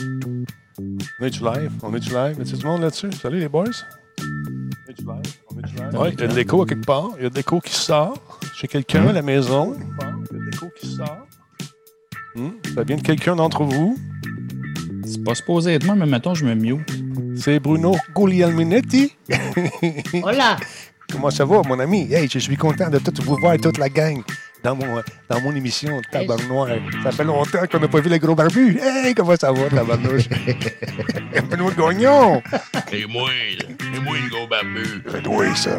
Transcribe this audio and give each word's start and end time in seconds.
On 0.00 1.24
est-tu 1.24 1.44
live? 1.44 1.70
On 1.82 1.94
est-tu 1.94 2.10
live? 2.10 2.40
Est-ce 2.40 2.56
du 2.56 2.66
monde 2.66 2.82
là-dessus? 2.82 3.12
Salut 3.12 3.38
les 3.38 3.48
boys. 3.48 3.64
On 4.18 4.90
est-tu 4.90 5.02
live? 5.02 5.34
On 5.50 5.58
est-tu 5.58 5.76
live? 5.76 5.88
Oui, 5.92 6.08
il 6.12 6.20
y 6.20 6.24
a 6.24 6.26
de 6.26 6.34
l'écho 6.34 6.62
à 6.62 6.66
quelque 6.66 6.86
part. 6.86 7.10
Il 7.18 7.22
y 7.24 7.26
a 7.26 7.30
de 7.30 7.34
l'écho 7.34 7.60
qui 7.60 7.74
sort. 7.74 8.40
Chez 8.54 8.66
quelqu'un 8.66 9.08
à 9.08 9.12
la 9.12 9.22
maison. 9.22 9.74
Il 9.76 9.82
y 9.82 10.04
a 10.04 10.38
de 10.38 10.44
l'écho 10.44 10.66
qui 10.78 10.88
sort. 10.94 11.26
Ça 12.74 12.82
vient 12.82 12.96
de 12.96 13.02
quelqu'un 13.02 13.36
d'entre 13.36 13.62
vous? 13.62 13.96
C'est 15.04 15.22
pas 15.22 15.34
supposé 15.34 15.74
être 15.74 15.84
moi, 15.84 15.94
mais 15.94 16.06
mettons, 16.06 16.34
je 16.34 16.44
me 16.44 16.54
mute. 16.54 16.80
C'est 17.36 17.60
Bruno 17.60 17.94
Guglielminetti. 18.14 19.14
Hola! 20.22 20.56
Comment 21.12 21.30
ça 21.30 21.44
va, 21.44 21.62
mon 21.62 21.78
ami? 21.78 22.12
Hey, 22.12 22.28
je 22.28 22.38
suis 22.40 22.56
content 22.56 22.90
de 22.90 22.98
tout 22.98 23.12
vous 23.22 23.36
voir, 23.36 23.56
toute 23.58 23.78
la 23.78 23.88
gang, 23.88 24.22
dans 24.64 24.74
mon, 24.74 25.02
dans 25.28 25.40
mon 25.42 25.54
émission 25.54 26.00
Tabarnak 26.10 26.48
Noir. 26.48 26.68
Ça 27.02 27.12
fait 27.12 27.24
longtemps 27.24 27.66
qu'on 27.70 27.78
n'a 27.78 27.88
pas 27.88 28.00
vu 28.00 28.08
les 28.08 28.18
gros 28.18 28.34
barbus. 28.34 28.78
Hey, 28.80 29.14
comment 29.14 29.36
ça 29.36 29.52
va, 29.52 29.68
Tabarnouche? 29.68 30.28
Benoît 31.50 31.70
Gagnon! 31.76 32.42
C'est 32.90 33.06
moi, 33.06 33.28
c'est 33.58 34.00
moi 34.00 34.16
le 34.16 34.30
gros 34.30 34.46
barbu. 34.46 35.04
C'est 35.10 35.22
toi, 35.22 35.54
ça. 35.54 35.78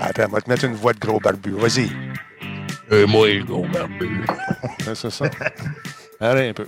Attends, 0.00 0.24
on 0.28 0.32
va 0.32 0.40
te 0.40 0.50
mettre 0.50 0.64
une 0.64 0.74
voix 0.74 0.94
de 0.94 0.98
gros 0.98 1.20
barbu. 1.20 1.50
Vas-y. 1.50 1.90
C'est 2.90 3.06
moi 3.06 3.28
le 3.28 3.44
gros 3.44 3.66
barbu. 3.68 4.24
C'est 4.94 5.10
ça. 5.10 5.26
Allez, 6.18 6.48
un 6.48 6.52
peu. 6.54 6.66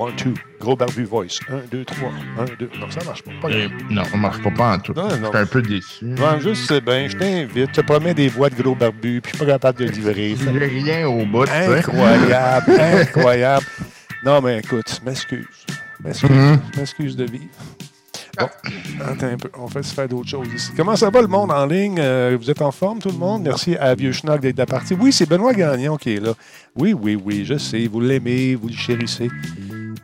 One, 0.00 0.16
two. 0.16 0.32
Gros 0.58 0.76
barbu 0.76 1.04
voice. 1.04 1.40
Un, 1.50 1.60
deux, 1.70 1.84
trois. 1.84 2.08
Un, 2.38 2.46
deux. 2.58 2.70
Non, 2.80 2.90
ça 2.90 3.04
marche 3.04 3.22
pas. 3.22 3.48
Euh, 3.50 3.68
Non, 3.90 4.02
ça 4.04 4.16
marche 4.16 4.42
pas, 4.42 4.50
pas 4.50 4.72
en 4.76 4.78
tout. 4.78 4.94
Non, 4.94 5.08
non. 5.08 5.10
Je 5.24 5.26
suis 5.28 5.36
un 5.36 5.46
peu 5.46 5.60
déçu. 5.60 6.04
Ouais, 6.06 6.40
juste, 6.40 6.64
c'est 6.68 6.80
bien. 6.80 7.06
Je 7.06 7.16
t'invite. 7.18 7.68
Je 7.68 7.80
te 7.80 7.80
promets 7.82 8.14
des 8.14 8.28
voix 8.28 8.48
de 8.48 8.54
gros 8.62 8.74
barbu, 8.74 9.20
puis 9.20 9.32
je 9.32 9.36
suis 9.36 9.44
pas 9.44 9.52
capable 9.52 9.78
de 9.80 9.84
livrer. 9.90 10.34
J'ai 10.36 10.50
rien 10.58 11.06
au 11.06 11.26
bout. 11.26 11.44
Incroyable, 11.50 12.72
incroyable. 12.80 13.66
Non, 14.24 14.40
mais 14.40 14.60
écoute, 14.60 14.98
je 14.98 15.04
m'excuse. 15.04 15.46
M'excuse. 16.02 16.30
Mhm. 16.30 16.60
M'excuse 16.78 17.16
de 17.16 17.24
vivre. 17.24 17.44
Bon, 18.38 18.46
attends 19.04 19.26
un 19.26 19.36
peu. 19.36 19.50
On 19.58 19.66
va 19.66 19.82
se 19.82 19.92
faire 19.92 20.08
d'autres 20.08 20.30
choses 20.30 20.46
ici. 20.54 20.70
Comment 20.76 20.96
ça 20.96 21.10
va, 21.10 21.20
le 21.20 21.26
monde 21.26 21.50
en 21.50 21.66
ligne? 21.66 21.96
Euh, 21.98 22.38
vous 22.40 22.50
êtes 22.50 22.62
en 22.62 22.70
forme, 22.70 22.98
tout 23.00 23.10
le 23.10 23.18
monde? 23.18 23.42
Merci 23.42 23.76
à 23.76 23.94
Vieux 23.94 24.12
Schnock 24.12 24.40
d'être 24.40 24.54
de 24.56 24.60
la 24.62 24.66
partie. 24.66 24.94
Oui, 24.94 25.12
c'est 25.12 25.28
Benoît 25.28 25.52
Gagnon 25.52 25.96
qui 25.96 26.14
est 26.14 26.20
là. 26.20 26.32
Oui, 26.74 26.94
oui, 26.94 27.20
oui, 27.22 27.44
je 27.44 27.58
sais. 27.58 27.86
Vous 27.86 28.00
l'aimez, 28.00 28.54
vous 28.54 28.68
le 28.68 28.74
chérissez. 28.74 29.28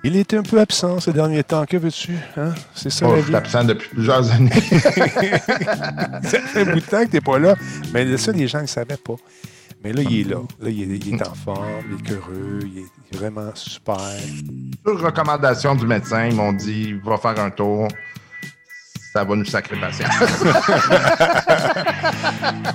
Il 0.09 0.17
est 0.17 0.35
un 0.35 0.43
peu 0.45 0.61
absent 0.61 1.01
ces 1.01 1.13
derniers 1.13 1.43
temps. 1.43 1.65
Que 1.67 1.77
veux-tu? 1.79 2.13
Hein? 2.37 2.55
C'est 2.77 2.91
ça 2.91 3.07
Oh, 3.09 3.11
la 3.11 3.17
je 3.17 3.21
vie. 3.23 3.27
suis 3.27 3.35
absent 3.35 3.65
depuis 3.65 3.89
plusieurs 3.89 4.31
années. 4.33 4.51
Ça 6.23 6.39
fait 6.41 6.61
un 6.61 6.65
bout 6.73 6.77
de 6.77 6.81
temps 6.87 7.01
que 7.05 7.07
tu 7.11 7.15
n'es 7.17 7.21
pas 7.21 7.41
là. 7.41 7.57
Mais 7.93 8.17
ça, 8.17 8.31
les 8.31 8.47
gens 8.47 8.61
ne 8.63 8.67
savaient 8.67 8.97
pas. 8.97 9.17
Mais 9.83 9.93
là, 9.93 10.03
il 10.09 10.21
est 10.21 10.25
là. 10.31 10.37
Là, 10.61 10.71
il 10.71 10.93
est, 10.95 10.99
il 11.07 11.15
est 11.17 11.27
en 11.27 11.35
forme, 11.35 11.67
il 11.91 12.07
est 12.07 12.13
heureux, 12.15 12.61
il 12.63 12.79
est, 12.79 12.83
il 13.11 13.17
est 13.17 13.19
vraiment 13.19 13.51
super. 13.55 13.99
Sur 14.87 15.01
recommandation 15.01 15.75
du 15.75 15.87
médecin, 15.89 16.27
ils 16.27 16.37
m'ont 16.37 16.53
dit 16.53 16.95
va 17.05 17.17
faire 17.19 17.39
un 17.41 17.51
tour. 17.51 17.89
Ça 19.13 19.25
va 19.25 19.35
nous 19.35 19.45
sacrer 19.45 19.77
patience. 19.81 20.15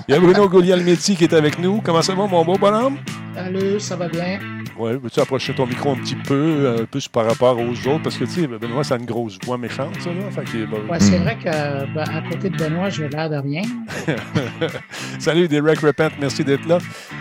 Il 0.07 0.13
y 0.13 0.17
a 0.17 0.19
Bruno 0.19 0.49
Gouliel-Métis 0.49 1.15
qui 1.17 1.23
est 1.25 1.33
avec 1.33 1.59
nous. 1.59 1.81
Comment 1.81 2.01
ça 2.01 2.13
va, 2.15 2.25
mon 2.27 2.43
beau 2.43 2.57
bonhomme? 2.57 2.97
Salut, 3.35 3.79
ça 3.79 3.95
va 3.95 4.07
bien? 4.07 4.39
Oui, 4.77 4.91
veux-tu 5.01 5.19
approcher 5.19 5.53
ton 5.53 5.65
micro 5.65 5.91
un 5.91 5.95
petit 5.95 6.15
peu, 6.15 6.75
un 6.81 6.85
peu 6.85 6.99
par 7.11 7.25
rapport 7.25 7.59
aux 7.59 7.87
autres? 7.87 8.03
Parce 8.03 8.17
que, 8.17 8.25
tu 8.25 8.31
sais, 8.31 8.47
Benoît, 8.47 8.83
ça 8.83 8.95
a 8.95 8.97
une 8.97 9.05
grosse 9.05 9.37
voix 9.43 9.57
méchante, 9.57 9.99
ça, 9.99 10.09
là. 10.09 10.31
Fait 10.31 10.43
que, 10.43 10.89
Ouais, 10.89 10.99
c'est 10.99 11.17
vrai 11.17 11.35
que 11.35 11.93
ben, 11.93 12.03
à 12.03 12.21
côté 12.29 12.49
de 12.49 12.57
Benoît, 12.57 12.89
j'ai 12.89 13.09
l'air 13.09 13.29
de 13.29 13.37
rien. 13.37 13.61
Salut, 15.19 15.47
Derek 15.47 15.79
Repent, 15.79 16.11
merci 16.19 16.43
d'être 16.43 16.67
là. 16.67 16.79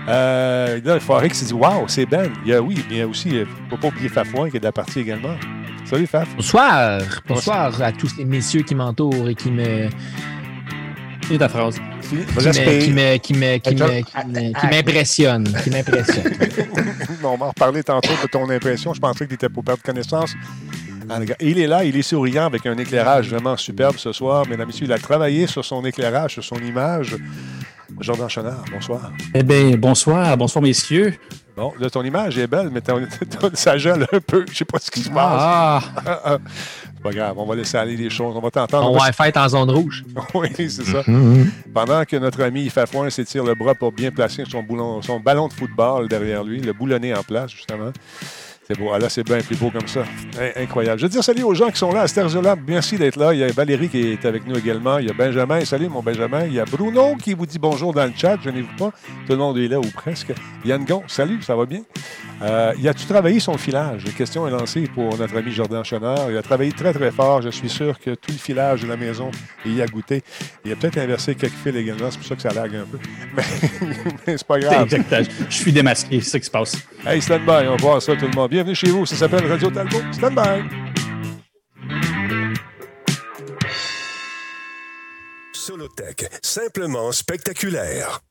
Euh, 0.08 0.80
là, 0.84 0.94
il 0.94 1.00
faudrait 1.00 1.28
que 1.28 1.34
tu 1.34 1.44
dis, 1.44 1.52
waouh, 1.52 1.86
c'est 1.88 2.06
Ben. 2.06 2.30
Il 2.44 2.50
y 2.50 2.54
a, 2.54 2.62
oui, 2.62 2.76
mais 2.88 2.96
il 2.96 2.98
y 2.98 3.02
a 3.02 3.08
aussi, 3.08 3.28
il 3.28 3.40
ne 3.40 3.44
faut 3.70 3.76
pas 3.76 3.88
oublier 3.88 4.08
Fafouin 4.08 4.50
qui 4.50 4.56
est 4.56 4.60
de 4.60 4.64
la 4.64 4.72
partie 4.72 5.00
également. 5.00 5.36
Salut, 5.84 6.06
Faf. 6.06 6.28
Bonsoir. 6.36 7.00
Bonsoir 7.26 7.82
à 7.82 7.92
tous 7.92 8.08
ces 8.08 8.24
messieurs 8.24 8.62
qui 8.62 8.74
m'entourent 8.74 9.28
et 9.28 9.34
qui 9.34 9.50
me. 9.50 9.88
C'est 11.30 11.38
ta 11.38 11.48
phrase. 11.48 11.76
Qui 13.60 13.74
me- 13.74 14.02
qui 15.62 15.70
m'impressionnent. 15.70 16.32
on 17.24 17.36
va 17.36 17.46
en 17.46 17.48
reparler 17.50 17.82
tantôt 17.84 18.10
de 18.22 18.28
ton 18.28 18.48
impression. 18.50 18.92
Je 18.94 19.00
pensais 19.00 19.24
que 19.24 19.30
tu 19.30 19.34
étais 19.34 19.48
pour 19.48 19.62
perdre 19.64 19.82
connaissance. 19.82 20.34
Ah, 21.08 21.18
Il 21.40 21.58
est 21.58 21.66
là, 21.66 21.84
il 21.84 21.96
est 21.96 22.02
souriant 22.02 22.46
avec 22.46 22.66
un 22.66 22.76
éclairage 22.78 23.30
vraiment 23.30 23.56
superbe 23.56 23.96
ce 23.96 24.12
soir. 24.12 24.44
Mesdames 24.48 24.62
et 24.62 24.66
messieurs, 24.66 24.86
il 24.86 24.92
a 24.92 24.98
travaillé 24.98 25.46
sur 25.46 25.64
son 25.64 25.84
éclairage, 25.84 26.34
sur 26.34 26.44
son 26.44 26.56
image. 26.56 27.16
Jordan 28.00 28.28
Chenard, 28.28 28.64
bonsoir. 28.72 29.12
Eh 29.34 29.42
bien, 29.42 29.72
bonsoir, 29.76 30.36
bonsoir, 30.36 30.62
messieurs. 30.62 31.14
Bon, 31.56 31.72
là, 31.80 31.90
ton 31.90 32.02
image 32.04 32.38
est 32.38 32.46
belle, 32.46 32.70
mais 32.72 32.80
ton- 32.80 33.00
ton- 33.40 33.50
ça 33.54 33.76
gèle 33.76 34.06
un 34.12 34.20
peu. 34.20 34.46
Je 34.50 34.56
sais 34.56 34.64
pas 34.64 34.78
ce 34.80 34.90
qui 34.90 35.00
se 35.00 35.08
passe. 35.10 35.16
Ah, 35.40 35.80
Ah, 36.06 36.20
ah. 36.24 36.38
Pas 37.02 37.10
grave, 37.10 37.34
on 37.38 37.46
va 37.46 37.54
laisser 37.54 37.76
aller 37.76 37.96
les 37.96 38.10
choses. 38.10 38.34
On 38.36 38.40
va 38.40 38.50
t'entendre. 38.50 38.90
on 38.90 38.94
On 38.94 38.98
va 38.98 39.12
faire 39.12 39.32
en 39.36 39.48
zone 39.48 39.70
rouge. 39.70 40.04
Oui, 40.34 40.48
c'est 40.56 40.70
ça. 40.70 41.02
Mhm. 41.06 41.50
Pendant 41.72 42.04
que 42.04 42.16
notre 42.16 42.42
ami 42.42 42.68
Fafouin 42.68 43.08
s'étire 43.10 43.44
le 43.44 43.54
bras 43.54 43.74
pour 43.74 43.92
bien 43.92 44.10
placer 44.10 44.44
son, 44.50 44.62
boulon- 44.62 45.02
son 45.02 45.18
ballon 45.20 45.48
de 45.48 45.52
football 45.52 46.08
derrière 46.08 46.44
lui, 46.44 46.60
le 46.60 46.72
boulonné 46.72 47.14
en 47.14 47.22
place, 47.22 47.50
justement. 47.52 47.90
C'est 48.68 48.78
beau. 48.78 48.90
Ah, 48.94 49.00
là, 49.00 49.08
c'est 49.08 49.24
bien 49.24 49.40
plus 49.40 49.56
beau 49.56 49.70
comme 49.72 49.88
ça. 49.88 50.02
In- 50.38 50.62
Incroyable. 50.62 51.00
Je 51.00 51.06
veux 51.06 51.10
dire 51.10 51.24
salut 51.24 51.42
aux 51.42 51.54
gens 51.54 51.70
qui 51.70 51.78
sont 51.78 51.90
là 51.90 52.02
à 52.02 52.06
Sterzolab. 52.06 52.60
Merci 52.68 52.96
d'être 52.98 53.16
là. 53.16 53.34
Il 53.34 53.40
y 53.40 53.42
a 53.42 53.48
Valérie 53.50 53.88
qui 53.88 54.12
est 54.12 54.24
avec 54.24 54.46
nous 54.46 54.56
également. 54.56 54.98
Il 54.98 55.08
y 55.08 55.10
a 55.10 55.12
Benjamin. 55.12 55.64
Salut, 55.64 55.88
mon 55.88 56.02
Benjamin. 56.02 56.44
Il 56.46 56.52
y 56.54 56.60
a 56.60 56.64
Bruno 56.66 57.16
qui 57.16 57.34
vous 57.34 57.46
dit 57.46 57.58
bonjour 57.58 57.92
dans 57.92 58.04
le 58.04 58.12
chat. 58.16 58.36
Je 58.44 58.50
n'ai 58.50 58.62
pas. 58.78 58.92
Tout 59.26 59.32
le 59.32 59.36
monde 59.38 59.58
est 59.58 59.66
là 59.66 59.80
ou 59.80 59.90
presque. 59.92 60.32
Yann 60.64 60.84
Gon, 60.84 61.02
salut, 61.08 61.42
ça 61.42 61.56
va 61.56 61.66
bien? 61.66 61.80
Euh, 62.42 62.72
y 62.78 62.88
a-tu 62.88 63.04
travaillé 63.06 63.38
son 63.38 63.58
filage? 63.58 64.04
La 64.06 64.12
question 64.12 64.46
est 64.48 64.50
lancée 64.50 64.88
pour 64.94 65.16
notre 65.18 65.36
ami 65.36 65.52
Jordan 65.52 65.84
Chenard. 65.84 66.30
Il 66.30 66.36
a 66.36 66.42
travaillé 66.42 66.72
très, 66.72 66.92
très 66.92 67.10
fort. 67.10 67.42
Je 67.42 67.50
suis 67.50 67.68
sûr 67.68 67.98
que 67.98 68.14
tout 68.14 68.32
le 68.32 68.38
filage 68.38 68.82
de 68.82 68.88
la 68.88 68.96
maison, 68.96 69.30
il 69.66 69.74
y 69.74 69.82
a 69.82 69.86
goûté. 69.86 70.22
Il 70.64 70.72
a 70.72 70.76
peut-être 70.76 70.98
inversé 70.98 71.34
quelques 71.34 71.54
fils 71.54 71.76
également. 71.76 72.10
C'est 72.10 72.18
pour 72.18 72.26
ça 72.26 72.36
que 72.36 72.42
ça 72.42 72.52
lague 72.52 72.76
un 72.76 72.86
peu. 72.86 72.98
Mais, 73.36 73.44
mais 74.26 74.38
c'est 74.38 74.46
pas 74.46 74.58
grave. 74.58 74.92
Exact. 74.92 75.30
Je 75.48 75.54
suis 75.54 75.72
démasqué, 75.72 76.20
c'est 76.20 76.30
ça 76.30 76.38
qui 76.38 76.46
se 76.46 76.50
passe. 76.50 76.76
Hey, 77.06 77.20
stand 77.20 77.42
by. 77.42 77.66
On 77.66 77.70
va 77.70 77.76
voir 77.76 78.02
ça, 78.02 78.16
tout 78.16 78.26
le 78.26 78.34
monde. 78.34 78.50
Bienvenue 78.50 78.74
chez 78.74 78.90
vous. 78.90 79.06
Ça 79.06 79.16
s'appelle 79.16 79.46
Radio 79.46 79.70
Talbot. 79.70 80.02
Stand 80.12 80.34
by. 80.34 80.90
Solotech, 85.52 86.26
simplement 86.42 87.12
spectaculaire. 87.12 88.22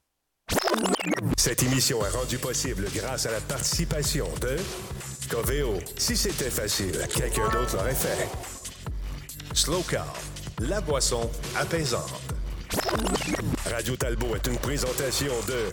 Cette 1.38 1.64
émission 1.64 2.06
est 2.06 2.10
rendue 2.10 2.38
possible 2.38 2.86
grâce 2.94 3.26
à 3.26 3.32
la 3.32 3.40
participation 3.40 4.28
de 4.42 4.56
Coveo. 5.30 5.80
Si 5.98 6.18
c'était 6.18 6.50
facile, 6.50 7.08
quelqu'un 7.16 7.50
d'autre 7.50 7.76
l'aurait 7.76 7.96
fait. 7.96 8.28
Slow 9.54 9.84
Car, 9.90 10.14
la 10.60 10.82
boisson 10.82 11.30
apaisante. 11.56 12.22
Radio 13.66 13.96
Talbot 13.96 14.36
est 14.36 14.48
une 14.48 14.58
présentation 14.58 15.34
de 15.48 15.70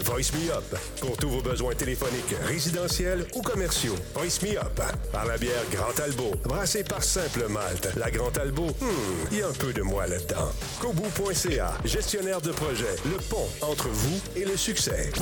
Voice 0.00 0.32
Me 0.34 0.50
Up 0.50 0.64
pour 1.00 1.16
tous 1.16 1.28
vos 1.28 1.40
besoins 1.40 1.74
téléphoniques, 1.74 2.34
résidentiels 2.46 3.26
ou 3.34 3.42
commerciaux. 3.42 3.94
Voice 4.14 4.40
Me 4.42 4.58
Up 4.58 4.80
par 5.12 5.24
la 5.26 5.38
bière 5.38 5.62
Grand 5.70 5.92
Talbot, 5.94 6.32
brassée 6.44 6.82
par 6.82 7.02
Simple 7.02 7.46
Malte. 7.48 7.90
La 7.96 8.10
Grand 8.10 8.30
Talbot, 8.30 8.70
hmm, 8.80 9.28
il 9.30 9.38
y 9.38 9.42
a 9.42 9.48
un 9.48 9.52
peu 9.52 9.72
de 9.72 9.82
moi 9.82 10.06
là-dedans. 10.06 10.50
Kobu.ca, 10.80 11.74
gestionnaire 11.84 12.40
de 12.40 12.50
projet, 12.50 12.96
le 13.04 13.16
pont 13.30 13.48
entre 13.62 13.88
vous 13.88 14.20
et 14.36 14.44
le 14.44 14.56
succès. 14.56 15.12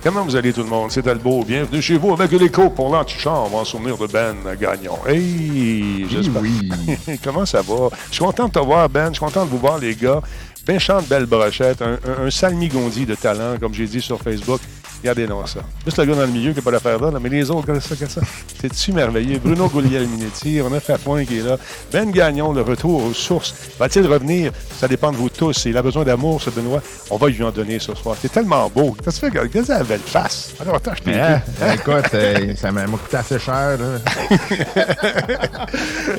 Comment 0.00 0.24
vous 0.24 0.36
allez 0.36 0.52
tout 0.52 0.62
le 0.62 0.68
monde? 0.68 0.92
C'est 0.92 1.02
Talbot. 1.02 1.42
Bienvenue 1.44 1.82
chez 1.82 1.98
vous 1.98 2.12
avec 2.12 2.30
l'écho 2.30 2.70
pour 2.70 2.88
l'antichambre 2.88 3.56
en 3.56 3.64
souvenir 3.64 3.98
de 3.98 4.06
Ben 4.06 4.36
Gagnon. 4.58 4.96
Hey! 5.06 6.06
J'espère. 6.08 6.40
Oui. 6.40 6.70
Comment 7.24 7.44
ça 7.44 7.62
va? 7.62 7.88
Je 8.08 8.14
suis 8.14 8.24
content 8.24 8.46
de 8.46 8.52
te 8.52 8.58
voir, 8.60 8.88
Ben. 8.88 9.08
Je 9.08 9.14
suis 9.14 9.24
content 9.24 9.44
de 9.44 9.50
vous 9.50 9.58
voir, 9.58 9.78
les 9.78 9.96
gars. 9.96 10.22
Méchante 10.68 11.06
belle 11.08 11.26
brochette. 11.26 11.80
Un, 11.82 11.92
un, 11.94 12.26
un 12.26 12.30
salmigondi 12.30 13.06
de 13.06 13.14
talent, 13.14 13.56
comme 13.58 13.72
j'ai 13.74 13.86
dit 13.86 14.00
sur 14.02 14.20
Facebook. 14.20 14.60
Regardez-nous 15.00 15.46
ça. 15.46 15.60
Juste 15.84 15.96
le 15.98 16.06
gars 16.06 16.14
dans 16.16 16.20
le 16.22 16.26
milieu 16.26 16.50
qui 16.50 16.56
n'a 16.56 16.62
pas 16.62 16.72
l'affaire 16.72 16.98
là, 17.00 17.12
mais 17.22 17.28
les 17.28 17.48
autres, 17.52 17.60
regardez 17.60 17.80
ça, 17.80 17.94
regarde 17.94 18.10
ça. 18.10 18.20
C'est-tu 18.60 18.92
merveilleux? 18.92 19.38
Bruno 19.38 19.68
Gouliel-Minetti, 19.68 20.60
on 20.60 20.74
a 20.74 20.80
Fafouin 20.80 21.24
qui 21.24 21.38
est 21.38 21.42
là. 21.42 21.56
Ben 21.92 22.10
Gagnon, 22.10 22.52
le 22.52 22.62
retour 22.62 23.04
aux 23.04 23.12
sources. 23.12 23.54
Va-t-il 23.78 24.04
revenir? 24.08 24.50
Ça 24.76 24.88
dépend 24.88 25.12
de 25.12 25.16
vous 25.16 25.28
tous. 25.28 25.66
Il 25.66 25.76
a 25.76 25.82
besoin 25.82 26.02
d'amour, 26.02 26.42
ce 26.42 26.50
Benoît. 26.50 26.82
On 27.10 27.16
va 27.16 27.28
lui 27.28 27.40
en 27.44 27.52
donner 27.52 27.78
ce 27.78 27.94
soir. 27.94 28.16
C'est 28.20 28.32
tellement 28.32 28.68
beau. 28.68 28.96
Qu'est-ce 29.04 29.20
que 29.20 29.26
tu 29.26 29.32
fais? 29.32 29.38
Regarde 29.38 29.68
la 29.68 29.84
belle 29.84 30.00
face. 30.00 30.52
Alors, 30.60 30.74
attends, 30.74 30.94
je 30.96 31.02
t'ai 31.04 31.14
Hein? 31.20 31.42
Écoute, 31.74 32.14
euh, 32.14 32.56
ça 32.56 32.72
m'a 32.72 32.84
coûté 32.86 33.16
assez 33.18 33.38
cher. 33.38 33.78
là. 33.78 34.36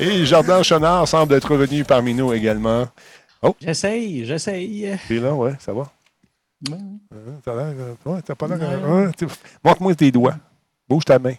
Et 0.00 0.24
Jordan 0.24 0.64
Chenard 0.64 1.06
semble 1.06 1.34
être 1.34 1.50
revenu 1.50 1.84
parmi 1.84 2.14
nous 2.14 2.32
également. 2.32 2.86
J'essaye, 3.60 4.24
j'essaye. 4.26 4.98
T'es 5.08 5.14
là, 5.20 5.32
ouais, 5.34 5.52
ça 5.58 5.72
va? 5.72 5.82
Ouais. 6.70 6.76
Euh, 7.14 7.36
T'as 7.44 7.54
l'air. 7.54 7.74
euh, 7.78 7.94
ouais, 8.04 8.20
t'as 8.22 8.34
pas 8.34 8.48
l'air. 8.48 8.58
euh, 8.60 9.06
ouais, 9.06 9.12
Montre-moi 9.64 9.94
tes 9.94 10.10
doigts. 10.12 10.36
Bouge 10.88 11.04
ta 11.04 11.18
main. 11.18 11.34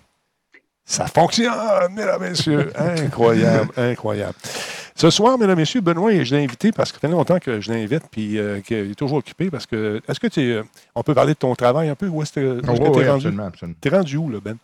Ça 0.84 1.06
fonctionne, 1.06 1.54
mesdames 1.94 2.24
et 2.24 2.30
messieurs. 2.30 2.72
Incroyable, 2.76 3.70
incroyable. 3.78 4.34
Ce 4.96 5.10
soir, 5.10 5.38
mesdames 5.38 5.58
et 5.58 5.62
messieurs, 5.62 5.82
Benoît, 5.82 6.24
je 6.24 6.36
l'ai 6.36 6.44
invité 6.44 6.72
parce 6.72 6.92
que 6.92 6.98
ça 6.98 7.02
fait 7.08 7.14
longtemps 7.14 7.40
que 7.40 7.62
je 7.62 7.72
l'invite, 7.72 8.04
puis 8.12 8.38
euh, 8.40 8.60
qu'il 8.62 8.92
est 8.92 8.96
toujours 8.96 9.18
occupé. 9.20 9.50
Parce 9.52 9.66
que. 9.68 10.02
Est-ce 10.08 10.20
que 10.20 10.28
tu. 10.28 10.42
es, 10.42 10.62
on 10.96 11.04
peut 11.04 11.14
parler 11.14 11.34
de 11.34 11.38
ton 11.40 11.54
travail 11.56 11.90
un 11.90 11.96
peu? 11.96 12.08
Où 12.08 12.22
est-ce 12.24 12.34
que 12.34 12.60
Oh, 12.60 12.62
t'es 12.66 12.72
oui, 12.72 12.88
rendu? 12.88 13.10
absolument, 13.28 13.46
absolument. 13.46 13.78
T'es 13.80 13.90
rendu 13.90 14.18
où, 14.18 14.30
là, 14.30 14.40
Ben? 14.44 14.58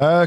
Euh, 0.00 0.26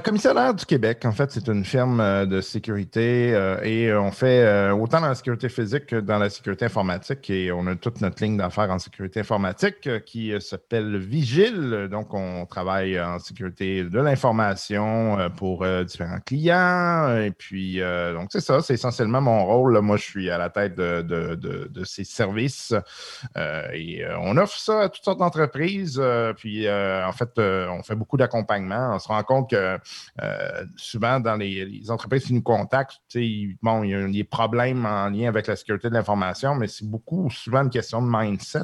du 0.54 0.66
Québec, 0.66 1.04
en 1.06 1.12
fait, 1.12 1.32
c'est 1.32 1.48
une 1.48 1.66
firme 1.66 2.00
euh, 2.00 2.28
de 2.28 2.40
sécurité 2.40 3.34
euh, 3.34 3.60
et 3.64 3.92
on 3.94 4.12
fait 4.12 4.70
autant 4.70 5.02
dans 5.02 5.08
la 5.08 5.16
sécurité 5.16 5.50
physique 5.50 5.88
que 5.88 5.96
dans 5.96 6.20
la 6.20 6.30
sécurité 6.30 6.66
informatique 6.66 7.30
et 7.32 7.52
on 7.52 7.66
a 7.66 7.76
toute 7.76 8.00
notre 8.00 8.24
ligne 8.24 8.38
d'affaires 8.38 8.70
en 8.70 8.78
sécurité 8.78 9.22
informatique 9.22 9.90
qui 10.06 10.34
s'appelle 10.40 10.98
Vigile. 10.98 11.88
Donc, 11.90 12.14
on 12.14 12.46
travaille 12.46 13.02
en 13.02 13.18
sécurité 13.18 13.84
de 13.84 14.00
l'information 14.00 15.18
pour 15.36 15.66
différents 15.84 16.20
clients 16.20 17.18
et 17.18 17.32
puis, 17.32 17.80
donc, 18.14 18.30
c'est 18.32 18.42
ça, 18.42 18.62
c'est 18.62 18.76
essentiellement 18.76 19.22
mon 19.22 19.46
rôle. 19.46 19.80
Moi, 19.82 19.98
je 19.98 20.04
suis 20.04 20.30
à 20.30 20.38
la 20.38 20.50
tête 20.50 20.76
de, 20.76 21.02
de 21.02 21.84
ces 21.84 22.04
services 22.04 22.74
et 23.36 24.06
on 24.22 24.38
offre 24.38 24.58
ça 24.58 24.82
à 24.82 24.90
toutes 24.90 25.04
sortes 25.04 25.20
d'entreprises. 25.20 26.02
puis, 26.38 26.70
en 26.70 27.12
fait, 27.12 27.32
on 27.38 27.82
fait 27.84 27.96
beaucoup 27.96 28.18
d'accompagnement. 28.18 28.92
On 28.94 29.00
se 29.00 29.08
rend 29.08 29.24
compte 29.24 29.50
que 29.50 29.55
euh, 29.56 30.66
souvent, 30.76 31.20
dans 31.20 31.36
les, 31.36 31.90
entreprises 31.90 32.26
qui 32.26 32.34
nous 32.34 32.42
contactent, 32.42 33.00
bon, 33.62 33.84
il 33.84 33.90
y 33.90 33.96
a 33.96 34.08
des 34.08 34.24
problèmes 34.24 34.86
en 34.86 35.10
lien 35.10 35.28
avec 35.28 35.48
la 35.48 35.56
sécurité 35.56 35.90
de 35.90 35.94
l'information, 35.94 36.56
mais 36.56 36.68
c'est 36.68 36.86
beaucoup 36.86 37.30
souvent 37.30 37.64
une 37.64 37.70
question 37.70 38.02
de 38.02 38.08
mindset. 38.10 38.60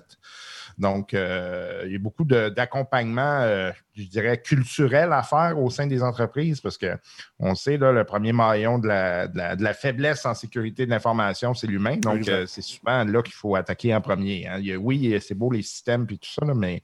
Donc, 0.77 1.13
euh, 1.13 1.83
il 1.85 1.91
y 1.91 1.95
a 1.95 1.99
beaucoup 1.99 2.23
d'accompagnement, 2.23 3.41
euh, 3.41 3.71
je 3.95 4.03
dirais, 4.03 4.41
culturel 4.41 5.11
à 5.13 5.21
faire 5.21 5.59
au 5.59 5.69
sein 5.69 5.85
des 5.85 6.01
entreprises 6.01 6.61
parce 6.61 6.77
qu'on 6.77 7.55
sait, 7.55 7.77
là, 7.77 7.91
le 7.91 8.03
premier 8.03 8.33
maillon 8.33 8.79
de 8.79 8.87
la, 8.87 9.73
faiblesse 9.73 10.25
en 10.25 10.33
sécurité 10.33 10.85
de 10.85 10.91
l'information, 10.91 11.53
c'est 11.53 11.67
l'humain. 11.67 11.97
Donc, 11.97 12.23
c'est 12.47 12.61
souvent 12.61 13.03
là 13.03 13.21
qu'il 13.21 13.33
faut 13.33 13.55
attaquer 13.55 13.93
en 13.93 14.01
premier. 14.01 14.47
Hein. 14.47 14.61
oui, 14.79 15.17
c'est 15.21 15.35
beau 15.35 15.51
les 15.51 15.61
systèmes 15.61 16.07
et 16.09 16.17
tout 16.17 16.29
ça, 16.29 16.45
mais 16.55 16.81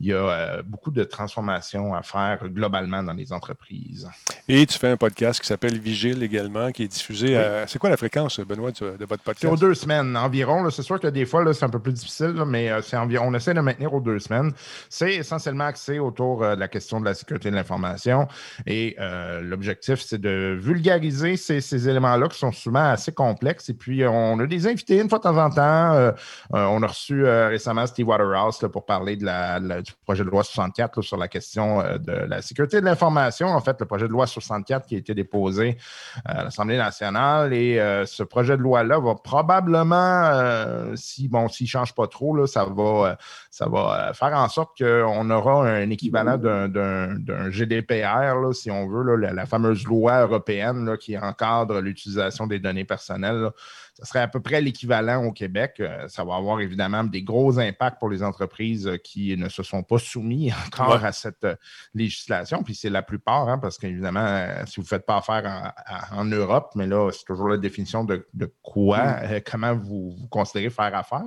il 0.00 0.06
y 0.06 0.12
a 0.14 0.16
euh, 0.16 0.62
beaucoup 0.64 0.90
de 0.90 1.04
transformations 1.04 1.94
à 1.94 2.02
faire 2.02 2.48
globalement 2.48 3.02
dans 3.02 3.12
les 3.12 3.34
entreprises. 3.34 4.08
Et 4.48 4.64
tu 4.64 4.78
fais 4.78 4.88
un 4.88 4.96
podcast 4.96 5.40
qui 5.40 5.46
s'appelle 5.46 5.78
Vigile 5.78 6.22
également, 6.22 6.72
qui 6.72 6.84
est 6.84 6.88
diffusé 6.88 7.36
à. 7.36 7.66
C'est 7.66 7.78
quoi 7.78 7.90
la 7.90 7.98
fréquence, 7.98 8.40
Benoît, 8.40 8.70
de 8.70 9.04
votre 9.04 9.22
podcast? 9.22 9.40
C'est 9.40 9.46
aux 9.46 9.56
deux 9.56 9.74
semaines 9.74 10.16
environ. 10.16 10.68
C'est 10.70 10.82
sûr 10.82 10.98
que 10.98 11.06
des 11.06 11.26
fois, 11.26 11.52
c'est 11.52 11.66
un 11.66 11.68
peu 11.68 11.78
plus 11.78 11.92
difficile, 11.92 12.34
mais 12.46 12.70
euh, 12.70 12.80
c'est 12.80 12.96
environ, 12.96 13.26
on 13.28 13.34
essaie 13.34 13.52
de 13.52 13.60
maintenir 13.60 13.92
aux 13.92 14.00
deux 14.00 14.18
semaines. 14.18 14.52
C'est 14.88 15.16
essentiellement 15.16 15.64
axé 15.64 15.98
autour 15.98 16.42
euh, 16.42 16.54
de 16.54 16.60
la 16.60 16.68
question 16.68 16.98
de 16.98 17.04
la 17.04 17.12
sécurité 17.12 17.50
de 17.50 17.56
l'information. 17.56 18.26
Et 18.66 18.96
l'objectif, 19.42 20.00
c'est 20.00 20.20
de 20.20 20.58
vulgariser 20.58 21.36
ces, 21.36 21.88
éléments-là 21.88 22.28
qui 22.28 22.38
sont 22.38 22.52
souvent 22.52 22.90
assez 22.90 23.12
complexes. 23.12 23.68
Et 23.68 23.74
puis, 23.74 24.06
on 24.06 24.38
a 24.38 24.46
des 24.46 24.66
invités 24.66 24.98
une 24.98 25.08
fois 25.08 25.18
de 25.18 25.24
temps 25.24 25.36
en 25.36 25.50
temps. 25.50 26.12
on 26.50 26.82
a 26.82 26.86
reçu 26.86 27.24
récemment 27.24 27.86
Steve 27.86 28.08
Waterhouse 28.08 28.58
pour 28.72 28.86
parler 28.86 29.16
de 29.16 29.24
la, 29.24 29.60
projet 30.04 30.24
de 30.24 30.30
loi 30.30 30.42
64 30.42 31.02
sur 31.02 31.16
la 31.16 31.28
question 31.28 31.80
euh, 31.80 31.98
de 31.98 32.12
la 32.12 32.42
sécurité 32.42 32.80
de 32.80 32.84
l'information. 32.84 33.48
En 33.48 33.60
fait, 33.60 33.76
le 33.80 33.86
projet 33.86 34.06
de 34.06 34.12
loi 34.12 34.26
64 34.26 34.86
qui 34.86 34.94
a 34.94 34.98
été 34.98 35.14
déposé 35.14 35.76
euh, 36.16 36.20
à 36.24 36.44
l'Assemblée 36.44 36.76
nationale 36.76 37.52
et 37.52 37.80
euh, 37.80 38.06
ce 38.06 38.22
projet 38.22 38.56
de 38.56 38.62
loi-là 38.62 38.98
va 38.98 39.14
probablement, 39.14 40.94
si 40.94 41.28
bon, 41.28 41.48
s'il 41.48 41.64
ne 41.64 41.68
change 41.68 41.94
pas 41.94 42.06
trop, 42.06 42.34
là, 42.34 42.46
ça 42.46 42.64
va, 42.64 43.16
ça 43.50 43.68
va 43.68 44.12
faire 44.14 44.32
en 44.34 44.48
sorte 44.48 44.78
qu'on 44.78 45.30
aura 45.30 45.68
un 45.68 45.90
équivalent 45.90 46.38
d'un 46.38 47.50
GDPR, 47.50 48.54
si 48.54 48.70
on 48.70 48.88
veut, 48.88 49.16
la, 49.16 49.46
fameuse 49.46 49.84
loi 49.84 50.22
européenne 50.22 50.96
qui 50.98 51.16
encadre 51.18 51.80
l'utilisation 51.80 52.46
des 52.46 52.58
données 52.58 52.84
personnelles 52.84 53.50
ce 53.94 54.06
serait 54.06 54.20
à 54.20 54.28
peu 54.28 54.40
près 54.40 54.60
l'équivalent 54.60 55.24
au 55.24 55.32
Québec. 55.32 55.76
Euh, 55.80 56.08
ça 56.08 56.24
va 56.24 56.36
avoir 56.36 56.60
évidemment 56.60 57.04
des 57.04 57.22
gros 57.22 57.58
impacts 57.58 57.98
pour 57.98 58.08
les 58.08 58.22
entreprises 58.22 58.86
euh, 58.86 58.96
qui 58.96 59.36
ne 59.36 59.48
se 59.48 59.62
sont 59.62 59.82
pas 59.82 59.98
soumis 59.98 60.52
encore 60.66 61.04
à 61.04 61.12
cette 61.12 61.44
euh, 61.44 61.56
législation. 61.94 62.62
Puis 62.62 62.74
c'est 62.74 62.90
la 62.90 63.02
plupart, 63.02 63.48
hein, 63.48 63.58
parce 63.58 63.78
qu'évidemment, 63.78 64.48
si 64.66 64.76
vous 64.76 64.82
ne 64.82 64.88
faites 64.88 65.06
pas 65.06 65.18
affaire 65.18 65.74
en, 66.12 66.24
Europe, 66.24 66.72
mais 66.76 66.86
là, 66.86 67.10
c'est 67.12 67.24
toujours 67.24 67.48
la 67.48 67.56
définition 67.56 68.04
de, 68.04 68.26
quoi, 68.62 68.98
mm. 68.98 69.40
comment 69.50 69.74
vous, 69.74 70.14
considérez 70.30 70.70
faire 70.70 70.94
affaire. 70.94 71.24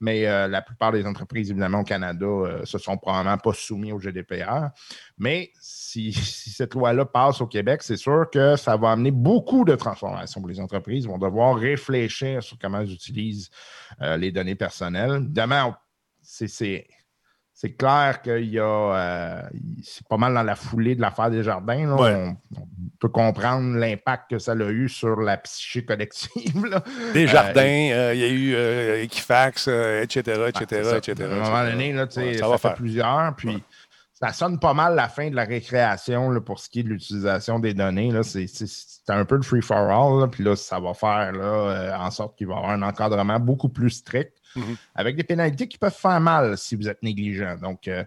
Mais 0.00 0.22
la 0.22 0.62
plupart 0.62 0.92
des 0.92 1.06
entreprises, 1.06 1.50
évidemment, 1.50 1.80
au 1.80 1.84
Canada, 1.84 2.26
se 2.64 2.78
sont 2.78 2.96
probablement 2.96 3.38
pas 3.38 3.52
soumis 3.52 3.92
au 3.92 3.98
GDPR. 3.98 4.68
Mais 5.18 5.50
si, 5.60 6.12
cette 6.12 6.74
loi-là 6.74 7.04
passe 7.04 7.40
au 7.40 7.46
Québec, 7.46 7.82
c'est 7.82 7.96
sûr 7.96 8.28
que 8.30 8.56
ça 8.56 8.76
va 8.76 8.90
amener 8.92 9.10
beaucoup 9.10 9.64
de 9.64 9.74
transformations 9.74 10.40
pour 10.40 10.50
les 10.50 10.60
entreprises. 10.60 11.04
Ils 11.04 11.08
vont 11.08 11.18
devoir 11.18 11.56
réfléchir 11.56 12.42
sur 12.42 12.58
comment 12.58 12.80
ils 12.80 12.92
utilisent 12.92 13.50
euh, 14.02 14.16
les 14.16 14.32
données 14.32 14.54
personnelles. 14.54 15.22
Évidemment, 15.22 15.74
c'est 16.22 17.70
clair 17.78 18.20
qu'il 18.20 18.50
y 18.50 18.58
a. 18.58 18.64
Euh, 18.64 19.42
c'est 19.82 20.06
pas 20.06 20.18
mal 20.18 20.34
dans 20.34 20.42
la 20.42 20.56
foulée 20.56 20.94
de 20.94 21.00
l'affaire 21.00 21.30
des 21.30 21.42
jardins. 21.42 21.96
On, 21.98 22.36
peut 22.98 23.08
comprendre 23.08 23.76
l'impact 23.76 24.30
que 24.30 24.38
ça 24.38 24.52
a 24.52 24.70
eu 24.70 24.88
sur 24.88 25.20
la 25.20 25.36
psyché 25.38 25.84
collective. 25.84 26.78
Des 27.14 27.24
euh, 27.24 27.28
jardins, 27.28 28.12
il 28.12 28.18
y 28.18 28.24
a 28.24 28.28
eu 28.28 29.02
Equifax, 29.04 29.68
etc., 29.68 30.48
etc., 30.48 30.98
etc. 30.98 31.30
À 31.30 31.34
un 31.34 31.38
moment 31.38 31.70
donné, 31.70 32.36
ça, 32.36 32.48
va 32.48 32.58
faire 32.58 32.74
plusieurs. 32.74 33.34
Puis 33.36 33.62
ça 34.18 34.32
sonne 34.32 34.58
pas 34.58 34.72
mal 34.72 34.94
la 34.94 35.08
fin 35.08 35.28
de 35.28 35.36
la 35.36 35.44
récréation 35.44 36.40
pour 36.40 36.58
ce 36.58 36.70
qui 36.70 36.80
est 36.80 36.82
de 36.82 36.88
l'utilisation 36.88 37.58
des 37.58 37.74
données. 37.74 38.12
C'est 38.22 38.46
un 39.08 39.26
peu 39.26 39.38
de 39.38 39.44
free-for-all. 39.44 40.30
Puis 40.30 40.42
là, 40.42 40.56
ça 40.56 40.80
va 40.80 40.94
faire 40.94 41.32
là, 41.32 41.44
euh, 41.44 41.96
en 41.98 42.10
sorte 42.10 42.38
qu'il 42.38 42.46
va 42.46 42.54
y 42.54 42.56
avoir 42.56 42.72
un 42.72 42.80
encadrement 42.80 43.38
beaucoup 43.38 43.68
plus 43.68 43.90
strict 43.90 44.32
mm-hmm. 44.56 44.76
avec 44.94 45.16
des 45.16 45.22
pénalités 45.22 45.68
qui 45.68 45.76
peuvent 45.76 45.94
faire 45.94 46.18
mal 46.20 46.56
si 46.56 46.76
vous 46.76 46.88
êtes 46.88 47.02
négligent. 47.02 47.58
Donc, 47.60 47.88
euh, 47.88 48.04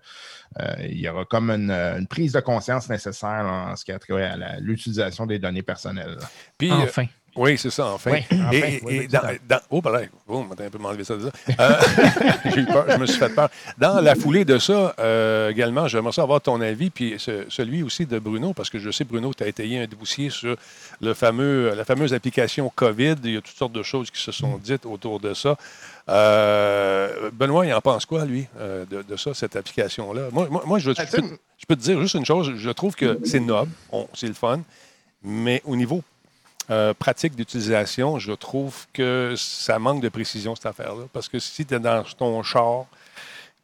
euh, 0.60 0.76
il 0.80 1.00
y 1.00 1.08
aura 1.08 1.26
comme 1.26 1.52
une, 1.52 2.08
prise 2.08 2.32
de 2.32 2.40
conscience 2.40 2.90
nécessaire 2.90 3.46
en 3.46 3.76
ce 3.76 3.86
qui 3.86 3.92
a 3.92 4.00
trait 4.00 4.24
à 4.24 4.60
l'utilisation 4.60 5.28
des 5.28 5.38
données 5.38 5.62
personnelles. 5.62 6.18
Puis, 6.58 6.72
enfin. 6.72 7.06
Oui, 7.40 7.58
c'est 7.58 7.70
ça, 7.70 7.86
enfin. 7.86 8.20
et, 8.52 9.08
dans, 9.08 9.60
oh, 9.70 9.82
pardon, 9.82 10.06
oh, 10.28 10.46
un 10.52 10.70
peu 10.70 10.78
m'enlever 10.78 11.06
ça 11.06 11.16
de 11.16 11.22
ça. 11.22 11.32
Euh, 11.58 11.74
j'ai 12.54 12.60
eu 12.60 12.66
peur, 12.66 12.86
je 12.90 12.98
me 12.98 13.06
suis 13.06 13.18
fait 13.18 13.34
peur. 13.34 13.48
Dans 13.78 14.02
la 14.02 14.16
foulée 14.16 14.44
de 14.44 14.58
ça, 14.58 14.94
euh, 15.00 15.50
également, 15.50 15.88
j'aimerais 15.88 16.12
savoir 16.12 16.42
ton 16.42 16.60
avis, 16.60 16.90
puis 16.90 17.16
celui 17.18 17.82
aussi 17.82 18.06
de 18.06 18.20
Bruno, 18.20 18.52
parce 18.54 18.70
que 18.70 18.78
je 18.78 18.92
sais, 18.92 19.06
Bruno, 19.06 19.34
tu 19.34 19.42
as 19.44 19.48
étayé 19.48 19.80
un 19.80 19.88
dossier 19.88 20.30
sur 20.30 20.58
le 21.00 21.14
fameux, 21.14 21.74
la 21.74 21.86
fameuse 21.86 22.14
application 22.14 22.70
COVID. 22.76 23.16
Il 23.24 23.32
y 23.32 23.38
a 23.38 23.42
toutes 23.42 23.56
sortes 23.56 23.72
de 23.72 23.84
choses 23.84 24.12
qui 24.12 24.22
se 24.22 24.34
sont 24.34 24.58
dites 24.58 24.86
autour 24.86 25.22
de 25.22 25.34
ça. 25.34 25.56
Euh, 26.10 27.32
Benoît, 27.32 27.66
il 27.66 27.74
en 27.74 27.80
pense 27.80 28.06
quoi, 28.06 28.26
lui, 28.26 28.48
de, 28.60 29.16
ça, 29.16 29.34
cette 29.34 29.56
application-là? 29.56 30.24
Moi, 30.34 30.50
moi, 30.66 30.78
je, 30.78 30.92
peux, 30.92 31.24
je, 31.58 31.66
peux, 31.66 31.78
te 31.78 31.82
dire 31.82 32.02
juste 32.02 32.16
une 32.16 32.26
chose. 32.26 32.52
Je 32.58 32.70
trouve 32.72 32.96
que 32.96 33.18
c'est 33.24 33.40
noble, 33.40 33.72
c'est 34.14 34.28
le 34.28 34.34
fun, 34.34 34.60
mais 35.24 35.62
au 35.64 35.78
niveau 35.78 36.04
euh, 36.72 36.94
pratique 36.94 37.36
d'utilisation, 37.36 38.20
je 38.20 38.32
trouve 38.32 38.86
que 38.94 39.34
ça 39.38 39.80
manque 39.80 40.02
de 40.02 40.10
précision, 40.10 40.56
cette 40.56 40.68
affaire-là. 40.68 41.06
Parce 41.14 41.28
que 41.28 41.40
si 41.40 41.66
tu 41.66 41.74
es 41.74 41.80
dans 41.80 42.04
ton 42.18 42.44
char, 42.44 42.86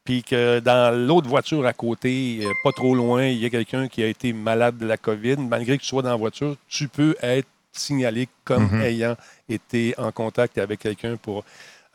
puis 0.04 0.24
que 0.24 0.60
dans 0.60 0.96
l'autre 0.96 1.28
voiture 1.28 1.66
à 1.66 1.74
côté, 1.74 2.40
euh, 2.42 2.50
pas 2.64 2.72
trop 2.72 2.96
loin, 2.96 3.26
il 3.26 3.38
y 3.38 3.46
a 3.46 3.50
quelqu'un 3.50 3.88
qui 3.88 4.04
a 4.04 4.08
été 4.08 4.34
malade 4.34 4.78
de 4.78 4.86
la 4.86 4.98
COVID, 4.98 5.38
malgré 5.38 5.78
que 5.78 5.84
tu 5.84 5.90
sois 5.90 6.04
dans 6.04 6.10
la 6.10 6.16
voiture, 6.16 6.56
tu 6.68 6.88
peux 6.88 7.16
être 7.22 7.48
signalé 7.72 8.30
comme 8.44 8.68
mm-hmm. 8.68 8.84
ayant 8.84 9.18
été 9.50 9.94
en 9.98 10.12
contact 10.12 10.58
avec 10.58 10.80
quelqu'un 10.80 11.18
pour 11.18 11.44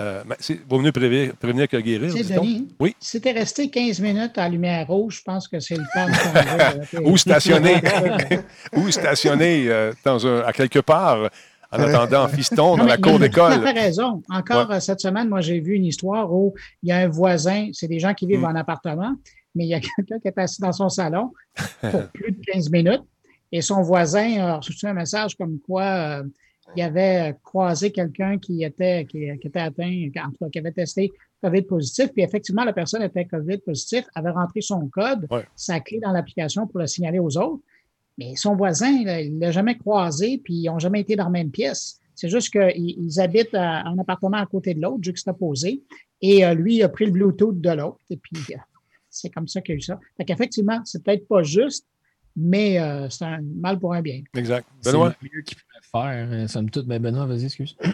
euh, 0.01 0.23
ben, 0.25 0.37
vaut 0.69 0.79
mieux 0.79 0.93
prévenir, 0.93 1.37
prévenir 1.37 1.69
que 1.69 1.77
guérir. 1.77 2.15
Denis, 2.15 2.69
oui. 2.81 2.97
Si 2.99 3.21
tu 3.21 3.29
es 3.29 3.33
resté 3.33 3.69
15 3.69 4.01
minutes 4.01 4.39
à 4.39 4.49
lumière 4.49 4.87
rouge, 4.87 5.19
je 5.19 5.23
pense 5.23 5.47
que 5.47 5.61
c'est 5.61 5.77
le 5.77 5.85
temps 5.93 6.07
de 6.07 7.05
Ou 7.11 7.17
stationner, 7.19 7.77
ou 8.73 8.91
stationner 8.91 9.69
euh, 9.69 9.93
dans 10.05 10.27
un, 10.27 10.41
à 10.41 10.53
quelque 10.53 10.79
part 10.79 11.29
en 11.71 11.81
attendant 11.81 12.29
fiston 12.37 12.77
dans 12.77 12.85
la 12.85 12.97
cour 12.97 13.19
d'école. 13.19 13.61
Tu 13.61 13.67
as 13.67 13.73
raison. 13.73 14.23
Encore 14.31 14.71
euh, 14.71 14.81
cette 14.81 15.01
semaine, 15.01 15.29
moi, 15.29 15.43
j'ai 15.43 15.61
vu 15.61 15.75
une 15.75 15.85
histoire 15.85 16.33
où 16.33 16.55
il 16.83 16.89
y 16.89 16.93
a 16.93 16.99
un 16.99 17.09
voisin, 17.09 17.69
c'est 17.73 17.89
des 17.89 18.01
gens 18.01 18.15
qui 18.15 18.27
vivent 18.27 18.41
mm. 18.41 18.45
en 18.45 18.55
appartement, 18.55 19.15
mais 19.55 19.65
il 19.65 19.69
y 19.69 19.75
a 19.75 19.81
quelqu'un 19.81 20.19
qui 20.19 20.29
est 20.29 20.39
assis 20.39 20.63
dans 20.63 20.73
son 20.73 20.89
salon 20.89 21.33
pour 21.81 22.07
plus 22.09 22.33
de 22.33 22.41
15 22.53 22.71
minutes 22.71 23.03
et 23.53 23.61
son 23.61 23.83
voisin 23.83 24.41
a 24.41 24.57
reçu 24.57 24.87
un 24.87 24.95
message 24.95 25.37
comme 25.37 25.59
quoi 25.59 26.23
il 26.77 26.83
avait 26.83 27.35
croisé 27.43 27.91
quelqu'un 27.91 28.39
qui 28.39 28.63
était, 28.63 29.05
qui, 29.07 29.25
était 29.25 29.59
atteint, 29.59 30.09
en 30.25 30.31
tout 30.31 30.37
cas, 30.41 30.49
qui 30.51 30.59
avait 30.59 30.73
testé 30.73 31.11
COVID 31.43 31.63
positif, 31.63 32.13
puis 32.13 32.23
effectivement, 32.23 32.65
la 32.65 32.73
personne 32.73 33.03
était 33.03 33.25
COVID 33.25 33.59
positif, 33.59 34.05
avait 34.15 34.31
rentré 34.31 34.61
son 34.61 34.89
code, 34.89 35.27
sa 35.57 35.81
clé 35.81 35.99
dans 36.01 36.13
l'application 36.13 36.67
pour 36.67 36.81
le 36.81 36.87
signaler 36.87 37.19
aux 37.19 37.37
autres. 37.37 37.63
Mais 38.19 38.37
son 38.37 38.55
voisin, 38.55 38.91
il 38.91 39.37
ne 39.37 39.41
l'a 39.41 39.51
jamais 39.51 39.79
croisé, 39.79 40.39
puis 40.45 40.55
ils 40.55 40.67
n'ont 40.67 40.79
jamais 40.79 41.01
été 41.01 41.17
dans 41.17 41.25
la 41.25 41.31
même 41.31 41.51
pièce. 41.51 41.99
C'est 42.15 42.29
juste 42.29 42.51
qu'ils 42.51 43.21
habitent 43.21 43.55
un 43.55 43.99
appartement 43.99 44.37
à 44.37 44.47
côté 44.47 44.75
de 44.75 44.83
l'autre, 44.83 45.03
juxtaposé, 45.03 45.83
et 46.21 46.45
euh, 46.45 46.55
lui, 46.55 46.77
il 46.77 46.83
a 46.83 46.89
pris 46.89 47.07
le 47.07 47.13
Bluetooth 47.13 47.59
de 47.61 47.71
l'autre, 47.71 47.99
et 48.11 48.17
puis 48.17 48.37
euh, 48.51 48.59
c'est 49.09 49.31
comme 49.31 49.49
ça 49.49 49.61
qu'il 49.61 49.75
y 49.75 49.77
a 49.77 49.79
eu 49.79 49.81
ça. 49.81 49.99
Fait 50.17 50.25
qu'effectivement, 50.25 50.81
c'est 50.85 51.03
peut-être 51.03 51.27
pas 51.27 51.43
juste, 51.43 51.87
mais 52.37 52.79
euh, 52.79 53.09
c'est 53.11 53.25
un 53.25 53.41
mal 53.43 53.79
pour 53.79 53.95
un 53.95 54.03
bien. 54.03 54.23
Exact. 54.35 54.67
Benoît? 54.85 55.15
faire. 55.93 56.29
Euh, 56.31 56.49
somme 56.49 56.71
toute, 56.71 56.87
ben 56.87 57.01
Benoît, 57.01 57.27
vas-y, 57.27 57.47
excuse. 57.47 57.77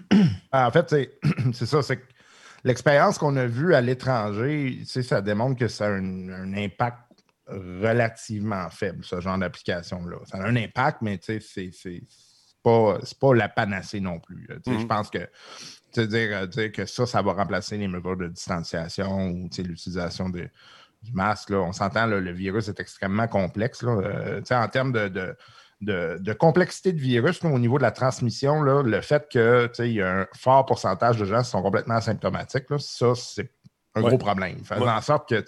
Ah, 0.53 0.69
en 0.69 0.71
fait, 0.71 0.89
c'est 0.89 1.19
ça, 1.67 1.83
c'est 1.83 2.01
l'expérience 2.65 3.19
qu'on 3.19 3.37
a 3.37 3.47
vue 3.47 3.75
à 3.75 3.81
l'étranger, 3.81 4.83
ça 4.85 5.21
démontre 5.21 5.59
que 5.59 5.69
ça 5.69 5.87
a 5.87 5.91
un, 5.91 6.55
impact 6.55 6.99
relativement 7.47 8.69
faible, 8.71 9.05
ce 9.05 9.21
genre 9.21 9.39
d'application-là. 9.39 10.17
Ça 10.25 10.39
a 10.39 10.47
un 10.47 10.57
impact, 10.57 11.03
mais 11.03 11.19
c'est 11.21 12.03
pas, 12.63 12.99
pas 13.21 13.35
la 13.35 13.49
panacée 13.49 14.01
non 14.01 14.19
plus. 14.19 14.49
Je 14.49 14.71
mm-hmm. 14.71 14.87
pense 14.87 15.11
que 15.11 15.29
dire, 16.05 16.49
dire 16.49 16.73
que 16.73 16.87
ça, 16.87 17.07
ça 17.07 17.23
va 17.23 17.35
remplacer 17.35 17.77
les 17.77 17.89
mesures 17.89 18.17
de 18.17 18.29
distanciation 18.29 19.29
ou 19.29 19.49
l'utilisation 19.59 20.31
du 21.07 21.13
masque. 21.13 21.51
Là. 21.51 21.59
On 21.59 21.73
s'entend, 21.73 22.07
le 22.07 22.33
virus 22.33 22.69
est 22.69 22.81
extrêmement 22.81 23.29
complexe. 23.29 23.83
Là. 23.83 23.93
Euh, 23.93 24.43
en 24.51 24.69
termes 24.69 24.93
de, 24.93 25.37
de, 25.81 26.33
complexité 26.33 26.93
de 26.93 27.01
virus 27.01 27.43
au 27.45 27.59
niveau 27.59 27.79
de 27.79 27.83
la 27.83 27.91
transmission, 27.91 28.63
là, 28.63 28.83
le 28.83 29.01
fait 29.01 29.29
qu'il 29.29 29.93
y 29.93 30.03
a 30.03 30.21
un 30.21 30.27
fort 30.35 30.67
pourcentage 30.67 31.19
de 31.19 31.25
gens 31.25 31.43
qui 31.43 31.51
sont 31.51 31.63
complètement 31.63 31.95
asymptomatiques, 31.97 32.67
ça, 32.79 33.13
c'est 33.15 33.51
un 33.95 34.03
gros 34.03 34.19
problème. 34.19 34.65
Faisant 34.65 34.89
en 34.89 35.01
sorte 35.01 35.29
que 35.29 35.45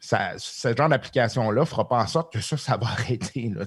ça, 0.00 0.32
ce 0.36 0.76
genre 0.76 0.88
d'application-là 0.88 1.60
ne 1.62 1.66
fera 1.66 1.88
pas 1.88 2.02
en 2.02 2.06
sorte 2.06 2.32
que 2.32 2.40
ça, 2.40 2.56
ça 2.56 2.76
va 2.76 2.86
arrêter. 2.98 3.50
Là, 3.54 3.64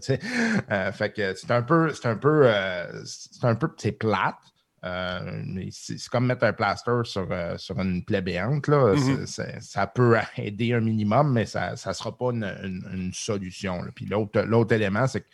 euh, 0.72 0.92
fait 0.92 1.12
que 1.12 1.34
c'est 1.36 1.52
un 1.52 1.64
peu, 1.64 1.94
c'est 1.94 2.08
un 2.08 2.16
peu, 2.16 2.42
euh, 2.46 3.04
c'est 3.06 3.46
un 3.46 3.56
peu, 3.56 3.70
c'est 3.78 3.94
plate. 3.94 4.36
Euh, 4.84 5.42
c'est 5.72 6.08
comme 6.10 6.28
mettre 6.28 6.44
un 6.44 6.54
plaster 6.54 7.02
sur, 7.04 7.28
euh, 7.32 7.58
sur 7.58 7.80
une 7.80 8.04
plaie 8.04 8.22
béante. 8.22 8.68
Là. 8.68 8.94
Mm-hmm. 8.94 9.60
ça 9.60 9.88
peut 9.88 10.18
aider 10.38 10.74
un 10.74 10.82
minimum, 10.82 11.34
mais 11.34 11.46
ça 11.46 11.72
ne 11.72 11.94
sera 11.94 12.16
pas 12.16 12.32
une, 12.32 13.12
solution. 13.14 13.82
Puis 13.96 14.06
l'autre 14.06 14.74
élément, 14.74 15.08
c'est 15.08 15.22
que 15.22 15.28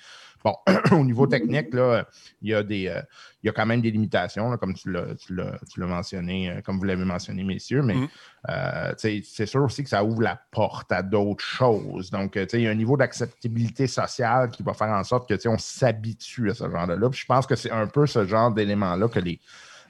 Bon, 0.43 0.55
au 0.91 1.05
niveau 1.05 1.25
technique, 1.25 1.73
là, 1.73 2.05
il, 2.41 2.49
y 2.49 2.53
a 2.53 2.63
des, 2.63 2.87
euh, 2.87 3.01
il 3.41 3.47
y 3.47 3.49
a 3.49 3.53
quand 3.53 3.65
même 3.65 3.81
des 3.81 3.91
limitations, 3.91 4.57
comme 4.57 4.73
tu 4.73 4.91
l'as 4.91 5.85
mentionné, 5.85 6.49
euh, 6.49 6.61
comme 6.61 6.77
vous 6.77 6.83
l'avez 6.83 7.05
mentionné, 7.05 7.43
messieurs, 7.43 7.81
mais 7.81 7.95
mm-hmm. 7.95 8.09
euh, 8.49 9.21
c'est 9.23 9.45
sûr 9.45 9.63
aussi 9.63 9.83
que 9.83 9.89
ça 9.89 10.03
ouvre 10.03 10.21
la 10.21 10.39
porte 10.51 10.91
à 10.91 11.01
d'autres 11.01 11.43
choses. 11.43 12.11
Donc, 12.11 12.35
il 12.35 12.61
y 12.61 12.67
a 12.67 12.71
un 12.71 12.75
niveau 12.75 12.97
d'acceptabilité 12.97 13.87
sociale 13.87 14.49
qui 14.49 14.63
va 14.63 14.73
faire 14.73 14.89
en 14.89 15.03
sorte 15.03 15.29
que 15.29 15.47
on 15.47 15.57
s'habitue 15.57 16.51
à 16.51 16.53
ce 16.53 16.69
genre-là. 16.69 16.97
je 17.11 17.25
pense 17.25 17.47
que 17.47 17.55
c'est 17.55 17.71
un 17.71 17.87
peu 17.87 18.05
ce 18.05 18.25
genre 18.25 18.51
d'élément-là 18.51 19.07
que 19.07 19.19
les, 19.19 19.39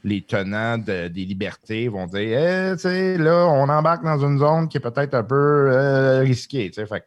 les 0.04 0.22
tenants 0.22 0.78
des 0.78 1.10
libertés 1.10 1.88
vont 1.88 2.08
dire 2.08 2.76
eh, 2.86 3.18
là, 3.18 3.48
on 3.48 3.70
embarque 3.70 4.04
dans 4.04 4.20
une 4.20 4.40
zone 4.40 4.68
qui 4.68 4.78
est 4.78 4.82
peut-être 4.82 5.14
un 5.14 5.24
peu 5.24 6.20
risquée. 6.22 6.72
Fait 6.72 7.06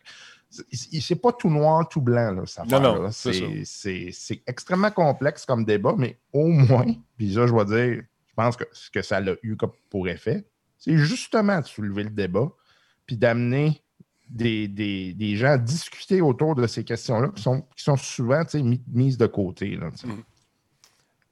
c'est 0.73 1.21
pas 1.21 1.33
tout 1.33 1.51
noir, 1.51 1.89
tout 1.89 2.01
blanc, 2.01 2.33
là, 2.33 2.47
ça 2.47 2.65
C'est 3.65 4.43
extrêmement 4.47 4.91
complexe 4.91 5.45
comme 5.47 5.65
débat, 5.65 5.95
mais 5.97 6.19
au 6.33 6.49
moins, 6.49 6.87
puis 7.17 7.35
ça, 7.35 7.47
je 7.47 7.55
vais 7.55 7.65
dire, 7.65 8.03
je 8.27 8.35
pense 8.35 8.57
que 8.57 8.65
ce 8.73 8.91
que 8.91 9.03
ça 9.03 9.19
a 9.19 9.35
eu 9.43 9.57
pour 9.91 10.09
effet, 10.09 10.45
c'est 10.79 10.97
justement 10.97 11.61
de 11.61 11.67
soulever 11.67 12.05
le 12.05 12.11
débat, 12.11 12.49
puis 13.07 13.17
d'amener 13.17 13.83
des, 14.29 15.37
gens 15.37 15.53
à 15.53 15.59
discuter 15.59 16.21
autour 16.21 16.55
de 16.55 16.67
ces 16.67 16.85
questions-là 16.85 17.29
qui 17.35 17.43
sont, 17.43 17.63
qui 17.77 17.85
sont 17.85 17.97
souvent 17.97 18.43
mises 18.89 19.19
de 19.19 19.27
côté. 19.27 19.77
Mm. 19.77 20.23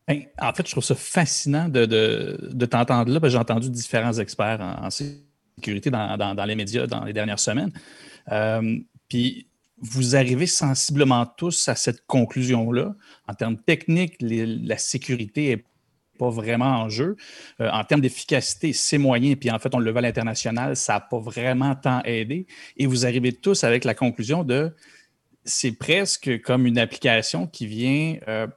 Ben, 0.06 0.22
en 0.40 0.52
fait, 0.52 0.66
je 0.66 0.72
trouve 0.72 0.84
ça 0.84 0.94
fascinant 0.94 1.68
de, 1.68 2.66
t'entendre 2.66 3.12
là, 3.12 3.20
parce 3.20 3.32
que 3.32 3.36
j'ai 3.36 3.40
entendu 3.40 3.70
différents 3.70 4.12
experts 4.12 4.60
en, 4.60 4.90
sécurité 4.90 5.90
dans, 5.90 6.44
les 6.46 6.54
médias 6.54 6.86
dans 6.86 7.04
les 7.04 7.12
dernières 7.12 7.38
semaines. 7.38 7.72
Euh, 8.30 8.78
puis 9.14 9.46
vous 9.78 10.16
arrivez 10.16 10.48
sensiblement 10.48 11.24
tous 11.24 11.68
à 11.68 11.76
cette 11.76 12.04
conclusion-là. 12.08 12.96
En 13.28 13.34
termes 13.34 13.58
techniques, 13.58 14.16
la 14.18 14.76
sécurité 14.76 15.50
n'est 15.50 15.64
pas 16.18 16.30
vraiment 16.30 16.80
en 16.80 16.88
jeu. 16.88 17.16
Euh, 17.60 17.70
en 17.70 17.84
termes 17.84 18.00
d'efficacité, 18.00 18.72
c'est 18.72 18.98
moyen. 18.98 19.36
Puis 19.36 19.52
en 19.52 19.60
fait, 19.60 19.72
on 19.72 19.78
le 19.78 19.88
voit 19.92 20.00
à 20.00 20.02
l'international, 20.02 20.74
ça 20.74 20.94
n'a 20.94 21.00
pas 21.00 21.20
vraiment 21.20 21.76
tant 21.76 22.02
aidé. 22.02 22.48
Et 22.76 22.86
vous 22.86 23.06
arrivez 23.06 23.32
tous 23.32 23.62
avec 23.62 23.84
la 23.84 23.94
conclusion 23.94 24.42
de 24.42 24.74
c'est 25.44 25.78
presque 25.78 26.42
comme 26.42 26.66
une 26.66 26.78
application 26.78 27.46
qui 27.46 27.68
vient, 27.68 28.16
euh, 28.26 28.48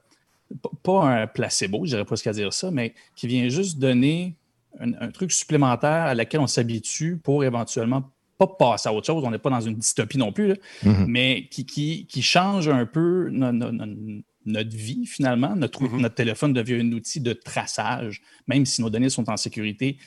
pas 0.82 1.04
un 1.04 1.28
placebo, 1.28 1.84
je 1.84 1.90
dirais 1.90 2.04
ce 2.16 2.24
qu'à 2.24 2.32
dire 2.32 2.52
ça, 2.52 2.72
mais 2.72 2.94
qui 3.14 3.28
vient 3.28 3.48
juste 3.48 3.78
donner 3.78 4.34
un 4.80 5.10
truc 5.12 5.30
supplémentaire 5.30 6.06
à 6.06 6.14
laquelle 6.14 6.40
on 6.40 6.48
s'habitue 6.48 7.16
pour 7.16 7.44
éventuellement 7.44 8.10
pas 8.38 8.46
passer 8.46 8.88
à 8.88 8.92
autre 8.92 9.06
chose, 9.06 9.24
on 9.24 9.30
n'est 9.30 9.38
pas 9.38 9.50
dans 9.50 9.60
une 9.60 9.74
dystopie 9.74 10.16
non 10.16 10.32
plus, 10.32 10.54
mm-hmm. 10.84 11.04
mais 11.06 11.48
qui, 11.50 11.66
qui, 12.06 12.22
change 12.22 12.68
un 12.68 12.86
peu 12.86 13.30
notre 13.30 14.76
vie 14.76 15.06
finalement. 15.06 15.56
Notre, 15.56 15.82
mm-hmm. 15.82 16.00
notre 16.00 16.14
téléphone 16.14 16.52
devient 16.52 16.80
un 16.80 16.92
outil 16.92 17.20
de 17.20 17.32
traçage, 17.32 18.22
même 18.46 18.64
si 18.64 18.80
nos 18.80 18.90
données 18.90 19.10
sont 19.10 19.28
en 19.28 19.36
sécurité. 19.36 19.98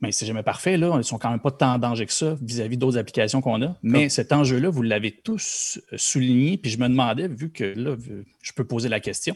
Mais 0.00 0.12
c'est 0.12 0.26
jamais 0.26 0.42
parfait, 0.42 0.76
là. 0.76 0.94
Ils 0.98 1.04
sont 1.04 1.18
quand 1.18 1.30
même 1.30 1.40
pas 1.40 1.50
tant 1.50 1.74
en 1.74 1.78
danger 1.78 2.04
que 2.04 2.12
ça 2.12 2.36
vis-à-vis 2.42 2.76
d'autres 2.76 2.98
applications 2.98 3.40
qu'on 3.40 3.62
a. 3.62 3.76
Mais 3.82 4.10
cet 4.10 4.30
enjeu-là, 4.30 4.68
vous 4.68 4.82
l'avez 4.82 5.10
tous 5.10 5.80
souligné. 5.96 6.58
Puis 6.58 6.70
je 6.70 6.78
me 6.78 6.88
demandais, 6.88 7.28
vu 7.28 7.50
que 7.50 7.64
là, 7.64 7.96
je 8.42 8.52
peux 8.52 8.64
poser 8.64 8.90
la 8.90 9.00
question, 9.00 9.34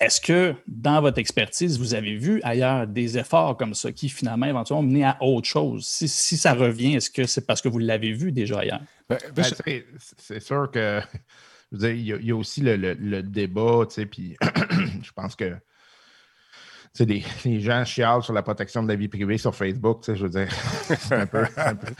est-ce 0.00 0.20
que 0.20 0.54
dans 0.66 1.00
votre 1.00 1.18
expertise, 1.18 1.78
vous 1.78 1.94
avez 1.94 2.16
vu 2.16 2.40
ailleurs 2.42 2.86
des 2.86 3.18
efforts 3.18 3.56
comme 3.56 3.74
ça 3.74 3.92
qui 3.92 4.08
finalement 4.08 4.46
éventuellement 4.46 4.82
mené 4.82 5.04
à 5.04 5.16
autre 5.20 5.48
chose? 5.48 5.86
Si, 5.86 6.36
ça 6.36 6.54
revient, 6.54 6.94
est-ce 6.94 7.10
que 7.10 7.24
c'est 7.24 7.46
parce 7.46 7.60
que 7.60 7.68
vous 7.68 7.78
l'avez 7.78 8.12
vu 8.12 8.32
déjà 8.32 8.60
ailleurs? 8.60 8.80
Ben, 9.08 9.18
ben, 9.34 9.44
c'est 10.18 10.40
sûr 10.40 10.70
que 10.70 11.00
il 11.72 12.00
y, 12.00 12.30
a 12.30 12.36
aussi 12.36 12.60
le, 12.62 13.22
débat, 13.22 13.86
puis 14.10 14.36
je 15.02 15.12
pense 15.12 15.34
que 15.34 15.56
des, 17.04 17.22
les 17.44 17.60
gens 17.60 17.84
chialent 17.84 18.22
sur 18.22 18.32
la 18.32 18.42
protection 18.42 18.82
de 18.82 18.88
la 18.88 18.94
vie 18.94 19.08
privée 19.08 19.36
sur 19.36 19.54
Facebook, 19.54 20.02
je 20.06 20.12
veux 20.12 20.30
dire, 20.30 20.48
c'est 20.98 21.14
un 21.14 21.26
peu. 21.26 21.44
Un, 21.56 21.74
peu, 21.74 21.92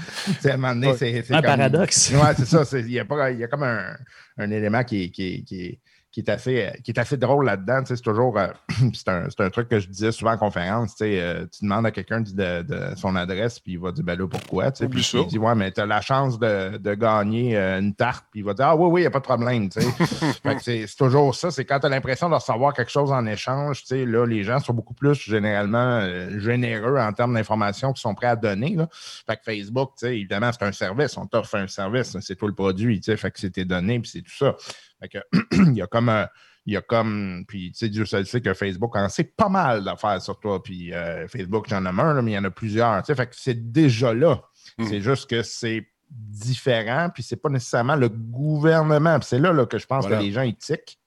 à 0.45 0.53
un 0.53 0.57
moment 0.57 0.75
donné, 0.75 0.97
c'est. 0.97 1.31
Un 1.33 1.43
paradoxe. 1.43 2.13
Oui, 2.15 2.29
c'est 2.39 2.47
ça. 2.47 2.79
Il 2.79 2.91
y, 2.91 3.01
a 3.01 3.05
comme 3.49 3.63
un, 3.65 4.51
élément 4.51 4.85
qui, 4.85 5.11
qui, 5.11 5.45
qui, 5.45 5.81
qui 6.17 6.21
est 6.21 6.31
assez, 6.31 6.73
qui 6.83 6.93
est 6.93 6.99
assez 6.99 7.19
drôle 7.19 7.45
là-dedans. 7.45 7.83
C'est 7.85 8.01
toujours 8.01 8.39
euh, 8.39 8.47
c'est 8.95 9.09
un, 9.09 9.29
un, 9.39 9.51
truc 9.51 9.69
que 9.69 9.79
je 9.79 9.87
disais 9.87 10.13
souvent 10.13 10.33
en 10.33 10.39
conférence. 10.39 10.95
Euh, 11.03 11.45
tu 11.53 11.63
demandes 11.63 11.85
à 11.85 11.91
quelqu'un 11.91 12.23
de, 12.23 12.63
de, 12.63 12.97
son 12.97 13.15
adresse, 13.17 13.61
puis 13.61 13.73
il 13.73 13.79
va 13.79 13.93
dire 13.93 14.03
ben 14.03 14.19
là, 14.19 14.27
pourquoi? 14.27 14.71
Puis 14.71 15.11
il 15.13 15.27
dit 15.27 15.37
Ouais, 15.39 15.55
mais 15.55 15.73
tu 15.73 15.83
as 15.83 15.85
la 15.85 16.01
chance 16.01 16.39
de, 16.39 16.79
de 16.79 16.95
gagner 16.95 17.59
euh, 17.59 17.81
une 17.81 17.95
tarte, 17.95 18.25
puis 18.31 18.41
il 18.41 18.47
va 18.47 18.55
dire 18.55 18.65
Ah 18.69 18.77
oui, 18.77 18.89
oui, 18.91 19.01
il 19.01 19.05
n'y 19.05 19.09
a 19.09 19.11
pas 19.11 19.19
de 19.19 19.25
problème. 19.25 19.69
c'est 20.63 20.87
toujours 20.97 21.35
ça. 21.35 21.51
C'est 21.51 21.67
quand 21.67 21.81
tu 21.81 21.87
as 21.87 21.91
l'impression 21.91 22.31
de 22.31 22.35
recevoir 22.35 22.73
quelque 22.73 22.91
chose 22.91 23.13
en 23.13 23.27
échange, 23.27 23.83
là, 23.91 24.25
les 24.25 24.43
gens 24.43 24.59
sont 24.59 24.73
beaucoup 24.73 24.95
plus 24.95 25.21
généralement 25.21 26.01
généreux 26.39 26.97
en 26.99 27.13
termes 27.13 27.35
d'informations 27.35 27.93
qu'ils 27.93 28.01
sont 28.01 28.15
prêts 28.15 28.29
à 28.29 28.37
donner. 28.37 28.75
Là. 28.75 28.89
Fait 28.91 29.37
que 29.37 29.43
Facebook, 29.45 29.91
évidemment, 30.03 30.51
c'est 30.51 30.65
un 30.65 30.73
service. 30.73 31.15
On 31.19 31.27
t'offre 31.27 31.57
un 31.57 31.67
service, 31.67 32.17
c'est 32.21 32.37
tout 32.37 32.47
le 32.47 32.55
produit. 32.55 33.03
Fait 33.03 33.31
que 33.31 33.39
c'est 33.39 33.51
tes 33.51 33.67
données, 33.67 34.01
puis 34.01 34.11
c'est 34.11 34.23
tout 34.23 34.35
ça. 34.35 34.57
il 35.53 35.75
y 35.75 35.83
a 35.83 35.87
comme 35.87 36.09
un. 36.09 36.29
Il 36.65 36.73
y 36.73 36.76
a 36.76 36.83
comme. 36.83 37.45
Puis, 37.47 37.73
tu 37.73 37.79
sais, 37.79 37.88
Dieu 37.88 38.05
sait 38.05 38.41
que 38.41 38.55
Facebook 38.55 38.97
en 38.97 39.09
sait 39.09 39.25
pas 39.25 39.49
mal 39.49 39.85
d'affaires 39.85 40.21
sur 40.21 40.38
toi. 40.41 40.62
Puis, 40.62 40.93
euh, 40.93 41.29
Facebook, 41.29 41.67
j'en 41.69 41.85
ai 41.85 41.88
un, 41.88 42.23
mais 42.23 42.33
il 42.33 42.35
y 42.35 42.38
en 42.38 42.45
a 42.45 42.50
plusieurs. 42.50 43.03
Tu 43.03 43.07
sais, 43.07 43.15
fait 43.15 43.26
que 43.26 43.37
c'est 43.37 43.73
déjà 43.73 44.12
là. 44.12 44.43
Hmm. 44.79 44.87
C'est 44.87 45.00
juste 45.00 45.31
que 45.31 45.43
c'est 45.43 45.87
différent, 46.11 47.11
puis 47.12 47.23
c'est 47.23 47.37
pas 47.37 47.49
nécessairement 47.49 47.97
le 47.97 48.09
gouvernement. 48.09 49.19
c'est 49.23 49.38
là, 49.38 49.53
là, 49.53 49.67
que 49.67 49.79
je 49.79 49.87
pense 49.87 50.07
que 50.07 50.15
les 50.15 50.33
gens 50.33 50.43
éthiques. 50.43 50.99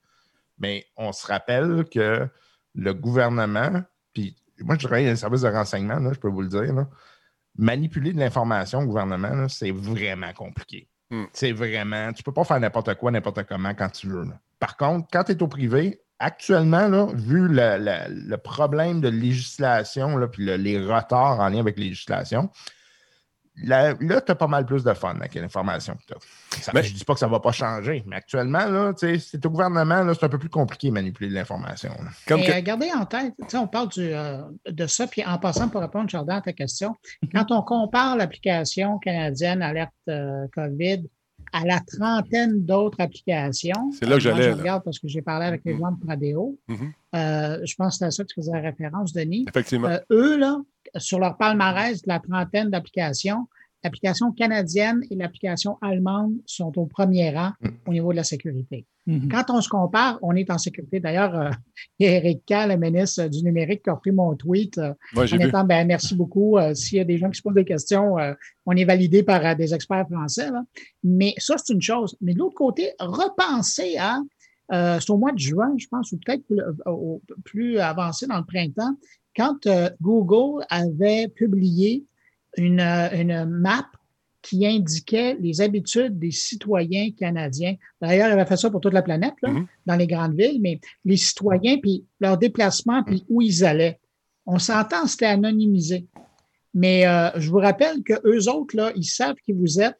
Mais 0.57 0.85
on 0.97 1.13
se 1.13 1.25
rappelle 1.25 1.85
que 1.91 2.27
le 2.75 2.93
gouvernement, 2.93 3.81
puis 4.13 4.35
moi, 4.59 4.75
je 4.77 4.85
travaille 4.85 5.05
dans 5.05 5.11
un 5.11 5.15
service 5.15 5.41
de 5.41 5.49
renseignement, 5.49 5.99
là, 5.99 6.11
je 6.13 6.19
peux 6.19 6.27
vous 6.27 6.41
le 6.41 6.49
dire, 6.49 6.85
manipuler 7.57 8.13
de 8.13 8.19
l'information 8.19 8.79
au 8.79 8.85
gouvernement, 8.85 9.47
c'est 9.47 9.71
vraiment 9.71 10.33
compliqué. 10.33 10.89
Hmm. 11.11 11.25
C'est 11.33 11.51
vraiment, 11.51 12.13
tu 12.13 12.23
peux 12.23 12.33
pas 12.33 12.43
faire 12.43 12.59
n'importe 12.59 12.93
quoi, 12.95 13.11
n'importe 13.11 13.43
comment 13.43 13.73
quand 13.73 13.89
tu 13.89 14.07
veux. 14.07 14.25
Par 14.59 14.77
contre, 14.77 15.07
quand 15.11 15.23
tu 15.23 15.31
es 15.31 15.41
au 15.41 15.47
privé, 15.47 16.01
actuellement, 16.19 16.87
là, 16.87 17.07
vu 17.13 17.47
le, 17.49 18.35
problème 18.35 19.01
de 19.01 19.09
législation, 19.09 20.17
là, 20.17 20.27
puis 20.27 20.45
les 20.45 20.79
retards 20.79 21.39
en 21.39 21.49
lien 21.49 21.59
avec 21.59 21.77
la 21.77 21.85
législation, 21.85 22.49
Là, 23.63 23.93
là 23.99 24.21
tu 24.21 24.31
as 24.31 24.35
pas 24.35 24.47
mal 24.47 24.65
plus 24.65 24.83
de 24.83 24.93
fun 24.93 25.15
avec 25.15 25.35
l'information 25.35 25.95
que 25.95 26.05
tu 26.07 26.13
as. 26.13 26.81
je 26.81 26.91
ne 26.91 26.97
dis 26.97 27.05
pas 27.05 27.13
que 27.13 27.19
ça 27.19 27.27
ne 27.27 27.31
va 27.31 27.39
pas 27.39 27.51
changer, 27.51 28.03
mais 28.05 28.17
actuellement, 28.17 28.65
là, 28.65 28.93
c'est 28.95 29.45
au 29.45 29.49
gouvernement, 29.49 30.13
c'est 30.13 30.25
un 30.25 30.29
peu 30.29 30.37
plus 30.37 30.49
compliqué 30.49 30.89
de 30.89 30.93
manipuler 30.93 31.29
l'information. 31.29 31.91
Comme 32.27 32.41
que... 32.41 32.51
Euh, 32.51 32.61
gardez 32.61 32.91
en 32.91 33.05
tête, 33.05 33.33
on 33.53 33.67
parle 33.67 33.89
euh, 33.97 34.41
de 34.69 34.87
ça, 34.87 35.07
puis 35.07 35.23
en 35.25 35.37
passant 35.37 35.69
pour 35.69 35.81
répondre, 35.81 36.09
Jordan, 36.09 36.37
à 36.37 36.41
ta 36.41 36.53
question, 36.53 36.95
quand 37.33 37.51
on 37.51 37.61
compare 37.61 38.15
l'application 38.17 38.97
canadienne 38.99 39.61
Alerte 39.61 39.93
euh, 40.07 40.47
COVID 40.53 41.07
à 41.51 41.65
la 41.65 41.79
trentaine 41.79 42.63
d'autres 42.63 42.99
applications. 43.01 43.91
C'est 43.91 44.05
là 44.05 44.15
que 44.15 44.21
j'allais. 44.21 44.51
Je 44.51 44.57
regarde 44.57 44.83
parce 44.83 44.99
que 44.99 45.07
j'ai 45.07 45.21
parlé 45.21 45.45
avec 45.45 45.61
les 45.65 45.77
gens 45.77 45.91
de 45.91 46.05
Pradeo. 46.05 46.57
Mm-hmm. 46.69 46.91
Je 47.13 47.75
pense 47.75 47.95
que 47.95 47.97
c'est 47.99 48.05
à 48.05 48.11
ça 48.11 48.23
que 48.23 48.29
tu 48.29 48.35
faisais 48.35 48.57
référence, 48.59 49.13
Denis. 49.13 49.45
Effectivement. 49.49 49.89
eux, 50.11 50.37
là, 50.37 50.57
sur 50.97 51.19
leur 51.19 51.37
palmarès 51.37 52.01
de 52.01 52.07
la 52.07 52.19
trentaine 52.19 52.69
d'applications, 52.69 53.47
l'application 53.83 54.31
canadienne 54.31 55.01
et 55.09 55.15
l'application 55.15 55.77
allemande 55.81 56.33
sont 56.45 56.77
au 56.77 56.85
premier 56.85 57.29
rang 57.31 57.51
Mm. 57.61 57.67
au 57.87 57.91
niveau 57.93 58.11
de 58.11 58.17
la 58.17 58.23
sécurité. 58.23 58.85
Mhm. 59.07 59.29
Quand 59.31 59.45
on 59.49 59.61
se 59.61 59.69
compare, 59.69 60.19
on 60.21 60.35
est 60.35 60.51
en 60.51 60.57
sécurité. 60.57 60.99
D'ailleurs, 60.99 61.33
euh, 61.35 61.49
Eric 61.99 62.45
K, 62.45 62.67
le 62.67 62.75
ministre 62.75 63.27
du 63.27 63.41
numérique, 63.43 63.83
qui 63.83 63.89
a 63.89 63.93
repris 63.93 64.11
mon 64.11 64.35
tweet 64.35 64.77
euh, 64.77 64.93
Moi, 65.13 65.25
j'ai 65.25 65.37
en 65.37 65.39
étant, 65.39 65.63
ben, 65.63 65.87
merci 65.87 66.13
beaucoup. 66.13 66.57
Euh, 66.57 66.75
S'il 66.75 66.97
y 66.97 67.01
a 67.01 67.05
des 67.05 67.17
gens 67.17 67.29
qui 67.29 67.37
se 67.37 67.41
posent 67.41 67.55
des 67.55 67.65
questions, 67.65 68.19
euh, 68.19 68.33
on 68.67 68.73
est 68.73 68.85
validé 68.85 69.23
par 69.23 69.43
euh, 69.43 69.55
des 69.55 69.73
experts 69.73 70.05
français. 70.11 70.51
là. 70.51 70.61
Mais 71.03 71.33
ça, 71.37 71.55
c'est 71.57 71.73
une 71.73 71.81
chose. 71.81 72.15
Mais 72.21 72.33
de 72.33 72.39
l'autre 72.39 72.55
côté, 72.55 72.91
repenser 72.99 73.97
à, 73.97 74.19
euh, 74.71 74.99
c'est 74.99 75.09
au 75.09 75.17
mois 75.17 75.31
de 75.31 75.39
juin, 75.39 75.73
je 75.77 75.87
pense, 75.87 76.11
ou 76.11 76.17
peut-être 76.17 76.43
plus, 76.45 76.59
euh, 76.59 77.17
plus 77.43 77.79
avancé 77.79 78.27
dans 78.27 78.37
le 78.37 78.45
printemps, 78.45 78.95
quand 79.35 79.65
euh, 79.67 79.89
Google 80.01 80.65
avait 80.69 81.27
publié 81.27 82.05
une, 82.57 82.79
une 82.81 83.45
map 83.45 83.85
qui 84.41 84.65
indiquait 84.65 85.35
les 85.39 85.59
habitudes 85.61 86.17
des 86.17 86.31
citoyens 86.31 87.11
canadiens. 87.11 87.75
D'ailleurs, 88.01 88.29
il 88.29 88.31
avait 88.31 88.45
fait 88.45 88.57
ça 88.57 88.69
pour 88.69 88.79
toute 88.79 88.93
la 88.93 89.01
planète, 89.01 89.33
là, 89.41 89.49
Mhm. 89.51 89.67
dans 89.85 89.95
les 89.95 90.07
grandes 90.07 90.35
villes, 90.39 90.61
mais 90.61 90.79
les 91.03 91.17
citoyens, 91.17 91.77
puis 91.77 92.05
leurs 92.19 92.37
déplacements, 92.37 93.03
puis 93.03 93.25
où 93.29 93.41
ils 93.41 93.65
allaient. 93.65 93.99
On 94.45 94.57
s'entend, 94.57 95.05
c'était 95.07 95.25
anonymisé. 95.25 96.07
Mais 96.73 97.05
euh, 97.07 97.29
je 97.37 97.49
vous 97.49 97.57
rappelle 97.57 98.01
que 98.03 98.13
eux 98.25 98.49
autres, 98.49 98.75
là, 98.77 98.91
ils 98.95 99.03
savent 99.03 99.35
qui 99.43 99.51
vous 99.51 99.81
êtes 99.81 99.99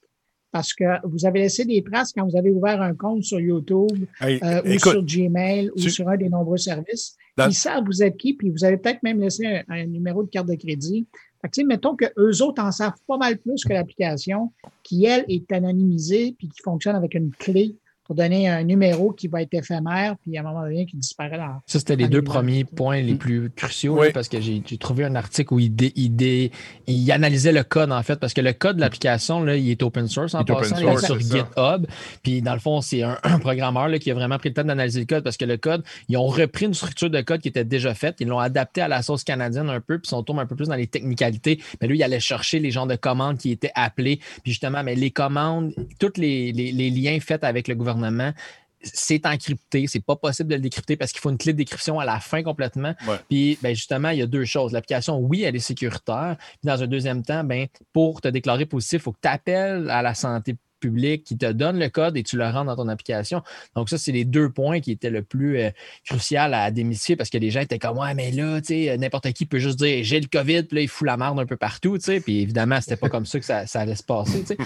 parce 0.52 0.74
que 0.74 0.84
vous 1.08 1.26
avez 1.26 1.42
laissé 1.42 1.66
des 1.66 1.84
traces 1.84 2.12
quand 2.14 2.26
vous 2.28 2.38
avez 2.38 2.52
ouvert 2.52 2.82
un 2.82 2.94
compte 2.96 3.24
sur 3.24 3.40
YouTube 3.40 4.06
Hey, 4.20 4.40
euh, 4.44 4.62
ou 4.64 4.80
sur 4.80 5.04
Gmail 5.04 5.70
ou 5.76 5.80
sur 5.90 6.10
un 6.10 6.18
des 6.18 6.30
nombreux 6.30 6.58
services. 6.58 7.16
Dans- 7.38 7.48
Ils 7.48 7.54
savent 7.54 7.84
vous 7.86 8.02
êtes 8.04 8.18
qui, 8.18 8.34
puis 8.34 8.50
vous 8.50 8.64
avez 8.64 8.78
peut-être 8.78 9.04
même 9.04 9.20
laissé 9.20 9.46
un, 9.46 9.64
un 9.70 9.86
numéro 9.86 10.24
de 10.24 10.30
carte 10.30 10.48
de 10.48 10.56
crédit. 10.56 11.06
Fait 11.42 11.50
que, 11.50 11.66
mettons 11.68 11.96
que 11.96 12.06
eux 12.18 12.42
autres 12.44 12.62
en 12.62 12.72
savent 12.72 13.00
pas 13.08 13.18
mal 13.18 13.38
plus 13.38 13.64
que 13.64 13.72
l'application, 13.72 14.52
qui, 14.84 15.06
elle, 15.06 15.24
est 15.30 15.50
anonymisée, 15.52 16.36
puis 16.38 16.50
qui 16.50 16.62
fonctionne 16.62 16.96
avec 16.96 17.14
une 17.14 17.32
clé 17.32 17.76
pour 18.10 18.16
donner 18.16 18.50
un 18.50 18.64
numéro 18.64 19.12
qui 19.12 19.28
va 19.28 19.44
être 19.44 19.54
éphémère, 19.54 20.16
puis 20.24 20.36
à 20.36 20.40
un 20.40 20.44
moment 20.44 20.64
donné, 20.64 20.88
qui 20.88 20.98
disparaît 20.98 21.38
dans. 21.38 21.62
Ça, 21.68 21.78
c'était 21.78 21.96
les 21.96 22.08
deux 22.08 22.24
premiers 22.24 22.64
points 22.64 23.02
les 23.02 23.14
plus 23.14 23.52
cruciaux, 23.52 24.00
Oui. 24.00 24.08
là, 24.08 24.14
parce 24.14 24.28
que 24.28 24.42
j'ai 24.42 24.62
trouvé 24.80 25.04
un 25.06 25.14
article 25.14 25.54
où 25.54 25.60
il, 25.60 25.70
dé- 25.76 25.94
il, 25.96 26.16
dé- 26.16 26.52
il 26.88 27.12
analysait 27.12 27.52
le 27.52 27.62
code, 27.62 27.92
en 27.92 28.02
fait, 28.02 28.20
parce 28.20 28.34
que 28.34 28.42
le 28.42 28.54
code 28.54 28.78
de 28.78 28.82
l'application, 28.82 29.44
là, 29.44 29.56
il 29.56 29.70
est 29.70 29.84
open 29.84 30.08
source 30.08 30.34
en 30.34 30.40
Il 30.40 30.46
passant, 30.46 30.78
il 30.80 30.88
est 30.88 30.98
sur 31.06 31.22
ça. 31.22 31.38
GitHub. 31.38 31.86
Puis, 32.24 32.42
dans 32.42 32.54
le 32.54 32.60
fond, 32.60 32.82
c'est 32.82 33.04
un, 33.04 33.20
un 33.24 33.38
programmeur 33.38 33.88
là, 33.90 34.00
qui 34.00 34.10
a 34.10 34.16
vraiment 34.16 34.40
pris 34.40 34.50
le 34.50 34.56
temps 34.56 34.64
d'analyser 34.64 35.02
le 35.02 35.06
code, 35.06 35.24
parce 35.24 35.38
que 35.38 35.46
le 35.46 35.58
code, 35.58 35.84
ils 36.08 36.18
ont 36.18 36.26
repris 36.26 36.66
une 36.66 36.74
structure 36.74 37.12
de 37.12 37.22
code 37.22 37.42
qui 37.42 37.50
était 37.50 37.64
déjà 37.64 37.94
faite, 37.94 38.16
ils 38.22 38.28
l'ont 38.28 38.40
adapté 38.40 38.82
à 38.82 38.88
la 38.88 39.04
sauce 39.04 39.24
canadienne 39.24 39.70
un 39.70 39.82
peu, 39.82 40.00
puis 40.00 40.12
on 40.16 40.24
tombe 40.24 40.40
un 40.40 40.48
peu 40.48 40.56
plus 40.56 40.68
dans 40.70 40.74
les 40.76 40.88
technicalités. 40.88 41.62
Mais 41.80 41.88
lui, 41.88 42.00
il 42.00 42.04
allait 42.04 42.20
chercher 42.20 42.58
les 42.60 42.72
genres 42.72 42.88
de 42.88 42.96
commandes 42.96 43.38
qui 43.38 43.52
étaient 43.52 43.72
appelées. 43.76 44.18
Puis, 44.42 44.54
justement, 44.54 44.82
mais 44.84 44.96
les 44.96 45.12
commandes, 45.12 45.74
tous 46.00 46.14
les, 46.18 46.52
les- 46.54 46.72
les 46.72 46.90
liens 46.90 47.20
faits 47.20 47.44
avec 47.44 47.68
le 47.68 47.76
gouvernement, 47.76 47.99
c'est 48.82 49.26
encrypté, 49.26 49.88
c'est 49.88 50.04
pas 50.04 50.16
possible 50.16 50.50
de 50.50 50.56
le 50.56 50.62
décrypter 50.62 50.96
parce 50.96 51.12
qu'il 51.12 51.22
faut 51.22 51.30
une 51.30 51.38
clé 51.38 51.54
de 51.54 51.58
décryption 51.58 52.00
à 52.00 52.06
la 52.06 52.20
fin 52.20 52.44
complètement. 52.44 52.96
Ouais. 53.08 53.18
Puis 53.30 53.58
ben, 53.62 53.76
justement, 53.76 54.10
il 54.10 54.20
y 54.20 54.22
a 54.22 54.28
deux 54.28 54.46
choses. 54.46 54.72
L'application, 54.72 55.18
oui, 55.18 55.44
elle 55.44 55.56
est 55.56 55.60
sécuritaire. 55.60 56.38
Puis 56.38 56.68
dans 56.68 56.82
un 56.82 56.88
deuxième 56.88 57.24
temps, 57.24 57.44
ben, 57.44 57.68
pour 57.94 58.22
te 58.22 58.28
déclarer 58.28 58.66
positif, 58.66 59.02
il 59.02 59.04
faut 59.04 59.12
que 59.12 59.20
tu 59.22 59.28
appelles 59.28 59.90
à 59.90 60.02
la 60.02 60.14
santé 60.14 60.56
publique 60.80 61.26
qui 61.26 61.38
te 61.38 61.52
donne 61.52 61.78
le 61.78 61.90
code 61.90 62.16
et 62.16 62.24
tu 62.24 62.38
le 62.38 62.46
rentres 62.46 62.66
dans 62.66 62.76
ton 62.78 62.88
application. 62.88 63.42
Donc, 63.76 63.90
ça, 63.90 63.98
c'est 63.98 64.14
les 64.14 64.24
deux 64.24 64.50
points 64.50 64.80
qui 64.80 64.92
étaient 64.92 65.10
le 65.10 65.24
plus 65.24 65.60
euh, 65.60 65.72
crucial 66.06 66.54
à 66.54 66.72
démystifier 66.72 67.18
parce 67.18 67.30
que 67.30 67.38
les 67.38 67.52
gens 67.52 67.60
étaient 67.60 67.80
comme 67.80 67.98
Ouais, 67.98 68.14
mais 68.14 68.32
là, 68.32 68.62
tu 68.62 68.68
sais, 68.68 68.98
n'importe 68.98 69.34
qui 69.34 69.46
peut 69.46 69.60
juste 69.60 69.78
dire 69.80 70.06
j'ai 70.06 70.22
le 70.22 70.28
COVID, 70.28 70.64
puis 70.64 70.76
là, 70.76 70.82
il 70.82 70.88
fout 70.88 71.06
la 71.06 71.18
merde 71.18 71.38
un 71.38 71.46
peu 71.46 71.58
partout, 71.58 71.98
tu 71.98 72.06
sais. 72.06 72.22
Puis 72.22 72.40
évidemment, 72.40 72.80
c'était 72.80 72.96
pas 72.96 73.10
comme 73.10 73.26
ça 73.26 73.40
que 73.40 73.46
ça, 73.46 73.68
ça 73.68 73.82
allait 73.82 73.96
se 73.96 74.04
passer, 74.04 74.40
tu 74.40 74.48
sais. 74.48 74.58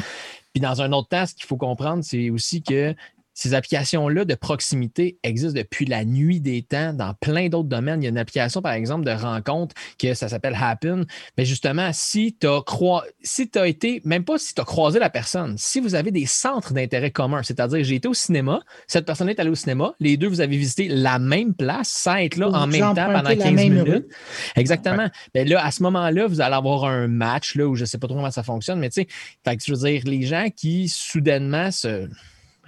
Puis 0.53 0.61
dans 0.61 0.83
un 0.83 0.91
autre 0.91 1.09
temps, 1.09 1.25
ce 1.25 1.33
qu'il 1.33 1.47
faut 1.47 1.57
comprendre, 1.57 2.03
c'est 2.03 2.29
aussi 2.29 2.61
que 2.61 2.93
ces 3.33 3.53
applications-là 3.53 4.25
de 4.25 4.35
proximité 4.35 5.17
existent 5.23 5.57
depuis 5.57 5.85
la 5.85 6.05
nuit 6.05 6.39
des 6.39 6.61
temps 6.61 6.93
dans 6.93 7.13
plein 7.15 7.49
d'autres 7.49 7.69
domaines. 7.69 8.01
Il 8.01 8.05
y 8.05 8.07
a 8.07 8.09
une 8.09 8.17
application, 8.17 8.61
par 8.61 8.73
exemple, 8.73 9.05
de 9.05 9.11
rencontre 9.11 9.75
que 9.97 10.13
ça 10.13 10.29
s'appelle 10.29 10.57
Happen. 10.59 11.05
Mais 11.37 11.45
justement, 11.45 11.89
si 11.93 12.37
tu 12.39 12.47
as, 12.47 12.61
croi... 12.61 13.03
si 13.23 13.49
as 13.55 13.67
été, 13.67 14.01
même 14.05 14.23
pas 14.23 14.37
si 14.37 14.53
tu 14.53 14.61
as 14.61 14.65
croisé 14.65 14.99
la 14.99 15.09
personne, 15.09 15.55
si 15.57 15.79
vous 15.79 15.95
avez 15.95 16.11
des 16.11 16.25
centres 16.25 16.73
d'intérêt 16.73 17.11
communs, 17.11 17.43
c'est-à-dire 17.43 17.83
j'ai 17.83 17.95
été 17.95 18.07
au 18.07 18.13
cinéma, 18.13 18.61
cette 18.87 19.05
personne 19.05 19.29
est 19.29 19.39
allée 19.39 19.49
au 19.49 19.55
cinéma, 19.55 19.93
les 19.99 20.17
deux, 20.17 20.27
vous 20.27 20.41
avez 20.41 20.57
visité 20.57 20.87
la 20.87 21.17
même 21.19 21.53
place 21.53 21.89
sans 21.89 22.15
être 22.17 22.37
là 22.37 22.49
en 22.49 22.65
vous 22.65 22.71
même 22.71 22.81
temps 22.81 22.95
pendant 22.95 23.19
empruntez 23.19 23.37
15 23.37 23.45
la 23.45 23.51
même 23.51 23.73
minutes. 23.73 23.87
rue. 23.87 24.05
Exactement. 24.55 25.07
Ben 25.33 25.47
là, 25.47 25.65
à 25.65 25.71
ce 25.71 25.81
moment-là, 25.83 26.27
vous 26.27 26.41
allez 26.41 26.55
avoir 26.55 26.85
un 26.85 27.07
match, 27.07 27.55
là, 27.55 27.67
où 27.67 27.75
je 27.75 27.81
ne 27.81 27.85
sais 27.85 27.97
pas 27.97 28.07
trop 28.07 28.17
comment 28.17 28.31
ça 28.31 28.43
fonctionne, 28.43 28.79
mais 28.79 28.89
tu 28.89 29.01
sais, 29.01 29.57
je 29.65 29.73
veux 29.73 29.89
dire, 29.89 30.01
les 30.05 30.23
gens 30.23 30.47
qui 30.55 30.87
soudainement 30.87 31.71
se 31.71 32.07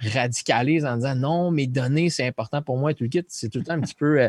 radicalisent 0.00 0.84
en 0.84 0.96
disant 0.96 1.14
non, 1.14 1.50
mes 1.50 1.66
données, 1.66 2.10
c'est 2.10 2.26
important 2.26 2.62
pour 2.62 2.76
moi 2.76 2.92
tout 2.94 3.04
le 3.04 3.08
kit, 3.10 3.24
c'est 3.28 3.48
tout 3.48 3.58
le 3.58 3.64
temps 3.64 3.74
un 3.74 3.80
petit 3.80 3.94
peu 3.94 4.20
euh, 4.20 4.28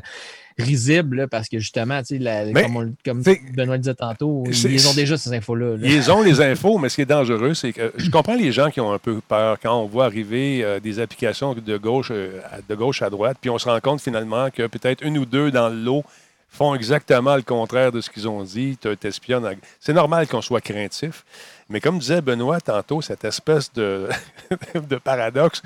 risible 0.57 1.17
là, 1.17 1.27
parce 1.27 1.49
que 1.49 1.59
justement, 1.59 1.99
tu 2.01 2.17
sais, 2.17 2.17
la- 2.19 2.45
comme, 2.63 2.75
on- 2.77 2.93
comme 3.05 3.21
Benoît 3.53 3.75
le 3.75 3.81
disait 3.81 3.93
tantôt, 3.95 4.43
ils 4.47 4.87
ont 4.87 4.93
déjà 4.93 5.17
ces 5.17 5.33
infos-là. 5.33 5.77
là. 5.77 5.87
Ils 5.87 6.11
ont 6.11 6.21
les 6.23 6.41
infos, 6.41 6.77
mais 6.77 6.89
ce 6.89 6.95
qui 6.95 7.01
est 7.01 7.05
dangereux, 7.05 7.53
c'est 7.53 7.73
que 7.73 7.93
je 7.97 8.09
comprends 8.09 8.35
les 8.35 8.51
gens 8.51 8.69
qui 8.71 8.79
ont 8.81 8.91
un 8.91 8.99
peu 8.99 9.19
peur 9.27 9.57
quand 9.61 9.79
on 9.79 9.85
voit 9.85 10.05
arriver 10.05 10.63
euh, 10.63 10.79
des 10.79 10.99
applications 10.99 11.53
de 11.53 11.77
gauche, 11.77 12.09
euh, 12.11 12.39
de 12.67 12.75
gauche 12.75 13.01
à 13.01 13.09
droite, 13.09 13.37
puis 13.39 13.49
on 13.49 13.57
se 13.57 13.67
rend 13.69 13.79
compte 13.79 14.01
finalement 14.01 14.49
que 14.49 14.67
peut-être 14.67 15.03
une 15.03 15.17
ou 15.17 15.25
deux 15.25 15.51
dans 15.51 15.69
le 15.69 15.75
lot 15.75 16.03
font 16.49 16.73
exactement 16.73 17.35
le 17.35 17.41
contraire 17.43 17.91
de 17.91 17.99
ce 18.01 18.09
qu'ils 18.09 18.27
ont 18.27 18.41
dit, 18.41 18.77
te- 18.77 18.93
t'espionnent. 18.95 19.45
à- 19.45 19.51
C'est 19.79 19.93
normal 19.93 20.27
qu'on 20.27 20.41
soit 20.41 20.61
craintif, 20.61 21.23
mais 21.69 21.79
comme 21.81 21.99
disait 21.99 22.21
Benoît 22.21 22.61
tantôt, 22.61 23.01
cette 23.01 23.23
espèce 23.25 23.71
de, 23.73 24.07
de 24.89 24.95
paradoxe 24.97 25.61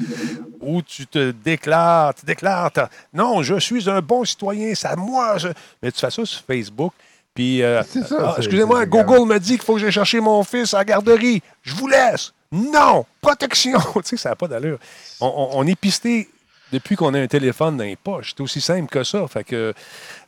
où 0.60 0.82
tu 0.82 1.06
te 1.08 1.32
déclares, 1.32 2.14
tu 2.16 2.26
déclares, 2.26 2.72
non, 3.14 3.44
je 3.44 3.60
suis 3.60 3.90
un 3.90 4.02
bon 4.02 4.24
citoyen, 4.26 4.74
c'est 4.76 4.88
à 4.88 4.96
moi, 4.96 5.38
je- 5.38 5.50
mais 5.82 5.92
tu 5.92 6.00
fais 6.00 6.10
ça 6.12 6.26
sur 6.26 6.42
Facebook. 6.46 6.94
Puis, 7.34 7.62
euh, 7.64 7.82
ah, 8.20 8.36
excusez-moi, 8.38 8.86
Google 8.86 9.26
me 9.26 9.40
dit 9.40 9.54
qu'il 9.54 9.62
faut 9.62 9.76
que 9.76 9.80
j'aille 9.80 9.92
chercher 9.92 10.20
mon 10.20 10.44
fils 10.44 10.74
à 10.74 10.80
la 10.80 10.86
garderie. 10.86 11.42
Je 11.64 11.74
vous 11.76 11.88
laisse. 11.88 12.34
Non, 12.52 13.06
protection. 13.22 13.80
tu 13.96 14.02
sais, 14.04 14.18
ça 14.18 14.30
n'a 14.32 14.36
pas 14.36 14.48
d'allure. 14.50 14.80
On, 15.22 15.28
on- 15.28 15.50
on 15.60 15.68
est 15.68 15.76
pisté 15.80 16.28
depuis 16.71 16.95
qu'on 16.95 17.13
a 17.13 17.19
un 17.19 17.27
téléphone 17.27 17.77
dans 17.77 17.84
les 17.84 17.95
poches. 17.95 18.34
C'est 18.36 18.41
aussi 18.41 18.62
simple 18.62 18.89
que 18.89 19.03
ça. 19.03 19.27
Fait 19.27 19.43
que, 19.43 19.73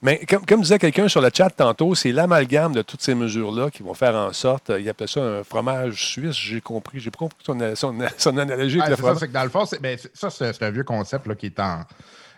mais 0.02 0.26
comme, 0.28 0.46
comme 0.46 0.62
disait 0.62 0.80
quelqu'un 0.80 1.08
sur 1.08 1.22
le 1.22 1.30
chat 1.34 1.50
tantôt, 1.50 1.96
c'est 1.96 2.12
l'amalgame 2.12 2.74
de 2.74 2.82
toutes 2.82 3.02
ces 3.02 3.16
mesures-là 3.16 3.70
qui 3.70 3.84
vont 3.84 3.94
faire 3.94 4.16
en 4.16 4.32
sorte, 4.34 4.70
euh, 4.70 4.80
il 4.80 4.88
appelait 4.90 5.08
ça 5.08 5.22
un 5.22 5.44
fromage 5.44 6.06
suisse, 6.12 6.36
j'ai 6.36 6.62
compris. 6.62 7.00
J'ai 7.00 7.12
pas 7.12 7.20
compris 7.20 7.38
son, 7.46 7.58
son, 7.76 7.98
son 8.18 8.38
analogie 8.38 8.78
Ouais, 8.78 8.84
avec 8.84 8.92
le 8.92 8.96
c'est 8.96 9.02
ça, 9.02 9.08
fromage. 9.08 9.20
c'est 9.20 9.28
que 9.28 9.34
dans 9.34 9.44
le 9.44 9.50
fond, 9.50 9.66
c'est- 9.66 9.80
ben, 9.82 9.98
ça, 10.14 10.30
c'est 10.30 10.64
un 10.64 10.72
vieux 10.72 10.84
concept 10.84 11.28
là, 11.28 11.36
qui 11.36 11.48
est 11.48 11.60
en. 11.60 11.82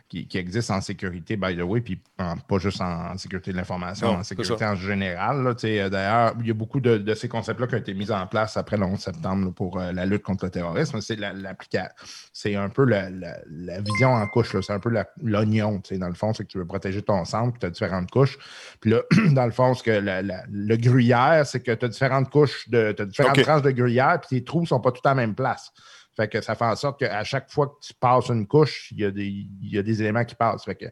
Qui, 0.08 0.28
qui 0.28 0.38
existe 0.38 0.70
en 0.70 0.82
sécurité, 0.82 1.36
by 1.36 1.58
the 1.58 1.62
way, 1.64 1.82
puis 1.82 2.00
en- 2.20 2.38
pas 2.38 2.60
juste 2.60 2.80
en, 2.80 3.14
en 3.14 3.18
sécurité 3.18 3.52
de 3.52 3.58
l'information, 3.58 4.10
en 4.10 4.24
sécurité 4.24 4.64
en 4.64 4.76
général. 4.76 5.48
euh, 5.64 5.90
D'ailleurs, 5.90 6.36
il 6.42 6.46
y 6.48 6.52
a 6.52 6.54
beaucoup 6.54 6.80
de, 6.80 7.00
de 7.00 7.14
ces 7.16 7.28
concepts-là 7.28 7.66
qui 7.66 7.74
ont 7.74 7.80
été 7.80 7.96
mis 7.96 8.12
en 8.12 8.28
place 8.28 8.56
après 8.56 8.78
le 8.78 8.84
11 8.86 9.00
septembre 9.00 9.46
là, 9.48 9.52
pour 9.52 9.80
euh, 9.80 9.92
la 9.92 10.06
lutte 10.06 10.22
contre 10.22 10.46
le 10.46 10.52
terrorisme. 10.52 11.02
C'est 11.02 11.16
la- 11.16 11.34
l'applica- 11.34 11.90
c'est 12.38 12.56
un 12.56 12.68
peu 12.68 12.84
la, 12.84 13.10
la- 13.10 13.38
la 13.50 13.80
vision 13.80 14.12
en 14.12 14.28
couche. 14.28 14.60
C'est 14.60 14.74
un 14.74 14.80
peu 14.82 14.92
l'oignon. 15.24 15.82
Dans 15.92 16.10
le 16.10 16.14
fond, 16.16 16.34
c'est 16.34 16.44
que 16.44 16.50
tu 16.50 16.58
veux 16.58 16.66
protéger 16.66 17.02
ton 17.02 17.24
centre, 17.24 17.54
puis 17.54 17.62
tu 17.62 17.66
as 17.66 17.70
différentes 17.70 18.12
couches. 18.12 18.38
Puis 18.82 18.92
là, 18.92 19.04
dans 19.32 19.46
le 19.46 19.52
fond, 19.52 19.74
ce 19.74 19.82
que 19.82 19.92
la- 19.92 20.22
le 20.22 20.76
gruyère, 20.76 21.48
c'est 21.48 21.62
que 21.62 21.72
tu 21.72 21.86
as 21.86 21.88
différentes 21.88 22.30
couches, 22.30 22.68
de, 22.68 22.92
tu 22.92 23.06
différentes 23.06 23.36
tranches 23.44 23.62
de 23.62 23.72
gruyère, 23.72 24.20
puis 24.20 24.38
tes 24.40 24.44
trous 24.44 24.60
ne 24.62 24.66
sont 24.66 24.82
pas 24.82 24.92
tous 24.92 25.00
à 25.06 25.12
la 25.12 25.16
même 25.16 25.34
place. 25.34 25.72
Fait 26.14 26.28
que 26.28 26.42
ça 26.42 26.56
fait 26.56 26.66
en 26.66 26.76
sorte 26.76 27.00
qu'à 27.00 27.24
chaque 27.24 27.50
fois 27.50 27.68
que 27.68 27.86
tu 27.88 27.94
passes 27.94 28.28
une 28.28 28.46
couche, 28.48 28.92
il 28.92 29.00
y, 29.00 29.06
a 29.06 29.12
des, 29.12 29.28
il 29.28 29.74
y 29.74 29.78
a 29.78 29.82
des 29.82 30.02
éléments 30.02 30.26
qui 30.26 30.36
passent. 30.36 30.66
Fait 30.66 30.76
que 30.76 30.86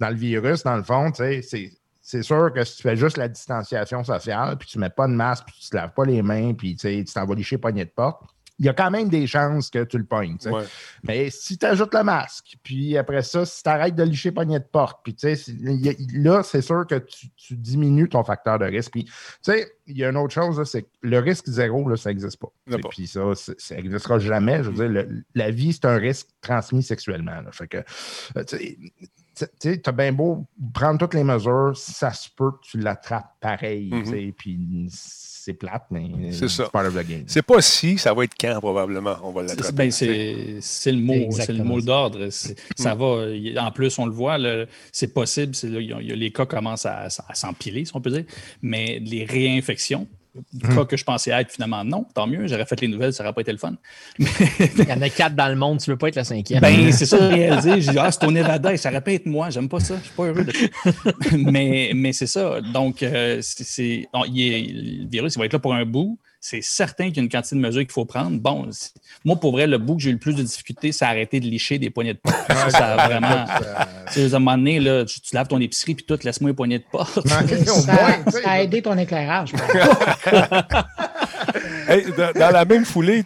dans 0.00 0.10
le 0.10 0.16
virus, 0.16 0.62
dans 0.64 0.76
le 0.76 0.82
fond, 0.82 1.10
c'est. 1.14 1.40
C'est 2.02 2.22
sûr 2.22 2.50
que 2.52 2.64
si 2.64 2.76
tu 2.78 2.82
fais 2.82 2.96
juste 2.96 3.18
la 3.18 3.28
distanciation 3.28 4.02
sociale, 4.02 4.56
puis 4.58 4.66
tu 4.66 4.78
ne 4.78 4.80
mets 4.84 4.90
pas 4.90 5.06
de 5.06 5.12
masque, 5.12 5.44
puis 5.46 5.54
tu 5.60 5.66
ne 5.66 5.70
te 5.70 5.76
laves 5.76 5.92
pas 5.94 6.04
les 6.06 6.22
mains, 6.22 6.54
puis 6.54 6.74
tu 6.74 6.80
sais, 6.80 7.04
tu 7.06 7.12
t'en 7.12 7.24
vas 7.24 7.34
licher 7.34 7.56
poignée 7.56 7.84
de 7.84 7.90
porte, 7.90 8.22
il 8.60 8.66
y 8.66 8.68
a 8.68 8.74
quand 8.74 8.90
même 8.90 9.08
des 9.08 9.26
chances 9.26 9.70
que 9.70 9.82
tu 9.84 9.96
le 9.96 10.04
pognes. 10.04 10.36
Ouais. 10.44 10.64
Mais 11.02 11.30
si 11.30 11.56
tu 11.56 11.64
ajoutes 11.64 11.94
le 11.94 12.04
masque, 12.04 12.56
puis 12.62 12.96
après 12.98 13.22
ça, 13.22 13.46
si 13.46 13.62
tu 13.62 13.68
arrêtes 13.70 13.94
de 13.94 14.02
licher 14.02 14.32
poignée 14.32 14.58
de 14.58 14.64
porte, 14.64 15.00
puis 15.02 15.16
là, 16.12 16.42
c'est 16.42 16.60
sûr 16.60 16.86
que 16.86 16.96
tu, 16.96 17.30
tu 17.36 17.56
diminues 17.56 18.08
ton 18.08 18.22
facteur 18.22 18.58
de 18.58 18.66
risque. 18.66 18.92
Puis, 18.92 19.04
tu 19.04 19.12
sais, 19.40 19.72
il 19.86 19.96
y 19.96 20.04
a 20.04 20.10
une 20.10 20.18
autre 20.18 20.34
chose, 20.34 20.62
c'est 20.70 20.82
que 20.82 20.88
le 21.00 21.18
risque 21.18 21.46
zéro, 21.48 21.88
là, 21.88 21.96
ça 21.96 22.10
n'existe 22.10 22.38
pas. 22.38 22.52
Et. 22.68 22.80
Puis 22.90 23.06
ça, 23.06 23.22
ça 23.34 23.74
n'existera 23.76 24.18
jamais. 24.18 24.62
Je 24.62 24.70
veux 24.70 24.74
dire, 24.74 24.88
le- 24.88 25.24
la 25.34 25.50
vie, 25.50 25.72
c'est 25.72 25.86
un 25.86 25.96
risque 25.96 26.28
transmis 26.42 26.82
sexuellement. 26.82 27.40
là. 27.40 27.50
Fait 27.52 27.66
que, 27.66 27.78
euh, 28.36 28.44
tu 29.58 29.80
t'as 29.80 29.92
bien 29.92 30.12
beau 30.12 30.46
prendre 30.74 30.98
toutes 30.98 31.14
les 31.14 31.24
mesures, 31.24 31.72
ça 31.74 32.12
se 32.12 32.28
peut 32.28 32.50
que 32.52 32.60
tu 32.62 32.78
l'attrapes 32.78 33.34
pareil. 33.40 33.90
Mhm. 33.90 34.32
Puis 34.34 34.88
c'est 35.42 35.54
plate, 35.54 35.84
mais 35.90 36.02
C'est 36.32 36.48
ça. 36.48 36.68
part 36.68 36.86
of 36.86 36.94
the 36.94 37.06
game. 37.06 37.24
C'est 37.26 37.42
pas 37.42 37.60
si, 37.62 37.96
ça 37.98 38.12
va 38.12 38.24
être 38.24 38.34
quand 38.38 38.58
probablement. 38.60 39.16
On 39.22 39.30
va 39.32 39.42
C'est- 39.48 39.56
l'attraper. 39.56 39.76
ben, 39.76 39.90
c'est 39.90 40.56
c'est 40.60 40.92
le 40.92 41.00
mot, 41.00 41.30
c'est 41.30 41.52
le 41.52 41.64
mot 41.64 41.80
d'ordre. 41.80 42.28
C'est-. 42.30 42.56
Ça 42.76 42.94
va. 42.94 43.26
il- 43.30 43.58
En 43.58 43.70
plus, 43.72 43.98
on 43.98 44.06
le 44.06 44.12
voit, 44.12 44.36
le- 44.38 44.66
c'est 44.92 45.12
possible. 45.14 45.54
c'est 45.54 45.68
là, 45.68 45.80
il 45.80 45.88
y 45.88 45.92
a- 45.92 46.00
il 46.00 46.08
y 46.08 46.12
a- 46.12 46.16
les 46.16 46.30
cas 46.30 46.46
commencent 46.46 46.86
à, 46.86 47.04
à 47.28 47.34
s'empiler, 47.34 47.84
si 47.84 47.92
on 47.94 48.00
peut 48.00 48.10
dire. 48.10 48.24
Mais 48.62 48.98
les 49.04 49.24
réinfections, 49.24 50.06
cas 50.74 50.84
que 50.84 50.96
je 50.96 51.04
pensais 51.04 51.30
être, 51.30 51.50
finalement, 51.50 51.84
non. 51.84 52.04
Tant 52.14 52.26
mieux, 52.26 52.46
j'aurais 52.46 52.66
fait 52.66 52.80
les 52.80 52.88
nouvelles, 52.88 53.12
ça 53.12 53.22
n'aurait 53.22 53.34
pas 53.34 53.40
été 53.40 53.52
le 53.52 53.58
fun. 53.58 53.74
Il 54.18 54.88
y 54.88 54.92
en 54.92 55.02
a 55.02 55.08
quatre 55.08 55.34
dans 55.34 55.48
le 55.48 55.56
monde, 55.56 55.80
tu 55.80 55.90
ne 55.90 55.94
veux 55.94 55.98
pas 55.98 56.08
être 56.08 56.16
la 56.16 56.24
cinquième. 56.24 56.60
Ben, 56.60 56.92
c'est 56.92 57.06
ça, 57.06 57.16
réalisé. 57.28 57.80
J'ai 57.80 57.92
dit, 57.92 57.98
ah, 57.98 58.10
c'est 58.10 58.24
au 58.24 58.30
Nevada, 58.30 58.76
ça 58.76 58.90
aurait 58.90 59.00
pu 59.00 59.14
être 59.14 59.26
moi. 59.26 59.50
J'aime 59.50 59.68
pas 59.68 59.80
ça, 59.80 59.96
je 59.98 60.04
suis 60.04 60.14
pas 60.14 60.24
heureux 60.24 60.44
de 60.44 60.52
mais, 61.50 61.92
mais 61.94 62.12
c'est 62.12 62.26
ça. 62.26 62.60
Donc, 62.60 63.02
euh, 63.02 63.38
c'est, 63.42 64.08
le 64.12 65.08
virus, 65.08 65.34
il 65.34 65.38
va 65.38 65.46
être 65.46 65.52
là 65.52 65.58
pour 65.58 65.74
un 65.74 65.84
bout 65.84 66.18
c'est 66.40 66.62
certain 66.62 67.08
qu'il 67.08 67.18
y 67.18 67.20
a 67.20 67.22
une 67.22 67.28
quantité 67.28 67.54
de 67.54 67.60
mesures 67.60 67.82
qu'il 67.82 67.92
faut 67.92 68.06
prendre. 68.06 68.40
Bon, 68.40 68.66
moi, 69.26 69.36
pour 69.36 69.52
vrai, 69.52 69.66
le 69.66 69.76
bout 69.76 69.96
que 69.96 70.02
j'ai 70.02 70.08
eu 70.08 70.14
le 70.14 70.18
plus 70.18 70.34
de 70.34 70.42
difficultés, 70.42 70.90
c'est 70.90 71.04
arrêter 71.04 71.38
de 71.38 71.44
licher 71.44 71.78
des 71.78 71.90
poignées 71.90 72.14
de 72.14 72.18
porte. 72.18 72.50
ça, 72.70 72.94
a 72.94 73.08
vraiment. 73.08 73.44
Tu 74.06 74.14
sais, 74.14 74.32
à 74.32 74.36
un 74.36 74.38
moment 74.38 74.56
donné, 74.56 74.80
là, 74.80 75.04
tu, 75.04 75.20
laves 75.34 75.48
ton 75.48 75.60
épicerie 75.60 75.94
puis 75.94 76.06
tout, 76.06 76.18
laisse-moi 76.24 76.50
une 76.50 76.56
poignée 76.56 76.78
de 76.78 76.84
porte. 76.90 77.28
ça, 77.28 77.42
a 78.46 78.62
aidé 78.62 78.80
ton 78.80 78.96
éclairage. 78.96 79.52
dans, 82.16 82.52
la 82.52 82.64
même 82.64 82.86
foulée, 82.86 83.22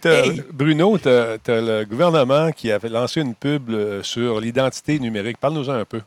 Bruno, 0.51 0.97
tu 0.97 1.07
as, 1.07 1.37
le 1.47 1.85
gouvernement 1.85 2.51
qui 2.51 2.69
avait 2.69 2.89
lancé 2.89 3.21
une 3.21 3.33
pub 3.33 3.69
euh, 3.69 4.03
sur 4.03 4.41
l'identité 4.41 4.99
numérique. 4.99 5.37
Parle-nous-en 5.37 5.73
un 5.73 5.85
peu. 5.85 6.01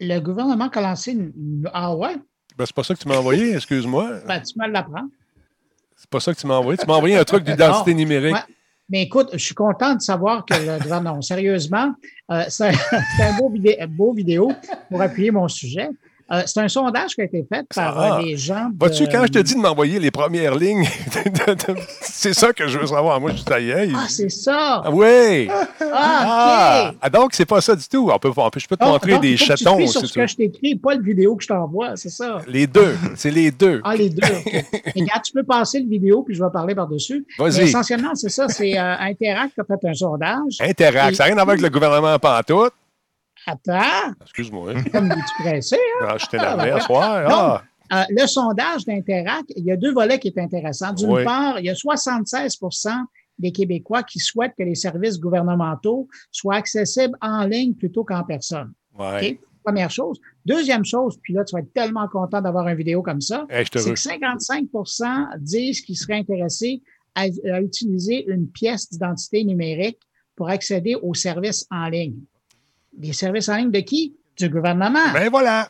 Le 0.00 0.18
gouvernement 0.18 0.68
qui 0.68 0.78
a 0.78 0.82
lancé 0.82 1.12
une. 1.12 1.70
Ah 1.72 1.94
ouais? 1.94 2.16
Ben, 2.58 2.66
c'est 2.66 2.74
pas 2.74 2.82
ça 2.82 2.94
que 2.94 2.98
tu 2.98 3.06
m'as 3.06 3.16
envoyé, 3.16 3.54
excuse-moi. 3.54 4.20
Ben, 4.26 4.40
tu 4.40 4.58
me 4.58 4.66
l'apprends. 4.66 5.08
C'est 5.96 6.10
pas 6.10 6.18
ça 6.18 6.34
que 6.34 6.40
tu 6.40 6.46
m'as 6.46 6.56
envoyé. 6.56 6.76
Tu 6.76 6.86
m'as 6.86 6.94
envoyé 6.94 7.16
un 7.16 7.24
truc 7.24 7.44
d'identité 7.44 7.94
numérique. 7.94 8.36
Mais 8.90 9.02
écoute, 9.02 9.28
je 9.32 9.38
suis 9.38 9.54
content 9.54 9.94
de 9.94 10.00
savoir 10.00 10.44
que 10.44 10.54
le 10.54 10.82
gouvernement, 10.82 11.20
sérieusement, 11.20 11.94
euh, 12.30 12.44
c'est 12.48 12.68
un 12.68 13.36
beau, 13.38 13.52
beau 13.88 14.12
vidéo 14.12 14.50
pour 14.88 15.02
appuyer 15.02 15.30
mon 15.30 15.46
sujet. 15.46 15.88
Euh, 16.30 16.42
c'est 16.44 16.60
un 16.60 16.68
sondage 16.68 17.14
qui 17.14 17.22
a 17.22 17.24
été 17.24 17.46
fait 17.50 17.66
par 17.74 17.98
euh, 17.98 18.08
ah. 18.12 18.20
les 18.22 18.36
gens. 18.36 18.70
Vois-tu, 18.78 19.08
quand 19.08 19.22
je 19.24 19.32
te 19.32 19.38
dis 19.38 19.54
de 19.54 19.60
m'envoyer 19.60 19.98
les 19.98 20.10
premières 20.10 20.54
lignes, 20.54 20.84
c'est 22.02 22.34
ça 22.34 22.52
que 22.52 22.68
je 22.68 22.78
veux 22.78 22.86
savoir. 22.86 23.18
Moi, 23.18 23.30
je 23.32 23.36
suis 23.36 23.94
Ah, 23.94 24.06
c'est 24.08 24.28
ça. 24.28 24.82
Ah, 24.84 24.90
oui. 24.90 25.48
Ah, 25.48 25.66
ah, 25.80 26.92
ah, 27.00 27.10
donc, 27.10 27.30
c'est 27.32 27.46
pas 27.46 27.62
ça 27.62 27.74
du 27.74 27.88
tout. 27.88 28.10
On 28.12 28.18
peut, 28.18 28.30
je 28.56 28.66
peux 28.66 28.76
te 28.76 28.84
montrer 28.84 29.18
des 29.18 29.38
chatons. 29.38 29.78
C'est 29.86 30.06
ce 30.06 30.12
que 30.12 30.26
je 30.26 30.36
t'écris, 30.36 30.76
pas 30.76 30.94
le 30.94 31.02
vidéo 31.02 31.34
que 31.34 31.42
je 31.42 31.48
t'envoie, 31.48 31.96
c'est 31.96 32.10
ça. 32.10 32.42
Les 32.46 32.66
deux. 32.66 32.94
C'est 33.16 33.30
les 33.30 33.50
deux. 33.50 33.80
Ah, 33.82 33.96
les 33.96 34.10
deux. 34.10 34.20
regarde, 34.96 35.22
tu 35.24 35.32
peux 35.32 35.44
passer 35.44 35.80
le 35.80 35.88
vidéo, 35.88 36.22
puis 36.22 36.34
je 36.34 36.44
vais 36.44 36.50
parler 36.52 36.74
par-dessus. 36.74 37.26
Vas-y. 37.38 37.62
Essentiellement, 37.62 38.14
c'est 38.14 38.28
ça. 38.28 38.48
C'est 38.48 38.78
euh, 38.78 38.96
Interact 38.98 39.54
qui 39.54 39.60
a 39.60 39.64
fait 39.64 39.88
un 39.88 39.94
sondage. 39.94 40.58
Interact. 40.60 41.16
Ça 41.16 41.24
n'a 41.24 41.28
rien 41.28 41.38
à 41.38 41.44
voir 41.44 41.54
avec 41.54 41.62
le 41.62 41.70
gouvernement 41.70 42.18
pantoute. 42.18 42.74
Attends. 43.48 44.12
Excuse-moi. 44.22 44.74
Comme 44.92 45.08
tu 45.08 45.42
pressé, 45.42 45.76
hein? 45.76 46.06
Ah, 46.10 46.18
je 46.18 46.26
t'ai 46.26 46.36
à 46.36 46.80
soir. 46.80 47.26
Ah. 47.26 47.62
Euh, 47.90 48.04
le 48.10 48.26
sondage 48.26 48.84
d'Interact, 48.84 49.50
il 49.56 49.64
y 49.64 49.72
a 49.72 49.76
deux 49.76 49.92
volets 49.92 50.18
qui 50.18 50.30
sont 50.30 50.42
intéressants. 50.42 50.92
D'une 50.92 51.24
part, 51.24 51.58
il 51.58 51.64
y 51.64 51.70
a 51.70 51.74
76% 51.74 52.90
des 53.38 53.50
Québécois 53.50 54.02
qui 54.02 54.18
souhaitent 54.18 54.52
que 54.58 54.64
les 54.64 54.74
services 54.74 55.18
gouvernementaux 55.18 56.08
soient 56.30 56.56
accessibles 56.56 57.16
en 57.22 57.46
ligne 57.46 57.72
plutôt 57.74 58.04
qu'en 58.04 58.22
personne. 58.24 58.72
Ouais. 58.98 59.40
Première 59.64 59.90
chose. 59.90 60.18
Deuxième 60.44 60.84
chose, 60.84 61.18
puis 61.22 61.32
là, 61.32 61.44
tu 61.44 61.54
vas 61.54 61.60
être 61.60 61.72
tellement 61.72 62.08
content 62.08 62.42
d'avoir 62.42 62.68
une 62.68 62.76
vidéo 62.76 63.02
comme 63.02 63.20
ça, 63.20 63.46
c'est 63.50 63.70
que 63.70 63.78
55% 63.78 65.38
disent 65.38 65.80
qu'ils 65.80 65.96
seraient 65.96 66.18
intéressés 66.18 66.82
à 67.14 67.26
utiliser 67.60 68.26
une 68.28 68.48
pièce 68.48 68.90
d'identité 68.90 69.44
numérique 69.44 69.98
pour 70.36 70.48
accéder 70.48 70.94
aux 70.94 71.14
services 71.14 71.66
en 71.70 71.88
ligne. 71.88 72.16
Des 72.98 73.12
services 73.12 73.48
en 73.48 73.56
ligne 73.56 73.70
de 73.70 73.80
qui? 73.80 74.14
Du 74.36 74.48
gouvernement. 74.48 75.12
Ben 75.14 75.30
voilà. 75.30 75.68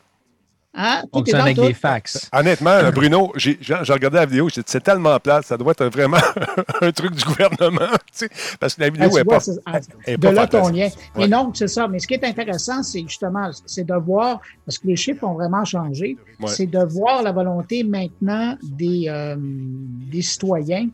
Hein? 0.75 1.03
Donc, 1.13 1.27
c'est 1.27 1.35
avec 1.35 1.57
des 1.57 1.75
fax. 1.75 2.29
Honnêtement, 2.33 2.91
Bruno, 2.95 3.33
j'ai 3.37 3.59
regardé 3.73 4.19
la 4.19 4.27
vidéo, 4.27 4.49
c'est 4.51 4.81
tellement 4.83 5.19
plate, 5.19 5.45
ça 5.47 5.57
doit 5.57 5.73
être 5.73 5.87
vraiment 5.87 6.19
un 6.81 6.93
truc 6.93 7.15
du 7.15 7.25
gouvernement, 7.25 7.89
parce 8.61 8.75
que 8.75 8.81
la 8.83 8.91
vidéo 8.91 9.11
n'est 9.11 9.25
pas, 9.25 9.39
ah, 9.67 9.81
De 10.07 10.29
là 10.29 10.47
ton 10.47 10.69
lien. 10.69 10.89
Mais 11.17 11.27
non, 11.27 11.51
c'est 11.55 11.69
ça. 11.69 11.89
Mais 11.89 11.99
ce 11.99 12.07
qui 12.07 12.15
est 12.15 12.25
intéressant, 12.25 12.83
c'est 12.83 13.01
justement, 13.01 13.51
c'est 13.67 13.85
de 13.85 13.95
voir, 13.95 14.41
parce 14.67 14.79
que 14.79 14.87
les 14.87 14.97
chiffres 14.97 15.25
ont 15.25 15.35
vraiment 15.35 15.65
changé, 15.65 16.17
c'est 16.47 16.67
de 16.67 16.85
voir 16.85 17.23
la 17.23 17.33
volonté 17.33 17.83
maintenant 17.83 18.57
des, 18.63 19.07
euh, 19.09 19.37
des 19.39 20.23
citoyens, 20.23 20.89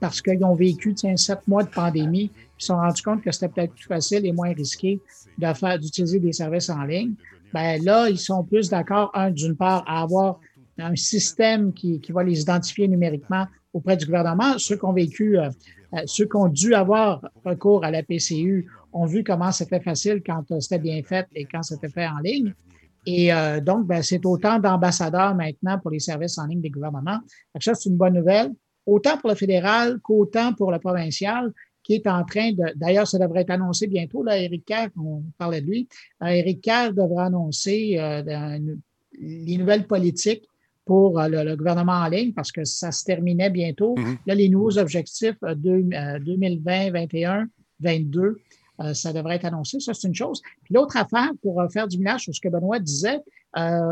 parce 0.00 0.22
qu'ils 0.22 0.42
ont 0.44 0.54
vécu, 0.54 0.94
sept 1.16 1.46
mois 1.46 1.62
de 1.62 1.68
pandémie, 1.68 2.30
ils 2.34 2.62
se 2.62 2.68
sont 2.68 2.76
rendus 2.76 3.02
compte 3.02 3.22
que 3.22 3.30
c'était 3.30 3.48
peut-être 3.48 3.74
plus 3.74 3.86
facile 3.86 4.26
et 4.26 4.32
moins 4.32 4.52
risqué 4.52 5.00
de 5.38 5.78
d'utiliser 5.78 6.18
des 6.18 6.32
services 6.32 6.70
en 6.70 6.82
ligne 6.84 7.14
ben 7.52 7.82
là, 7.82 8.08
ils 8.08 8.18
sont 8.18 8.44
plus 8.44 8.68
d'accord, 8.68 9.10
un, 9.14 9.30
d'une 9.30 9.56
part, 9.56 9.84
à 9.86 10.02
avoir 10.02 10.40
un 10.78 10.96
système 10.96 11.72
qui, 11.72 12.00
qui, 12.00 12.12
va 12.12 12.22
les 12.22 12.40
identifier 12.40 12.88
numériquement 12.88 13.46
auprès 13.72 13.96
du 13.96 14.06
gouvernement. 14.06 14.58
Ceux 14.58 14.76
qui 14.76 14.84
ont 14.84 14.92
vécu, 14.92 15.38
euh, 15.38 15.50
euh, 15.94 16.02
ceux 16.06 16.26
qui 16.26 16.36
ont 16.36 16.48
dû 16.48 16.74
avoir 16.74 17.24
recours 17.44 17.84
à 17.84 17.90
la 17.90 18.02
PCU 18.02 18.70
ont 18.92 19.04
vu 19.04 19.22
comment 19.22 19.52
c'était 19.52 19.80
facile 19.80 20.22
quand 20.24 20.50
euh, 20.50 20.60
c'était 20.60 20.78
bien 20.78 21.02
fait 21.02 21.26
et 21.34 21.44
quand 21.44 21.62
c'était 21.62 21.88
fait 21.88 22.06
en 22.06 22.18
ligne. 22.18 22.54
Et 23.06 23.30
donc, 23.62 23.86
ben, 23.86 24.02
c'est 24.02 24.26
autant 24.26 24.58
d'ambassadeurs 24.58 25.34
maintenant 25.34 25.78
pour 25.78 25.90
les 25.90 26.00
services 26.00 26.36
en 26.36 26.44
ligne 26.44 26.60
des 26.60 26.68
gouvernements. 26.68 27.18
Donc 27.54 27.62
ça, 27.62 27.72
c'est 27.72 27.88
une 27.88 27.96
bonne 27.96 28.12
nouvelle, 28.12 28.52
autant 28.86 29.16
pour 29.18 29.30
le 29.30 29.36
fédéral 29.36 30.00
qu'autant 30.00 30.52
pour 30.54 30.72
le 30.72 30.78
provincial 30.78 31.52
qui 31.82 31.94
est 31.94 32.06
en 32.06 32.24
train 32.24 32.52
de. 32.52 32.72
D'ailleurs, 32.76 33.06
ça 33.06 33.18
devrait 33.18 33.42
être 33.42 33.50
annoncé 33.50 33.86
bientôt. 33.86 34.22
Là, 34.22 34.38
Éric 34.38 34.64
Kerr, 34.64 34.88
on 34.96 35.22
parlait 35.38 35.60
de 35.60 35.66
lui. 35.66 35.88
Euh, 36.22 36.26
Éric 36.26 36.60
Kerr 36.62 36.92
devrait 36.92 37.24
annoncer 37.24 37.96
euh, 37.98 38.58
les 39.18 39.56
nouvelles 39.56 39.86
politiques 39.86 40.46
pour 40.84 41.18
euh, 41.18 41.28
le, 41.28 41.56
gouvernement 41.56 41.92
en 41.92 42.08
ligne 42.08 42.32
parce 42.32 42.52
que 42.52 42.64
ça 42.64 42.92
se 42.92 43.04
terminait 43.04 43.50
bientôt. 43.50 43.94
Mm-hmm. 43.96 44.18
Là, 44.26 44.34
les 44.34 44.48
nouveaux 44.48 44.78
objectifs 44.78 45.40
de, 45.42 45.54
2020, 45.54 46.18
2021, 46.20 47.48
2022, 47.80 48.36
ça 48.94 49.12
devrait 49.12 49.36
être 49.36 49.44
annoncé. 49.44 49.78
Ça, 49.78 49.92
c'est 49.92 50.08
une 50.08 50.14
chose. 50.14 50.40
Puis 50.64 50.74
l'autre 50.74 50.96
affaire, 50.96 51.30
pour 51.42 51.62
faire 51.70 51.86
du 51.86 51.98
ménage 51.98 52.22
sur 52.22 52.34
ce 52.34 52.40
que 52.40 52.48
Benoît 52.48 52.78
disait, 52.78 53.20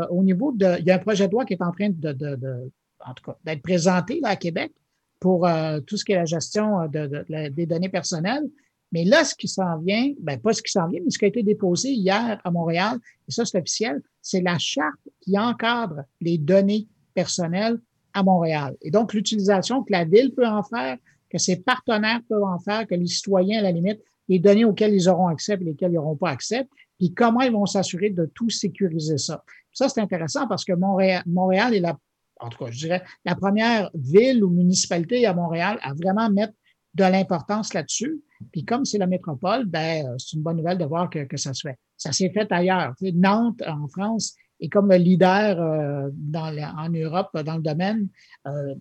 au 0.09 0.23
niveau 0.23 0.51
de. 0.51 0.79
Il 0.79 0.85
y 0.85 0.91
a 0.91 0.95
un 0.95 0.99
projet 0.99 1.27
de 1.27 1.31
loi 1.31 1.45
qui 1.45 1.53
est 1.53 1.61
en 1.61 1.71
train 1.71 1.89
de, 1.89 2.11
de, 2.11 2.35
de 2.35 2.71
en 3.05 3.13
tout 3.13 3.23
cas, 3.23 3.37
d'être 3.43 3.61
présenté 3.61 4.19
là, 4.21 4.29
à 4.29 4.35
Québec 4.35 4.71
pour 5.19 5.45
euh, 5.45 5.79
tout 5.81 5.97
ce 5.97 6.05
qui 6.05 6.13
est 6.13 6.15
la 6.15 6.25
gestion 6.25 6.81
euh, 6.81 6.87
de, 6.87 7.49
des 7.49 7.65
données 7.65 7.89
personnelles. 7.89 8.49
Mais 8.91 9.03
là, 9.03 9.23
ce 9.23 9.35
qui 9.35 9.47
s'en 9.47 9.77
vient, 9.77 10.13
ben 10.19 10.39
pas 10.39 10.53
ce 10.53 10.63
qui 10.63 10.71
s'en 10.71 10.87
vient, 10.87 11.01
mais 11.03 11.11
ce 11.11 11.19
qui 11.19 11.25
a 11.25 11.27
été 11.27 11.43
déposé 11.43 11.89
hier 11.91 12.41
à 12.43 12.51
Montréal, 12.51 12.97
et 13.27 13.31
ça 13.31 13.45
c'est 13.45 13.59
officiel, 13.59 14.01
c'est 14.21 14.41
la 14.41 14.57
charte 14.57 14.99
qui 15.21 15.37
encadre 15.37 16.03
les 16.21 16.37
données 16.37 16.87
personnelles 17.13 17.79
à 18.13 18.23
Montréal. 18.23 18.75
Et 18.81 18.89
donc 18.89 19.13
l'utilisation 19.13 19.83
que 19.83 19.91
la 19.91 20.05
ville 20.05 20.33
peut 20.33 20.47
en 20.47 20.63
faire, 20.63 20.97
que 21.29 21.37
ses 21.37 21.57
partenaires 21.57 22.21
peuvent 22.27 22.43
en 22.43 22.57
faire, 22.57 22.87
que 22.87 22.95
les 22.95 23.05
citoyens, 23.05 23.59
à 23.59 23.61
la 23.61 23.71
limite, 23.71 24.01
les 24.27 24.39
données 24.39 24.65
auxquelles 24.65 24.93
ils 24.93 25.07
auront 25.07 25.27
accès 25.27 25.53
et 25.53 25.57
lesquelles 25.57 25.91
ils 25.91 25.95
n'auront 25.95 26.15
pas 26.15 26.29
accès, 26.29 26.67
puis 26.97 27.13
comment 27.13 27.41
ils 27.41 27.51
vont 27.51 27.67
s'assurer 27.67 28.09
de 28.09 28.25
tout 28.25 28.49
sécuriser 28.49 29.17
ça. 29.17 29.43
Ça, 29.71 29.87
c'est 29.87 30.01
intéressant 30.01 30.47
parce 30.47 30.65
que 30.65 30.73
Montréal, 30.73 31.23
Montréal 31.27 31.75
est 31.75 31.79
la 31.79 31.97
en 32.39 32.49
tout 32.49 32.63
cas, 32.63 32.71
je 32.71 32.79
dirais, 32.79 33.03
la 33.25 33.35
première 33.35 33.89
ville 33.93 34.43
ou 34.43 34.49
municipalité 34.49 35.25
à 35.25 35.33
Montréal 35.33 35.77
à 35.81 35.93
vraiment 35.93 36.29
mettre 36.29 36.53
de 36.95 37.03
l'importance 37.03 37.73
là-dessus. 37.73 38.21
Puis 38.51 38.65
comme 38.65 38.85
c'est 38.85 38.97
la 38.97 39.07
métropole, 39.07 39.65
ben, 39.65 40.05
euh, 40.05 40.15
c'est 40.17 40.37
une 40.37 40.43
bonne 40.43 40.57
nouvelle 40.57 40.77
de 40.77 40.85
voir 40.85 41.09
que, 41.09 41.25
que 41.25 41.37
ça 41.37 41.53
se 41.53 41.67
fait. 41.67 41.77
Ça 41.97 42.11
s'est 42.11 42.29
fait 42.29 42.51
ailleurs. 42.51 42.93
Nantes, 43.13 43.61
en 43.67 43.87
France, 43.87 44.35
est 44.59 44.69
comme 44.69 44.91
leader 44.91 45.61
euh, 45.61 46.09
dans 46.13 46.55
en 46.77 46.89
Europe 46.89 47.37
dans 47.43 47.55
le 47.55 47.61
domaine 47.61 48.07
euh, 48.47 48.75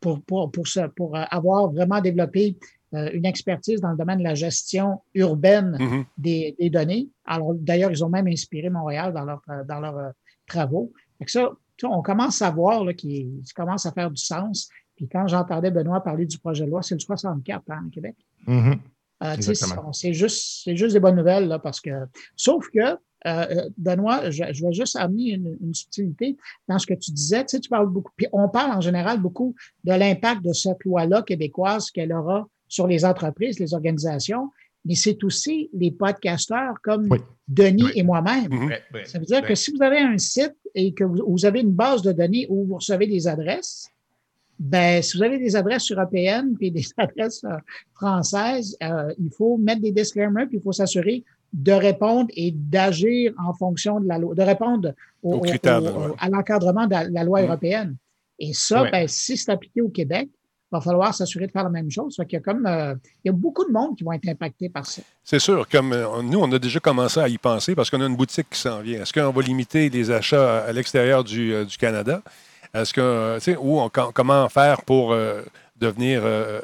pour, 0.00 0.22
pour, 0.22 0.50
pour, 0.50 0.64
pour 0.96 1.16
avoir 1.16 1.70
vraiment 1.70 2.00
développé 2.00 2.56
une 2.92 3.24
expertise 3.24 3.80
dans 3.80 3.92
le 3.92 3.96
domaine 3.96 4.18
de 4.18 4.24
la 4.24 4.34
gestion 4.34 5.00
urbaine 5.14 5.76
mm-hmm. 5.78 6.04
des, 6.18 6.56
des, 6.58 6.70
données. 6.70 7.08
Alors, 7.24 7.54
d'ailleurs, 7.54 7.92
ils 7.92 8.04
ont 8.04 8.08
même 8.08 8.26
inspiré 8.26 8.68
Montréal 8.68 9.12
dans, 9.12 9.24
leur, 9.24 9.40
dans 9.68 9.78
leurs 9.78 10.12
travaux. 10.48 10.92
Fait 11.18 11.26
que 11.26 11.30
ça, 11.30 11.50
on 11.84 12.02
commence 12.02 12.42
à 12.42 12.50
voir 12.50 12.84
qu'il 12.96 13.42
commence 13.54 13.86
à 13.86 13.92
faire 13.92 14.10
du 14.10 14.22
sens. 14.22 14.68
Puis 14.96 15.08
quand 15.08 15.26
j'entendais 15.26 15.70
Benoît 15.70 16.02
parler 16.02 16.26
du 16.26 16.38
projet 16.38 16.64
de 16.64 16.70
loi, 16.70 16.82
c'est 16.82 16.94
le 16.94 17.00
64 17.00 17.62
hein, 17.70 17.84
au 17.86 17.90
Québec. 17.90 18.16
Mm-hmm. 18.46 18.78
Euh, 19.22 19.36
c'est 19.92 20.14
juste, 20.14 20.74
juste 20.74 20.94
des 20.94 21.00
bonnes 21.00 21.16
nouvelles 21.16 21.46
là, 21.46 21.58
parce 21.58 21.80
que, 21.80 21.90
sauf 22.36 22.68
que, 22.70 22.78
euh, 22.80 22.96
euh, 23.26 23.68
Benoît, 23.76 24.30
je, 24.30 24.42
vais 24.42 24.72
juste 24.72 24.96
amener 24.96 25.32
une, 25.32 25.74
subtilité 25.74 26.38
dans 26.68 26.78
ce 26.78 26.86
que 26.86 26.94
tu 26.94 27.10
disais. 27.10 27.44
Tu, 27.44 27.56
sais, 27.56 27.60
tu 27.60 27.68
parles 27.68 27.88
beaucoup, 27.88 28.12
puis 28.16 28.26
on 28.32 28.48
parle 28.48 28.72
en 28.72 28.80
général 28.80 29.20
beaucoup 29.20 29.54
de 29.84 29.92
l'impact 29.92 30.42
de 30.42 30.54
cette 30.54 30.82
loi-là 30.84 31.22
québécoise 31.22 31.90
qu'elle 31.90 32.12
aura 32.14 32.48
sur 32.66 32.86
les 32.86 33.04
entreprises, 33.04 33.58
les 33.58 33.74
organisations, 33.74 34.50
mais 34.84 34.94
c'est 34.94 35.22
aussi 35.24 35.68
les 35.72 35.90
podcasteurs 35.90 36.74
comme 36.82 37.08
Denis 37.46 37.90
et 37.94 38.02
moi-même. 38.02 38.48
Mm-hmm. 38.48 39.04
Ça 39.04 39.18
veut 39.18 39.24
dire 39.24 39.42
que 39.42 39.54
si 39.54 39.72
vous 39.72 39.82
avez 39.82 39.98
un 39.98 40.18
site 40.18 40.56
et 40.74 40.92
que 40.94 41.04
vous, 41.04 41.44
avez 41.44 41.60
une 41.60 41.72
base 41.72 42.02
de 42.02 42.12
données 42.12 42.46
où 42.48 42.64
vous 42.64 42.76
recevez 42.76 43.06
des 43.06 43.26
adresses, 43.26 43.90
ben, 44.58 45.02
si 45.02 45.16
vous 45.16 45.22
avez 45.22 45.38
des 45.38 45.56
adresses 45.56 45.90
européennes 45.90 46.54
puis 46.58 46.70
des 46.70 46.86
adresses 46.96 47.44
euh, 47.44 47.56
françaises, 47.94 48.76
euh, 48.82 49.12
il 49.18 49.30
faut 49.30 49.56
mettre 49.58 49.82
des 49.82 49.92
disclaimers 49.92 50.46
puis 50.46 50.58
il 50.58 50.62
faut 50.62 50.72
s'assurer 50.72 51.24
de 51.52 51.72
répondre 51.72 52.30
et 52.36 52.52
d'agir 52.52 53.34
en 53.44 53.52
fonction 53.52 54.00
de 54.00 54.06
la 54.06 54.18
loi, 54.18 54.34
de 54.34 54.42
répondre 54.42 54.94
au, 55.22 55.42
à 55.44 56.28
l'encadrement 56.28 56.86
de 56.86 57.12
la, 57.12 57.24
loi 57.24 57.40
mm-hmm. 57.40 57.44
européenne. 57.44 57.96
Et 58.38 58.52
ça, 58.54 58.82
Ouais. 58.82 58.90
ben, 58.90 59.08
si 59.08 59.36
c'est 59.36 59.50
appliqué 59.50 59.80
au 59.82 59.88
Québec, 59.88 60.28
va 60.70 60.80
falloir 60.80 61.14
s'assurer 61.14 61.46
de 61.46 61.52
faire 61.52 61.64
la 61.64 61.70
même 61.70 61.90
chose. 61.90 62.16
Qu'il 62.28 62.32
y 62.32 62.36
a 62.36 62.52
euh, 62.52 62.94
il 63.24 63.28
y 63.28 63.30
a 63.30 63.32
beaucoup 63.32 63.64
de 63.64 63.72
monde 63.72 63.96
qui 63.96 64.04
vont 64.04 64.12
être 64.12 64.28
impactés 64.28 64.68
par 64.68 64.86
ça. 64.86 65.02
C'est 65.24 65.38
sûr, 65.38 65.68
comme 65.68 65.92
euh, 65.92 66.22
nous, 66.22 66.38
on 66.40 66.50
a 66.52 66.58
déjà 66.58 66.80
commencé 66.80 67.18
à 67.20 67.28
y 67.28 67.38
penser 67.38 67.74
parce 67.74 67.90
qu'on 67.90 68.00
a 68.00 68.06
une 68.06 68.16
boutique 68.16 68.48
qui 68.50 68.58
s'en 68.58 68.80
vient. 68.80 69.02
Est-ce 69.02 69.12
qu'on 69.12 69.30
va 69.30 69.42
limiter 69.42 69.88
les 69.90 70.10
achats 70.10 70.64
à 70.64 70.72
l'extérieur 70.72 71.24
du, 71.24 71.52
euh, 71.52 71.64
du 71.64 71.76
Canada? 71.76 72.22
Est-ce 72.72 72.94
que, 72.94 73.34
tu 73.38 73.40
sais, 73.44 73.56
ou 73.56 73.80
on- 73.80 73.88
com- 73.88 74.10
comment 74.14 74.48
faire 74.48 74.82
pour 74.82 75.12
devenir, 75.80 76.22
euh, 76.24 76.60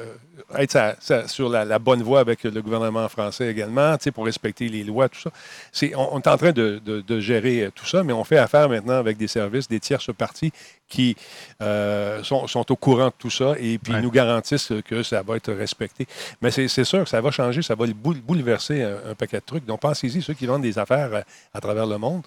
être 0.57 0.71
sa- 0.71 0.95
sa- 0.99 1.27
sur 1.27 1.49
la, 1.49 1.65
la 1.65 1.79
bonne 1.79 2.03
voie 2.03 2.19
avec 2.19 2.43
le 2.43 2.61
gouvernement 2.61 3.07
français 3.09 3.49
également, 3.49 3.95
pour 4.13 4.25
respecter 4.25 4.69
les 4.69 4.83
lois, 4.83 5.09
tout 5.09 5.19
ça. 5.19 5.31
C'est, 5.71 5.93
on, 5.95 6.15
on 6.15 6.19
est 6.19 6.27
en 6.27 6.37
train 6.37 6.51
de, 6.51 6.79
de- 6.85 7.01
de 7.01 7.19
gérer 7.19 7.63
euh, 7.65 7.71
tout 7.73 7.85
ça, 7.85 8.03
mais 8.03 8.13
on 8.13 8.23
fait 8.23 8.37
affaire 8.37 8.69
maintenant 8.69 8.95
avec 8.97 9.17
des 9.17 9.27
services, 9.27 9.67
des 9.67 9.79
tierces 9.79 10.13
parties 10.15 10.51
qui 10.87 11.17
euh, 11.61 12.23
sont, 12.23 12.47
sont 12.47 12.71
au 12.71 12.75
courant 12.75 13.07
de 13.07 13.13
tout 13.17 13.29
ça 13.29 13.55
et 13.59 13.77
puis 13.77 13.93
Ouais. 13.93 14.01
nous 14.01 14.11
garantissent 14.11 14.71
que 14.85 15.03
ça 15.03 15.21
va 15.21 15.35
être 15.35 15.51
respecté. 15.51 16.07
Mais 16.41 16.51
c'est, 16.51 16.67
c'est 16.69 16.85
sûr 16.85 17.03
que 17.03 17.09
ça 17.09 17.19
va 17.19 17.31
changer, 17.31 17.61
ça 17.61 17.75
va 17.75 17.85
boule- 17.87 18.21
bouleverser 18.21 18.83
un, 18.83 19.11
un 19.11 19.15
paquet 19.15 19.37
de 19.39 19.45
trucs. 19.45 19.65
Donc 19.65 19.81
pensez-y, 19.81 20.21
ceux 20.21 20.33
qui 20.33 20.45
vendent 20.45 20.61
des 20.61 20.77
affaires 20.79 21.13
à, 21.13 21.57
à 21.57 21.59
travers 21.61 21.85
le 21.87 21.97
monde, 21.97 22.21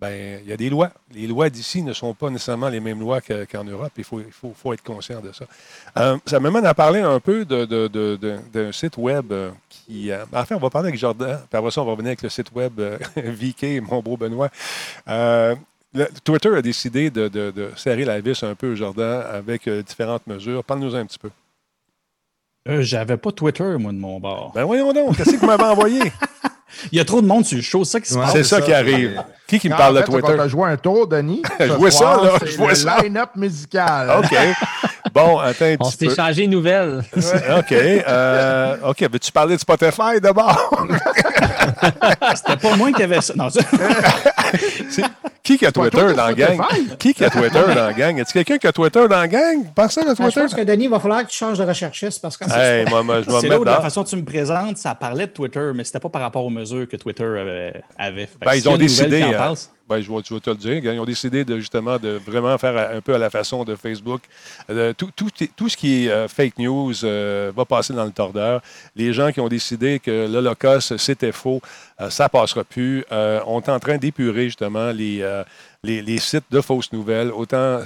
ben 0.00 0.40
il 0.42 0.48
y 0.48 0.52
a 0.52 0.56
des 0.56 0.68
lois. 0.70 0.90
Les 1.12 1.26
lois 1.26 1.48
d'ici 1.48 1.82
ne 1.82 1.92
sont 1.92 2.14
pas 2.14 2.28
nécessairement 2.30 2.68
les 2.68 2.80
mêmes 2.80 2.98
lois 3.00 3.20
que- 3.20 3.44
qu'en 3.44 3.64
Europe. 3.64 3.92
Il 3.96 4.04
faut, 4.04 4.20
il 4.20 4.32
faut, 4.32 4.52
faut 4.54 4.72
être 4.72 4.82
conscient 4.82 5.20
de 5.20 5.32
ça. 5.32 5.44
Euh, 5.98 6.16
ça 6.26 6.40
m'amène 6.40 6.66
à 6.66 6.74
parler 6.74 7.00
un 7.00 7.20
peu 7.20 7.44
de, 7.44 7.64
de- 7.64 7.86
de- 7.88 8.16
de- 8.16 8.38
d'un 8.52 8.72
site 8.72 8.96
web 8.98 9.30
euh, 9.32 9.50
qui... 9.68 10.10
euh, 10.10 10.24
en 10.32 10.44
fait, 10.44 10.54
on 10.54 10.58
va 10.58 10.68
parler 10.70 10.88
avec 10.88 10.98
Jordan, 11.00 11.38
puis 11.48 11.58
après 11.58 11.70
ça, 11.70 11.80
on 11.82 11.84
va 11.84 11.92
revenir 11.92 12.08
avec 12.08 12.22
le 12.22 12.28
site 12.28 12.50
web 12.52 12.78
euh, 12.80 12.98
mon 13.88 14.00
beau 14.00 14.16
Benoît. 14.16 14.50
Euh, 15.08 15.54
le- 15.94 16.08
Twitter 16.24 16.54
a 16.56 16.60
décidé 16.62 17.10
de, 17.10 17.28
de- 17.28 17.52
de 17.52 17.70
serrer 17.76 18.04
la 18.04 18.20
vis 18.20 18.42
un 18.42 18.54
peu, 18.56 18.74
Jordan, 18.74 19.22
avec 19.32 19.68
différentes 19.68 20.26
mesures. 20.26 20.64
Parle-nous 20.64 20.96
un 20.96 21.06
petit 21.06 21.18
peu. 21.20 21.30
J'avais 22.66 23.16
pas 23.18 23.30
Twitter, 23.30 23.76
moi, 23.78 23.92
de 23.92 23.98
mon 23.98 24.18
bord. 24.18 24.50
Ben 24.54 24.64
voyons 24.64 24.92
donc, 24.92 25.16
qu'est-ce 25.16 25.32
que 25.32 25.36
vous 25.36 25.46
m'avez 25.46 25.64
envoyé? 25.64 26.00
Il 26.92 26.98
y 26.98 27.00
a 27.00 27.04
trop 27.04 27.20
de 27.22 27.26
monde 27.26 27.44
sur 27.44 27.56
le 27.56 27.62
show, 27.62 27.84
c'est 27.84 27.92
ça 27.92 28.00
qui 28.00 28.08
se 28.08 28.14
Ouais, 28.14 28.22
passe. 28.22 28.32
c'est 28.32 28.42
c'est 28.42 28.48
ça 28.50 28.56
ça, 28.56 28.62
qui 28.62 28.72
arrive. 28.72 29.22
Qui 29.46 29.58
qui 29.58 29.68
me 29.68 29.74
En 29.74 29.76
parle 29.76 29.94
de 29.96 29.98
fait, 30.00 30.04
Twitter? 30.12 30.32
On 30.32 30.36
va 30.36 30.48
jouer 30.48 30.70
un 30.70 30.76
tour, 30.76 31.06
Denis. 31.06 31.42
Je 31.60 31.66
vois 31.72 31.90
ça, 31.90 31.98
soir, 31.98 32.24
là, 32.24 32.30
c'est 32.40 32.46
je 32.52 32.56
vois 32.56 32.68
le 32.70 32.74
ça. 32.74 32.96
line-up 33.02 33.30
musical. 33.36 34.10
OK. 34.18 34.36
Bon, 35.12 35.38
attends 35.38 35.66
un 35.66 35.76
On 35.80 35.84
petit 35.90 35.96
s'est 35.98 36.06
peu. 36.06 36.12
échangé 36.12 36.44
une 36.44 36.50
nouvelle. 36.50 37.04
OK. 37.14 37.72
euh, 37.72 38.76
OK. 38.88 39.00
Veux-tu 39.12 39.30
parler 39.30 39.54
de 39.54 39.60
Spotify 39.60 40.20
d'abord? 40.20 40.86
C'était 42.36 42.56
pas 42.56 42.76
moi 42.76 42.92
qui 42.92 43.02
avait 43.02 43.20
ça. 43.20 43.34
Non, 43.36 43.50
ça- 43.50 43.60
qui 45.42 45.58
qui 45.58 45.66
a 45.66 45.72
Twitter 45.72 45.98
toi, 45.98 46.12
dans 46.12 46.26
la 46.26 46.34
gang? 46.34 46.60
Qui 46.98 47.12
qui 47.14 47.24
a 47.24 47.30
Twitter 47.30 47.60
dans 47.66 47.74
la 47.74 47.92
gang? 47.92 48.18
Est-ce 48.18 48.32
quelqu'un 48.32 48.58
qui 48.58 48.66
a 48.66 48.72
Twitter 48.72 49.00
dans 49.08 49.16
la 49.18 49.28
gang? 49.28 49.64
Pensez 49.74 50.00
à 50.00 50.04
Ben, 50.04 50.10
je 50.16 50.22
Twitter? 50.22 50.40
pense 50.40 50.54
que 50.54 50.62
Denis, 50.62 50.84
il 50.84 50.90
va 50.90 51.00
falloir 51.00 51.24
que 51.24 51.30
tu 51.30 51.36
changes 51.36 51.58
de 51.58 51.64
recherchiste 51.64 52.20
parce 52.22 52.36
que 52.36 52.44
Hey, 52.50 52.86
moi, 52.88 53.02
moi, 53.02 53.20
je 53.22 53.24
c'est 53.30 53.32
là 53.32 53.40
mettre 53.42 53.60
où, 53.60 53.64
de 53.64 53.70
la 53.70 53.80
façon 53.80 54.00
dont 54.02 54.06
tu 54.08 54.16
me 54.16 54.24
présentes, 54.24 54.78
ça 54.78 54.94
parlait 54.94 55.26
de 55.26 55.32
Twitter, 55.32 55.70
mais 55.74 55.84
c'était 55.84 56.00
pas 56.00 56.08
par 56.08 56.22
rapport 56.22 56.44
aux 56.44 56.50
mesures 56.50 56.88
que 56.88 56.96
Twitter 56.96 57.24
avait. 57.24 57.82
avait. 57.98 58.26
Que 58.26 58.44
Ben, 58.44 58.54
ils 58.54 58.68
ont 58.68 58.76
décidé. 58.76 59.22
euh, 59.22 59.54
ben, 59.88 60.00
je, 60.00 60.10
vais, 60.10 60.22
te 60.22 60.50
le 60.50 60.56
dire. 60.56 60.92
Ils 60.92 60.98
ont 60.98 61.04
décidé 61.04 61.44
de 61.44 61.58
justement 61.58 61.98
de 61.98 62.10
vraiment 62.10 62.56
faire 62.56 62.90
un 62.94 63.00
peu 63.00 63.14
à 63.14 63.18
la 63.18 63.28
façon 63.28 63.64
de 63.64 63.76
Facebook. 63.76 64.22
Euh, 64.70 64.94
tout, 64.94 65.10
tout, 65.14 65.30
tout 65.56 65.68
ce 65.68 65.76
qui 65.76 66.06
est 66.06 66.10
euh, 66.10 66.26
fake 66.26 66.58
news 66.58 66.92
euh, 67.04 67.52
va 67.54 67.64
passer 67.64 67.92
dans 67.92 68.04
le 68.04 68.10
tordeur. 68.10 68.62
Les 68.96 69.12
gens 69.12 69.30
qui 69.30 69.40
ont 69.40 69.48
décidé 69.48 69.98
que 69.98 70.26
l'Holocauste, 70.26 70.96
c'était 70.96 71.32
faux, 71.32 71.60
ça 72.08 72.28
passera 72.28 72.64
plus. 72.64 73.04
On 73.10 73.62
en 73.66 73.78
train 73.78 73.98
d'épurer 73.98 74.44
justement 74.44 74.90
les, 74.90 75.24
les, 75.82 76.18
sites 76.18 76.44
de 76.50 76.60
fausses 76.60 76.92
nouvelles, 76.92 77.30
autant 77.30 77.80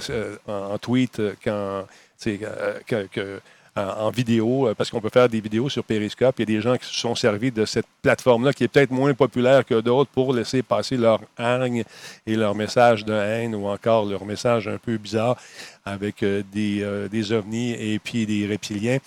en, 0.47 0.77
tweet 0.77 1.21
qu'en 1.43 1.83
que- 2.23 3.39
en, 3.75 3.81
en 3.81 4.09
vidéo, 4.09 4.67
euh, 4.67 4.73
parce 4.73 4.89
qu'on 4.89 5.01
peut 5.01 5.09
faire 5.11 5.29
des 5.29 5.41
vidéos 5.41 5.69
sur 5.69 5.83
Periscope. 5.83 6.35
Il 6.39 6.41
y 6.41 6.43
a 6.43 6.57
des 6.57 6.61
gens 6.61 6.77
qui 6.77 6.85
se 6.85 6.93
sont 6.93 7.15
servis 7.15 7.51
de 7.51 7.65
cette 7.65 7.85
plateforme-là, 8.01 8.53
qui 8.53 8.63
est 8.63 8.67
peut-être 8.67 8.91
moins 8.91 9.13
populaire 9.13 9.65
que 9.65 9.79
d'autres, 9.81 10.09
pour 10.11 10.33
laisser 10.33 10.63
passer 10.63 10.97
leur 10.97 11.21
hargne 11.37 11.83
et 12.25 12.35
leur 12.35 12.55
message 12.55 13.05
de 13.05 13.13
haine 13.13 13.55
ou 13.55 13.67
encore 13.67 14.05
leur 14.05 14.25
message 14.25 14.67
un 14.67 14.77
peu 14.77 14.97
bizarre 14.97 15.37
avec 15.85 16.23
euh, 16.23 16.43
des, 16.51 16.81
euh, 16.81 17.07
des 17.07 17.31
ovnis 17.31 17.71
et 17.71 17.99
puis 17.99 18.25
des 18.25 18.47
reptiliens. 18.47 18.97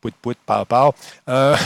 Pout, 0.00 0.12
pout, 0.20 0.36
pow. 0.44 0.92
Euh, 1.28 1.56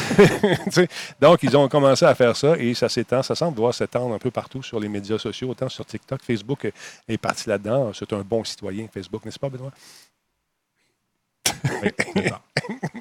donc, 1.21 1.43
ils 1.43 1.57
ont 1.57 1.69
commencé 1.69 2.05
à 2.05 2.15
faire 2.15 2.37
ça 2.37 2.55
et 2.59 2.75
ça 2.75 2.89
s'étend, 2.91 3.23
ça 3.23 3.35
semble 3.35 3.55
devoir 3.55 3.73
s'étendre 3.73 4.15
un 4.15 4.19
peu 4.19 4.31
partout 4.31 4.63
sur 4.63 4.79
les 4.79 4.89
médias 4.89 5.17
sociaux, 5.17 5.49
autant 5.49 5.71
sur 5.71 5.87
TikTok. 5.87 6.21
Facebook 6.23 6.71
est 7.09 7.19
parti 7.19 7.49
là-dedans. 7.49 7.93
C'est 7.95 8.13
un 8.13 8.21
bon 8.21 8.45
citoyen, 8.45 8.89
Facebook, 8.93 9.25
n'est-ce 9.25 9.39
pas, 9.39 9.49
Benoît? 9.49 9.73
Oui. 11.83 11.91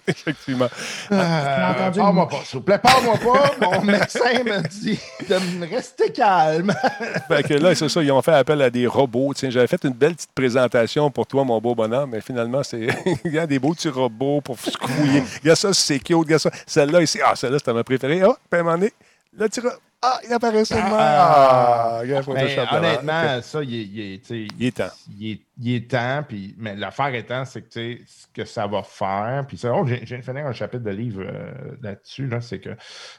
Effectivement. 0.08 0.68
Euh, 1.12 1.72
entendu? 1.72 2.00
Parle-moi 2.00 2.28
pas, 2.28 2.42
s'il 2.46 2.58
vous 2.60 2.64
plaît. 2.66 2.80
Parle-moi 2.80 3.16
pas. 3.18 3.52
Mon 3.62 3.82
médecin 3.84 4.44
m'a 4.44 4.60
dit 4.62 5.00
de 5.30 5.36
me 5.60 5.68
rester 5.70 6.12
calme. 6.12 6.74
Fait 7.28 7.44
que 7.44 7.54
là, 7.54 7.76
c'est 7.76 7.90
ça, 7.90 8.02
ils 8.02 8.12
ont 8.12 8.22
fait 8.22 8.34
appel 8.34 8.62
à 8.62 8.70
des 8.72 8.88
robots. 8.88 9.34
Tiens, 9.36 9.50
j'avais 9.52 9.68
fait 9.68 9.84
une 9.84 9.94
belle 9.94 10.16
petite 10.16 10.32
présentation 10.34 11.12
pour 11.12 11.28
toi, 11.28 11.44
mon 11.44 11.62
beau 11.62 11.76
bonhomme, 11.76 12.10
mais 12.12 12.22
finalement, 12.22 12.64
c'est 12.64 12.88
il 13.24 13.32
y 13.34 13.40
a 13.40 13.46
des 13.46 13.60
beaux 13.60 13.74
petits 13.74 13.90
robots 13.90 14.42
pour 14.42 14.58
secouiller. 14.60 15.24
Regarde 15.42 15.60
ça, 15.60 15.74
c'est 15.74 16.00
cute. 16.00 16.16
Regarde 16.18 16.42
ça. 16.42 16.52
Celle-là 16.66 17.02
ici, 17.02 17.20
ah, 17.24 17.36
celle-là, 17.36 17.60
c'était 17.60 17.74
ma 17.74 17.84
préférée. 17.84 18.22
Ah, 18.24 18.36
puis 18.50 18.58
à 18.58 18.62
un 18.62 18.64
moment 18.64 18.78
donné, 18.78 18.94
là, 19.38 19.48
tu 19.48 19.60
re- 19.62 19.78
Ah, 20.02 20.20
il 20.24 20.32
apparaît 20.34 20.66
seulement. 20.66 20.98
Ah, 21.00 22.00
regarde, 22.02 22.26
Mais 22.28 22.42
Photoshop, 22.48 22.62
là. 22.74 22.78
honnêtement, 22.78 23.42
ça, 23.42 23.64
il 23.64 24.00
est, 24.00 24.30
il 24.30 24.48
Il 24.60 24.66
est 24.68 24.76
temps. 24.78 24.90
Il 25.18 25.32
est, 25.32 25.42
il 25.60 25.76
est 25.76 25.90
temps, 25.90 26.24
puis, 26.28 26.54
mais 26.60 26.76
l'affaire 26.76 27.14
étant, 27.16 27.44
c'est 27.46 27.62
que 27.64 27.70
tu 27.70 27.98
sais, 27.98 28.02
ce 28.06 28.28
que 28.32 28.46
ça 28.46 28.68
va 28.68 28.84
faire, 28.84 29.46
puis 29.48 29.58
ça, 29.58 29.74
oh, 29.74 29.84
j'ai- 29.88 30.02
je 30.02 30.06
viens 30.06 30.20
de 30.20 30.24
finir 30.24 30.46
un 30.46 30.54
chapitre 30.54 30.84
de 30.84 30.92
livre 30.92 31.24
euh, 31.26 31.52
là-dessus, 31.82 32.28
là, 32.28 32.40
c'est 32.40 32.60
que 32.60 32.70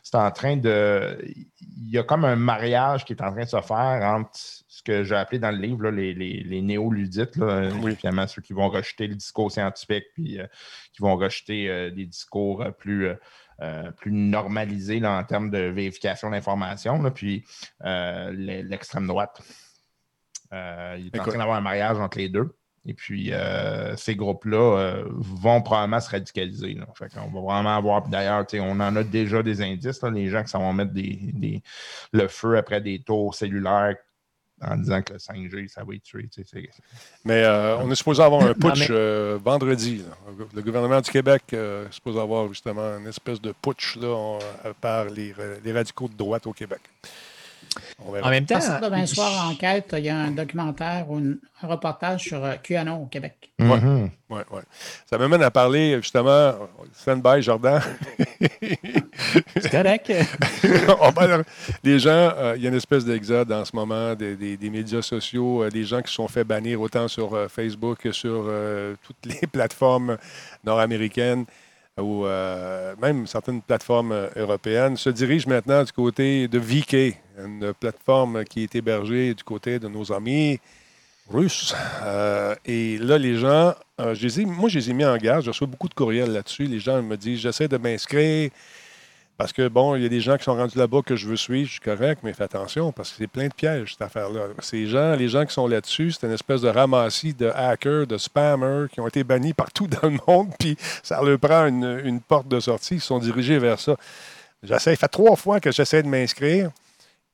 c'est 0.04 0.14
en 0.16 0.30
train 0.30 0.56
de. 0.56 1.18
Il 1.78 1.90
y 1.90 1.98
a 1.98 2.04
comme 2.04 2.24
un 2.24 2.36
mariage 2.36 3.04
qui 3.04 3.14
est 3.14 3.22
en 3.22 3.32
train 3.32 3.44
de 3.44 3.48
se 3.48 3.60
faire 3.62 4.02
entre 4.04 4.30
ce 4.34 4.82
que 4.84 5.02
j'ai 5.02 5.16
appelé 5.16 5.40
dans 5.40 5.50
le 5.50 5.58
livre 5.58 5.82
là, 5.84 5.90
les, 5.90 6.14
les, 6.14 6.44
les 6.44 6.62
néoludites, 6.62 7.34
là, 7.36 7.68
Oui. 7.82 7.96
finalement, 7.96 8.28
ceux 8.28 8.42
qui 8.42 8.52
vont 8.52 8.68
rejeter 8.68 9.08
le 9.08 9.16
discours 9.16 9.50
scientifique, 9.50 10.04
puis 10.14 10.38
euh, 10.38 10.46
qui 10.92 11.02
vont 11.02 11.16
rejeter 11.16 11.68
euh, 11.68 11.90
des 11.90 12.06
discours 12.06 12.62
euh, 12.62 12.70
plus. 12.70 13.08
Euh, 13.62 13.90
plus 13.92 14.12
normalisés 14.12 15.00
là, 15.00 15.12
en 15.18 15.24
termes 15.24 15.50
de 15.50 15.58
vérification 15.58 16.30
d'information, 16.30 17.02
là, 17.02 17.10
puis 17.10 17.44
euh, 17.84 18.30
l'e- 18.32 18.62
l'extrême 18.62 19.06
droite. 19.06 19.40
Euh, 20.52 20.96
il 20.98 21.06
est 21.06 21.18
en 21.18 21.24
train 21.24 21.38
d'avoir 21.38 21.56
un 21.56 21.62
mariage 21.62 21.98
entre 21.98 22.18
les 22.18 22.28
deux. 22.28 22.54
Et 22.88 22.94
puis, 22.94 23.32
euh, 23.32 23.96
ces 23.96 24.14
groupes-là 24.14 24.78
euh, 24.78 25.04
vont 25.08 25.60
probablement 25.60 25.98
se 25.98 26.08
radicaliser. 26.08 26.74
Là. 26.74 26.86
Fait 26.94 27.12
qu'on 27.12 27.28
va 27.32 27.40
vraiment 27.40 27.76
avoir. 27.76 28.06
D'ailleurs, 28.06 28.46
on 28.60 28.78
en 28.78 28.94
a 28.94 29.02
déjà 29.02 29.42
des 29.42 29.60
indices, 29.60 30.00
là, 30.02 30.10
les 30.10 30.28
gens 30.28 30.44
qui 30.44 30.50
s'en 30.50 30.60
vont 30.60 30.72
mettre 30.72 30.92
des, 30.92 31.18
des- 31.32 31.62
le 32.12 32.28
feu 32.28 32.56
après 32.56 32.80
des 32.80 33.02
tours 33.02 33.34
cellulaires 33.34 33.96
en 34.62 34.76
disant 34.76 35.02
que 35.02 35.12
le 35.14 35.18
5G, 35.18 35.68
ça 35.68 35.84
va 35.84 35.94
y 35.94 36.00
tuer. 36.00 36.28
tu 36.32 36.42
sais, 36.44 36.68
Mais 37.24 37.44
euh, 37.44 37.76
on 37.78 37.90
est 37.90 37.94
supposé 37.94 38.22
avoir 38.22 38.42
un 38.42 38.54
putsch 38.54 38.86
euh, 38.90 39.38
vendredi. 39.44 39.98
là. 39.98 40.44
Le 40.54 40.62
gouvernement 40.62 41.00
du 41.00 41.10
Québec 41.10 41.42
euh, 41.52 41.86
est 41.88 41.92
supposé 41.92 42.18
avoir 42.18 42.48
justement 42.48 42.96
une 42.98 43.06
espèce 43.06 43.40
de 43.40 43.52
putsch 43.60 43.96
là, 43.96 44.08
on- 44.08 44.38
euh, 44.64 44.72
par 44.80 45.04
les 45.06 45.34
radicaux 45.72 46.08
de 46.08 46.14
droite 46.16 46.46
au 46.46 46.52
Québec. 46.52 46.80
En 48.22 48.30
même 48.30 48.46
temps, 48.46 48.58
demain 48.82 49.06
soir, 49.06 49.48
enquête, 49.50 49.94
il 49.98 50.04
y 50.04 50.08
a 50.08 50.16
un 50.16 50.30
documentaire 50.30 51.06
ou 51.10 51.18
un 51.18 51.34
reportage 51.66 52.22
sur 52.24 52.44
euh, 52.44 52.54
QAnon 52.62 53.02
au 53.02 53.06
Québec. 53.06 53.50
Mhm. 53.58 54.10
Ouais, 54.30 54.42
ouais. 54.50 54.62
Ça 55.08 55.16
m'amène 55.18 55.42
à 55.42 55.50
parler 55.50 55.96
justement, 55.96 56.54
stand-by, 56.94 57.42
Jordan. 57.42 57.80
c'est 59.56 59.70
correct. 59.70 60.12
On 61.00 61.12
parle- 61.12 61.44
les 61.82 61.98
gens, 61.98 62.10
euh, 62.36 62.54
il 62.56 62.62
y 62.62 62.66
a 62.66 62.70
une 62.70 62.76
espèce 62.76 63.04
d'exode 63.04 63.50
en 63.52 63.64
ce 63.64 63.74
moment 63.74 64.14
des, 64.14 64.36
des- 64.36 64.56
des 64.56 64.70
médias 64.70 65.02
sociaux, 65.02 65.62
euh, 65.64 65.70
des 65.70 65.84
gens 65.84 66.02
qui 66.02 66.08
se 66.08 66.14
sont 66.14 66.28
fait 66.28 66.44
bannir 66.44 66.80
autant 66.80 67.08
sur 67.08 67.34
euh, 67.34 67.48
Facebook 67.48 67.98
que 68.02 68.12
sur 68.12 68.44
euh, 68.48 68.94
toutes 69.06 69.24
les 69.26 69.46
plateformes 69.52 70.16
nord-américaines 70.64 71.44
ou 71.98 72.26
euh, 72.26 72.94
même 73.00 73.26
certaines 73.26 73.62
plateformes 73.62 74.12
euh, 74.12 74.28
européennes, 74.36 74.96
se 74.96 75.08
dirigent 75.10 75.48
maintenant 75.48 75.82
du 75.82 75.92
côté 75.92 76.46
de 76.46 76.58
VK, 76.58 77.16
une 77.38 77.72
plateforme 77.78 78.44
qui 78.44 78.64
est 78.64 78.74
hébergée 78.74 79.34
du 79.34 79.42
côté 79.42 79.78
de 79.78 79.88
nos 79.88 80.12
amis 80.12 80.60
russes. 81.30 81.74
Euh, 82.02 82.54
et 82.66 82.98
là, 82.98 83.18
les 83.18 83.36
gens, 83.36 83.74
je 83.98 84.26
les 84.26 84.44
moi, 84.44 84.68
je 84.68 84.78
les 84.78 84.90
ai 84.90 84.92
mis 84.92 85.04
en 85.04 85.16
garde. 85.16 85.42
Je 85.44 85.50
reçois 85.50 85.66
beaucoup 85.66 85.88
de 85.88 85.94
courriels 85.94 86.32
là-dessus. 86.32 86.64
Les 86.64 86.80
gens 86.80 87.02
me 87.02 87.16
disent 87.16 87.40
j'essaie 87.40 87.68
de 87.68 87.78
m'inscrire. 87.78 88.50
Parce 89.38 89.52
que, 89.52 89.68
bon, 89.68 89.96
il 89.96 90.02
y 90.02 90.06
a 90.06 90.08
des 90.08 90.20
gens 90.20 90.38
qui 90.38 90.44
sont 90.44 90.54
rendus 90.54 90.78
là-bas 90.78 91.02
que 91.04 91.14
je 91.14 91.28
veux 91.28 91.36
suivre, 91.36 91.66
je 91.66 91.72
suis 91.72 91.80
correct, 91.80 92.20
mais 92.22 92.32
fais 92.32 92.44
attention, 92.44 92.90
parce 92.90 93.10
que 93.10 93.16
c'est 93.18 93.26
plein 93.26 93.48
de 93.48 93.52
pièges, 93.52 93.92
cette 93.92 94.02
affaire-là. 94.02 94.46
Ces 94.60 94.86
gens, 94.86 95.14
les 95.14 95.28
gens 95.28 95.44
qui 95.44 95.52
sont 95.52 95.66
là-dessus, 95.66 96.12
c'est 96.12 96.26
une 96.26 96.32
espèce 96.32 96.62
de 96.62 96.68
ramassis 96.68 97.34
de 97.34 97.50
hackers, 97.54 98.06
de 98.06 98.16
spammers 98.16 98.86
qui 98.90 99.00
ont 99.00 99.06
été 99.06 99.24
bannis 99.24 99.52
partout 99.54 99.86
dans 99.86 100.08
le 100.08 100.18
monde, 100.26 100.52
puis 100.58 100.76
ça 101.02 101.20
leur 101.22 101.38
prend 101.38 101.66
une, 101.66 102.20
porte 102.20 102.48
de 102.48 102.60
sortie, 102.60 102.94
ils 102.94 103.00
sont 103.00 103.18
dirigés 103.18 103.58
vers 103.58 103.78
ça. 103.78 103.96
J'essaie, 104.62 104.92
ça 104.92 104.96
fait 104.96 105.08
trois 105.08 105.36
fois 105.36 105.60
que 105.60 105.70
j'essaie 105.70 106.02
de 106.02 106.08
m'inscrire, 106.08 106.70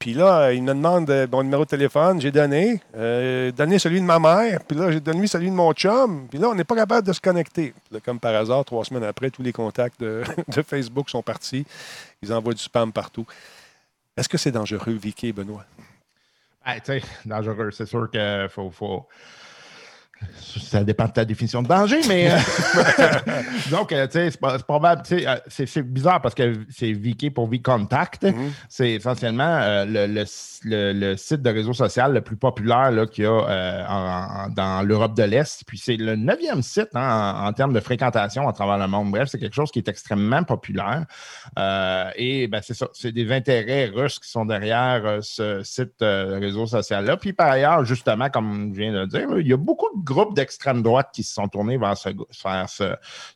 Puis 0.02 0.14
là, 0.14 0.52
il 0.52 0.64
me 0.64 0.74
demande 0.74 1.08
euh, 1.10 1.28
mon 1.30 1.44
numéro 1.44 1.62
de 1.64 1.70
téléphone. 1.70 2.20
J'ai 2.20 2.32
donné. 2.32 2.80
Euh, 2.96 3.52
donné 3.52 3.78
celui 3.78 4.00
de 4.00 4.04
ma 4.04 4.18
mère. 4.18 4.64
Puis 4.64 4.76
là, 4.76 4.90
j'ai 4.90 4.98
donné 4.98 5.28
celui 5.28 5.48
de 5.48 5.54
mon 5.54 5.72
chum. 5.74 6.26
Puis 6.28 6.40
là, 6.40 6.48
on 6.48 6.56
n'est 6.56 6.64
pas 6.64 6.74
capable 6.74 7.06
de 7.06 7.12
se 7.12 7.20
connecter. 7.20 7.72
Là, 7.92 8.00
comme 8.00 8.18
par 8.18 8.34
hasard, 8.34 8.64
trois 8.64 8.84
semaines 8.84 9.04
après, 9.04 9.30
tous 9.30 9.44
les 9.44 9.52
contacts 9.52 10.00
de, 10.00 10.24
Facebook 10.66 11.08
sont 11.08 11.22
partis. 11.22 11.64
Ils 12.20 12.32
envoient 12.32 12.52
du 12.52 12.60
spam 12.60 12.92
partout. 12.92 13.24
Est-ce 14.16 14.28
que 14.28 14.38
c'est 14.38 14.50
dangereux, 14.50 14.94
Vicky, 14.94 15.32
Benoît? 15.32 15.64
Ben, 16.66 16.80
tu 16.80 16.80
sais, 16.86 17.02
dangereux. 17.24 17.70
C'est 17.70 17.86
sûr 17.86 18.10
qu'il 18.10 18.48
faut, 18.50 19.06
ça 20.58 20.84
dépend 20.84 21.06
de 21.06 21.12
ta 21.12 21.24
définition 21.24 21.62
de 21.62 21.68
danger, 21.68 22.00
mais 22.08 22.30
euh, 22.30 22.36
donc, 23.70 23.92
euh, 23.92 24.06
tu 24.06 24.12
sais, 24.12 24.30
c'est 24.30 24.64
probable, 24.64 25.02
euh, 25.12 25.36
c'est 25.46 25.82
bizarre 25.82 26.20
parce 26.20 26.34
que 26.34 26.64
c'est 26.70 26.92
Viki 26.92 27.30
pour 27.30 27.48
V-Contact. 27.48 28.24
Mm-hmm. 28.24 28.50
C'est 28.68 28.90
essentiellement 28.92 29.84
le, 29.86 30.24
le, 30.64 31.16
site 31.16 31.42
de 31.42 31.50
réseau 31.50 31.72
social 31.72 32.12
le 32.12 32.20
plus 32.20 32.36
populaire 32.36 32.92
qu'il 33.10 33.24
y 33.24 33.26
a 33.26 34.48
dans 34.54 34.86
l'Europe 34.86 35.16
de 35.16 35.22
l'Est. 35.22 35.64
Puis 35.66 35.78
c'est 35.78 35.96
le 35.96 36.16
neuvième 36.16 36.62
site 36.62 36.90
hein, 36.94 37.44
en, 37.44 37.52
termes 37.52 37.72
de 37.72 37.80
fréquentation 37.80 38.48
à 38.48 38.52
travers 38.52 38.78
le 38.78 38.86
monde. 38.86 39.10
Bref, 39.10 39.28
c'est 39.30 39.38
quelque 39.38 39.54
chose 39.54 39.70
qui 39.70 39.78
est 39.78 39.88
extrêmement 39.88 40.42
populaire. 40.44 41.04
et 42.16 42.48
ben, 42.48 42.60
c'est 42.62 42.74
ça, 42.74 42.88
c'est 42.92 43.12
des 43.12 43.32
intérêts 43.32 43.86
russes 43.86 44.18
qui 44.18 44.30
sont 44.30 44.44
derrière 44.44 45.18
ce 45.22 45.62
site 45.62 45.92
de 46.00 46.38
réseau 46.38 46.66
social-là. 46.66 47.16
Puis 47.16 47.32
par 47.32 47.50
ailleurs, 47.50 47.84
justement, 47.84 48.28
comme 48.30 48.72
je 48.74 48.80
viens 48.80 48.92
de 48.92 48.98
le 48.98 49.06
dire, 49.06 49.28
il 49.38 49.46
y 49.46 49.52
a 49.52 49.56
beaucoup 49.56 49.88
de 49.94 50.04
groupes 50.12 50.34
d'extrême 50.34 50.82
droite 50.82 51.10
qui 51.12 51.22
se 51.22 51.34
sont 51.34 51.48
tournés 51.48 51.78
vers 51.78 51.96
ce, 51.96 52.10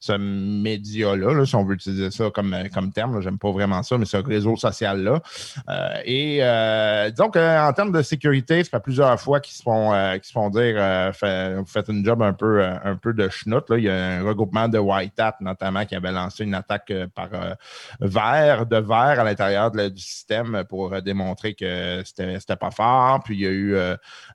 ce, 0.00 0.16
média-là, 0.16 1.44
si 1.44 1.54
on 1.54 1.64
veut 1.64 1.74
utiliser 1.74 2.10
ça 2.10 2.30
comme, 2.30 2.54
comme 2.72 2.92
terme. 2.92 3.20
J'aime 3.20 3.38
pas 3.38 3.50
vraiment 3.50 3.82
ça, 3.82 3.98
mais 3.98 4.04
ce 4.04 4.16
réseau 4.16 4.56
social-là. 4.56 5.20
Euh, 5.68 6.00
et 6.04 6.38
euh, 6.40 7.10
disons 7.10 7.30
qu'en 7.30 7.72
termes 7.72 7.92
de 7.92 8.02
sécurité, 8.02 8.62
ça 8.64 8.70
fait 8.70 8.80
plusieurs 8.80 9.18
fois 9.20 9.40
qu'ils 9.40 9.56
se 9.56 9.62
font, 9.62 9.92
euh, 9.92 10.16
se 10.22 10.32
font 10.32 10.50
dire 10.50 10.76
vous 11.56 11.66
faites 11.66 11.88
une 11.88 12.04
job 12.04 12.22
un 12.22 12.32
peu, 12.32 12.62
un 12.62 12.96
peu 12.96 13.12
de 13.12 13.28
schnout. 13.28 13.68
Là. 13.68 13.78
Il 13.78 13.84
y 13.84 13.90
a 13.90 14.18
un 14.18 14.22
regroupement 14.22 14.68
de 14.68 14.78
White 14.78 15.18
Hat, 15.18 15.36
notamment, 15.40 15.84
qui 15.84 15.94
avait 15.94 16.12
lancé 16.12 16.44
une 16.44 16.54
attaque 16.54 16.92
par 17.14 17.28
verre, 18.00 18.66
de 18.66 18.76
verre 18.76 19.20
à 19.20 19.24
l'intérieur 19.24 19.70
du 19.70 20.00
système 20.00 20.64
pour 20.68 21.00
démontrer 21.02 21.54
que 21.54 22.02
c'était 22.04 22.56
pas 22.56 22.70
fort. 22.70 23.22
Puis 23.24 23.36
il 23.36 23.40
y 23.40 23.46
a 23.46 23.50
eu, 23.50 23.76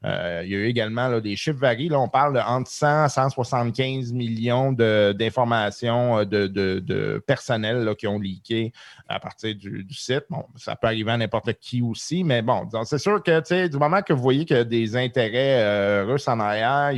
il 0.03 0.49
y 0.49 0.55
a 0.55 0.57
eu 0.57 0.65
également 0.65 1.19
des 1.19 1.35
chiffres 1.35 1.59
variés. 1.59 1.89
Là, 1.89 1.99
on 1.99 2.09
parle 2.09 2.30
entre 2.39 2.69
100 2.69 3.05
et 3.05 3.09
175 3.09 4.13
millions 4.13 4.71
d'informations 4.71 6.19
euh, 6.19 6.25
de, 6.25 6.47
de, 6.47 7.23
personnel 7.25 7.93
qui 7.97 8.07
ont 8.07 8.19
leaké 8.19 8.73
à 9.07 9.19
partir 9.19 9.55
du, 9.55 9.85
site. 9.91 10.25
Bon, 10.29 10.45
ça 10.55 10.75
peut 10.75 10.87
arriver 10.87 11.11
à 11.11 11.17
n'importe 11.17 11.53
qui 11.53 11.81
aussi, 11.81 12.23
mais 12.23 12.41
bon, 12.41 12.67
c'est 12.85 12.97
sûr 12.97 13.21
que 13.21 13.67
du 13.67 13.77
moment 13.77 14.01
que 14.01 14.13
vous 14.13 14.21
voyez 14.21 14.45
qu'il 14.45 14.57
y 14.57 14.59
a 14.59 14.63
des 14.63 14.95
intérêts 14.95 15.61
euh, 15.63 16.05
russes 16.05 16.27
en 16.27 16.39
arrière, 16.39 16.91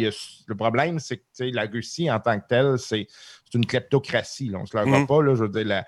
le 0.48 0.56
problème, 0.56 1.00
c'est 1.00 1.18
que 1.18 1.44
la 1.54 1.64
Russie 1.64 2.12
en 2.12 2.20
tant 2.20 2.40
que 2.40 2.48
telle, 2.48 2.78
c'est 2.78 3.08
une 3.54 3.66
kleptocratie. 3.66 4.52
on 4.56 4.62
ne 4.62 4.66
se 4.66 4.78
le 4.78 4.84
voit 4.84 5.00
mm. 5.00 5.08
pas. 5.08 5.22
Là, 5.22 5.36
je 5.36 5.44
veux 5.44 5.64
dire, 5.64 5.84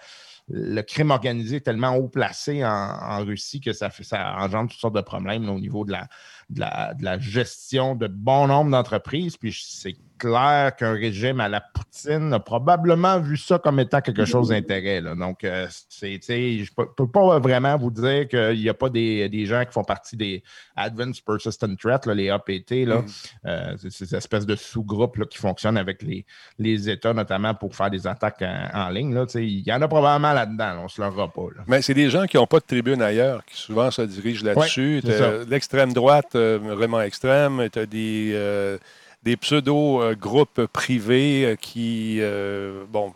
le 0.47 0.81
crime 0.81 1.11
organisé 1.11 1.57
est 1.57 1.61
tellement 1.61 1.95
haut 1.95 2.07
placé 2.07 2.63
en, 2.63 3.23
Russie 3.25 3.61
que 3.61 3.73
ça, 3.73 3.89
fait, 3.89 4.03
ça 4.03 4.35
engendre 4.37 4.69
toutes 4.69 4.79
sortes 4.79 4.95
de 4.95 5.01
problèmes 5.01 5.49
au 5.49 5.59
niveau 5.59 5.85
de 5.85 5.91
la, 5.91 6.07
de 6.49 6.59
la, 6.59 7.19
gestion 7.19 7.95
de 7.95 8.07
bon 8.07 8.47
nombre 8.47 8.71
d'entreprises. 8.71 9.37
Puis 9.37 9.57
c'est 9.67 9.95
clair 10.17 10.75
qu'un 10.75 10.93
régime 10.93 11.39
à 11.39 11.49
la 11.49 11.61
Poutine 11.61 12.33
a 12.33 12.39
probablement 12.39 13.19
vu 13.19 13.37
ça 13.37 13.59
comme 13.59 13.79
étant 13.79 14.01
quelque 14.01 14.25
chose 14.25 14.49
d'intérêt. 14.49 15.01
Donc, 15.01 15.43
euh, 15.43 15.67
je 16.01 16.05
ne 16.05 16.85
peux, 16.85 17.07
pas 17.07 17.39
vraiment 17.39 17.77
vous 17.77 17.91
dire 17.91 18.27
qu'il 18.27 18.59
n'y 18.59 18.69
a 18.69 18.73
pas 18.73 18.89
des, 18.89 19.45
gens 19.45 19.63
qui 19.65 19.71
font 19.71 19.83
partie 19.83 20.17
des 20.17 20.43
Advanced 20.75 21.23
Persistent 21.25 21.77
Threat, 21.77 22.05
les 22.07 22.29
APT, 22.29 22.85
là, 22.85 23.01
mm. 23.01 23.05
euh, 23.45 23.75
ces 23.89 24.15
espèces 24.15 24.45
de 24.45 24.55
sous-groupes 24.55 25.27
qui 25.29 25.37
fonctionnent 25.37 25.77
avec 25.77 26.01
les, 26.01 26.25
les 26.59 26.89
États, 26.89 27.13
notamment 27.13 27.53
pour 27.53 27.75
faire 27.75 27.89
des 27.89 28.07
attaques 28.07 28.43
en, 28.43 28.89
ligne. 28.89 29.17
Il 29.35 29.67
y 29.67 29.73
en 29.73 29.81
a 29.81 29.87
probablement 29.87 30.33
là-dedans, 30.33 30.79
on 30.79 30.83
ne 30.83 30.87
se 30.87 31.01
l'aura 31.01 31.27
pas. 31.27 31.41
Mais 31.67 31.81
c'est 31.81 31.93
des 31.93 32.09
gens 32.09 32.25
qui 32.25 32.37
n'ont 32.37 32.47
pas 32.47 32.59
de 32.59 32.65
tribune 32.65 33.01
ailleurs, 33.01 33.43
qui 33.45 33.57
souvent 33.57 33.91
se 33.91 34.01
dirigent 34.01 34.45
là-dessus. 34.45 35.01
L'extrême 35.47 35.93
droite, 35.93 36.35
euh, 36.35 36.59
vraiment 36.61 37.01
extrême, 37.01 37.69
tu 37.71 37.79
as 37.79 37.85
des 37.85 38.79
des 39.25 39.35
pseudo-groupes 39.37 40.67
privés 40.67 41.45
euh, 41.45 41.55
qui 41.55 42.19
euh, 42.21 42.85
bon, 42.87 43.11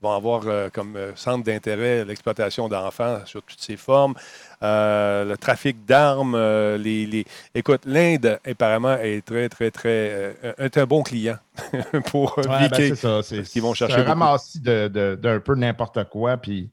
vont 0.00 0.12
avoir 0.12 0.46
euh, 0.46 0.70
comme 0.70 0.96
centre 1.14 1.44
d'intérêt 1.44 2.06
l'exploitation 2.06 2.68
d'enfants 2.68 3.20
sur 3.26 3.42
toutes 3.42 3.60
ses 3.60 3.76
formes, 3.76 4.14
le 4.62 5.34
trafic 5.36 5.84
d'armes. 5.84 6.36
les, 6.76 7.26
Écoute, 7.54 7.82
l'Inde, 7.84 8.40
apparemment, 8.44 8.96
est 8.96 9.24
très, 9.24 9.50
très, 9.50 9.70
très. 9.70 10.34
est 10.56 10.78
un 10.78 10.86
bon 10.86 11.02
client 11.02 11.36
pour 12.06 12.38
ouais, 12.38 12.68
ben, 12.70 12.96
ça. 12.96 13.20
qu'ils 13.22 13.62
vont 13.62 13.74
chercher. 13.74 14.06
C'est 14.38 14.88
d'un 14.92 15.40
peu 15.40 15.54
n'importe 15.54 16.02
quoi. 16.04 16.38
Puis. 16.38 16.70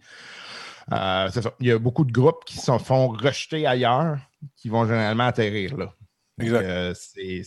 ça. 0.90 1.30
Il 1.60 1.68
y 1.68 1.72
a 1.74 1.78
beaucoup 1.78 2.06
de 2.06 2.14
groupes 2.14 2.46
qui 2.46 2.58
se 2.58 2.78
font 2.78 3.10
rejeter 3.10 3.68
ailleurs, 3.68 4.18
qui 4.56 4.70
vont 4.70 4.86
généralement 4.86 5.26
atterrir 5.26 5.76
là. 5.76 5.94
exact. 6.40 6.96
c'est 6.96 7.44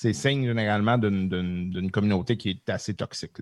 c'est 0.00 0.14
signe 0.14 0.46
généralement 0.46 0.96
d'une 0.96 1.90
communauté 1.92 2.36
qui 2.36 2.50
est 2.50 2.70
assez 2.72 2.94
toxique. 2.94 3.32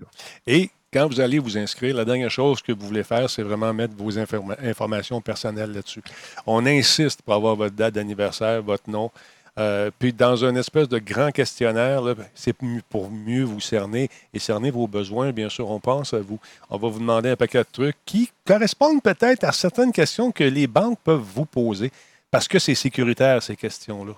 Et 0.45 0.69
quand 0.91 1.07
vous 1.07 1.21
allez 1.21 1.39
vous 1.39 1.57
inscrire, 1.57 1.95
la 1.95 2.03
dernière 2.03 2.29
chose 2.29 2.61
que 2.61 2.73
vous 2.73 2.85
voulez 2.85 3.03
faire, 3.03 3.29
c'est 3.29 3.43
vraiment 3.43 3.73
mettre 3.73 3.93
vos 3.95 4.19
informations 4.19 5.21
personnelles 5.21 5.71
là-dessus. 5.71 6.01
On 6.45 6.65
insiste 6.65 7.21
pour 7.21 7.35
avoir 7.35 7.55
votre 7.55 7.75
date 7.75 7.93
d'anniversaire, 7.93 8.61
votre 8.61 8.89
nom. 8.89 9.09
Euh, 9.57 9.89
puis 9.97 10.11
dans 10.11 10.43
un 10.43 10.53
espèce 10.55 10.89
de 10.89 10.99
grand 10.99 11.31
questionnaire, 11.31 12.03
c'est 12.35 12.55
pour 12.89 13.09
mieux 13.09 13.43
vous 13.43 13.61
cerner 13.61 14.09
et 14.33 14.39
cerner 14.39 14.69
vos 14.69 14.87
besoins, 14.87 15.31
bien 15.31 15.47
sûr, 15.47 15.69
on 15.69 15.79
pense 15.79 16.13
à 16.13 16.19
vous. 16.19 16.39
On 16.69 16.77
va 16.77 16.89
vous 16.89 16.99
demander 16.99 17.29
un 17.29 17.35
paquet 17.37 17.59
de 17.59 17.67
trucs 17.71 17.97
qui 18.05 18.29
correspondent 18.45 19.01
peut-être 19.01 19.45
à 19.45 19.53
certaines 19.53 19.93
questions 19.93 20.31
que 20.31 20.43
les 20.43 20.67
banques 20.67 20.99
peuvent 21.05 21.25
vous 21.35 21.45
poser 21.45 21.89
parce 22.29 22.49
que 22.49 22.59
c'est 22.59 22.75
sécuritaire, 22.75 23.41
ces 23.41 23.55
questions-là. 23.55 24.13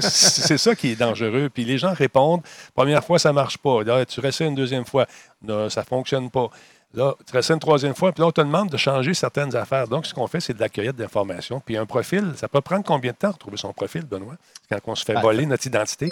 C'est 0.00 0.58
ça 0.58 0.74
qui 0.74 0.92
est 0.92 0.96
dangereux. 0.96 1.50
Puis 1.52 1.64
les 1.64 1.78
gens 1.78 1.92
répondent. 1.92 2.42
Première 2.74 3.04
fois, 3.04 3.18
ça 3.18 3.30
ne 3.30 3.34
marche 3.34 3.58
pas. 3.58 3.82
Là, 3.82 4.04
tu 4.04 4.20
restes 4.20 4.40
une 4.40 4.54
deuxième 4.54 4.84
fois. 4.84 5.06
ça 5.46 5.80
ne 5.80 5.86
fonctionne 5.86 6.30
pas. 6.30 6.50
Là, 6.92 7.14
tu 7.24 7.32
restes 7.32 7.50
une 7.50 7.60
troisième 7.60 7.94
fois, 7.94 8.10
puis 8.10 8.20
là, 8.20 8.26
on 8.28 8.32
te 8.32 8.40
demande 8.40 8.68
de 8.68 8.76
changer 8.76 9.14
certaines 9.14 9.54
affaires. 9.54 9.86
Donc, 9.86 10.06
ce 10.06 10.14
qu'on 10.14 10.26
fait, 10.26 10.40
c'est 10.40 10.54
de 10.54 10.60
la 10.60 10.68
cueillette 10.68 10.96
d'informations. 10.96 11.60
Puis 11.64 11.76
un 11.76 11.86
profil, 11.86 12.32
ça 12.34 12.48
peut 12.48 12.60
prendre 12.60 12.84
combien 12.84 13.12
de 13.12 13.16
temps 13.16 13.30
retrouver 13.30 13.56
son 13.56 13.72
profil, 13.72 14.02
Benoît, 14.02 14.34
quand 14.68 14.78
on 14.86 14.94
se 14.96 15.04
fait 15.04 15.14
ben, 15.14 15.20
voler 15.20 15.46
notre 15.46 15.66
identité? 15.66 16.08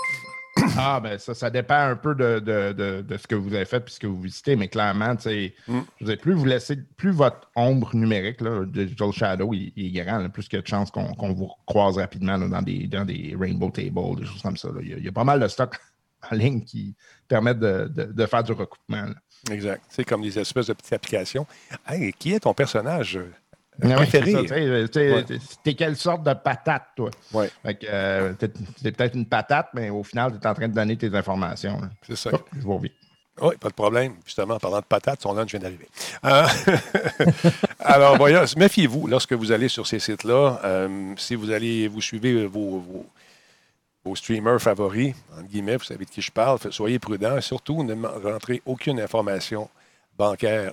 Ah, 0.77 1.01
ben 1.01 1.19
ça, 1.19 1.35
ça 1.35 1.51
dépend 1.51 1.79
un 1.79 1.97
peu 1.97 2.15
de, 2.15 3.05
ce 3.17 3.27
que 3.27 3.35
vous 3.35 3.55
avez 3.55 3.65
fait 3.65 3.85
et 3.87 3.91
ce 3.91 4.01
que 4.01 4.07
vous 4.07 4.21
visitez, 4.21 4.57
mais 4.57 4.69
clairement, 4.69 5.17
tu 5.17 5.23
sais, 5.23 5.55
mm. 5.67 6.17
plus 6.17 6.35
vous 6.35 6.45
laissez, 6.45 6.77
plus 6.97 7.11
votre 7.11 7.51
ombre 7.57 7.95
numérique, 7.95 8.41
là, 8.41 8.65
Digital 8.65 9.13
Shadow, 9.13 9.53
il, 9.53 9.73
est 9.77 10.05
grand, 10.05 10.29
plus 10.29 10.49
qu'il 10.49 10.57
y 10.57 10.61
a 10.61 10.63
de 10.63 10.69
chances 10.69 10.91
qu'on 10.91 11.33
vous 11.33 11.51
croise 11.67 11.99
rapidement 11.99 12.39
dans, 12.39 12.63
des, 12.63 12.87
dans 12.87 13.05
des 13.05 13.37
Rainbow 13.39 13.71
Tables, 13.71 14.21
des 14.21 14.27
choses 14.27 14.43
comme 14.43 14.57
ça. 14.57 14.69
Il, 14.81 15.05
y 15.05 15.09
a, 15.09 15.13
pas 15.13 15.25
mal 15.25 15.41
de 15.41 15.49
stocks 15.49 15.77
en 16.31 16.35
ligne 16.35 16.63
qui 16.63 16.95
permettent 17.27 17.61
de, 17.61 18.27
faire 18.27 18.43
du 18.43 18.53
recoupement. 18.53 19.07
Exact. 19.51 19.83
C'est 19.89 20.05
comme 20.05 20.23
des 20.23 20.39
espèces 20.39 20.67
de 20.67 20.73
petites 20.73 20.93
applications. 20.93 21.47
Hey, 21.87 22.13
qui 22.13 22.33
est 22.33 22.41
ton 22.41 22.55
personnage 22.55 23.19
préféré. 23.81 24.89
T'es 25.63 25.75
quelle 25.75 25.97
sorte 25.97 26.23
de 26.23 26.35
patate, 26.35 26.85
toi? 26.97 27.11
Oui. 27.33 27.47
Euh, 27.85 28.33
t'es 28.35 28.49
peut-être 28.49 29.15
une 29.15 29.27
patate, 29.27 29.69
mais 29.75 29.91
au 29.91 30.03
final, 30.03 30.33
tu 30.33 30.39
es 30.39 30.47
en 30.47 30.55
train 30.55 30.69
de 30.69 30.75
donner 30.75 30.97
tes 30.97 31.15
informations. 31.15 31.81
C'est 32.07 32.17
ça. 32.17 32.31
je 32.53 32.67
vais 32.67 32.79
vite. 32.79 32.93
Oui, 33.41 33.55
pas 33.61 33.69
de 33.69 33.75
problème. 33.75 34.15
Justement, 34.25 34.55
en 34.55 34.59
parlant 34.59 34.81
de 34.81 34.85
patates, 34.85 35.23
son 35.23 35.33
lunch 35.33 35.51
vient 35.51 35.61
d'arriver. 35.61 35.89
Euh, 36.25 36.47
alors, 37.81 38.17
voyons, 38.17 38.43
méfiez-vous 38.57 39.07
lorsque 39.07 39.33
vous 39.33 39.53
allez 39.53 39.69
sur 39.69 39.87
ces 39.87 40.01
sites-là. 40.01 40.61
Euh, 40.65 41.15
si 41.17 41.35
vous 41.35 41.51
allez, 41.51 41.87
vous 41.89 42.01
suivez 42.01 42.47
vos, 42.47 42.81
vos, 44.05 44.17
streamers 44.17 44.61
favoris, 44.61 45.15
entre 45.33 45.47
guillemets, 45.49 45.77
vous 45.77 45.85
savez 45.85 46.05
de 46.07 46.11
qui 46.11 46.23
je 46.23 46.33
parle, 46.33 46.59
soyez 46.71 46.99
prudents. 46.99 47.41
Surtout, 47.41 47.85
ne 47.85 47.95
rentrez 48.07 48.63
aucune 48.65 49.01
information 49.01 49.69
bancaire 50.17 50.73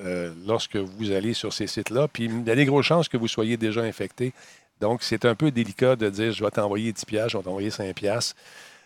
euh, 0.00 0.32
lorsque 0.46 0.76
vous 0.76 1.10
allez 1.10 1.34
sur 1.34 1.52
ces 1.52 1.66
sites-là. 1.66 2.06
Puis 2.06 2.24
il 2.26 2.46
y 2.46 2.50
a 2.50 2.54
des 2.54 2.64
grosses 2.64 2.86
chances 2.86 3.08
que 3.08 3.16
vous 3.16 3.26
soyez 3.28 3.56
déjà 3.56 3.82
infecté. 3.82 4.32
Donc, 4.80 5.02
c'est 5.02 5.24
un 5.24 5.34
peu 5.34 5.50
délicat 5.50 5.96
de 5.96 6.08
dire 6.08 6.32
je 6.32 6.44
vais 6.44 6.50
t'envoyer 6.50 6.92
10 6.92 7.04
piastres, 7.04 7.30
je 7.30 7.36
vais 7.38 7.42
t'envoyer 7.42 7.70
5 7.70 7.94
piastres 7.94 8.36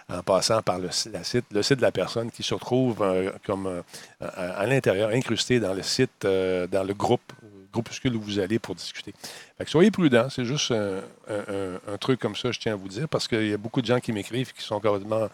en 0.08 0.22
passant 0.22 0.62
par 0.62 0.78
le, 0.78 0.90
site, 0.90 1.44
de 1.52 1.82
la 1.82 1.92
personne 1.92 2.30
qui 2.30 2.42
se 2.42 2.54
retrouve 2.54 3.02
euh, 3.02 3.30
comme 3.44 3.66
euh, 3.66 3.82
à, 4.20 4.66
l'intérieur, 4.66 5.10
incrusté 5.10 5.60
dans 5.60 5.74
le 5.74 5.82
site, 5.82 6.22
dans 6.22 6.86
le 6.86 6.94
groupe, 6.94 7.32
groupuscule 7.72 8.16
où 8.16 8.20
vous 8.20 8.38
allez 8.38 8.58
pour 8.58 8.74
discuter. 8.74 9.12
Fait 9.58 9.64
que 9.64 9.70
soyez 9.70 9.90
prudents, 9.90 10.30
c'est 10.30 10.46
juste 10.46 10.72
un, 10.72 11.96
truc 11.98 12.20
comme 12.20 12.36
ça, 12.36 12.52
je 12.52 12.58
tiens 12.58 12.72
à 12.72 12.76
vous 12.76 12.88
dire, 12.88 13.06
parce 13.08 13.28
qu'il 13.28 13.48
y 13.48 13.52
a 13.52 13.58
beaucoup 13.58 13.82
de 13.82 13.86
gens 13.86 14.00
qui 14.00 14.12
m'écrivent 14.12 14.52
qui 14.52 14.62
sont 14.62 14.80
complètement. 14.80 15.28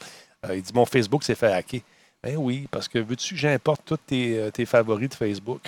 ils 0.52 0.60
disent 0.60 0.74
Mon 0.74 0.86
Facebook 0.86 1.22
s'est 1.22 1.36
fait 1.36 1.52
hacker. 1.52 1.82
Ben 2.22 2.36
oui, 2.36 2.66
parce 2.70 2.88
que 2.88 2.98
veux-tu 2.98 3.34
que 3.34 3.40
j'importe 3.40 3.82
tous 3.84 3.96
tes, 3.96 4.38
euh, 4.38 4.50
tes, 4.50 4.66
favoris 4.66 5.08
de 5.08 5.14
Facebook? 5.14 5.60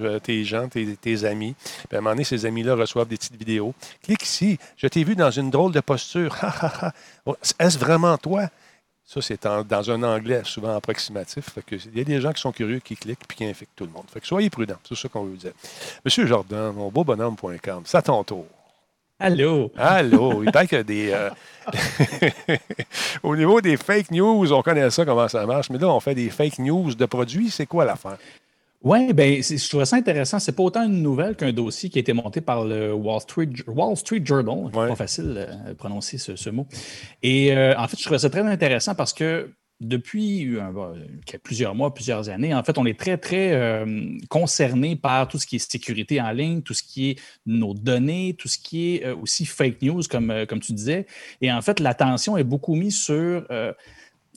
euh, 0.00 0.18
tes 0.18 0.44
gens, 0.44 0.68
tes, 0.68 0.96
tes 0.96 1.24
amis? 1.24 1.54
Puis 1.88 1.96
à 1.96 1.98
un 1.98 2.00
moment 2.00 2.14
donné, 2.14 2.24
ces 2.24 2.46
amis-là 2.46 2.74
reçoivent 2.74 3.08
des 3.08 3.16
petites 3.16 3.36
vidéos. 3.36 3.74
Clique 4.02 4.22
ici. 4.22 4.58
Je 4.76 4.86
t'ai 4.86 5.04
vu 5.04 5.16
dans 5.16 5.30
une 5.30 5.50
drôle 5.50 5.72
de 5.72 5.80
posture. 5.80 6.36
Oh, 7.26 7.36
Est-ce 7.58 7.78
vraiment 7.78 8.16
toi? 8.16 8.48
Ça, 9.04 9.20
c'est 9.20 9.42
dans 9.42 9.90
un 9.90 10.02
anglais 10.02 10.42
souvent 10.44 10.76
approximatif. 10.76 11.50
Il 11.70 11.98
y 11.98 12.00
a 12.00 12.04
des 12.04 12.20
gens 12.20 12.32
qui 12.32 12.40
sont 12.40 12.52
curieux, 12.52 12.78
qui 12.78 12.96
cliquent 12.96 13.26
puis 13.26 13.36
qui 13.36 13.44
infectent 13.44 13.76
tout 13.76 13.84
le 13.84 13.90
monde. 13.90 14.04
Fait 14.12 14.20
que 14.20 14.26
soyez 14.26 14.48
prudents. 14.50 14.78
C'est 14.86 14.96
ça 14.96 15.08
qu'on 15.08 15.24
veut 15.24 15.36
dire. 15.36 15.52
Monsieur 16.04 16.26
Jordan, 16.26 16.72
mon 16.72 16.90
beau 16.90 17.04
bonhomme.com, 17.04 17.82
c'est 17.84 17.96
à 17.96 18.02
ton 18.02 18.24
tour. 18.24 18.46
Allô? 19.20 19.72
Allô, 19.76 20.44
il 20.44 20.52
paraît 20.52 20.68
qu'il 20.68 20.78
y 20.78 20.80
a 20.80 20.84
des. 20.84 21.10
euh, 21.12 21.30
Au 23.22 23.34
niveau 23.36 23.60
des 23.60 23.76
fake 23.76 24.10
news, 24.12 24.52
on 24.52 24.62
connaît 24.62 24.88
ça, 24.90 25.04
comment 25.04 25.26
ça 25.28 25.44
marche, 25.44 25.70
mais 25.70 25.78
là, 25.78 25.88
on 25.88 26.00
fait 26.00 26.14
des 26.14 26.30
fake 26.30 26.60
news 26.60 26.94
de 26.94 27.04
produits. 27.06 27.50
C'est 27.50 27.66
quoi 27.66 27.84
l'affaire? 27.84 28.18
Oui, 28.80 29.08
c'est- 29.42 29.58
je 29.58 29.68
trouvais 29.68 29.86
ça 29.86 29.96
intéressant. 29.96 30.38
C'est 30.38 30.52
pas 30.54 30.62
autant 30.62 30.84
une 30.84 31.02
nouvelle 31.02 31.34
qu'un 31.34 31.52
dossier 31.52 31.90
qui 31.90 31.98
a 31.98 32.00
été 32.00 32.12
monté 32.12 32.40
par 32.40 32.64
le 32.64 32.92
Wall 32.94 33.20
Street, 33.20 33.48
Wall 33.66 33.96
Street 33.96 34.22
Journal. 34.24 34.70
C'est 34.72 34.78
Ouais. 34.78 34.88
pas 34.88 34.94
facile 34.94 35.34
euh, 35.36 35.68
de 35.70 35.72
prononcer 35.74 36.16
ce, 36.16 36.36
ce 36.36 36.50
mot. 36.50 36.66
Et 37.24 37.52
euh, 37.56 37.74
en 37.76 37.88
fait, 37.88 37.96
je 37.98 38.04
trouvais 38.04 38.20
ça 38.20 38.30
très 38.30 38.42
intéressant 38.46 38.94
parce 38.94 39.12
que 39.12 39.50
depuis 39.80 40.56
euh, 40.56 40.62
plusieurs 41.42 41.74
mois, 41.74 41.94
plusieurs 41.94 42.28
années, 42.28 42.52
en 42.52 42.62
fait, 42.64 42.78
on 42.78 42.86
est 42.86 42.98
très, 42.98 43.16
très 43.16 43.52
euh, 43.52 44.16
concerné 44.28 44.96
par 44.96 45.28
tout 45.28 45.38
ce 45.38 45.46
qui 45.46 45.56
est 45.56 45.70
sécurité 45.70 46.20
en 46.20 46.32
ligne, 46.32 46.62
tout 46.62 46.74
ce 46.74 46.82
qui 46.82 47.10
est 47.10 47.20
nos 47.46 47.74
données, 47.74 48.34
tout 48.36 48.48
ce 48.48 48.58
qui 48.58 48.96
est 48.96 49.06
euh, 49.06 49.14
aussi 49.16 49.46
fake 49.46 49.80
news, 49.82 50.02
comme, 50.10 50.30
euh, 50.30 50.46
comme 50.46 50.58
tu 50.60 50.72
disais. 50.72 51.06
Et 51.40 51.52
en 51.52 51.62
fait, 51.62 51.78
l'attention 51.78 52.36
est 52.36 52.44
beaucoup 52.44 52.74
mise 52.74 52.98
sur 52.98 53.46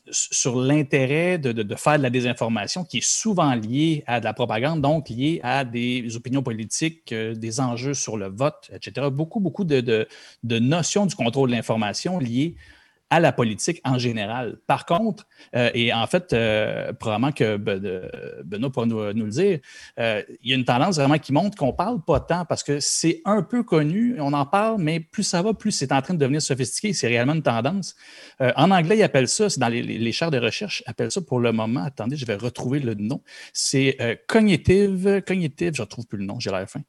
sur 0.09 0.59
l'intérêt 0.59 1.37
de, 1.37 1.75
faire 1.75 1.97
de 1.97 2.03
la 2.03 2.09
désinformation 2.09 2.83
qui 2.83 2.97
est 2.97 3.05
souvent 3.05 3.53
liée 3.53 4.03
à 4.07 4.19
de 4.19 4.25
la 4.25 4.33
propagande, 4.33 4.81
donc 4.81 5.09
liée 5.09 5.39
à 5.43 5.63
des 5.63 6.15
opinions 6.15 6.43
politiques, 6.43 7.13
des 7.13 7.59
enjeux 7.61 7.93
sur 7.93 8.17
le 8.17 8.27
vote, 8.27 8.71
etc. 8.73 9.07
Beaucoup, 9.11 9.39
beaucoup 9.39 9.63
de- 9.63 10.07
de 10.43 10.59
notions 10.59 11.05
du 11.05 11.15
contrôle 11.15 11.51
de 11.51 11.55
l'information 11.55 12.17
liées 12.19 12.55
à 13.11 13.19
la 13.19 13.31
politique 13.31 13.79
en 13.83 13.99
général. 13.99 14.57
Par 14.65 14.85
contre, 14.85 15.27
euh, 15.55 15.69
et 15.75 15.93
en 15.93 16.07
fait, 16.07 16.33
euh, 16.33 16.93
probablement 16.93 17.31
que 17.31 17.57
Ben- 17.57 17.77
de- 17.77 18.09
Benoît 18.43 18.71
pourra 18.71 18.85
nous, 18.87 18.97
le 19.13 19.29
dire, 19.29 19.59
euh, 19.99 20.23
il 20.41 20.49
y 20.49 20.53
a 20.53 20.55
une 20.55 20.65
tendance 20.65 20.95
vraiment 20.95 21.19
qui 21.19 21.33
montre 21.33 21.57
qu'on 21.57 21.67
ne 21.67 21.71
parle 21.73 22.01
pas 22.01 22.21
tant 22.21 22.45
parce 22.45 22.63
que 22.63 22.79
c'est 22.79 23.21
un 23.25 23.43
peu 23.43 23.63
connu, 23.63 24.15
on 24.19 24.33
en 24.33 24.45
parle, 24.45 24.81
mais 24.81 25.01
plus 25.01 25.23
ça 25.23 25.41
va, 25.41 25.53
plus 25.53 25.71
c'est 25.71 25.91
en 25.91 26.01
train 26.01 26.13
de 26.13 26.19
devenir 26.19 26.41
sophistiqué. 26.41 26.93
C'est 26.93 27.09
réellement 27.09 27.33
une 27.33 27.43
tendance. 27.43 27.95
Euh, 28.39 28.53
en 28.55 28.71
anglais, 28.71 28.97
ils 28.97 29.03
appellent 29.03 29.27
ça, 29.27 29.49
c'est 29.49 29.59
dans 29.59 29.67
les, 29.67 29.83
les, 29.83 29.99
de 29.99 30.37
recherche, 30.37 30.83
ils 30.85 30.89
appellent 30.89 31.11
ça 31.11 31.21
pour 31.21 31.39
le 31.39 31.51
moment, 31.51 31.83
attendez, 31.83 32.15
je 32.15 32.25
vais 32.25 32.35
retrouver 32.35 32.79
le 32.79 32.93
nom, 32.93 33.21
c'est 33.51 33.97
euh, 33.99 34.15
cognitive, 34.27 35.21
cognitive, 35.27 35.73
je 35.75 35.81
ne 35.81 35.85
retrouve 35.85 36.07
plus 36.07 36.17
le 36.17 36.25
nom, 36.25 36.39
j'ai 36.39 36.49
l'air 36.51 36.69
fin. 36.69 36.81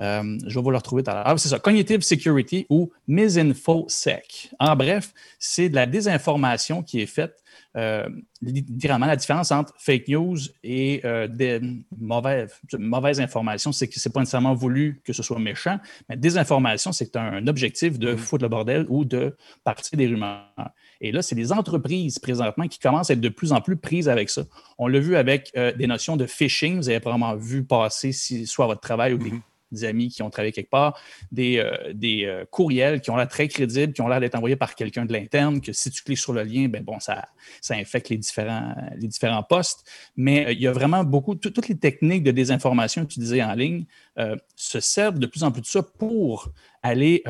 Euh, 0.00 0.38
je 0.46 0.54
vais 0.54 0.62
vous 0.62 0.70
le 0.70 0.76
retrouver 0.76 1.02
tout 1.02 1.10
à 1.10 1.14
l'heure. 1.14 1.26
Ah, 1.26 1.36
c'est 1.38 1.48
ça, 1.48 1.58
Cognitive 1.58 2.02
Security 2.02 2.66
ou 2.68 2.90
MisinfoSec. 3.08 4.50
En 4.58 4.76
bref, 4.76 5.12
c'est 5.38 5.68
de 5.68 5.74
la 5.74 5.86
désinformation 5.86 6.82
qui 6.82 7.00
est 7.00 7.06
faite. 7.06 7.42
Euh, 7.76 8.08
littéralement, 8.40 9.06
la 9.06 9.16
différence 9.16 9.52
entre 9.52 9.74
fake 9.78 10.08
news 10.08 10.38
et 10.62 11.02
euh, 11.04 11.28
des 11.28 11.60
mauvaises, 11.98 12.54
mauvaises 12.78 13.20
informations, 13.20 13.72
c'est 13.72 13.86
que 13.86 14.00
ce 14.00 14.08
n'est 14.08 14.12
pas 14.12 14.20
nécessairement 14.20 14.54
voulu 14.54 15.02
que 15.04 15.12
ce 15.12 15.22
soit 15.22 15.38
méchant, 15.38 15.78
mais 16.08 16.16
désinformation, 16.16 16.92
c'est 16.92 17.16
un 17.16 17.46
objectif 17.46 17.98
de 17.98 18.16
foutre 18.16 18.44
le 18.44 18.48
bordel 18.48 18.86
ou 18.88 19.04
de 19.04 19.36
partir 19.62 19.98
des 19.98 20.06
rumeurs. 20.06 20.48
Et 21.02 21.12
là, 21.12 21.20
c'est 21.20 21.34
les 21.34 21.52
entreprises 21.52 22.18
présentement 22.18 22.66
qui 22.66 22.78
commencent 22.78 23.10
à 23.10 23.12
être 23.12 23.20
de 23.20 23.28
plus 23.28 23.52
en 23.52 23.60
plus 23.60 23.76
prises 23.76 24.08
avec 24.08 24.30
ça. 24.30 24.44
On 24.78 24.86
l'a 24.88 24.98
vu 24.98 25.16
avec 25.16 25.52
euh, 25.56 25.72
des 25.72 25.86
notions 25.86 26.16
de 26.16 26.24
phishing. 26.24 26.76
Vous 26.76 26.88
avez 26.88 27.00
probablement 27.00 27.36
vu 27.36 27.64
passer, 27.64 28.12
si, 28.12 28.46
soit 28.46 28.64
à 28.64 28.68
votre 28.68 28.80
travail 28.80 29.12
ou 29.12 29.18
des, 29.18 29.32
des 29.72 29.84
amis 29.84 30.08
qui 30.08 30.22
ont 30.22 30.30
travaillé 30.30 30.52
quelque 30.52 30.70
part, 30.70 30.98
des, 31.32 31.58
euh, 31.58 31.92
des 31.92 32.24
euh, 32.24 32.44
courriels 32.50 33.00
qui 33.00 33.10
ont 33.10 33.16
l'air 33.16 33.28
très 33.28 33.48
crédibles, 33.48 33.92
qui 33.92 34.00
ont 34.00 34.08
l'air 34.08 34.20
d'être 34.20 34.34
envoyés 34.34 34.56
par 34.56 34.74
quelqu'un 34.74 35.04
de 35.06 35.12
l'interne, 35.12 35.60
que 35.60 35.72
si 35.72 35.90
tu 35.90 36.02
cliques 36.02 36.18
sur 36.18 36.32
le 36.32 36.42
lien, 36.42 36.68
ben 36.68 36.82
bon, 36.84 37.00
ça, 37.00 37.26
ça 37.60 37.74
infecte 37.74 38.08
les 38.08 38.18
différents, 38.18 38.74
les 38.96 39.08
différents 39.08 39.42
postes. 39.42 39.84
Mais 40.16 40.46
euh, 40.46 40.52
il 40.52 40.60
y 40.60 40.66
a 40.66 40.72
vraiment 40.72 41.04
beaucoup, 41.04 41.34
tout- 41.34 41.50
toutes 41.50 41.68
les 41.68 41.78
techniques 41.78 42.22
de 42.22 42.30
désinformation 42.30 43.02
utilisées 43.02 43.42
en 43.42 43.54
ligne 43.54 43.84
se 44.54 44.80
servent 44.80 45.18
de 45.18 45.26
plus 45.26 45.42
en 45.44 45.50
plus 45.52 45.60
de 45.60 45.66
ça 45.66 45.82
pour 45.82 46.50
aller 46.82 47.22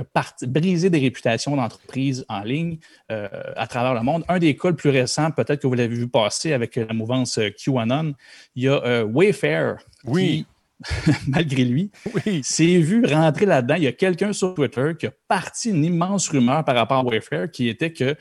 briser 0.43 0.89
des 0.89 1.01
réputations 1.01 1.57
d'entreprises 1.57 2.25
en 2.29 2.43
ligne 2.43 2.79
à 3.09 3.67
travers 3.67 3.93
le 3.95 4.03
monde. 4.03 4.25
Un 4.29 4.39
des 4.39 4.55
cas 4.57 4.69
le 4.69 4.77
plus 4.77 4.91
récents, 4.91 5.33
peut-être 5.33 5.63
que 5.63 5.67
vous 5.67 5.75
l'avez 5.75 5.97
vu 5.97 6.07
passer 6.07 6.53
avec 6.53 6.77
la 6.77 6.93
mouvance 6.93 7.41
QAnon, 7.59 8.15
il 8.55 8.63
y 8.65 8.69
a 8.69 9.05
Wayfair 9.05 9.79
Oui. 10.05 10.27
qui, 10.29 10.47
malgré 11.27 11.65
lui, 11.65 11.91
Oui. 12.27 12.41
s'est 12.45 12.79
vu 12.79 13.05
rentrer 13.07 13.47
là-dedans. 13.47 13.77
Il 13.77 13.85
y 13.85 13.87
a 13.87 13.93
quelqu'un 13.93 14.33
sur 14.33 14.55
Twitter 14.55 14.93
qui 14.99 15.07
a 15.07 15.13
parti 15.29 15.71
une 15.71 15.85
immense 15.85 16.29
rumeur 16.29 16.65
par 16.65 16.75
rapport 16.75 16.99
à 16.99 17.05
Wayfair 17.05 17.51
qui 17.51 17.69
était 17.69 17.93
qu'il 17.93 18.17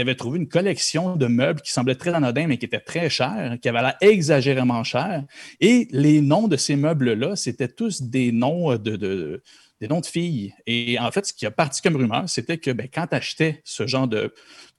avait 0.00 0.14
trouvé 0.16 0.38
une 0.38 0.48
collection 0.48 1.16
de 1.16 1.26
meubles 1.26 1.60
qui 1.60 1.72
semblait 1.72 1.94
très 1.94 2.12
anodin, 2.12 2.46
mais 2.48 2.58
qui 2.58 2.66
était 2.66 2.80
très 2.80 3.08
cher, 3.08 3.56
qui 3.62 3.68
avait 3.68 3.80
l'air 3.82 3.94
exagérément 4.00 4.82
cher. 4.84 5.24
Et 5.60 5.86
les 5.92 6.20
noms 6.20 6.48
de 6.48 6.56
ces 6.56 6.76
meubles-là, 6.76 7.36
c'était 7.36 7.68
tous 7.68 8.02
des 8.02 8.32
noms 8.32 8.72
euh, 8.72 8.78
de, 8.78 8.96
de- 8.96 9.42
des 9.80 9.88
noms 9.88 10.00
de 10.00 10.06
filles. 10.06 10.54
Et 10.66 10.98
en 10.98 11.10
fait, 11.10 11.26
ce 11.26 11.32
qui 11.32 11.46
a 11.46 11.50
parti 11.50 11.82
comme 11.82 11.96
rumeur, 11.96 12.24
c'était 12.28 12.58
que 12.58 12.70
ben, 12.70 12.88
quand 12.92 13.06
tu 13.08 13.16
achetais 13.16 13.60
ce 13.64 13.86
genre 13.86 14.06
de, 14.08 14.32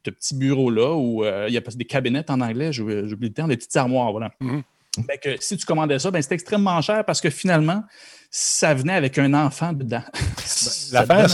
de 0.06 0.12
petits 0.12 0.36
bureaux-là, 0.36 0.96
où 0.96 1.24
euh, 1.26 1.46
il 1.48 1.54
y 1.54 1.58
a 1.58 1.62
des 1.62 1.86
cabinets 1.86 2.30
en 2.32 2.40
anglais, 2.42 2.72
j'oublie 2.74 3.28
le 3.28 3.34
terme, 3.34 3.50
des 3.50 3.58
petites 3.58 3.76
armoires, 3.76 4.12
voilà. 4.12 4.32
Mhm. 4.40 4.64
Ben, 5.08 5.18
que 5.22 5.36
si 5.40 5.58
tu 5.58 5.66
commandais 5.66 6.00
ça, 6.00 6.12
ben, 6.12 6.22
c'était 6.22 6.36
extrêmement 6.36 6.82
cher 6.82 7.04
parce 7.06 7.22
que 7.22 7.30
finalement, 7.30 7.84
ça 8.30 8.74
venait 8.74 8.94
avec 8.96 9.18
un 9.18 9.34
enfant 9.34 9.74
dedans. 9.74 10.04
L'affaire, 10.92 11.28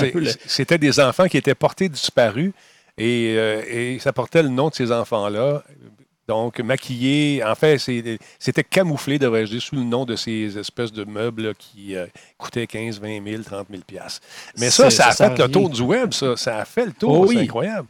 c'était 0.45 0.77
des 0.77 0.99
enfants 0.99 1.27
qui 1.27 1.37
étaient 1.37 1.55
portés 1.55 1.89
disparus 1.89 2.51
et, 2.97 3.35
euh, 3.37 3.61
et 3.67 3.99
ça 3.99 4.13
portait 4.13 4.43
le 4.43 4.49
nom 4.49 4.69
de 4.69 4.75
ces 4.75 4.91
enfants-là. 4.91 5.63
Donc, 6.27 6.59
maquillés, 6.61 7.43
en 7.43 7.55
fait, 7.55 7.77
c'était 7.77 8.63
camouflé, 8.63 9.19
devrais-je 9.19 9.51
dire, 9.51 9.61
sous 9.61 9.75
le 9.75 9.83
nom 9.83 10.05
de 10.05 10.15
ces 10.15 10.57
espèces 10.57 10.91
de 10.93 11.03
meubles 11.03 11.53
qui 11.55 11.95
euh, 11.95 12.05
coûtaient 12.37 12.67
15, 12.67 13.01
20 13.01 13.23
000, 13.27 13.43
30 13.43 13.67
000 13.69 13.83
piastres. 13.85 14.21
Mais 14.57 14.69
ça, 14.69 14.89
ça 14.89 15.07
a 15.07 15.11
ça 15.11 15.29
fait 15.31 15.43
le 15.43 15.51
tour 15.51 15.69
du 15.69 15.81
web, 15.81 16.13
ça. 16.13 16.37
Ça 16.37 16.59
a 16.59 16.65
fait 16.65 16.85
le 16.85 16.93
tour, 16.93 17.21
Oh 17.21 17.27
c'est 17.27 17.35
oui. 17.35 17.41
incroyable. 17.43 17.87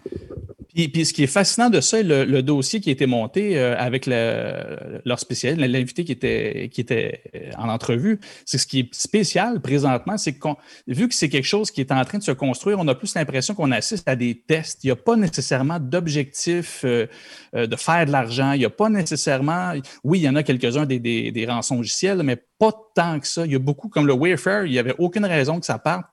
Puis, 0.74 0.88
puis 0.88 1.06
ce 1.06 1.14
qui 1.14 1.24
est 1.24 1.28
fascinant 1.28 1.70
de 1.70 1.82
ça, 1.82 2.02
le, 2.02 2.42
dossier 2.42 2.80
qui 2.82 2.90
a 2.90 2.92
été 2.94 3.06
monté 3.06 3.58
euh, 3.60 3.76
avec 3.78 4.06
le- 4.06 5.02
leur 5.06 5.20
spécialiste, 5.20 5.62
l'invité 5.62 6.04
qui 6.04 6.12
était, 6.12 6.70
qui 6.72 6.82
était 6.82 7.24
euh, 7.36 7.52
en 7.58 7.70
entrevue, 7.70 8.20
c'est 8.46 8.58
ce 8.58 8.66
qui 8.66 8.80
est 8.80 8.94
spécial 8.96 9.62
présentement, 9.62 10.18
c'est 10.18 10.34
qu'on 10.34 10.56
vu 10.88 11.08
que 11.08 11.16
c'est 11.16 11.30
quelque 11.30 11.46
chose 11.46 11.72
qui 11.72 11.82
est 11.82 11.92
en 11.92 12.04
train 12.06 12.18
de 12.18 12.24
se 12.24 12.32
construire, 12.32 12.80
on 12.80 12.88
a 12.88 12.96
plus 12.96 13.14
l'impression 13.16 13.54
qu'on 13.54 13.72
assiste 13.72 14.08
à 14.08 14.16
des 14.16 14.36
tests. 14.36 14.84
Il 14.84 14.88
n'y 14.88 14.92
a 14.92 14.96
pas 14.96 15.16
nécessairement 15.16 15.80
d'objectif 15.80 16.82
euh, 16.84 17.08
euh, 17.56 17.68
de 17.68 17.76
faire 17.76 18.06
de 18.06 18.12
l'argent. 18.12 18.54
Il 18.54 18.60
n'y 18.60 18.66
a 18.66 18.70
pas 18.70 18.90
nécessairement. 18.90 19.74
Oui, 20.04 20.20
il 20.20 20.24
y 20.24 20.30
en 20.30 20.36
a 20.36 20.44
quelques-uns 20.44 20.86
des, 20.86 21.00
des, 21.00 21.32
des 21.32 21.46
rançongiciels, 21.46 22.24
mais 22.24 22.38
pas 22.60 22.72
tant 22.96 23.20
que 23.20 23.28
ça. 23.28 23.46
Il 23.46 23.52
y 23.52 23.56
a 23.56 23.60
beaucoup, 23.60 23.90
comme 23.90 24.08
le 24.08 24.14
Wayfair, 24.14 24.66
il 24.66 24.72
n'y 24.72 24.80
avait 24.80 24.96
aucune 24.98 25.26
raison 25.26 25.60
que 25.60 25.66
ça 25.66 25.78
parte. 25.80 26.06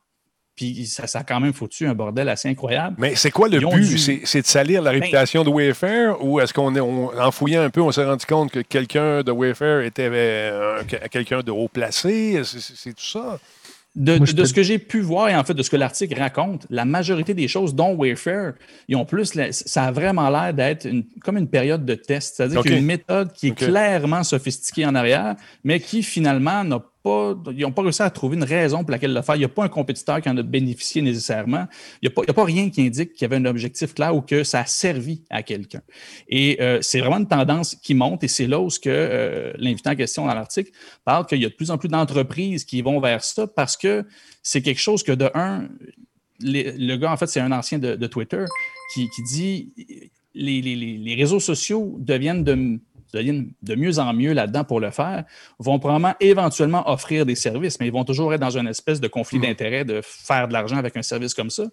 Puis 0.58 0.86
ça, 0.86 1.06
ça 1.06 1.20
a 1.20 1.22
quand 1.22 1.38
même 1.38 1.52
foutu 1.52 1.86
un 1.86 1.94
bordel 1.94 2.28
assez 2.28 2.48
incroyable. 2.48 2.96
Mais 2.98 3.14
c'est 3.14 3.30
quoi 3.30 3.48
le 3.48 3.60
but? 3.60 3.80
dû- 3.80 4.20
C'est 4.24 4.42
de 4.42 4.46
salir 4.46 4.82
la 4.82 4.90
Ben- 4.90 5.00
réputation 5.00 5.44
de 5.44 5.50
Wayfair 5.50 6.16
ou 6.24 6.40
est-ce 6.40 6.52
qu'on 6.52 6.74
est, 6.74 6.80
on- 6.80 7.16
en 7.16 7.30
fouillant 7.30 7.62
un 7.62 7.70
peu, 7.70 7.80
on 7.80 7.92
s'est 7.92 8.04
rendu 8.04 8.26
compte 8.26 8.50
que 8.50 8.58
quelqu'un 8.60 9.22
de 9.22 9.30
Wayfair 9.30 9.82
était 9.82 10.08
euh, 10.12 10.80
un- 10.80 11.08
quelqu'un 11.08 11.42
de 11.42 11.52
haut 11.52 11.68
placé? 11.68 12.40
C'est- 12.42 12.92
tout 12.92 13.04
ça? 13.06 13.38
De, 13.94 14.16
Moi, 14.18 14.26
de 14.32 14.44
ce 14.44 14.52
que 14.52 14.62
j'ai 14.62 14.78
pu 14.78 15.00
voir 15.00 15.28
et 15.28 15.34
en 15.36 15.42
fait 15.44 15.54
de 15.54 15.62
ce 15.62 15.70
que 15.70 15.76
l'article 15.76 16.18
raconte, 16.20 16.66
la 16.70 16.84
majorité 16.84 17.34
des 17.34 17.48
choses, 17.48 17.74
dont 17.74 17.94
Wayfair, 17.94 18.52
ils 18.88 18.96
ont 18.96 19.04
plus, 19.04 19.34
la- 19.34 19.50
ça 19.52 19.84
a 19.84 19.92
vraiment 19.92 20.28
l'air 20.28 20.52
d'être 20.54 20.86
une- 20.86 21.04
comme 21.22 21.36
une 21.36 21.48
période 21.48 21.84
de 21.84 21.94
test, 21.94 22.36
c'est-à-dire 22.36 22.58
OK. 22.60 22.64
qu'il 22.64 22.72
y 22.72 22.76
a 22.76 22.78
une 22.78 22.84
méthode 22.86 23.32
qui 23.32 23.48
est 23.48 23.54
clairement 23.54 24.22
sophistiquée 24.24 24.86
en 24.86 24.94
arrière, 24.94 25.34
mais 25.64 25.80
qui 25.80 26.02
finalement 26.02 26.62
n'a 26.64 26.80
ils 27.04 27.60
n'ont 27.60 27.72
pas 27.72 27.82
réussi 27.82 28.02
à 28.02 28.10
trouver 28.10 28.36
une 28.36 28.44
raison 28.44 28.82
pour 28.82 28.90
laquelle 28.90 29.14
le 29.14 29.22
faire. 29.22 29.36
Il 29.36 29.40
n'y 29.40 29.44
a 29.44 29.48
pas 29.48 29.64
un 29.64 29.68
compétiteur 29.68 30.20
qui 30.20 30.28
en 30.28 30.36
a 30.36 30.42
bénéficié 30.42 31.00
nécessairement. 31.02 31.66
Il 32.02 32.10
n'y 32.10 32.24
a, 32.28 32.32
pas- 32.32 32.44
rien 32.44 32.70
qui 32.70 32.82
indique 32.82 33.12
qu'il 33.12 33.22
y 33.22 33.24
avait 33.26 33.36
un 33.36 33.44
objectif 33.44 33.94
clair 33.94 34.14
ou 34.14 34.20
que 34.20 34.44
ça 34.44 34.60
a 34.60 34.66
servi 34.66 35.22
à 35.30 35.42
quelqu'un. 35.42 35.80
Et 36.28 36.58
euh, 36.60 36.78
c'est 36.82 37.00
vraiment 37.00 37.18
une 37.18 37.28
tendance 37.28 37.74
qui 37.76 37.94
monte 37.94 38.24
et 38.24 38.28
c'est 38.28 38.46
là 38.46 38.60
où 38.60 38.68
que 38.68 38.88
euh, 38.88 39.52
l'invitant 39.56 39.92
en 39.92 39.96
question 39.96 40.26
dans 40.26 40.34
l'article 40.34 40.70
parle 41.04 41.26
qu'il 41.26 41.40
y 41.40 41.44
a 41.44 41.48
de 41.48 41.54
plus 41.54 41.70
en 41.70 41.78
plus 41.78 41.88
d'entreprises 41.88 42.64
qui 42.64 42.82
vont 42.82 43.00
vers 43.00 43.24
ça 43.24 43.46
parce 43.46 43.76
que 43.76 44.04
c'est 44.42 44.62
quelque 44.62 44.80
chose 44.80 45.02
que 45.02 45.12
de 45.12 45.30
un, 45.34 45.68
le 46.40 46.96
gars, 46.96 47.12
en 47.12 47.16
fait, 47.16 47.26
c'est 47.26 47.40
un 47.40 47.52
ancien 47.52 47.78
de, 47.78 48.06
Twitter 48.06 48.44
qui, 48.94 49.08
dit 49.30 49.72
les- 50.34 50.60
les 50.62 51.14
réseaux 51.14 51.40
sociaux 51.40 51.96
deviennent 51.98 52.44
de, 52.44 52.78
deviennent 53.12 53.52
de 53.62 53.74
mieux 53.74 53.98
en 53.98 54.12
mieux 54.12 54.32
là-dedans 54.32 54.64
pour 54.64 54.80
le 54.80 54.90
faire, 54.90 55.24
vont 55.58 55.78
probablement 55.78 56.14
éventuellement 56.20 56.90
offrir 56.90 57.26
des 57.26 57.34
services, 57.34 57.78
mais 57.80 57.86
ils 57.86 57.92
vont 57.92 58.04
toujours 58.04 58.32
être 58.34 58.40
dans 58.40 58.56
une 58.56 58.68
espèce 58.68 59.00
de 59.00 59.08
conflit 59.08 59.38
d'intérêt 59.38 59.84
de 59.84 60.00
faire 60.02 60.48
de 60.48 60.52
l'argent 60.52 60.76
avec 60.76 60.96
un 60.96 61.02
service 61.02 61.34
comme 61.34 61.50
ça. 61.50 61.64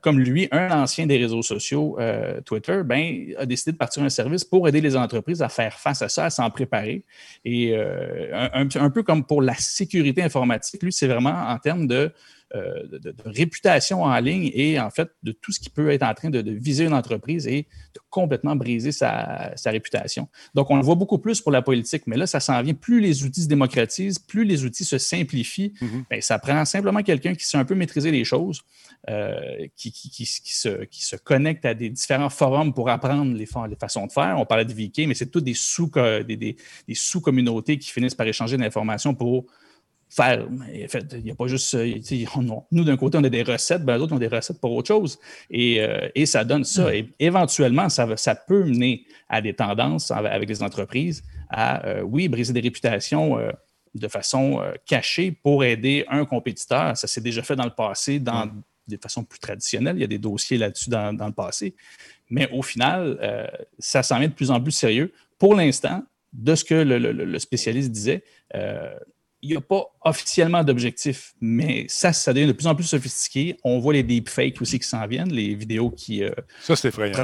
comme 0.00 0.20
lui, 0.20 0.48
un 0.52 0.70
ancien 0.82 1.06
des 1.06 1.18
réseaux 1.18 1.42
sociaux, 1.42 1.96
euh, 1.98 2.40
Twitter, 2.42 2.82
ben, 2.84 3.34
a 3.36 3.46
décidé 3.46 3.72
de 3.72 3.76
partir 3.76 4.04
un 4.04 4.08
service 4.08 4.44
pour 4.44 4.68
aider 4.68 4.80
les 4.80 4.96
entreprises 4.96 5.42
à 5.42 5.48
faire 5.48 5.74
face 5.74 6.02
à 6.02 6.08
ça, 6.08 6.26
à 6.26 6.30
s'en 6.30 6.48
préparer. 6.50 7.02
Et 7.44 7.72
euh, 7.76 8.48
un, 8.52 8.90
peu 8.90 9.02
comme 9.02 9.24
pour 9.24 9.42
la 9.42 9.54
sécurité 9.54 10.22
informatique, 10.22 10.82
lui, 10.84 10.92
c'est 10.92 11.08
vraiment 11.08 11.34
en 11.48 11.58
termes 11.58 11.88
de 11.88 12.12
euh, 12.54 12.86
de, 12.86 13.14
réputation 13.24 14.02
en 14.02 14.18
ligne 14.18 14.50
et 14.52 14.78
en 14.78 14.90
fait 14.90 15.08
de 15.22 15.32
tout 15.32 15.52
ce 15.52 15.60
qui 15.60 15.70
peut 15.70 15.90
être 15.90 16.02
en 16.02 16.12
train 16.12 16.28
de, 16.28 16.42
viser 16.50 16.84
une 16.84 16.92
entreprise 16.92 17.46
et 17.46 17.62
de 17.94 18.00
complètement 18.10 18.56
briser 18.56 18.92
sa, 18.92 19.54
réputation. 19.64 20.28
Donc, 20.54 20.70
on 20.70 20.76
le 20.76 20.82
voit 20.82 20.96
beaucoup 20.96 21.18
plus 21.18 21.40
pour 21.40 21.50
la 21.50 21.62
politique, 21.62 22.02
mais 22.06 22.16
là, 22.16 22.26
ça 22.26 22.40
s'en 22.40 22.60
vient. 22.60 22.74
Plus 22.74 23.00
les 23.00 23.24
outils 23.24 23.44
se 23.44 23.48
démocratisent, 23.48 24.18
plus 24.18 24.44
les 24.44 24.64
outils 24.64 24.84
se 24.84 24.98
simplifient, 24.98 25.72
mm-hmm. 25.80 26.04
ben, 26.10 26.20
ça 26.20 26.38
prend 26.38 26.64
simplement 26.66 27.02
quelqu'un 27.02 27.34
qui 27.34 27.46
sait 27.46 27.56
un 27.56 27.64
peu 27.64 27.74
maîtriser 27.74 28.10
les 28.10 28.24
choses, 28.24 28.60
euh, 29.08 29.66
qui, 29.74 29.90
qui, 29.90 30.26
se, 30.26 30.84
qui, 30.84 31.04
se, 31.06 31.16
connecte 31.16 31.64
à 31.64 31.72
des 31.72 31.88
différents 31.88 32.28
forums 32.28 32.74
pour 32.74 32.90
apprendre 32.90 33.32
les, 33.32 33.48
les 33.68 33.76
façons 33.76 34.06
de 34.06 34.12
faire. 34.12 34.36
On 34.38 34.44
parlait 34.44 34.66
de 34.66 34.74
VK, 34.74 35.06
mais 35.08 35.14
c'est 35.14 35.30
toutes 35.30 35.44
des 35.44 35.54
sous-communautés 35.54 36.36
des, 36.86 36.94
sous 36.94 37.20
qui 37.22 37.90
finissent 37.90 38.14
par 38.14 38.26
échanger 38.26 38.58
de 38.58 38.62
l'information 38.62 39.14
pour 39.14 39.46
faire. 40.12 40.46
il 40.72 41.22
n'y 41.24 41.30
a 41.30 41.34
pas 41.34 41.46
juste. 41.46 41.74
Euh, 41.74 41.94
nous, 42.70 42.84
d'un 42.84 42.96
côté, 42.96 43.18
on 43.18 43.24
a 43.24 43.30
des 43.30 43.42
recettes, 43.42 43.82
ben, 43.82 43.98
d'autres 43.98 44.14
ont 44.14 44.18
des 44.18 44.28
recettes 44.28 44.60
pour 44.60 44.72
autre 44.72 44.88
chose. 44.88 45.18
Et, 45.50 45.80
euh, 45.80 46.26
ça 46.26 46.44
donne 46.44 46.64
ça. 46.64 46.90
Mm. 46.90 46.94
Et 46.94 47.08
éventuellement, 47.18 47.88
ça, 47.88 48.16
ça 48.16 48.34
peut 48.34 48.64
mener 48.64 49.06
à 49.28 49.40
des 49.40 49.54
tendances 49.54 50.10
avec 50.10 50.48
les 50.48 50.62
entreprises 50.62 51.22
à, 51.48 51.86
euh, 51.86 52.02
oui, 52.02 52.28
briser 52.28 52.52
des 52.52 52.60
réputations 52.60 53.38
de 53.94 54.08
façon 54.08 54.62
cachée 54.86 55.32
pour 55.32 55.64
aider 55.64 56.04
un 56.08 56.24
compétiteur. 56.24 56.96
Ça 56.96 57.06
s'est 57.06 57.20
déjà 57.20 57.42
fait 57.42 57.56
dans 57.56 57.64
le 57.64 57.74
passé, 57.74 58.18
dans 58.18 58.46
mm. 58.46 58.62
des 58.88 58.98
façons 58.98 59.24
plus 59.24 59.38
traditionnelles. 59.38 59.96
Il 59.96 60.00
y 60.00 60.04
a 60.04 60.08
des 60.08 60.18
dossiers 60.18 60.58
là-dessus 60.58 60.90
dans, 60.90 61.12
le 61.12 61.32
passé. 61.32 61.74
Mais 62.28 62.50
au 62.52 62.62
final, 62.62 63.50
ça 63.78 64.02
s'en 64.02 64.18
vient 64.18 64.28
de 64.28 64.34
plus 64.34 64.50
en 64.50 64.60
plus 64.60 64.72
sérieux. 64.72 65.12
Pour 65.38 65.54
l'instant, 65.54 66.02
de 66.32 66.54
ce 66.54 66.64
que 66.64 66.74
le, 66.74 67.38
spécialiste 67.38 67.90
disait, 67.90 68.22
il 69.42 69.50
n'y 69.50 69.56
a 69.56 69.60
pas 69.60 69.84
officiellement 70.04 70.62
d'objectif, 70.62 71.34
mais 71.40 71.84
ça, 71.88 72.12
ça 72.12 72.32
devient 72.32 72.46
de 72.46 72.52
plus 72.52 72.68
en 72.68 72.76
plus 72.76 72.84
sophistiqué. 72.84 73.56
On 73.64 73.80
voit 73.80 73.92
les 73.92 74.04
deepfakes 74.04 74.62
aussi 74.62 74.78
qui 74.78 74.86
s'en 74.86 75.04
viennent, 75.08 75.32
les 75.32 75.54
vidéos 75.56 75.90
qui, 75.90 76.22
euh, 76.22 76.30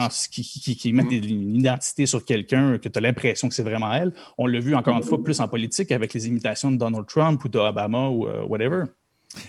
ça. 0.01 0.29
Qui, 0.29 0.77
qui, 0.77 0.93
mettent 0.93 1.13
une 1.13 1.55
identité 1.55 2.07
sur 2.07 2.25
quelqu'un 2.25 2.79
que 2.79 2.89
tu 2.89 2.99
as 2.99 3.01
l'impression 3.01 3.49
que 3.49 3.55
c'est 3.55 3.63
vraiment 3.63 3.93
elle. 3.93 4.13
On 4.37 4.49
l'a 4.49 4.59
vu 4.59 4.75
encore 4.75 4.97
une 4.97 5.05
fois 5.05 5.23
plus 5.23 5.39
en 5.39 5.47
politique 5.47 5.93
avec 5.93 6.13
les 6.13 6.27
imitations 6.27 6.73
de 6.73 6.77
Donald 6.77 7.07
Trump 7.07 7.45
ou 7.45 7.49
d'Obama 7.49 8.09
ou 8.09 8.27
euh, 8.27 8.43
whatever. 8.43 8.85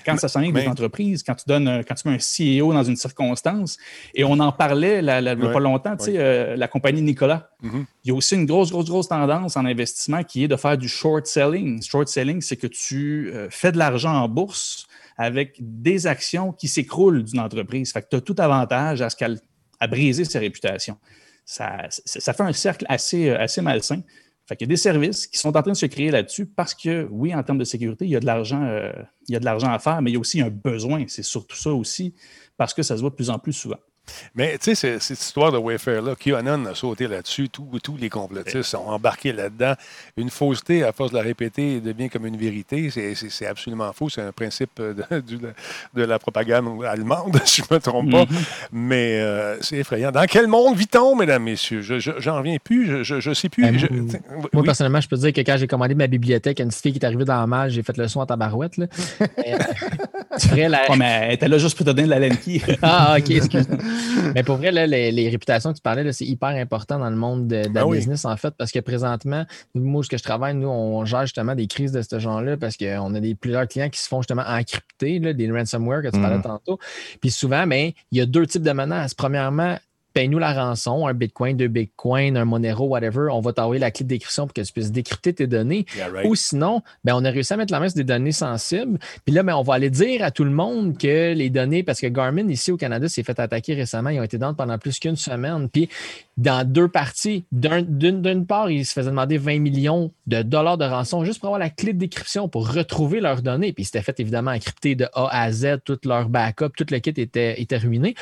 Quand 0.05 0.17
ça 0.17 0.27
s'en 0.27 0.41
vient 0.41 0.51
des 0.51 0.67
entreprises, 0.67 1.23
quand 1.23 1.35
tu 1.35 1.45
donnes, 1.47 1.83
quand 1.87 1.95
tu 1.95 2.07
mets 2.07 2.15
un 2.15 2.59
CEO 2.59 2.73
dans 2.73 2.83
une 2.83 2.95
circonstance, 2.95 3.77
et 4.13 4.23
on 4.23 4.39
en 4.39 4.51
parlait 4.51 4.99
il 4.99 5.05
n'y 5.05 5.09
a 5.09 5.35
pas 5.35 5.59
longtemps, 5.59 5.95
tu 5.97 6.05
sais, 6.05 6.13
euh, 6.17 6.55
la 6.55 6.67
compagnie 6.67 7.01
Nicolas. 7.01 7.49
Mm-hmm. 7.63 7.85
Il 8.03 8.07
y 8.09 8.11
a 8.11 8.15
aussi 8.15 8.35
une 8.35 8.45
grosse, 8.45 8.71
grosse, 8.71 8.89
grosse 8.89 9.07
tendance 9.07 9.57
en 9.57 9.65
investissement 9.65 10.23
qui 10.23 10.43
est 10.43 10.47
de 10.47 10.55
faire 10.55 10.77
du 10.77 10.87
short 10.87 11.25
selling. 11.25 11.81
Short 11.81 12.07
selling, 12.07 12.41
c'est 12.41 12.57
que 12.57 12.67
tu 12.67 13.31
euh, 13.33 13.47
fais 13.49 13.71
de 13.71 13.77
l'argent 13.77 14.13
en 14.13 14.27
bourse 14.27 14.87
avec 15.17 15.57
des 15.59 16.07
actions 16.07 16.53
qui 16.53 16.67
s'écroulent 16.67 17.23
d'une 17.23 17.39
entreprise. 17.39 17.91
Fait 17.91 18.01
que 18.01 18.07
tu 18.09 18.15
as 18.15 18.21
tout 18.21 18.35
avantage 18.37 19.01
à, 19.01 19.09
ce 19.09 19.17
à 19.79 19.87
briser 19.87 20.25
sa 20.25 20.39
réputation. 20.39 20.97
Ça, 21.45 21.87
ça, 21.89 22.33
fait 22.33 22.43
un 22.43 22.53
cercle 22.53 22.85
assez, 22.87 23.29
euh, 23.29 23.39
assez 23.39 23.61
malsain. 23.61 24.01
Fait 24.49 24.55
qu'il 24.55 24.65
y 24.65 24.69
a 24.69 24.73
des 24.73 24.77
services 24.77 25.27
qui 25.27 25.37
sont 25.37 25.55
en 25.55 25.61
train 25.61 25.73
de 25.73 25.77
se 25.77 25.85
créer 25.85 26.09
là-dessus 26.09 26.47
parce 26.47 26.73
que, 26.73 27.07
oui, 27.11 27.35
en 27.35 27.43
termes 27.43 27.59
de 27.59 27.63
sécurité, 27.63 28.05
il 28.05 28.09
y 28.09 28.15
a 28.15 28.19
de 28.19 28.25
l'argent, 28.25 28.63
euh, 28.63 28.91
il 29.27 29.33
y 29.33 29.35
a 29.35 29.39
de 29.39 29.45
l'argent 29.45 29.71
à 29.71 29.77
faire, 29.77 30.01
mais 30.01 30.09
il 30.09 30.15
y 30.15 30.17
a 30.17 30.19
aussi 30.19 30.41
un 30.41 30.49
besoin. 30.49 31.05
C'est 31.07 31.21
surtout 31.21 31.55
ça 31.55 31.71
aussi, 31.71 32.15
parce 32.57 32.73
que 32.73 32.81
ça 32.81 32.95
se 32.95 33.01
voit 33.01 33.11
de 33.11 33.15
plus 33.15 33.29
en 33.29 33.37
plus 33.37 33.53
souvent. 33.53 33.77
Mais 34.35 34.57
tu 34.57 34.75
sais, 34.75 34.99
cette 34.99 35.19
histoire 35.19 35.51
de 35.51 35.57
Wayfair-là, 35.57 36.15
QAnon 36.15 36.65
a 36.65 36.75
sauté 36.75 37.07
là-dessus, 37.07 37.49
tous 37.49 37.97
les 37.99 38.09
complotistes 38.09 38.63
sont 38.63 38.85
embarqués 38.85 39.31
là-dedans. 39.31 39.73
Une 40.17 40.29
fausseté, 40.29 40.83
à 40.83 40.91
force 40.91 41.11
de 41.11 41.17
la 41.17 41.23
répéter, 41.23 41.79
devient 41.79 42.09
comme 42.09 42.25
une 42.25 42.37
vérité. 42.37 42.89
C'est 42.91 43.45
absolument 43.45 43.91
faux. 43.93 44.09
C'est 44.09 44.21
un 44.21 44.31
principe 44.31 44.79
de, 44.79 45.03
de, 45.93 46.03
la 46.03 46.19
propagande 46.19 46.83
allemande, 46.85 47.39
si 47.45 47.61
je 47.61 47.67
ne 47.69 47.75
me 47.75 47.81
trompe 47.81 48.11
pas. 48.11 48.23
Mm-hmm. 48.23 48.45
Mais 48.71 49.19
euh, 49.19 49.57
c'est 49.61 49.77
effrayant. 49.77 50.11
Dans 50.11 50.25
quel 50.25 50.47
monde 50.47 50.75
vit-on, 50.77 51.15
mesdames, 51.15 51.43
messieurs? 51.43 51.81
J'en 51.81 52.37
reviens 52.37 52.57
plus. 52.63 53.03
Je 53.03 53.29
ne 53.29 53.33
sais 53.33 53.49
plus. 53.49 53.63
Ben, 53.63 54.21
moi, 54.53 54.63
personnellement, 54.63 55.01
je 55.01 55.07
peux 55.07 55.17
dire 55.17 55.33
que 55.33 55.41
quand 55.41 55.57
j'ai 55.57 55.67
commandé 55.67 55.95
ma 55.95 56.07
bibliothèque, 56.07 56.59
une 56.59 56.71
fille 56.71 56.93
qui 56.93 56.99
est 56.99 57.05
arrivée 57.05 57.25
dans 57.25 57.39
la 57.39 57.47
malle, 57.47 57.69
j'ai 57.69 57.83
fait 57.83 57.97
le 57.97 58.07
son 58.07 58.21
à 58.21 58.25
tabarouette. 58.25 58.77
Là. 58.77 58.87
tu 60.39 60.55
la... 60.55 60.81
mais 60.95 61.19
elle 61.23 61.33
était 61.33 61.47
là 61.47 61.57
juste 61.57 61.75
pour 61.75 61.85
te 61.85 61.91
donner 61.91 62.03
de 62.03 62.09
la 62.09 62.19
laine 62.19 62.37
ah, 62.81 63.15
OK, 63.17 63.29
excuse-moi. 63.29 63.77
Mais 64.35 64.43
pour 64.43 64.57
vrai, 64.57 64.71
les, 64.71 65.29
réputations 65.29 65.71
que 65.71 65.77
tu 65.77 65.81
parlais, 65.81 66.11
c'est 66.11 66.25
hyper 66.25 66.49
important 66.49 66.99
dans 66.99 67.09
le 67.09 67.15
monde 67.15 67.47
de, 67.47 67.63
la 67.73 67.85
business, 67.85 68.25
en 68.25 68.35
fait, 68.37 68.53
parce 68.57 68.71
que 68.71 68.79
présentement, 68.79 69.45
moi, 69.75 70.03
ce 70.03 70.09
que 70.09 70.17
je 70.17 70.23
travaille, 70.23 70.55
nous, 70.55 70.67
on 70.67 71.05
gère 71.05 71.21
justement 71.21 71.55
des 71.55 71.67
crises 71.67 71.91
de 71.91 72.01
ce 72.01 72.19
genre-là 72.19 72.57
parce 72.57 72.77
qu'on 72.77 73.13
a 73.15 73.19
des, 73.19 73.35
plusieurs 73.35 73.67
clients 73.67 73.89
qui 73.89 73.99
se 73.99 74.07
font 74.07 74.21
justement 74.21 74.43
encrypter, 74.47 75.19
des 75.19 75.51
ransomware 75.51 76.01
que 76.01 76.07
tu 76.09 76.19
parlais 76.19 76.37
mm. 76.37 76.43
tantôt. 76.43 76.79
Puis 77.21 77.31
souvent, 77.31 77.65
ben, 77.67 77.91
il 78.11 78.17
y 78.17 78.21
a 78.21 78.25
deux 78.25 78.45
types 78.47 78.63
de 78.63 78.71
menaces. 78.71 79.13
Premièrement, 79.13 79.77
paye-nous 80.13 80.39
la 80.39 80.53
rançon, 80.53 81.07
un 81.07 81.13
Bitcoin, 81.13 81.57
deux 81.57 81.67
Bitcoin, 81.67 82.37
un 82.37 82.45
Monero, 82.45 82.87
whatever, 82.87 83.27
on 83.31 83.41
va 83.41 83.53
t'envoyer 83.53 83.79
la 83.79 83.91
clé 83.91 84.03
de 84.03 84.09
décryption 84.09 84.47
pour 84.47 84.53
que 84.53 84.61
tu 84.61 84.73
puisses 84.73 84.91
décrypter 84.91 85.33
tes 85.33 85.47
données. 85.47 85.85
Ou 86.25 86.35
sinon, 86.35 86.81
ben, 87.03 87.13
on 87.15 87.23
a 87.23 87.29
réussi 87.29 87.53
à 87.53 87.57
mettre 87.57 87.71
la 87.71 87.79
main 87.79 87.89
sur 87.89 87.97
des 87.97 88.03
données 88.03 88.31
sensibles. 88.31 88.99
Puis 89.25 89.33
là, 89.33 89.43
ben, 89.43 89.55
on 89.55 89.61
va 89.61 89.75
aller 89.75 89.89
dire 89.89 90.23
à 90.23 90.31
tout 90.31 90.43
le 90.43 90.51
monde 90.51 90.97
que 90.97 91.33
les 91.33 91.49
données, 91.49 91.83
parce 91.83 91.99
que 92.01 92.07
Garmin, 92.07 92.47
ici 92.49 92.71
au 92.71 92.77
Canada, 92.77 93.07
s'est 93.07 93.23
fait 93.23 93.39
attaquer 93.39 93.73
récemment. 93.75 94.09
Ils 94.09 94.19
ont 94.19 94.23
été 94.23 94.37
dans 94.37 94.53
pendant 94.53 94.77
plus 94.77 94.99
qu'une 94.99 95.15
semaine. 95.15 95.69
Puis 95.69 95.89
dans 96.39 96.65
deux 96.65 96.87
parties, 96.87 97.43
d'une 97.51 98.45
part, 98.45 98.71
ils 98.71 98.85
se 98.85 98.93
faisaient 98.93 99.09
demander 99.09 99.37
20 99.37 99.59
millions 99.59 100.11
de 100.25 100.41
dollars 100.41 100.77
de 100.77 100.85
rançon 100.85 101.25
juste 101.25 101.39
pour 101.39 101.47
avoir 101.47 101.59
la 101.59 101.69
clé 101.69 101.91
de 101.91 101.99
décryption 101.99 102.47
pour 102.47 102.71
retrouver 102.71 103.19
leurs 103.19 103.41
données. 103.41 103.73
Puis 103.73 103.83
c'était 103.83 104.01
fait 104.01 104.17
évidemment 104.21 104.51
encrypté 104.51 104.95
de 104.95 105.05
A 105.13 105.27
à 105.31 105.51
Z, 105.51 105.79
tout 105.83 105.99
leur 106.05 106.29
backup, 106.29 106.69
tout 106.77 106.85
le 106.89 106.99
kit 106.99 107.09
était, 107.09 107.61
était 107.61 107.77
ruiné. 107.77 108.15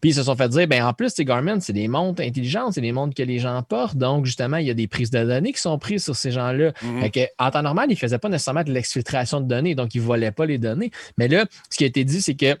Puis 0.00 0.10
ils 0.10 0.14
se 0.14 0.22
sont 0.22 0.36
fait 0.36 0.48
dire, 0.48 0.68
ben 0.68 0.84
en 0.84 0.92
plus, 0.92 1.12
c'est 1.14 1.24
c'est 1.60 1.72
des 1.72 1.88
montres 1.88 2.22
intelligentes, 2.22 2.74
c'est 2.74 2.80
des 2.80 2.92
montres 2.92 3.14
que 3.14 3.24
les 3.24 3.40
gens 3.40 3.60
portent. 3.62 3.96
Donc, 3.96 4.24
justement, 4.24 4.58
il 4.58 4.66
y 4.66 4.70
a 4.70 4.74
des 4.74 4.86
prises 4.86 5.10
de 5.10 5.24
données 5.24 5.52
qui 5.52 5.60
sont 5.60 5.76
prises 5.78 6.04
sur 6.04 6.14
ces 6.14 6.30
gens-là. 6.30 6.72
Mhm. 6.80 7.10
En 7.40 7.50
temps 7.50 7.62
normal, 7.62 7.86
ils 7.88 7.94
ne 7.94 7.98
faisaient 7.98 8.18
pas 8.18 8.28
nécessairement 8.28 8.62
de 8.62 8.72
l'exfiltration 8.72 9.40
de 9.40 9.48
données, 9.48 9.74
donc 9.74 9.96
ils 9.96 10.00
ne 10.00 10.06
volaient 10.06 10.30
pas 10.30 10.46
les 10.46 10.58
données. 10.58 10.92
Mais 11.18 11.26
là, 11.26 11.44
ce 11.70 11.76
qui 11.76 11.82
a 11.82 11.88
été 11.88 12.04
dit, 12.04 12.22
c'est 12.22 12.36
que 12.36 12.56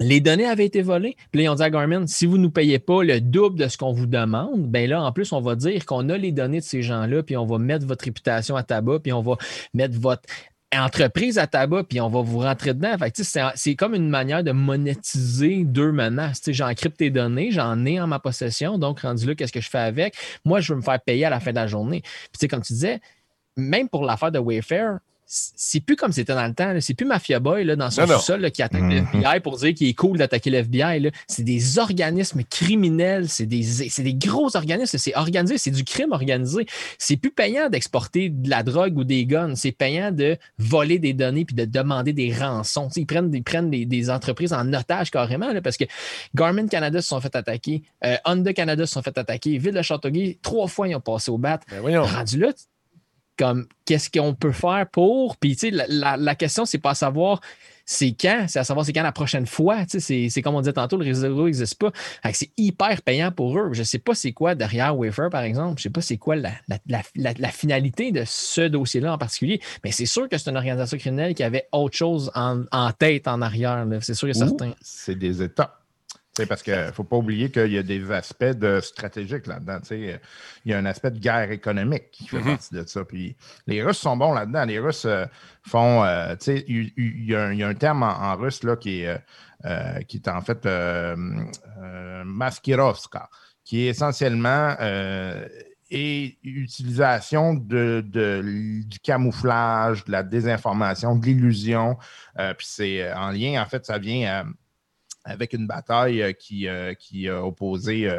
les 0.00 0.20
données 0.20 0.46
avaient 0.46 0.66
été 0.66 0.82
volées. 0.82 1.16
Puis 1.30 1.42
là, 1.42 1.52
ont 1.52 1.54
dit 1.54 1.62
à 1.62 1.70
Garmin, 1.70 2.06
si 2.06 2.26
vous 2.26 2.36
ne 2.36 2.42
nous 2.42 2.50
payez 2.50 2.78
pas 2.78 3.02
le 3.02 3.20
double 3.20 3.58
de 3.58 3.68
ce 3.68 3.76
qu'on 3.76 3.92
vous 3.92 4.06
demande, 4.06 4.66
bien 4.66 4.86
là, 4.86 5.02
en 5.02 5.12
plus, 5.12 5.32
on 5.32 5.40
va 5.40 5.54
dire 5.56 5.84
qu'on 5.86 6.08
a 6.08 6.16
les 6.16 6.32
données 6.32 6.60
de 6.60 6.64
ces 6.64 6.82
gens-là, 6.82 7.22
puis 7.22 7.36
on 7.36 7.46
va 7.46 7.58
mettre 7.58 7.86
votre 7.86 8.04
réputation 8.04 8.56
à 8.56 8.62
tabac, 8.62 9.00
puis 9.00 9.12
on 9.12 9.22
va 9.22 9.36
mettre 9.72 9.98
votre 9.98 10.22
entreprise 10.74 11.38
à 11.38 11.46
tabac, 11.46 11.84
puis 11.84 12.00
on 12.00 12.08
va 12.08 12.22
vous 12.22 12.40
rentrer 12.40 12.74
dedans. 12.74 12.96
c'est 13.54 13.74
comme 13.76 13.94
une 13.94 14.08
manière 14.08 14.42
de 14.42 14.52
monétiser 14.52 15.64
deux 15.64 15.92
menaces. 15.92 16.42
J'encrypte 16.46 16.96
tes 16.96 17.10
données, 17.10 17.50
j'en 17.50 17.84
ai 17.84 18.00
en 18.00 18.06
ma 18.06 18.18
possession, 18.18 18.78
donc 18.78 19.00
rendu 19.00 19.26
là, 19.26 19.34
qu'est-ce 19.34 19.52
que 19.52 19.60
je 19.60 19.70
fais 19.70 19.78
avec? 19.78 20.16
Moi, 20.44 20.60
je 20.60 20.72
veux 20.72 20.76
me 20.76 20.82
faire 20.82 21.00
payer 21.00 21.26
à 21.26 21.30
la 21.30 21.40
fin 21.40 21.50
de 21.50 21.56
la 21.56 21.66
journée. 21.66 22.02
Puis, 22.36 22.48
comme 22.48 22.62
tu 22.62 22.72
disais, 22.72 23.00
même 23.56 23.88
pour 23.88 24.04
l'affaire 24.04 24.32
de 24.32 24.38
Wayfair, 24.38 24.98
c'est 25.36 25.80
plus 25.80 25.96
comme 25.96 26.12
c'était 26.12 26.34
dans 26.34 26.46
le 26.46 26.54
temps. 26.54 26.72
C'est 26.80 26.94
plus 26.94 27.06
Mafia 27.06 27.40
Boy 27.40 27.64
là, 27.64 27.74
dans 27.74 27.90
son 27.90 28.06
sous-sol 28.06 28.50
qui 28.52 28.62
attaque 28.62 28.82
le 28.82 29.00
mhm. 29.00 29.08
FBI 29.14 29.40
pour 29.40 29.56
dire 29.56 29.74
qu'il 29.74 29.88
est 29.88 29.94
cool 29.94 30.16
d'attaquer 30.16 30.50
le 30.50 30.58
FBI. 30.58 31.10
C'est 31.26 31.42
des 31.42 31.78
organismes 31.78 32.44
criminels, 32.44 33.28
c'est 33.28 33.46
des, 33.46 33.64
des, 33.98 34.14
gros 34.14 34.56
organismes, 34.56 34.96
c'est 34.96 35.16
organisé, 35.16 35.58
c'est 35.58 35.72
du 35.72 35.82
crime 35.82 36.12
organisé. 36.12 36.66
C'est 36.98 37.16
plus 37.16 37.32
payant 37.32 37.68
d'exporter 37.68 38.28
de 38.28 38.48
la 38.48 38.62
drogue 38.62 38.96
ou 38.96 39.02
des 39.02 39.26
guns, 39.26 39.56
c'est 39.56 39.72
payant 39.72 40.12
de 40.12 40.36
voler 40.58 41.00
des 41.00 41.14
données 41.14 41.44
puis 41.44 41.56
de 41.56 41.64
demander 41.64 42.12
des 42.12 42.32
rançons. 42.32 42.88
ils 42.94 43.06
prennent, 43.06 43.34
ils 43.34 43.42
prennent 43.42 43.70
des, 43.70 44.10
entreprises 44.10 44.52
en 44.52 44.70
otage 44.72 45.10
carrément 45.10 45.48
parce 45.62 45.78
que 45.78 45.84
Garmin 46.34 46.66
Canada 46.66 47.00
se 47.00 47.08
sont 47.08 47.20
fait 47.20 47.34
attaquer, 47.34 47.82
euh, 48.04 48.16
Honda 48.26 48.52
Canada 48.52 48.86
se 48.86 48.92
sont 48.92 49.02
fait 49.02 49.16
attaquer, 49.16 49.56
Ville 49.56 49.72
de 49.72 49.82
Châteauguay, 49.82 50.38
trois 50.42 50.68
fois 50.68 50.88
ils 50.88 50.94
ont 50.94 51.00
passé 51.00 51.30
au 51.30 51.38
bat. 51.38 51.58
Ben 51.70 51.98
Rendu 51.98 52.38
là, 52.38 52.52
comme 53.36 53.66
qu'est-ce 53.84 54.10
qu'on 54.10 54.34
peut 54.34 54.52
faire 54.52 54.86
pour? 54.90 55.36
Puis, 55.36 55.56
tu 55.56 55.70
sais, 55.70 55.86
la, 55.88 56.16
la, 56.16 56.34
question, 56.34 56.64
c'est 56.64 56.78
pas 56.78 56.90
à 56.90 56.94
savoir 56.94 57.40
c'est 57.86 58.14
quand, 58.18 58.46
c'est 58.48 58.58
à 58.58 58.64
savoir 58.64 58.86
c'est 58.86 58.92
quand 58.92 59.02
la 59.02 59.12
prochaine 59.12 59.46
fois. 59.46 59.84
Tu 59.86 60.00
sais, 60.00 60.28
c'est 60.30 60.42
comme 60.42 60.54
on 60.54 60.60
disait 60.60 60.72
tantôt, 60.72 60.96
le 60.96 61.04
réseau 61.04 61.44
n'existe 61.44 61.78
pas. 61.78 61.92
C'est 62.32 62.50
hyper 62.56 63.02
payant 63.02 63.30
pour 63.30 63.58
eux. 63.58 63.70
Je 63.72 63.80
ne 63.80 63.84
sais 63.84 63.98
pas 63.98 64.14
c'est 64.14 64.32
quoi 64.32 64.54
derrière 64.54 64.96
Wafer, 64.96 65.28
par 65.30 65.42
exemple. 65.42 65.80
Je 65.80 65.80
ne 65.80 65.90
sais 65.90 65.90
pas 65.90 66.00
c'est 66.00 66.16
quoi 66.16 66.36
la, 66.36 66.52
la, 66.66 67.50
finalité 67.50 68.10
de 68.12 68.24
ce 68.26 68.62
dossier-là 68.62 69.12
en 69.12 69.18
particulier. 69.18 69.60
Mais 69.84 69.92
c'est 69.92 70.06
sûr 70.06 70.28
que 70.28 70.38
c'est 70.38 70.50
une 70.50 70.56
organisation 70.56 70.96
criminelle 70.96 71.34
qui 71.34 71.42
avait 71.42 71.68
autre 71.72 71.96
chose 71.96 72.30
en, 72.34 72.64
tête 72.98 73.28
en 73.28 73.42
arrière. 73.42 73.86
C'est 74.00 74.14
sûr 74.14 74.28
et 74.28 74.34
certain. 74.34 74.74
C'est 74.80 75.18
des 75.18 75.42
États. 76.36 76.46
parce 76.46 76.62
qu'il 76.62 76.74
ne 76.74 76.92
faut 76.92 77.04
pas 77.04 77.16
oublier 77.16 77.50
qu'il 77.50 77.72
y 77.72 77.78
a 77.78 77.82
des 77.82 78.10
aspects 78.10 78.44
de 78.44 78.80
stratégiques 78.80 79.46
là-dedans. 79.46 79.78
Il 79.90 80.18
y 80.64 80.72
a 80.72 80.78
un 80.78 80.86
aspect 80.86 81.10
de 81.10 81.18
guerre 81.18 81.50
économique 81.50 82.10
qui 82.10 82.26
fait 82.26 82.38
mm-hmm. 82.38 82.44
partie 82.44 82.74
de 82.74 82.84
ça. 82.86 83.04
Puis 83.04 83.36
les 83.66 83.82
Russes 83.82 83.98
sont 83.98 84.16
bons 84.16 84.32
là-dedans. 84.32 84.64
Les 84.64 84.78
Russes 84.78 85.04
euh, 85.04 85.26
font. 85.62 86.04
Euh, 86.04 86.34
il 86.46 87.24
y, 87.26 87.34
a 87.34 87.68
un 87.68 87.74
terme 87.74 88.02
en, 88.02 88.36
russe 88.36 88.62
là, 88.62 88.76
qui, 88.76 89.02
est, 89.02 89.20
euh, 89.64 90.00
qui 90.02 90.18
est 90.18 90.28
en 90.28 90.40
fait 90.40 90.66
maskirovska, 92.24 93.28
qui 93.64 93.82
est 93.82 93.88
essentiellement 93.88 94.76
et 95.90 96.38
utilisation 96.42 97.54
de, 97.54 98.02
du 98.04 98.98
camouflage, 99.00 100.04
de 100.04 100.12
la 100.12 100.22
désinformation, 100.22 101.14
de 101.16 101.26
l'illusion. 101.26 101.96
puis 102.36 102.66
c'est 102.68 103.12
en 103.12 103.30
lien, 103.30 103.62
en 103.62 103.66
fait, 103.66 103.86
ça 103.86 103.98
vient 103.98 104.44
avec 105.24 105.54
une 105.54 105.66
bataille 105.66 106.22
euh, 106.22 106.32
qui, 106.32 106.68
euh, 106.68 106.94
qui 106.94 107.28
a 107.28 107.42
opposé 107.42 108.10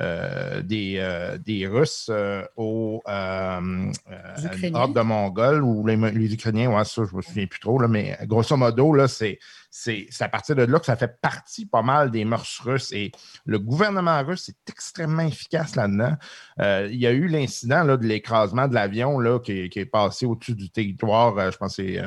euh, 0.00 0.62
des, 0.62 1.36
des 1.44 1.66
Russes 1.66 2.10
aux 2.56 3.02
horde 3.06 4.94
de 4.94 5.00
Mongols 5.00 5.62
ou 5.62 5.86
les, 5.86 6.34
Ukrainiens, 6.34 6.70
ouais, 6.70 6.84
ça, 6.84 7.02
je 7.04 7.12
ne 7.12 7.16
me 7.16 7.22
souviens 7.22 7.46
plus 7.46 7.60
trop, 7.60 7.78
là, 7.78 7.88
mais 7.88 8.16
grosso 8.22 8.56
modo, 8.56 8.92
là, 8.92 9.08
c'est 9.08 9.38
c'est 9.76 10.06
à 10.20 10.28
partir 10.28 10.54
de 10.54 10.62
là 10.62 10.78
que 10.78 10.86
ça 10.86 10.94
fait 10.94 11.20
partie 11.20 11.66
pas 11.66 11.82
mal 11.82 12.12
des 12.12 12.24
mœurs 12.24 12.60
russes. 12.62 12.92
Et 12.92 13.10
le 13.44 13.58
gouvernement 13.58 14.22
russe 14.22 14.48
est 14.48 14.70
extrêmement 14.70 15.24
efficace 15.24 15.74
là-dedans. 15.74 16.14
Euh, 16.60 16.88
il 16.92 17.00
y 17.00 17.08
a 17.08 17.10
eu 17.10 17.26
l'incident 17.26 17.84
de 17.84 18.06
l'écrasement 18.06 18.68
de 18.68 18.74
l'avion 18.74 19.18
qui, 19.40 19.68
qui, 19.70 19.80
est 19.80 19.84
passé 19.84 20.26
au-dessus 20.26 20.54
du 20.54 20.70
territoire, 20.70 21.36
euh, 21.38 21.50
je 21.50 21.56
pense 21.56 21.76
que 21.76 21.82
c'est 21.82 22.00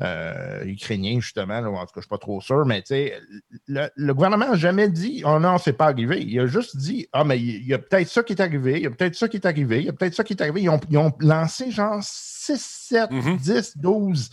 euh, 0.00 0.64
ukrainien, 0.64 1.18
justement. 1.18 1.58
en 1.58 1.84
tout 1.84 1.86
cas, 1.86 1.90
je 1.94 1.98
ne 1.98 2.02
suis 2.02 2.08
pas 2.08 2.18
trop 2.18 2.40
sûr. 2.40 2.64
Mais 2.64 2.84
le, 3.66 3.88
le 3.96 4.14
gouvernement 4.14 4.50
n'a 4.50 4.54
jamais 4.54 4.88
dit 4.88 5.24
Oh 5.26 5.40
non, 5.40 5.58
c'est 5.58 5.72
pas 5.72 5.86
arrivé. 5.86 6.22
Il 6.22 6.38
a 6.38 6.46
juste 6.46 6.76
dit 6.76 7.08
Ah, 7.12 7.24
mais 7.24 7.40
il 7.40 7.66
y 7.66 7.74
a 7.74 7.78
peut-être 7.80 8.08
ça 8.08 8.22
qui 8.22 8.34
est 8.34 8.40
arrivé, 8.40 8.76
il 8.76 8.82
y 8.84 8.86
a 8.86 8.90
peut-être 8.90 9.16
ça 9.16 9.26
qui 9.26 9.38
est 9.38 9.46
arrivé, 9.46 9.80
il 9.80 9.86
y 9.86 9.88
a 9.88 9.92
peut-être 9.92 10.14
ça 10.14 10.22
qui 10.22 10.34
est 10.34 10.42
arrivé. 10.42 10.62
Ils 10.62 10.70
ont, 10.70 10.80
ils 10.88 10.98
ont 10.98 11.12
lancé 11.18 11.72
genre 11.72 11.98
6, 12.00 12.86
7, 12.88 13.10
10, 13.40 13.78
12 13.78 14.30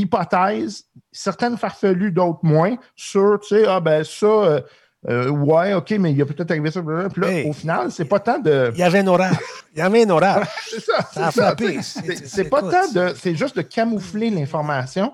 hypothèses, 0.00 0.84
certaines 1.12 1.56
farfelues, 1.56 2.12
d'autres 2.12 2.40
moins, 2.42 2.76
sur, 2.96 3.38
tu 3.40 3.48
sais, 3.48 3.66
ah 3.66 3.80
ben 3.80 4.04
ça, 4.04 4.26
euh, 4.26 4.60
euh, 5.08 5.28
ouais, 5.28 5.74
OK, 5.74 5.90
mais 5.98 6.12
il 6.12 6.16
y 6.16 6.22
a 6.22 6.26
peut-être 6.26 6.50
arrivé 6.50 6.70
ça. 6.70 6.82
Puis 6.82 7.22
là, 7.22 7.48
au 7.48 7.52
final, 7.52 7.92
c'est 7.92 8.06
pas 8.06 8.20
tant 8.20 8.38
de. 8.38 8.70
Il 8.74 8.80
y 8.80 8.82
avait 8.82 9.00
un 9.00 9.06
orage. 9.06 9.36
Il 9.74 9.78
y 9.78 9.82
avait 9.82 10.04
un 10.04 10.10
orage. 10.10 10.46
c'est 10.70 10.80
ça. 10.80 11.02
Ça 11.12 11.30
frappé. 11.30 11.80
C'est 11.82 12.48
pas 12.48 12.62
tant 12.62 12.90
de. 12.92 13.12
C'est 13.16 13.36
juste 13.36 13.56
de 13.56 13.62
camoufler 13.62 14.30
l'information. 14.30 15.12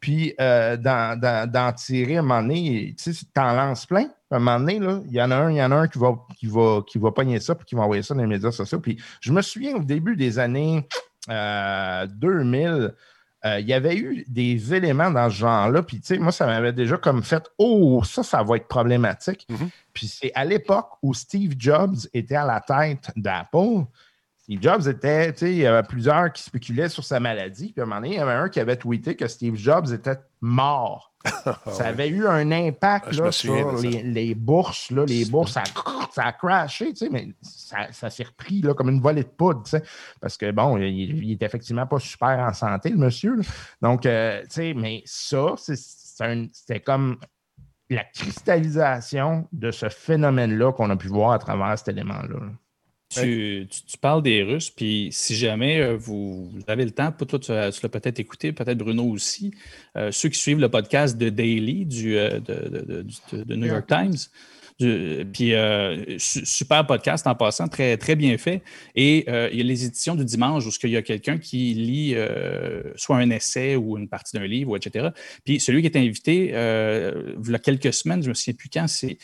Puis 0.00 0.32
euh, 0.40 0.76
d'en 0.76 1.72
tirer 1.72 2.16
à 2.16 2.20
un 2.20 2.22
moment 2.22 2.40
donné, 2.40 2.94
tu 2.96 3.12
sais, 3.12 3.26
t'en 3.34 3.52
lances 3.52 3.84
plein. 3.84 4.06
À 4.30 4.36
un 4.36 4.38
moment 4.38 4.60
donné, 4.60 4.80
il 5.06 5.12
y 5.12 5.20
en 5.20 5.30
a 5.30 5.36
un, 5.36 5.50
il 5.50 5.56
y 5.56 5.62
en 5.62 5.72
a 5.72 5.76
un 5.76 5.88
qui 5.88 5.98
va, 5.98 6.14
qui 6.38 6.46
va, 6.46 6.82
qui 6.86 6.98
va 6.98 7.10
pogner 7.10 7.40
ça 7.40 7.54
puis 7.54 7.66
qui 7.66 7.74
va 7.74 7.82
envoyer 7.82 8.02
ça 8.02 8.14
dans 8.14 8.20
les 8.20 8.26
médias 8.26 8.52
sociaux. 8.52 8.78
Puis 8.78 8.98
je 9.20 9.32
me 9.32 9.42
souviens 9.42 9.74
au 9.76 9.82
début 9.82 10.16
des 10.16 10.38
années 10.38 10.86
2000, 11.28 12.94
euh, 13.44 13.60
il 13.60 13.66
y 13.68 13.72
avait 13.72 13.96
eu 13.96 14.24
des 14.26 14.74
éléments 14.74 15.10
dans 15.10 15.30
ce 15.30 15.36
genre-là. 15.36 15.82
Puis, 15.82 16.00
tu 16.00 16.06
sais, 16.06 16.18
moi, 16.18 16.32
ça 16.32 16.46
m'avait 16.46 16.72
déjà 16.72 16.96
comme 16.96 17.22
fait 17.22 17.44
Oh, 17.58 18.02
ça, 18.04 18.22
ça 18.22 18.42
va 18.42 18.56
être 18.56 18.66
problématique. 18.66 19.46
Mm-hmm. 19.48 19.68
Puis, 19.92 20.08
c'est 20.08 20.32
à 20.34 20.44
l'époque 20.44 20.88
où 21.02 21.14
Steve 21.14 21.54
Jobs 21.56 21.96
était 22.12 22.36
à 22.36 22.44
la 22.44 22.60
tête 22.60 23.10
d'Apple. 23.14 23.84
Steve 24.48 24.62
Jobs 24.62 24.88
était, 24.88 25.30
tu 25.34 25.40
sais, 25.40 25.52
il 25.52 25.58
y 25.58 25.66
avait 25.66 25.86
plusieurs 25.86 26.32
qui 26.32 26.42
spéculaient 26.42 26.88
sur 26.88 27.04
sa 27.04 27.20
maladie. 27.20 27.70
Puis, 27.70 27.82
à 27.82 27.84
un 27.84 27.86
moment 27.86 28.00
donné, 28.00 28.14
il 28.14 28.16
y 28.16 28.18
avait 28.18 28.32
un 28.32 28.48
qui 28.48 28.58
avait 28.60 28.76
tweeté 28.76 29.14
que 29.14 29.28
Steve 29.28 29.56
Jobs 29.56 29.92
était 29.92 30.16
mort. 30.40 31.12
ça 31.66 31.88
avait 31.88 32.08
eu 32.08 32.26
un 32.26 32.50
impact 32.50 33.20
ah, 33.22 33.30
sur 33.30 33.76
les, 33.82 34.34
bourses. 34.34 34.90
Là, 34.90 35.04
les 35.04 35.26
bourses, 35.26 35.52
ça, 35.52 36.24
a 36.24 36.32
crashé, 36.32 36.94
mais 37.10 37.28
ça, 37.42 38.08
s'est 38.08 38.22
repris 38.22 38.62
là, 38.62 38.72
comme 38.72 38.88
une 38.88 39.02
volée 39.02 39.24
de 39.24 39.28
poudre. 39.28 39.64
Parce 40.18 40.38
que, 40.38 40.50
bon, 40.50 40.78
il, 40.78 41.28
n'est 41.28 41.46
effectivement 41.46 41.86
pas 41.86 41.98
super 41.98 42.38
en 42.38 42.54
santé, 42.54 42.88
le 42.88 42.96
monsieur. 42.96 43.36
Donc, 43.82 44.06
euh, 44.06 44.42
mais 44.74 45.02
ça, 45.04 45.56
c'était 45.58 46.80
comme 46.80 47.18
la 47.90 48.04
cristallisation 48.04 49.46
de 49.52 49.70
ce 49.70 49.90
phénomène-là 49.90 50.72
qu'on 50.72 50.88
a 50.88 50.96
pu 50.96 51.08
voir 51.08 51.32
à 51.32 51.38
travers 51.38 51.78
cet 51.78 51.88
élément-là. 51.88 52.38
Tu, 53.10 53.66
parles 54.02 54.22
des 54.22 54.42
Russes, 54.42 54.68
puis 54.68 55.08
si 55.12 55.34
jamais 55.34 55.80
euh, 55.80 55.96
vous, 55.96 56.50
avez 56.66 56.84
le 56.84 56.90
temps, 56.90 57.10
toi, 57.10 57.38
tu, 57.38 57.52
l'as 57.52 57.88
peut-être 57.88 58.20
écouté, 58.20 58.52
peut-être 58.52 58.76
Bruno 58.76 59.04
aussi, 59.04 59.54
euh, 59.96 60.12
ceux 60.12 60.28
qui 60.28 60.38
suivent 60.38 60.60
le 60.60 60.68
podcast 60.68 61.16
de 61.16 61.30
Daily 61.30 61.86
du, 61.86 62.18
euh, 62.18 62.38
de, 62.38 63.54
New 63.54 63.66
York 63.66 63.86
Times, 63.86 64.16
puis 65.32 65.54
super 66.18 66.86
podcast 66.86 67.26
en 67.26 67.34
passant, 67.34 67.66
très, 67.66 67.96
très 67.96 68.14
bien 68.14 68.36
fait. 68.36 68.62
Et 68.94 69.24
il 69.26 69.56
y 69.56 69.60
a 69.60 69.64
les 69.64 69.86
éditions 69.86 70.14
du 70.14 70.24
dimanche 70.26 70.66
où 70.66 70.70
il 70.84 70.90
y 70.90 70.96
a 70.96 71.02
quelqu'un 71.02 71.38
qui 71.38 71.72
lit 71.74 72.14
soit 72.94 73.16
un 73.16 73.30
essai 73.30 73.74
ou 73.74 73.96
une 73.96 74.08
partie 74.08 74.36
d'un 74.36 74.46
livre, 74.46 74.76
etc. 74.76 75.08
Puis 75.44 75.58
celui 75.58 75.80
qui 75.80 75.88
est 75.88 75.96
invité, 75.96 76.50
il 76.50 77.50
y 77.50 77.54
a 77.54 77.58
quelques 77.58 77.92
semaines, 77.92 78.20
je 78.22 78.26
ne 78.26 78.30
me 78.30 78.34
souviens 78.34 78.54
plus 78.54 78.68
quand, 78.68 78.86
c'est 78.86 79.18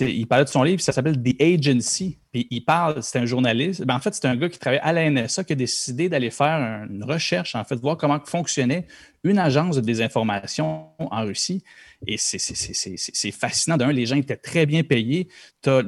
il 0.00 0.26
parlait 0.26 0.44
de 0.44 0.48
son 0.48 0.62
livre, 0.62 0.80
ça 0.80 0.92
s'appelle 0.92 1.20
The 1.20 1.40
Agency. 1.40 2.18
Puis 2.32 2.46
il 2.50 2.64
parle, 2.64 3.02
c'est 3.02 3.18
un 3.18 3.26
journaliste. 3.26 3.84
Ben, 3.84 3.96
en 3.96 4.00
fait, 4.00 4.14
c'est 4.14 4.26
un 4.26 4.36
gars 4.36 4.48
qui 4.48 4.58
travaille 4.58 4.80
à 4.82 4.92
la 4.92 5.10
NSA 5.10 5.44
qui 5.44 5.52
a 5.52 5.56
décidé 5.56 6.08
d'aller 6.08 6.30
faire 6.30 6.86
une 6.88 7.04
recherche, 7.04 7.54
en 7.54 7.64
fait, 7.64 7.76
voir 7.76 7.96
comment 7.96 8.20
fonctionnait 8.24 8.86
une 9.24 9.38
agence 9.38 9.76
de 9.76 9.80
désinformation 9.80 10.86
en 10.98 11.24
Russie. 11.24 11.62
Et 12.06 12.16
c'est 12.18 13.30
fascinant. 13.30 13.76
D'un, 13.76 13.92
les 13.92 14.06
gens 14.06 14.16
étaient 14.16 14.36
très 14.36 14.66
bien 14.66 14.82
payés. 14.82 15.28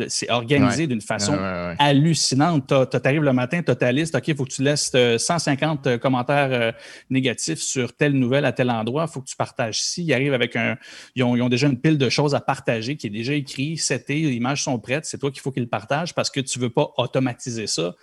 C'est 0.09 0.31
organisé 0.31 0.87
d'une 0.87 1.01
façon 1.01 1.37
hallucinante. 1.79 2.73
Tu 2.91 2.97
arrives 3.05 3.23
le 3.23 3.33
matin, 3.33 3.63
tu 3.63 3.71
as 3.71 3.75
ta 3.75 3.91
liste. 3.91 4.15
OK, 4.15 4.29
il 4.29 4.37
faut 4.37 4.45
que 4.45 4.51
tu 4.51 4.63
laisses 4.63 4.93
150 5.19 5.87
euh, 5.87 5.91
euh, 5.91 5.99
commentaires 5.99 6.53
euh, 6.53 6.73
négatifs 7.11 7.59
sur 7.59 7.95
telle 7.95 8.13
nouvelle 8.13 8.45
à 8.45 8.53
tel 8.53 8.71
endroit. 8.71 9.07
Il 9.09 9.13
faut 9.13 9.21
que 9.21 9.29
tu 9.29 9.37
partages 9.37 9.81
ici. 9.81 10.05
Ils 10.05 10.15
arrivent 10.15 10.35
avec 10.35 10.55
un. 10.57 10.77
Ils 11.17 11.25
ont, 11.25 11.49
déjà 11.49 11.67
une 11.67 11.81
pile 11.81 11.99
de 11.99 12.09
choses 12.09 12.35
à 12.35 12.41
partager 12.41 12.97
qui 12.97 13.09
est 13.09 13.11
déjà 13.11 13.35
écrit, 13.35 13.77
c'était, 13.77 14.15
les 14.15 14.33
images 14.33 14.63
sont 14.63 14.79
prêtes. 14.79 15.05
C'est 15.05 15.19
toi 15.19 15.31
qu'il 15.31 15.41
faut 15.41 15.51
qu'ils 15.51 15.65
le 15.65 15.69
partagent 15.69 16.15
parce 16.15 16.31
que 16.31 16.41
tu 16.41 16.59
ne 16.59 16.65
veux 16.65 16.71
pas 16.71 16.93
automatiser 16.97 17.67
ça 17.67 17.95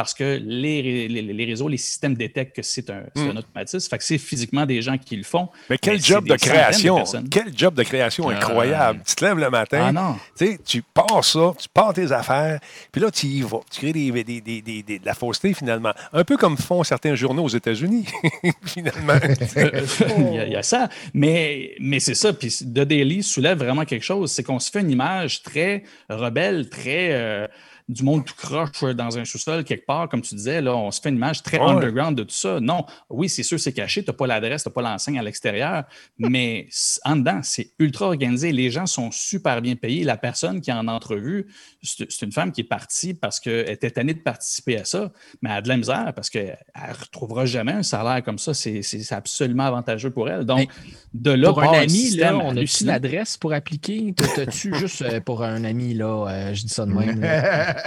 parce 0.00 0.14
que 0.14 0.40
les, 0.42 1.08
les, 1.08 1.44
réseaux, 1.44 1.68
les 1.68 1.76
systèmes 1.76 2.14
détectent 2.14 2.56
que 2.56 2.62
c'est 2.62 2.88
un, 2.88 3.02
hmm. 3.14 3.36
automatisme. 3.36 3.86
Fait 3.90 3.98
que 3.98 4.04
c'est 4.04 4.16
physiquement 4.16 4.64
des 4.64 4.80
gens 4.80 4.96
qui 4.96 5.14
le 5.14 5.24
font. 5.24 5.50
Mais 5.68 5.76
quel 5.76 6.02
job 6.02 6.26
de 6.26 6.36
création! 6.36 7.04
quel 7.30 7.52
job 7.54 7.74
de 7.74 7.82
création 7.82 8.30
incroyable! 8.30 9.02
Tu 9.06 9.14
te 9.14 9.22
lèves 9.22 9.36
le 9.36 9.50
matin, 9.50 9.94
ah 9.94 10.16
tu 10.64 10.80
pars 10.80 11.22
ça, 11.22 11.52
tu 11.58 11.68
pars 11.68 11.92
tes 11.92 12.12
affaires, 12.12 12.60
puis 12.90 13.02
là, 13.02 13.10
tu 13.10 13.26
y 13.26 13.42
vas. 13.42 13.60
Tu 13.70 13.80
crées 13.80 13.92
des, 13.92 14.32
de 14.40 15.04
la 15.04 15.12
fausseté, 15.12 15.52
finalement. 15.52 15.92
Un 16.14 16.24
peu 16.24 16.38
comme 16.38 16.56
font 16.56 16.82
certains 16.82 17.14
journaux 17.14 17.44
aux 17.44 17.48
États-Unis, 17.48 18.06
finalement. 18.64 19.18
il, 20.16 20.50
y 20.50 20.56
a, 20.56 20.62
ça. 20.62 20.88
Mais, 21.12 21.74
mais 21.78 22.00
c'est 22.00 22.14
ça. 22.14 22.32
Puis 22.32 22.48
The 22.48 22.86
Daily 22.86 23.22
soulève 23.22 23.58
vraiment 23.58 23.84
quelque 23.84 24.06
chose. 24.06 24.32
C'est 24.32 24.44
qu'on 24.44 24.60
se 24.60 24.70
fait 24.70 24.80
une 24.80 24.90
image 24.90 25.42
très 25.42 25.84
rebelle, 26.08 26.70
très. 26.70 27.12
Euh, 27.12 27.46
du 27.90 28.04
monde 28.04 28.24
tout 28.24 28.34
croche 28.36 28.82
dans 28.94 29.18
un 29.18 29.24
sous-sol 29.24 29.64
quelque 29.64 29.84
part, 29.84 30.08
comme 30.08 30.22
tu 30.22 30.34
disais, 30.36 30.60
là, 30.60 30.76
on 30.76 30.92
se 30.92 31.00
fait 31.00 31.08
une 31.08 31.16
image 31.16 31.42
très 31.42 31.58
underground 31.58 32.16
de 32.16 32.22
tout 32.22 32.34
ça. 32.34 32.60
Non, 32.60 32.84
oui, 33.08 33.28
c'est 33.28 33.42
sûr, 33.42 33.58
c'est 33.58 33.72
caché, 33.72 34.04
tu 34.04 34.10
n'as 34.10 34.16
pas 34.16 34.28
l'adresse, 34.28 34.62
tu 34.62 34.68
n'as 34.68 34.72
pas 34.72 34.82
l'enseigne 34.82 35.18
à 35.18 35.22
l'extérieur, 35.22 35.84
mais 36.18 36.68
en 37.04 37.16
dedans, 37.16 37.40
c'est 37.42 37.72
ultra 37.80 38.06
organisé. 38.06 38.52
Les 38.52 38.70
gens 38.70 38.86
sont 38.86 39.10
super 39.10 39.60
bien 39.60 39.74
payés. 39.74 40.04
La 40.04 40.16
personne 40.16 40.60
qui 40.60 40.70
est 40.70 40.74
en 40.74 40.86
entrevue, 40.86 41.48
c'est 41.82 42.22
une 42.22 42.32
femme 42.32 42.52
qui 42.52 42.60
est 42.60 42.64
partie 42.64 43.12
parce 43.12 43.40
qu'elle 43.40 43.68
était 43.68 43.90
tannée 43.90 44.14
de 44.14 44.20
participer 44.20 44.78
à 44.78 44.84
ça, 44.84 45.10
mais 45.42 45.50
elle 45.50 45.56
a 45.56 45.62
de 45.62 45.68
la 45.68 45.76
misère 45.76 46.12
parce 46.14 46.30
qu'elle 46.30 46.58
ne 46.76 46.94
retrouvera 46.94 47.44
jamais 47.44 47.72
un 47.72 47.82
salaire 47.82 48.22
comme 48.22 48.38
ça. 48.38 48.54
C'est 48.54 49.12
absolument 49.12 49.64
avantageux 49.64 50.10
pour 50.10 50.28
elle. 50.28 50.44
Donc, 50.44 50.70
de 51.12 51.32
là, 51.32 51.48
pour 51.48 51.62
un 51.62 51.80
ami, 51.80 52.10
là, 52.10 52.36
on 52.36 52.56
a-tu 52.56 52.84
l'adresse 52.84 53.36
pour 53.36 53.52
appliquer? 53.52 54.14
T'as-tu 54.14 54.74
juste 54.76 55.02
euh, 55.02 55.20
pour 55.20 55.42
un 55.42 55.64
ami, 55.64 55.94
là, 55.94 56.28
euh, 56.28 56.54
je 56.54 56.62
dis 56.62 56.68
ça 56.72 56.86
de 56.86 56.92
même. 56.92 57.20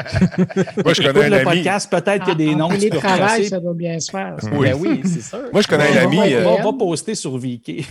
Moi, 0.83 0.93
je 0.93 1.01
connais 1.01 1.25
un 1.25 1.29
le 1.29 1.43
podcast, 1.43 1.89
peut-être 1.89 2.25
qu'il 2.25 2.29
y 2.29 2.31
a 2.31 2.35
des 2.35 2.55
noms. 2.55 2.69
qui 2.69 2.89
travail, 2.89 3.45
ça 3.45 3.59
doit 3.59 3.73
bien 3.73 3.99
se 3.99 4.11
faire. 4.11 4.35
Oui, 4.53 4.69
ben 4.69 4.77
oui 4.79 5.01
c'est 5.05 5.21
sûr. 5.21 5.39
Moi, 5.51 5.61
je 5.61 5.67
connais 5.67 5.97
un 5.97 6.03
ami. 6.03 6.17
On 6.17 6.61
va, 6.61 6.69
euh, 6.69 6.71
poster 6.77 7.15
sur 7.15 7.37
Viki. 7.37 7.85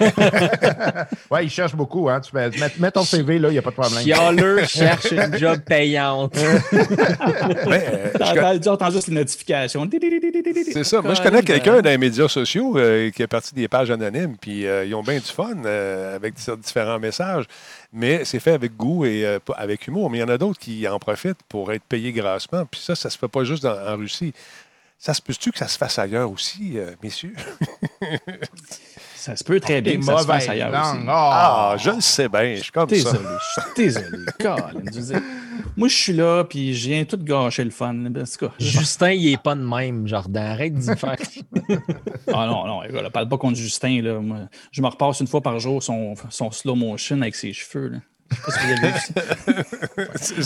oui, 1.30 1.38
il 1.42 1.50
cherche 1.50 1.74
beaucoup. 1.74 2.08
Hein. 2.08 2.20
Tu 2.20 2.34
mets, 2.34 2.90
ton 2.90 3.02
CV, 3.02 3.38
là, 3.38 3.48
il 3.48 3.52
n'y 3.52 3.58
a 3.58 3.62
pas 3.62 3.70
de 3.70 3.76
problème. 3.76 4.02
Chialeux 4.02 4.64
cherche 4.64 5.12
une 5.12 5.36
job 5.38 5.60
payante. 5.60 6.36
ouais, 7.66 8.12
euh, 8.20 8.58
entends 8.66 8.90
juste 8.90 9.08
les 9.08 9.14
notifications. 9.14 9.88
C'est 10.72 10.84
ça. 10.84 11.00
Moi, 11.02 11.14
je 11.14 11.22
connais 11.22 11.42
quelqu'un 11.42 11.80
dans 11.80 11.90
les 11.90 11.98
médias 11.98 12.28
sociaux 12.28 12.76
euh, 12.76 13.10
qui 13.10 13.22
est 13.22 13.26
parti 13.26 13.54
des 13.54 13.68
pages 13.68 13.90
anonymes, 13.90 14.36
puis 14.40 14.64
ils 14.64 14.94
ont 14.94 15.02
bien 15.02 15.18
du 15.18 15.20
fun 15.20 15.54
avec 16.14 16.34
différents 16.62 16.98
messages 16.98 17.44
mais 17.94 18.24
c'est 18.24 18.40
fait 18.40 18.52
avec 18.52 18.76
goût 18.76 19.04
et 19.04 19.24
euh, 19.24 19.38
avec 19.56 19.86
humour. 19.86 20.10
Mais 20.10 20.18
il 20.18 20.20
y 20.20 20.24
en 20.24 20.28
a 20.28 20.36
d'autres 20.36 20.58
qui 20.58 20.86
en 20.88 20.98
profitent 20.98 21.42
pour 21.48 21.72
être 21.72 21.84
payés 21.84 22.12
grassement. 22.12 22.66
Puis 22.66 22.80
ça, 22.80 22.96
ça 22.96 23.08
se 23.08 23.16
fait 23.16 23.28
pas 23.28 23.44
juste 23.44 23.64
en 23.64 23.96
Russie. 23.96 24.34
Ça 24.98 25.14
se 25.14 25.22
peut-tu 25.22 25.52
que 25.52 25.58
ça 25.58 25.68
se 25.68 25.78
fasse 25.78 25.98
ailleurs 25.98 26.30
aussi, 26.30 26.78
euh, 26.78 26.94
messieurs? 27.02 27.34
Ça 29.24 29.36
se 29.36 29.42
peut 29.42 29.58
très 29.58 29.80
bien 29.80 29.96
que 29.96 30.04
ça 30.04 30.18
se 30.18 30.26
fasse 30.26 30.26
mauvaises 30.26 30.48
ailleurs 30.50 30.68
aussi. 30.68 31.04
Ah, 31.08 31.70
Ah, 31.72 31.76
je 31.78 31.90
le 31.90 32.00
sais 32.02 32.28
bien. 32.28 32.56
Je 32.56 32.62
suis 32.62 32.72
comme 32.72 32.88
ça. 32.90 32.94
Désolé, 32.94 33.18
je 33.56 33.60
suis 33.62 33.72
désolé. 34.98 35.20
Moi, 35.78 35.88
je 35.88 35.94
suis 35.94 36.12
là, 36.12 36.44
puis 36.44 36.74
je 36.74 36.88
viens 36.90 37.04
tout 37.04 37.16
gâcher 37.16 37.64
le 37.64 37.70
fun. 37.70 37.94
En 37.94 38.12
tout 38.12 38.46
cas, 38.46 38.52
Justin, 38.58 39.12
il 39.12 39.32
est 39.32 39.42
pas 39.42 39.54
de 39.54 39.62
même, 39.62 40.06
Jordan. 40.06 40.44
Arrête 40.52 40.74
d'y 40.74 40.94
faire. 40.96 41.16
Ah 42.32 42.46
non, 42.46 42.66
non, 42.66 42.82
écoute, 42.82 43.08
parle 43.12 43.28
pas 43.28 43.38
contre 43.38 43.56
Justin. 43.56 44.02
Là. 44.02 44.18
Moi, 44.20 44.40
je 44.72 44.82
me 44.82 44.88
repasse 44.88 45.20
une 45.20 45.26
fois 45.26 45.40
par 45.40 45.58
jour 45.58 45.82
son, 45.82 46.14
son 46.28 46.50
slow 46.50 46.74
motion 46.74 47.20
avec 47.22 47.34
ses 47.34 47.52
cheveux. 47.54 47.88
Là. 47.88 47.98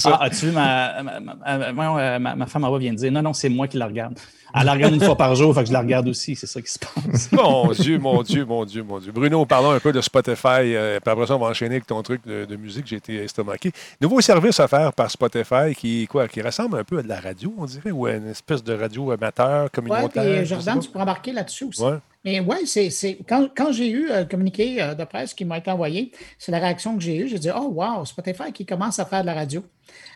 Ah, 0.04 0.24
as-tu 0.24 0.46
vu, 0.46 0.52
ma, 0.52 1.02
ma, 1.02 1.20
ma, 1.20 1.34
ma- 1.72 2.18
ma- 2.18 2.34
ma 2.36 2.46
femme 2.46 2.64
en 2.64 2.70
bas 2.70 2.78
vient 2.78 2.92
de 2.92 2.98
dire 2.98 3.12
non, 3.12 3.22
non, 3.22 3.32
c'est 3.32 3.48
moi 3.48 3.68
qui 3.68 3.76
la 3.76 3.86
regarde. 3.86 4.18
Elle 4.54 4.64
la 4.66 4.72
regarde 4.72 4.94
une 4.94 5.02
fois 5.02 5.16
par 5.16 5.34
jour, 5.34 5.54
fait 5.54 5.60
que 5.62 5.68
je 5.68 5.72
la 5.72 5.80
regarde 5.80 6.08
aussi, 6.08 6.34
c'est 6.36 6.46
ça 6.46 6.60
qui 6.62 6.70
se 6.70 6.78
passe. 6.78 7.30
Mon 7.32 7.70
Dieu, 7.72 7.98
mon 7.98 8.22
Dieu, 8.22 8.44
mon 8.44 8.64
Dieu, 8.64 8.82
mon 8.82 8.98
Dieu. 8.98 9.12
Bruno, 9.12 9.44
parlons 9.44 9.70
un 9.72 9.80
peu 9.80 9.92
de 9.92 10.00
Spotify. 10.00 10.74
euh, 10.74 10.98
puis 11.00 11.10
après 11.12 11.26
ça, 11.26 11.36
on 11.36 11.38
va 11.38 11.46
enchaîner 11.48 11.74
avec 11.76 11.86
ton 11.86 12.02
truc 12.02 12.26
de, 12.26 12.44
de 12.46 12.56
musique. 12.56 12.86
J'ai 12.86 12.96
été 12.96 13.16
estomaqué. 13.24 13.72
Nouveau 14.00 14.20
service 14.20 14.58
offert 14.60 14.92
par 14.94 15.10
Spotify 15.10 15.74
qui, 15.76 16.06
quoi, 16.06 16.28
qui 16.28 16.40
ressemble 16.40 16.78
un 16.78 16.84
peu 16.84 16.98
à 16.98 17.02
de 17.02 17.08
la 17.08 17.20
radio, 17.20 17.52
on 17.58 17.66
dirait, 17.66 17.90
ou 17.90 18.06
à 18.06 18.12
une 18.12 18.28
espèce 18.28 18.64
de 18.64 18.72
radio 18.74 19.10
amateur 19.10 19.64
Oui, 19.64 19.70
communautaire. 19.72 20.24
je 20.24 20.38
sais 20.40 20.44
Jordan, 20.46 20.80
tu 20.80 20.88
peux 20.90 20.98
embarquer 20.98 21.32
là-dessus 21.32 21.64
aussi. 21.64 21.82
Ouais. 21.82 21.98
Mais 22.24 22.40
oui, 22.40 22.56
c'est, 22.66 22.90
c'est- 22.90 23.18
quand, 23.28 23.48
quand 23.56 23.70
j'ai 23.72 23.88
eu 23.90 24.10
euh, 24.10 24.20
le 24.20 24.24
communiqué 24.26 24.82
euh, 24.82 24.94
de 24.94 25.04
presse 25.04 25.34
qui 25.34 25.44
m'a 25.44 25.58
été 25.58 25.70
envoyé, 25.70 26.10
c'est 26.38 26.50
la 26.52 26.58
réaction 26.58 26.96
que 26.96 27.02
j'ai 27.02 27.16
eue. 27.16 27.28
J'ai 27.28 27.38
dit 27.38 27.50
Oh, 27.54 27.68
wow, 27.74 28.04
Spotify 28.04 28.52
qui 28.52 28.66
commence 28.66 28.98
à 28.98 29.04
faire 29.04 29.20
de 29.22 29.26
la 29.26 29.34
radio 29.34 29.62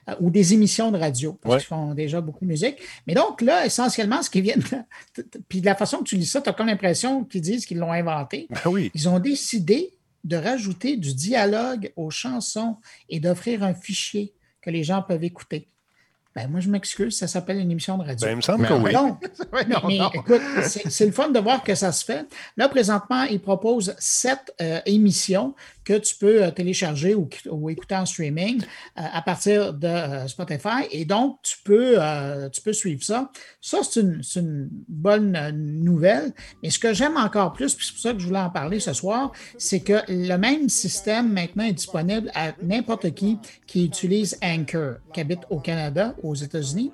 euh, 0.08 0.14
ou 0.20 0.30
des 0.30 0.52
émissions 0.54 0.90
de 0.90 0.98
radio, 0.98 1.38
parce 1.40 1.54
Ouais. 1.54 1.58
qu'ils 1.60 1.68
font 1.68 1.94
déjà 1.94 2.20
beaucoup 2.20 2.44
de 2.44 2.50
musique. 2.50 2.76
Mais 3.06 3.14
donc, 3.14 3.40
là, 3.40 3.64
essentiellement, 3.66 4.22
ce 4.22 4.30
qui 4.30 4.40
vient 4.40 4.56
de. 4.56 5.22
Puis 5.48 5.60
de 5.60 5.66
la 5.66 5.74
façon 5.74 5.98
que 5.98 6.04
tu 6.04 6.16
lis 6.16 6.26
ça, 6.26 6.40
tu 6.40 6.48
as 6.48 6.52
comme 6.52 6.66
l'impression 6.68 7.24
qu'ils 7.24 7.40
disent 7.42 7.66
qu'ils 7.66 7.78
l'ont 7.78 7.92
inventé. 7.92 8.46
Ben 8.50 8.60
oui. 8.70 8.90
Ils 8.94 9.08
ont 9.08 9.18
décidé 9.18 9.94
de 10.24 10.36
rajouter 10.36 10.96
du 10.96 11.14
dialogue 11.14 11.92
aux 11.96 12.10
chansons 12.10 12.76
et 13.08 13.18
d'offrir 13.20 13.62
un 13.64 13.74
fichier 13.74 14.32
que 14.60 14.70
les 14.70 14.84
gens 14.84 15.02
peuvent 15.02 15.24
écouter. 15.24 15.68
Ben, 16.34 16.48
moi, 16.48 16.60
je 16.60 16.70
m'excuse, 16.70 17.14
ça 17.18 17.26
s'appelle 17.26 17.58
une 17.58 17.70
émission 17.70 17.98
de 17.98 18.04
radio. 18.04 18.24
Ben, 18.26 18.32
il 18.32 18.36
me 18.36 18.40
semble 18.40 18.62
Mais 18.62 18.68
que 18.68 18.72
oui. 18.74 18.92
Non, 18.94 19.18
mais, 19.52 19.64
non, 19.68 19.80
mais 19.86 19.98
non. 19.98 20.10
écoute, 20.14 20.40
c'est 20.62 20.88
c'est 20.88 21.04
le 21.04 21.12
fun 21.12 21.28
de 21.28 21.38
voir 21.38 21.62
que 21.62 21.74
ça 21.74 21.92
se 21.92 22.02
fait. 22.04 22.26
Là, 22.56 22.70
présentement, 22.70 23.24
ils 23.24 23.40
proposent 23.40 23.94
sept 23.98 24.54
euh, 24.62 24.80
émissions 24.86 25.54
que 25.84 25.98
tu 25.98 26.14
peux 26.14 26.44
euh, 26.44 26.50
télécharger 26.50 27.14
ou, 27.14 27.28
ou 27.50 27.70
écouter 27.70 27.96
en 27.96 28.06
streaming 28.06 28.62
euh, 28.62 29.02
à 29.12 29.22
partir 29.22 29.72
de 29.72 29.86
euh, 29.86 30.28
Spotify. 30.28 30.86
Et 30.90 31.04
donc, 31.04 31.38
tu 31.42 31.56
peux, 31.64 31.98
tu 32.52 32.60
peux 32.62 32.72
suivre 32.72 33.02
ça. 33.02 33.30
Ça, 33.60 33.78
c'est 33.82 34.00
une, 34.00 34.22
une 34.36 34.68
bonne 34.88 35.50
nouvelle. 35.52 36.32
Mais 36.62 36.70
ce 36.70 36.78
que 36.78 36.92
j'aime 36.94 37.16
encore 37.16 37.52
plus, 37.52 37.74
puis 37.74 37.86
c'est 37.86 37.92
pour 37.92 38.00
ça 38.00 38.12
que 38.12 38.18
je 38.18 38.26
voulais 38.26 38.38
en 38.38 38.50
parler 38.50 38.80
ce 38.80 38.92
soir, 38.92 39.32
c'est 39.58 39.80
que 39.80 40.00
le 40.08 40.36
même 40.36 40.68
système 40.68 41.32
maintenant 41.32 41.64
est 41.64 41.72
disponible 41.72 42.30
à 42.34 42.52
n'importe 42.62 43.12
qui 43.14 43.38
qui 43.66 43.84
utilise 43.84 44.38
Anchor, 44.42 44.96
qui 45.12 45.20
habite 45.20 45.40
au 45.50 45.58
Canada, 45.58 46.14
aux 46.22 46.34
États-Unis. 46.34 46.92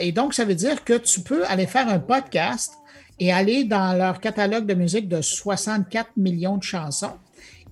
Et 0.00 0.12
donc, 0.12 0.34
ça 0.34 0.44
veut 0.44 0.54
dire 0.54 0.84
que 0.84 0.94
tu 0.94 1.20
peux 1.20 1.44
aller 1.46 1.66
faire 1.66 1.88
un 1.88 1.98
podcast 1.98 2.74
et 3.18 3.32
aller 3.32 3.64
dans 3.64 3.96
leur 3.96 4.20
catalogue 4.20 4.66
de 4.66 4.74
musique 4.74 5.08
de 5.08 5.20
64 5.20 6.10
millions 6.16 6.56
de 6.56 6.62
chansons 6.62 7.16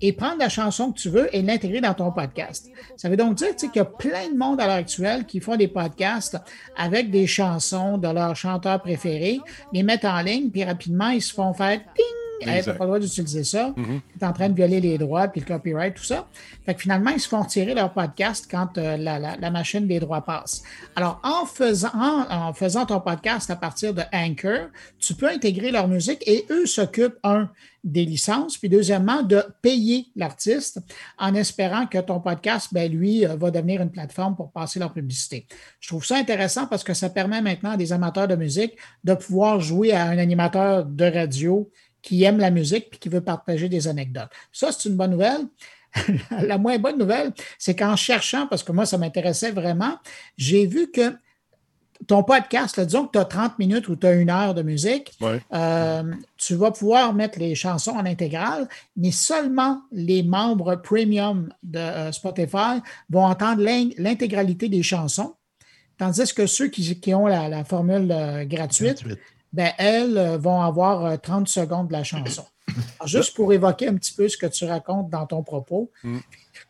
et 0.01 0.13
prendre 0.13 0.39
la 0.39 0.49
chanson 0.49 0.91
que 0.91 0.99
tu 0.99 1.09
veux 1.09 1.33
et 1.35 1.41
l'intégrer 1.41 1.81
dans 1.81 1.93
ton 1.93 2.11
podcast. 2.11 2.69
Ça 2.97 3.09
veut 3.09 3.17
donc 3.17 3.35
dire 3.35 3.55
qu'il 3.55 3.71
y 3.75 3.79
a 3.79 3.85
plein 3.85 4.29
de 4.29 4.37
monde 4.37 4.59
à 4.59 4.67
l'heure 4.67 4.75
actuelle 4.75 5.25
qui 5.25 5.39
font 5.39 5.55
des 5.55 5.67
podcasts 5.67 6.37
avec 6.77 7.11
des 7.11 7.27
chansons 7.27 7.97
de 7.97 8.07
leurs 8.07 8.35
chanteurs 8.35 8.81
préférés, 8.81 9.39
les 9.73 9.83
mettent 9.83 10.05
en 10.05 10.21
ligne, 10.21 10.49
puis 10.49 10.63
rapidement, 10.63 11.09
ils 11.09 11.21
se 11.21 11.33
font 11.33 11.53
faire 11.53 11.79
ping! 11.93 12.24
Hey, 12.49 12.63
t'as 12.63 12.73
pas 12.73 12.83
le 12.83 12.87
droit 12.87 12.99
d'utiliser 12.99 13.43
ça. 13.43 13.73
Tu 13.75 13.81
es 14.21 14.25
en 14.25 14.33
train 14.33 14.49
de 14.49 14.55
violer 14.55 14.79
les 14.81 14.97
droits, 14.97 15.27
puis 15.27 15.41
le 15.41 15.45
copyright, 15.47 15.93
tout 15.95 16.03
ça. 16.03 16.27
Fait 16.65 16.73
que 16.75 16.81
finalement, 16.81 17.11
ils 17.11 17.19
se 17.19 17.27
font 17.27 17.43
tirer 17.43 17.73
leur 17.73 17.93
podcast 17.93 18.47
quand 18.49 18.77
euh, 18.77 18.97
la, 18.97 19.19
la- 19.19 19.35
la 19.37 19.51
machine 19.51 19.87
des 19.87 19.99
droits 19.99 20.21
passe. 20.25 20.63
Alors, 20.95 21.19
en 21.23 21.45
faisant, 21.45 21.91
en, 21.93 22.25
en 22.29 22.53
faisant 22.53 22.85
ton 22.85 22.99
podcast 23.01 23.49
à 23.51 23.55
partir 23.55 23.93
de 23.93 24.01
Anchor, 24.13 24.67
tu 24.99 25.13
peux 25.13 25.27
intégrer 25.29 25.71
leur 25.71 25.87
musique 25.87 26.23
et 26.27 26.45
eux 26.49 26.65
s'occupent, 26.65 27.17
un, 27.23 27.49
des 27.83 28.03
licences, 28.03 28.57
puis 28.57 28.67
deuxièmement, 28.67 29.21
de 29.21 29.43
payer 29.61 30.07
l'artiste 30.15 30.79
en 31.19 31.35
espérant 31.35 31.85
que 31.85 31.99
ton 31.99 32.19
podcast, 32.19 32.69
ben, 32.71 32.91
lui, 32.91 33.27
euh, 33.27 33.35
va 33.35 33.51
devenir 33.51 33.79
une 33.81 33.91
plateforme 33.91 34.35
pour 34.35 34.51
passer 34.51 34.79
leur 34.79 34.91
publicité. 34.91 35.45
Je 35.79 35.89
trouve 35.89 36.03
ça 36.03 36.15
intéressant 36.17 36.65
parce 36.65 36.83
que 36.83 36.95
ça 36.95 37.09
permet 37.11 37.41
maintenant 37.41 37.71
à 37.71 37.77
des 37.77 37.93
amateurs 37.93 38.27
de 38.27 38.35
musique 38.35 38.73
de 39.03 39.13
pouvoir 39.13 39.59
jouer 39.59 39.91
à 39.91 40.05
un 40.05 40.17
animateur 40.17 40.83
de 40.83 41.05
radio 41.05 41.69
qui 42.05 42.23
aime 42.23 42.37
la 42.37 42.51
musique 42.51 42.89
puis 42.89 42.99
qui 42.99 43.09
veut 43.09 43.21
partager 43.21 43.67
des 43.67 43.87
anecdotes. 43.87 44.29
Ça, 44.53 44.71
c'est 44.71 44.87
une 44.89 44.95
bonne 44.95 45.11
nouvelle. 45.11 45.41
la 46.31 46.57
moins 46.57 46.77
bonne 46.77 46.97
nouvelle, 46.97 47.31
c'est 47.57 47.75
qu'en 47.75 47.95
cherchant, 47.95 48.47
parce 48.47 48.63
que 48.63 48.71
moi, 48.71 48.85
ça 48.85 48.97
m'intéressait 48.97 49.51
vraiment, 49.51 49.97
j'ai 50.37 50.65
vu 50.67 50.91
que 50.91 51.13
ton 52.07 52.21
podcast, 52.23 52.75
là, 52.75 52.83
disons 52.85 53.05
que 53.07 53.13
tu 53.13 53.17
as 53.19 53.23
30 53.25 53.57
minutes 53.57 53.87
ou 53.87 53.95
tu 53.95 54.05
as 54.05 54.11
une 54.13 54.29
heure 54.29 54.53
de 54.53 54.61
musique, 54.61 55.13
Ouais. 55.21 55.39
euh, 55.53 56.03
tu 56.37 56.55
vas 56.55 56.71
pouvoir 56.71 57.13
mettre 57.13 57.39
les 57.39 57.55
chansons 57.55 57.91
en 57.91 58.05
intégrale, 58.05 58.67
mais 58.97 59.11
seulement 59.11 59.81
les 59.93 60.21
membres 60.21 60.75
premium 60.75 61.51
de 61.63 61.79
euh, 61.79 62.11
Spotify 62.11 62.81
vont 63.09 63.23
entendre 63.25 63.61
l'in- 63.63 63.89
l'intégralité 63.97 64.67
des 64.67 64.83
chansons, 64.83 65.35
tandis 65.97 66.33
que 66.33 66.45
ceux 66.45 66.67
qui, 66.67 66.99
qui 66.99 67.13
ont 67.13 67.27
la, 67.27 67.47
la 67.47 67.63
formule 67.63 68.11
euh, 68.11 68.43
gratuite, 68.43 69.01
ben, 69.55 69.71
elles 69.77 70.17
euh, 70.17 70.37
vont 70.37 70.61
avoir 70.61 71.05
euh, 71.05 71.15
30 71.17 71.47
secondes 71.47 71.87
de 71.87 71.93
la 71.93 72.03
chanson. 72.03 72.43
Alors, 72.99 73.07
juste 73.07 73.35
pour 73.35 73.53
évoquer 73.53 73.87
un 73.87 73.95
petit 73.95 74.13
peu 74.13 74.27
ce 74.27 74.35
que 74.35 74.47
tu 74.47 74.65
racontes 74.65 75.09
dans 75.09 75.25
ton 75.25 75.43
propos, 75.43 75.91
Mm. 76.03 76.17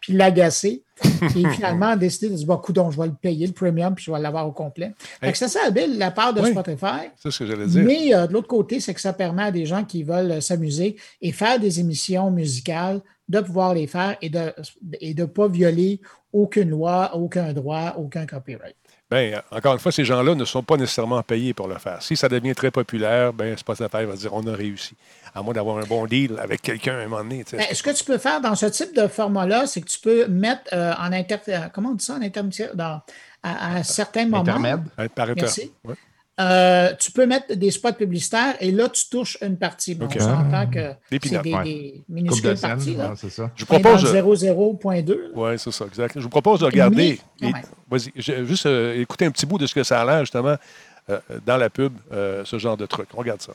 puis 0.01 0.13
l'agacer, 0.13 0.83
puis 1.29 1.45
finalement 1.55 1.95
décider 1.97 2.29
de 2.29 2.37
se 2.37 2.45
dire, 2.45 2.61
coudonc, 2.61 2.91
je 2.91 2.99
vais 3.01 3.07
le 3.07 3.13
payer, 3.13 3.47
le 3.47 3.53
premium, 3.53 3.95
puis 3.95 4.05
je 4.05 4.11
vais 4.11 4.19
l'avoir 4.19 4.47
au 4.47 4.51
complet. 4.51 4.93
Que 5.19 5.35
c'est 5.35 5.47
ça, 5.47 5.61
habile, 5.65 5.97
la 5.97 6.11
part 6.11 6.33
de 6.33 6.41
Oui. 6.41 6.51
Spotify. 6.51 7.09
C'est 7.17 7.31
ce 7.31 7.39
que 7.39 7.47
j'allais 7.47 7.65
dire. 7.65 7.83
Mais 7.83 8.13
euh, 8.13 8.27
de 8.27 8.33
l'autre 8.33 8.47
côté, 8.47 8.79
c'est 8.79 8.93
que 8.93 9.01
ça 9.01 9.13
permet 9.13 9.43
à 9.43 9.51
des 9.51 9.65
gens 9.65 9.83
qui 9.83 10.03
veulent 10.03 10.33
euh, 10.33 10.41
s'amuser 10.41 10.95
et 11.21 11.31
faire 11.31 11.59
des 11.59 11.79
émissions 11.79 12.29
musicales 12.29 13.01
de 13.27 13.39
pouvoir 13.39 13.73
les 13.73 13.87
faire 13.87 14.15
et 14.21 14.29
de 14.29 14.39
ne 14.39 14.51
et 14.99 15.15
de 15.15 15.25
pas 15.25 15.47
violer 15.47 15.99
aucune 16.31 16.69
loi, 16.69 17.15
aucun 17.15 17.53
droit, 17.53 17.95
aucun 17.97 18.25
copyright. 18.27 18.75
Ben, 19.11 19.39
encore 19.51 19.73
une 19.73 19.79
fois, 19.79 19.91
ces 19.91 20.03
gens-là 20.03 20.33
ne 20.33 20.45
sont 20.45 20.63
pas 20.63 20.77
nécessairement 20.77 21.21
payés 21.21 21.53
pour 21.53 21.67
le 21.67 21.77
faire. 21.77 22.01
Si 22.01 22.17
ça 22.17 22.27
devient 22.27 22.55
très 22.55 22.71
populaire, 22.71 23.33
ben, 23.33 23.55
Spotify 23.55 24.03
va 24.03 24.15
dire 24.15 24.33
on 24.33 24.45
a 24.47 24.53
réussi. 24.55 24.95
À 25.35 25.43
moins 25.43 25.53
d'avoir 25.53 25.77
un 25.77 25.85
bon 25.85 26.05
deal 26.07 26.37
avec 26.41 26.61
quelqu'un 26.63 26.95
à 26.95 27.01
un 27.01 27.07
moment 27.07 27.23
donné. 27.23 27.43
tu 27.43 27.51
sais. 27.51 27.57
Ben, 27.57 27.67
ce 27.75 27.83
que 27.83 27.91
tu 27.95 28.03
peux 28.03 28.17
faire 28.17 28.41
dans 28.41 28.55
ce 28.55 28.65
type 28.65 28.95
de 28.95 29.07
format-là, 29.07 29.67
c'est 29.67 29.81
que 29.81 29.89
tu 29.89 29.99
peux 29.99 30.25
mettre 30.27 30.63
euh, 30.73 30.93
en 30.97 31.11
inter... 31.13 31.37
euh, 31.49 31.59
Comment 31.71 31.89
on 31.91 31.93
dit 31.93 32.03
ça 32.05 32.13
en 32.15 32.21
intermédiaire? 32.21 32.75
Dans- 32.75 33.01
à, 33.43 33.75
à 33.75 33.83
certains 33.83 34.25
moments. 34.25 34.39
Intermède. 34.41 34.81
Par. 35.13 35.27
Merci. 35.35 35.71
Ouais. 35.83 35.93
Euh, 36.37 36.93
tu 36.99 37.13
peux 37.13 37.25
mettre 37.25 37.55
des 37.55 37.71
spots 37.71 37.93
publicitaires 37.93 38.55
et 38.59 38.69
là, 38.71 38.89
tu 38.89 39.07
touches 39.09 39.37
une 39.41 39.57
partie. 39.57 39.95
Bon, 39.95 40.05
OK. 40.05 40.17
On 40.17 40.19
s'entend 40.19 40.67
que 40.69 40.89
Des 41.09 41.19
c'est 41.23 41.41
peanuts, 41.41 41.41
des, 41.43 41.53
ouais. 41.53 41.63
des 41.63 42.03
minuscules 42.09 42.49
de 42.49 42.55
scène, 42.55 42.69
parties. 42.71 42.95
Là. 42.95 43.09
ouais, 43.11 43.15
c'est 43.15 43.29
ça. 43.29 43.51
Je 43.55 43.63
est 43.63 43.65
propose. 43.65 44.03
le 44.03 44.21
0,0.2. 44.21 45.09
là. 45.13 45.15
Oui, 45.33 45.57
c'est 45.57 45.71
ça, 45.71 45.85
exact. 45.85 46.15
Je 46.17 46.19
vous 46.23 46.29
propose 46.29 46.59
de 46.59 46.65
regarder. 46.65 47.19
Et- 47.41 47.45
même. 47.53 47.61
Vas-y, 47.89 48.11
je- 48.17 48.43
juste 48.45 48.65
euh, 48.65 48.99
écouter 48.99 49.25
un 49.25 49.31
petit 49.31 49.45
bout 49.45 49.57
de 49.57 49.65
ce 49.65 49.73
que 49.73 49.83
ça 49.83 50.01
a 50.01 50.05
l'air, 50.05 50.19
justement, 50.21 50.55
euh, 51.09 51.19
dans 51.45 51.55
la 51.55 51.69
pub, 51.69 51.93
euh, 52.11 52.43
ce 52.43 52.57
genre 52.59 52.75
de 52.75 52.85
truc. 52.85 53.07
On 53.13 53.19
regarde 53.19 53.41
ça. 53.41 53.53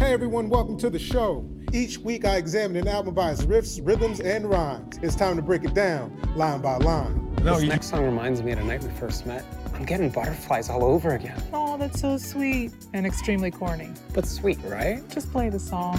Hey 0.00 0.12
everyone, 0.12 0.48
welcome 0.48 0.76
to 0.78 0.90
the 0.90 0.98
show. 0.98 1.44
Each 1.72 1.96
week 1.98 2.24
I 2.26 2.36
examine 2.36 2.76
an 2.76 2.88
album 2.88 3.14
by 3.14 3.30
its 3.32 3.44
riffs, 3.46 3.80
rhythms, 3.82 4.20
and 4.20 4.48
rhymes. 4.48 4.98
It's 5.00 5.16
time 5.16 5.36
to 5.36 5.42
break 5.42 5.64
it 5.64 5.72
down, 5.72 6.14
line 6.36 6.60
by 6.60 6.76
line. 6.76 7.34
Non, 7.36 7.44
this 7.54 7.62
il- 7.62 7.68
next 7.68 7.86
song 7.88 8.04
reminds 8.04 8.42
me 8.42 8.52
of 8.52 8.58
the 8.58 8.64
night 8.64 8.82
we 8.82 8.90
first 8.90 9.24
met. 9.24 9.42
I'm 9.74 9.84
getting 9.86 10.10
butterflies 10.10 10.68
all 10.68 10.84
over 10.84 11.14
again. 11.14 11.42
Oh, 11.54 11.78
that's 11.78 12.00
so 12.00 12.18
sweet 12.18 12.72
and 12.92 13.06
extremely 13.06 13.50
corny. 13.50 13.88
But 14.12 14.26
sweet, 14.26 14.58
right? 14.64 15.02
Just 15.08 15.32
play 15.32 15.48
the 15.48 15.58
song. 15.58 15.98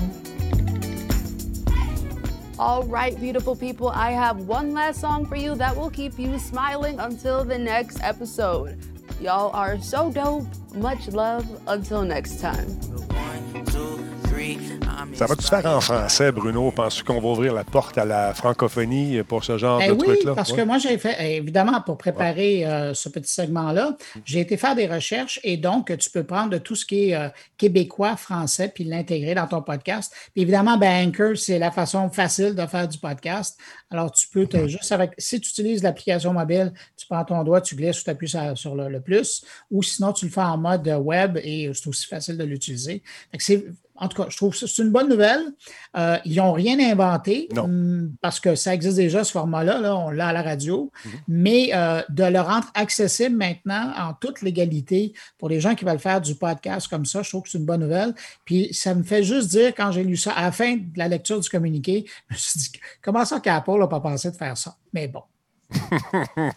All 2.59 2.83
right, 2.83 3.19
beautiful 3.19 3.55
people, 3.55 3.89
I 3.89 4.11
have 4.11 4.41
one 4.41 4.73
last 4.75 5.01
song 5.01 5.25
for 5.25 5.35
you 5.35 5.55
that 5.55 5.75
will 5.75 5.89
keep 5.89 6.19
you 6.19 6.37
smiling 6.37 6.99
until 6.99 7.43
the 7.43 7.57
next 7.57 7.99
episode. 8.03 8.77
Y'all 9.19 9.49
are 9.55 9.79
so 9.81 10.11
dope. 10.11 10.45
Much 10.75 11.07
love. 11.07 11.47
Until 11.67 12.03
next 12.03 12.39
time. 12.39 12.79
Ça 15.13 15.25
va-tu 15.25 15.43
faire 15.47 15.65
en 15.65 15.81
français, 15.81 16.31
Bruno? 16.31 16.71
Penses-tu 16.71 17.03
qu'on 17.03 17.19
va 17.19 17.29
ouvrir 17.29 17.53
la 17.53 17.63
porte 17.63 17.97
à 17.97 18.05
la 18.05 18.33
francophonie 18.33 19.21
pour 19.23 19.43
ce 19.43 19.57
genre 19.57 19.79
Eh 19.83 19.87
de 19.87 19.91
oui, 19.93 19.99
truc-là? 20.03 20.33
parce 20.35 20.51
Ouais. 20.51 20.57
que 20.57 20.61
moi, 20.63 20.77
j'ai 20.77 20.97
fait, 20.97 21.15
eh, 21.19 21.35
évidemment, 21.37 21.81
pour 21.81 21.97
préparer 21.97 22.65
euh, 22.65 22.93
ce 22.93 23.09
petit 23.09 23.31
segment-là, 23.31 23.95
j'ai 24.25 24.39
été 24.39 24.57
faire 24.57 24.75
des 24.75 24.87
recherches 24.87 25.39
et 25.43 25.57
donc, 25.57 25.95
tu 25.97 26.09
peux 26.09 26.23
prendre 26.23 26.49
de 26.49 26.57
tout 26.57 26.75
ce 26.75 26.85
qui 26.85 27.09
est 27.09 27.15
euh, 27.15 27.29
québécois, 27.57 28.15
français, 28.17 28.71
puis 28.73 28.83
l'intégrer 28.83 29.35
dans 29.35 29.47
ton 29.47 29.61
podcast. 29.61 30.13
Puis 30.33 30.41
évidemment, 30.43 30.77
ben, 30.77 31.07
Anchor, 31.07 31.37
c'est 31.37 31.59
la 31.59 31.71
façon 31.71 32.09
facile 32.09 32.55
de 32.55 32.65
faire 32.65 32.87
du 32.87 32.97
podcast. 32.97 33.57
Alors, 33.91 34.11
tu 34.11 34.27
peux 34.27 34.47
te, 34.47 34.67
juste 34.67 34.91
avec, 34.91 35.11
si 35.17 35.39
tu 35.39 35.49
utilises 35.49 35.83
l'application 35.83 36.33
mobile, 36.33 36.73
tu 36.97 37.05
prends 37.07 37.23
ton 37.23 37.43
doigt, 37.43 37.61
tu 37.61 37.75
glisses, 37.75 38.03
tu 38.03 38.09
appuies 38.09 38.29
sur, 38.29 38.57
sur 38.57 38.75
le, 38.75 38.89
le 38.89 39.01
plus, 39.01 39.43
ou 39.69 39.83
sinon, 39.83 40.13
tu 40.13 40.25
le 40.25 40.31
fais 40.31 40.41
en 40.41 40.57
mode 40.57 40.87
web 41.01 41.37
et 41.43 41.69
c'est 41.73 41.87
aussi 41.87 42.07
facile 42.07 42.37
de 42.37 42.43
l'utiliser. 42.43 43.03
En 44.03 44.09
tout 44.09 44.21
cas, 44.21 44.27
je 44.29 44.35
trouve 44.35 44.51
que 44.51 44.67
c'est 44.67 44.81
une 44.81 44.91
bonne 44.91 45.07
nouvelle. 45.07 45.41
Euh, 45.95 46.17
ils 46.25 46.35
n'ont 46.35 46.51
rien 46.51 46.77
inventé 46.79 47.47
Non. 47.55 47.63
hum, 47.63 48.11
parce 48.21 48.41
que 48.41 48.55
ça 48.55 48.73
existe 48.73 48.97
déjà, 48.97 49.23
ce 49.23 49.31
format-là. 49.31 49.79
là, 49.79 49.95
on 49.95 50.09
l'a 50.09 50.27
à 50.27 50.33
la 50.33 50.41
radio. 50.41 50.91
Mhm. 51.05 51.11
Mais 51.29 51.69
euh, 51.73 52.01
de 52.09 52.25
le 52.25 52.41
rendre 52.41 52.67
accessible 52.73 53.37
maintenant 53.37 53.93
en 53.97 54.13
toute 54.13 54.41
légalité 54.41 55.13
pour 55.37 55.47
les 55.47 55.61
gens 55.61 55.73
qui 55.73 55.85
veulent 55.85 55.99
faire 55.99 56.19
du 56.19 56.35
podcast 56.35 56.87
comme 56.89 57.05
ça, 57.05 57.21
je 57.21 57.29
trouve 57.29 57.43
que 57.43 57.49
c'est 57.49 57.57
une 57.59 57.65
bonne 57.65 57.81
nouvelle. 57.81 58.13
Puis 58.43 58.73
ça 58.73 58.93
me 58.93 59.03
fait 59.03 59.23
juste 59.23 59.49
dire, 59.49 59.73
quand 59.75 59.91
j'ai 59.91 60.03
lu 60.03 60.17
ça, 60.17 60.33
à 60.33 60.43
la 60.43 60.51
fin 60.51 60.75
de 60.75 60.97
la 60.97 61.07
lecture 61.07 61.39
du 61.39 61.49
communiqué, 61.49 62.05
je 62.29 62.33
me 62.33 62.37
suis 62.37 62.59
dit, 62.59 62.71
comment 63.01 63.23
ça 63.23 63.39
qu'Apple 63.39 63.79
n'a 63.79 63.87
pas 63.87 64.01
pensé 64.01 64.31
de 64.31 64.35
faire 64.35 64.57
ça? 64.57 64.75
Mais 64.91 65.07
bon. 65.07 65.23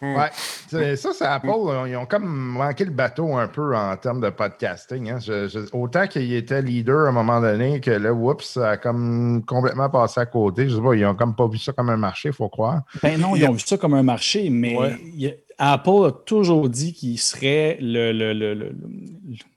Ouais. 0.03 0.31
C'est- 0.69 0.97
Ça, 1.07 1.11
c'est 1.13 1.25
Apple. 1.25 1.47
là, 1.49 1.85
Ils 1.87 1.97
ont 1.97 2.07
comme 2.07 2.27
manqué 2.27 2.85
le 2.85 2.91
bateau 2.91 3.37
un 3.37 3.49
peu 3.49 3.77
en 3.77 3.97
termes 3.97 4.21
de 4.21 4.31
podcasting. 4.31 5.11
hein. 5.11 5.19
Je- 5.21 5.49
je- 5.49 5.59
autant 5.73 6.07
qu'ils 6.07 6.35
étaient 6.35 6.63
leaders 6.63 7.07
à 7.07 7.09
un 7.09 7.13
moment 7.13 7.41
donné 7.41 7.81
que 7.81 7.91
là, 7.91 8.13
oups, 8.13 8.45
ça 8.45 8.71
a 8.71 8.77
comme 8.77 9.43
complètement 9.47 9.89
passé 9.91 10.21
à 10.21 10.27
côté. 10.27 10.69
Je 10.69 10.77
sais 10.77 10.83
pas, 10.83 10.95
ils 10.95 11.07
ont 11.07 11.15
comme 11.15 11.35
pas 11.35 11.47
vu 11.49 11.59
ça 11.59 11.73
comme 11.73 11.91
un 11.91 11.97
marché, 11.97 12.31
il 12.31 12.35
faut 12.35 12.49
croire. 12.49 12.83
Ben 13.03 13.19
non, 13.21 13.37
ils 13.37 13.49
ont 13.49 13.53
vu 13.53 13.61
ça 13.61 13.77
comme 13.77 13.95
un 13.95 14.03
marché, 14.03 14.51
mais 14.51 14.77
Ouais. 14.77 14.97
il 15.15 15.21
y 15.21 15.27
a- 15.29 15.33
Apple 15.59 16.07
a 16.07 16.13
toujours 16.13 16.69
dit 16.69 16.93
qu'il 16.93 17.19
serait 17.19 17.79
le, 17.81 18.13
le, 18.13 18.33
le- 18.35 18.73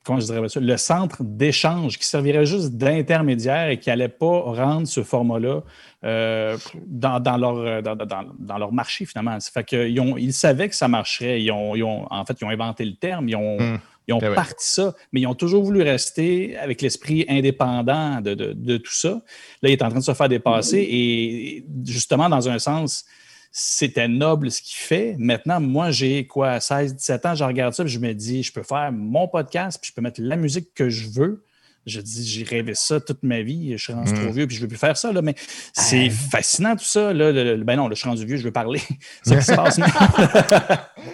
comment 0.05 0.19
je 0.21 0.25
dirais 0.27 0.47
ça, 0.47 0.59
le 0.61 0.77
centre 0.77 1.23
d'échange, 1.23 1.97
qui 1.97 2.05
servirait 2.05 2.45
juste 2.45 2.71
d'intermédiaire 2.77 3.69
et 3.69 3.79
qui 3.79 3.89
n'allait 3.89 4.07
pas 4.07 4.39
rendre 4.41 4.87
ce 4.87 5.03
format-là 5.03 5.61
euh, 6.05 6.57
dans, 6.87 7.19
dans 7.19 7.35
leur, 7.37 7.83
dans, 7.83 7.95
dans- 7.97 8.25
dans 8.39 8.57
leur 8.57 8.71
marché, 8.71 9.05
finalement. 9.05 9.37
Ça 9.41 9.51
fait 9.51 9.65
qu'ils 9.65 9.99
ont, 9.99 10.15
ils 10.17 10.31
savaient 10.33 10.69
que 10.69 10.75
ça 10.75 10.87
marcherait. 10.87 11.41
Ils 11.43 11.51
ont, 11.51 11.75
ils 11.75 11.83
ont- 11.83 12.07
en 12.09 12.23
fait, 12.25 12.37
ils 12.39 12.45
ont 12.45 12.49
inventé 12.49 12.85
le 12.85 12.95
terme, 12.95 13.27
ils 13.27 13.35
ont, 13.35 13.57
Hmm. 13.59 13.77
ils 14.07 14.13
ont 14.13 14.19
Eh 14.21 14.33
parti 14.33 14.65
ça, 14.67 14.95
mais 15.11 15.19
ils 15.21 15.27
ont 15.27 15.35
toujours 15.35 15.63
voulu 15.65 15.81
rester 15.81 16.55
avec 16.57 16.81
l'esprit 16.81 17.25
indépendant 17.27 18.21
de, 18.21 18.33
de- 18.35 18.53
de 18.53 18.77
tout 18.77 18.93
ça. 18.93 19.21
Là, 19.61 19.69
il 19.69 19.71
est 19.73 19.83
en 19.83 19.89
train 19.89 19.99
de 19.99 20.03
se 20.03 20.13
faire 20.13 20.29
dépasser 20.29 20.79
et 20.89 21.65
justement, 21.85 22.29
dans 22.29 22.47
un 22.47 22.57
sens, 22.57 23.03
c'était 23.51 24.07
noble 24.07 24.51
ce 24.51 24.61
qu'il 24.61 24.77
fait. 24.77 25.15
Maintenant, 25.17 25.59
moi, 25.59 25.91
j'ai 25.91 26.27
quoi, 26.27 26.59
16, 26.59 26.95
17 26.95 27.25
ans, 27.25 27.35
je 27.35 27.43
regarde 27.43 27.73
ça 27.73 27.83
et 27.83 27.87
je 27.87 27.99
me 27.99 28.13
dis, 28.13 28.43
je 28.43 28.51
peux 28.53 28.63
faire 28.63 28.91
mon 28.91 29.27
podcast 29.27 29.79
puis 29.81 29.89
je 29.89 29.95
peux 29.95 30.01
mettre 30.01 30.21
la 30.21 30.35
musique 30.35 30.73
que 30.73 30.89
je 30.89 31.07
veux. 31.09 31.43
Je 31.85 32.01
dis, 32.01 32.27
j'ai 32.27 32.43
rêvé 32.43 32.75
ça 32.75 32.99
toute 32.99 33.23
ma 33.23 33.41
vie, 33.41 33.71
je 33.71 33.83
suis 33.83 33.93
rendu 33.93 34.11
Mm. 34.13 34.21
trop 34.23 34.31
vieux 34.31 34.45
puis 34.45 34.55
je 34.55 34.61
ne 34.61 34.65
veux 34.65 34.67
plus 34.67 34.77
faire 34.77 34.95
ça. 34.97 35.11
Là, 35.11 35.21
mais 35.23 35.33
c'est 35.73 36.09
fascinant 36.09 36.75
tout 36.75 36.83
ça. 36.83 37.13
Là, 37.13 37.31
Le- 37.31 37.55
le- 37.55 37.63
ben 37.63 37.77
non, 37.77 37.87
là, 37.87 37.95
je 37.95 37.99
suis 38.01 38.09
rendu 38.09 38.25
vieux, 38.25 38.37
je 38.37 38.43
veux 38.43 38.51
parler. 38.51 38.81
Ça 39.23 39.35
qui 39.37 39.43
se 39.45 39.53
passe. 39.55 39.79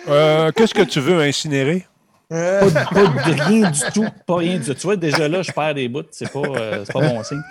Euh, 0.10 0.52
Qu'est-ce 0.52 0.74
que 0.74 0.82
tu 0.82 1.00
veux 1.00 1.22
incinérer? 1.22 1.86
Pas, 2.30 2.66
de- 2.66 2.94
pas 2.94 3.32
de 3.32 3.42
rien 3.42 3.72
du 3.72 3.80
tout. 3.94 4.06
Pas 4.26 4.36
rien 4.38 4.58
du 4.58 4.66
tout. 4.66 4.74
Tu 4.74 4.82
vois, 4.82 4.96
déjà 4.96 5.28
là, 5.28 5.42
je 5.42 5.52
perds 5.52 5.76
des 5.76 5.88
bouts. 5.90 6.04
C'est 6.12 6.32
pas, 6.32 6.40
euh, 6.42 6.84
c'est 6.86 6.94
pas 6.94 7.02
bon 7.08 7.24
signe. 7.24 7.42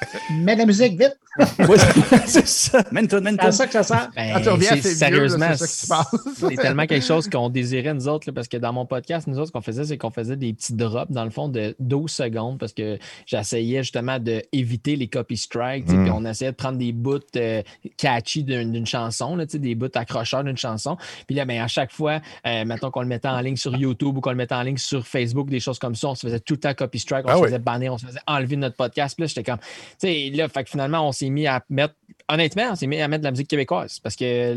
Mets 0.41 0.57
la 0.57 0.67
musique 0.67 0.93
vite. 0.93 1.17
Ouais, 1.37 1.77
c'est 2.27 2.47
ça. 2.47 2.83
Mène-toi, 2.93 3.21
C'est 3.43 3.53
ça 3.53 3.67
que 3.67 3.73
ça 3.73 3.83
sert. 3.83 4.11
Ben, 4.15 4.35
Quand 4.45 4.57
tu 4.57 4.63
c'est- 4.65 4.71
tes 4.75 4.81
vieux, 4.81 4.95
sérieusement, 4.95 5.49
là, 5.49 5.57
c'est 5.57 5.67
ça 5.67 5.67
qui 5.67 5.73
se 5.75 5.87
passe. 5.89 6.35
c'est 6.37 6.57
tellement 6.57 6.87
quelque 6.87 7.05
chose 7.05 7.29
qu'on 7.29 7.49
désirait, 7.49 7.93
nous 7.95 8.07
autres, 8.09 8.29
là, 8.29 8.33
parce 8.33 8.47
que 8.49 8.57
dans 8.57 8.73
mon 8.73 8.87
podcast, 8.87 9.27
nous 9.27 9.37
autres, 9.39 9.49
ce 9.49 9.53
qu'on 9.53 9.61
faisait, 9.61 9.85
c'est 9.85 9.99
qu'on 9.99 10.11
faisait 10.11 10.37
des 10.37 10.53
petits 10.53 10.75
drops, 10.75 11.11
dans 11.11 11.25
le 11.25 11.31
fond, 11.31 11.49
de 11.49 11.75
12 11.81 12.11
secondes, 12.11 12.59
parce 12.59 12.73
que 12.73 12.99
j'essayais 13.27 13.83
justement 13.83 14.19
d'éviter 14.21 14.95
les 14.97 15.09
copy 15.09 15.37
strikes, 15.37 15.89
Mm. 15.89 16.03
puis 16.05 16.11
on 16.15 16.25
essayait 16.25 16.53
de 16.53 16.57
prendre 16.57 16.79
des 16.79 16.93
bouts 16.93 17.19
euh, 17.37 17.63
catchy 17.97 18.45
d'une 18.45 18.73
d'une 18.73 18.87
chanson, 18.87 19.37
là, 19.37 19.45
tu 19.47 19.53
sais, 19.53 19.59
des 19.59 19.75
bouts 19.75 19.87
accrocheurs 19.95 20.45
d'une 20.45 20.57
chanson. 20.57 20.97
Puis 21.27 21.35
là, 21.37 21.45
ben, 21.45 21.61
à 21.61 21.69
chaque 21.69 21.93
fois, 21.93 22.21
euh, 22.47 22.65
mettons 22.65 22.91
qu'on 22.91 23.03
le 23.03 23.07
mettait 23.09 23.29
en 23.29 23.41
ligne 23.41 23.57
sur 23.57 23.75
YouTube 23.77 24.17
ou 24.17 24.21
qu'on 24.21 24.31
le 24.31 24.37
mettait 24.37 24.55
en 24.55 24.63
ligne 24.65 24.77
sur 24.77 25.07
Facebook, 25.07 25.49
des 25.49 25.61
choses 25.61 25.79
comme 25.79 25.95
ça, 25.95 26.09
on 26.09 26.15
se 26.15 26.27
faisait 26.27 26.41
tout 26.41 26.55
le 26.55 26.61
temps 26.61 26.75
copy 26.75 26.99
strike, 26.99 27.25
on 27.27 27.29
Ah 27.29 27.35
se 27.35 27.39
oui. 27.41 27.47
faisait 27.47 27.59
bannir, 27.59 27.93
on 27.95 27.99
se 27.99 28.07
faisait 28.07 28.21
enlever 28.27 28.57
de 28.57 28.61
notre 28.63 28.77
podcast. 28.77 29.15
Puis 29.17 29.23
là, 29.23 29.27
j'étais 29.29 29.43
comme, 29.45 29.59
tu 29.61 29.65
sais, 29.99 30.31
là, 30.35 30.49
fait 30.49 30.65
que 30.65 30.71
finalement, 30.71 31.07
on 31.07 31.13
s'est 31.13 31.31
mis 31.31 31.47
à 31.47 31.63
mettre 31.71 31.95
honnêtement, 32.29 32.71
on 32.73 32.75
s'est 32.75 32.87
mis 32.87 33.01
à 33.01 33.09
mettre 33.09 33.21
de 33.21 33.27
la 33.27 33.31
musique 33.33 33.49
québécoise 33.49 33.99
parce 34.01 34.17
que 34.17 34.55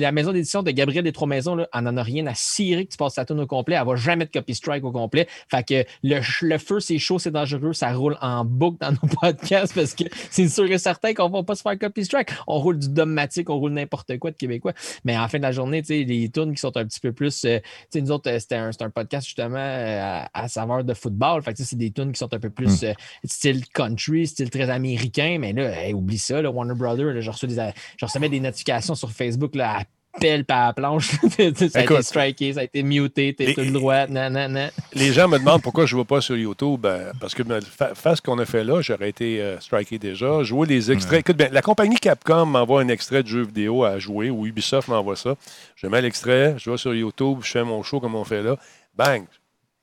la 0.00 0.12
maison 0.12 0.32
d'édition 0.32 0.62
de 0.62 0.70
Gabriel 0.70 1.04
des 1.04 1.12
Trois 1.12 1.28
Maisons, 1.28 1.54
là, 1.54 1.68
elle 1.74 1.82
n'en 1.82 1.96
a 1.98 2.02
rien 2.02 2.26
à 2.26 2.34
cirer 2.34 2.86
que 2.86 2.92
tu 2.92 2.96
passes 2.96 3.14
sa 3.14 3.24
tune 3.24 3.38
au 3.40 3.46
complet. 3.46 3.76
Elle 3.78 3.86
va 3.86 3.96
jamais 3.96 4.24
de 4.24 4.30
copy 4.30 4.54
strike 4.54 4.84
au 4.84 4.92
complet. 4.92 5.28
Fait 5.50 5.66
que 5.66 5.84
le, 6.02 6.58
feu, 6.58 6.80
c'est 6.80 6.98
chaud, 6.98 7.18
c'est 7.18 7.30
dangereux. 7.30 7.72
Ça 7.74 7.92
roule 7.92 8.16
en 8.22 8.44
boucle 8.44 8.78
dans 8.80 8.92
nos 8.92 9.08
podcasts 9.20 9.74
parce 9.74 9.94
que 9.94 10.04
c'est 10.30 10.48
sûr 10.48 10.64
et 10.70 10.78
certain 10.78 11.12
qu'on 11.12 11.28
va 11.28 11.42
pas 11.42 11.54
se 11.54 11.62
faire 11.62 11.78
copy 11.78 12.04
strike. 12.04 12.30
On 12.46 12.58
roule 12.58 12.78
du 12.78 12.88
dogmatique, 12.88 13.50
on 13.50 13.58
roule 13.58 13.72
n'importe 13.72 14.18
quoi 14.18 14.30
de 14.30 14.36
québécois. 14.36 14.72
Mais 15.04 15.16
en 15.18 15.28
fin 15.28 15.38
de 15.38 15.42
la 15.42 15.52
journée, 15.52 15.82
tu 15.82 15.88
sais, 15.88 16.04
les 16.04 16.30
tunes 16.30 16.54
qui 16.54 16.60
sont 16.60 16.76
un 16.76 16.84
petit 16.86 17.00
peu 17.00 17.12
plus. 17.12 17.44
euh, 17.44 17.58
tu 17.58 17.64
sais, 17.90 18.00
nous 18.00 18.10
autres, 18.10 18.30
euh, 18.30 18.38
c'était 18.38 18.56
un, 18.56 18.72
c'est 18.72 18.82
un 18.82 18.90
podcast 18.90 19.26
justement 19.26 19.41
euh, 19.50 20.24
à, 20.32 20.44
à 20.44 20.48
saveur 20.48 20.84
de 20.84 20.94
football. 20.94 21.42
Fait 21.42 21.52
que 21.54 21.62
c'est 21.62 21.76
des 21.76 21.90
tunes 21.90 22.12
qui 22.12 22.18
sont 22.18 22.32
un 22.32 22.38
peu 22.38 22.50
plus 22.50 22.82
euh, 22.84 22.92
style 23.24 23.66
country, 23.68 24.26
style 24.26 24.50
très 24.50 24.70
américain. 24.70 25.38
Mais 25.40 25.52
là, 25.52 25.82
hey, 25.82 25.94
oublie 25.94 26.18
ça, 26.18 26.42
là, 26.42 26.50
Warner 26.50 26.74
Brothers, 26.74 27.20
je, 27.20 27.30
reçois 27.30 27.48
des, 27.48 27.70
je 27.96 28.04
recevais 28.04 28.28
des 28.28 28.40
notifications 28.40 28.94
sur 28.94 29.10
Facebook 29.10 29.54
là, 29.54 29.78
à 29.80 29.82
pelle 30.20 30.44
par 30.44 30.66
la 30.66 30.72
planche. 30.72 31.10
ça 31.70 31.78
a 31.78 31.82
été 31.82 32.02
striké, 32.02 32.52
ça 32.52 32.60
a 32.60 32.64
été 32.64 32.82
muté, 32.82 33.34
t'es 33.34 33.54
tout 33.54 33.60
le 33.60 33.70
droit. 33.70 34.06
Non, 34.06 34.30
non, 34.30 34.48
non. 34.48 34.68
Les 34.94 35.12
gens 35.12 35.28
me 35.28 35.38
demandent 35.38 35.62
pourquoi 35.62 35.86
je 35.86 35.96
ne 35.96 36.00
vais 36.00 36.04
pas 36.04 36.20
sur 36.20 36.36
YouTube. 36.36 36.80
Ben, 36.80 37.12
parce 37.20 37.34
que 37.34 37.42
ben, 37.42 37.60
fa- 37.60 37.94
faire 37.94 38.16
ce 38.16 38.22
qu'on 38.22 38.38
a 38.38 38.44
fait 38.44 38.64
là, 38.64 38.80
j'aurais 38.80 39.08
été 39.08 39.40
euh, 39.40 39.58
striké 39.60 39.98
déjà. 39.98 40.42
Jouer 40.42 40.66
les 40.66 40.90
extraits. 40.90 41.20
Écoute, 41.20 41.36
ben, 41.36 41.52
la 41.52 41.62
compagnie 41.62 41.96
Capcom 41.96 42.46
m'envoie 42.46 42.82
un 42.82 42.88
extrait 42.88 43.22
de 43.22 43.28
jeu 43.28 43.42
vidéo 43.42 43.84
à 43.84 43.98
jouer 43.98 44.30
ou 44.30 44.46
Ubisoft 44.46 44.88
m'envoie 44.88 45.16
ça. 45.16 45.34
Je 45.76 45.86
mets 45.86 46.02
l'extrait, 46.02 46.56
je 46.58 46.70
vais 46.70 46.76
sur 46.76 46.94
YouTube, 46.94 47.38
je 47.42 47.50
fais 47.50 47.64
mon 47.64 47.82
show 47.82 48.00
comme 48.00 48.14
on 48.14 48.24
fait 48.24 48.42
là. 48.42 48.56
Bang! 48.94 49.24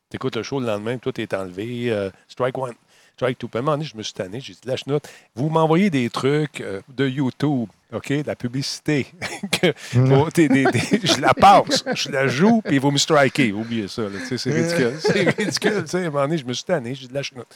Tu 0.09 0.15
écoutes 0.15 0.35
le 0.37 0.43
show 0.43 0.59
le 0.59 0.65
lendemain, 0.67 0.97
tout 0.97 1.19
est 1.21 1.33
enlevé. 1.33 1.91
euh, 1.91 2.09
strike 2.27 2.57
one. 2.57 2.73
Strike 3.15 3.37
two. 3.37 3.47
Puis 3.47 3.57
à 3.57 3.59
un 3.59 3.63
moment 3.63 3.77
donné, 3.77 3.85
je 3.89 3.97
me 3.97 4.01
suis 4.03 4.13
tanné. 4.13 4.39
J'ai 4.39 4.53
dit, 4.53 4.59
lâche 4.65 4.85
note. 4.87 5.07
Vous 5.35 5.49
m'envoyez 5.49 5.89
des 5.89 6.09
trucs 6.09 6.61
euh, 6.61 6.81
de 6.87 7.07
YouTube, 7.07 7.67
OK? 7.93 8.09
De 8.13 8.23
la 8.25 8.35
publicité. 8.35 9.07
que, 9.61 9.73
faut- 9.75 10.31
t'es- 10.31 10.47
des- 10.47 10.63
des- 10.65 10.79
je 11.03 11.19
la 11.21 11.33
passe, 11.33 11.83
je 11.95 12.09
la 12.09 12.27
joue, 12.27 12.61
puis 12.61 12.77
vous 12.79 12.91
me 12.91 12.97
strikez. 12.97 13.51
Oubliez 13.51 13.87
ça. 13.87 14.03
C'est 14.25 14.51
ridicule. 14.51 14.93
C'est 14.99 15.29
ridicule. 15.37 15.81
Tu 15.83 15.87
sais, 15.89 15.97
à 15.97 16.07
un 16.07 16.09
moment 16.09 16.21
donné, 16.23 16.37
je 16.37 16.45
me 16.45 16.53
suis 16.53 16.63
tanné. 16.63 16.95
J'ai 16.95 17.07
dit, 17.07 17.13
lâche 17.13 17.33
note. 17.33 17.47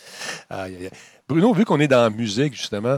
Aïe, 0.50 0.76
aïe, 0.76 0.86
aïe. 0.86 0.92
Bruno, 1.28 1.54
vu 1.54 1.64
qu'on 1.66 1.80
est 1.80 1.88
dans 1.88 2.02
la 2.04 2.10
musique, 2.10 2.54
justement, 2.56 2.98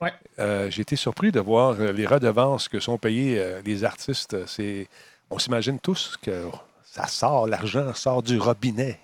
Ouais. 0.00 0.12
euh, 0.38 0.70
j'ai 0.70 0.82
été 0.82 0.94
surpris 0.94 1.32
de 1.32 1.40
voir 1.40 1.74
les 1.74 2.06
redevances 2.06 2.68
que 2.68 2.78
sont 2.80 2.98
payés 2.98 3.38
euh, 3.40 3.60
les 3.64 3.82
artistes. 3.82 4.46
C'est, 4.46 4.86
on 5.30 5.38
s'imagine 5.38 5.78
tous 5.80 6.16
que 6.22 6.44
ça 6.96 7.06
sort, 7.08 7.46
l'argent 7.46 7.92
sort 7.94 8.22
du 8.22 8.38
robinet. 8.38 8.98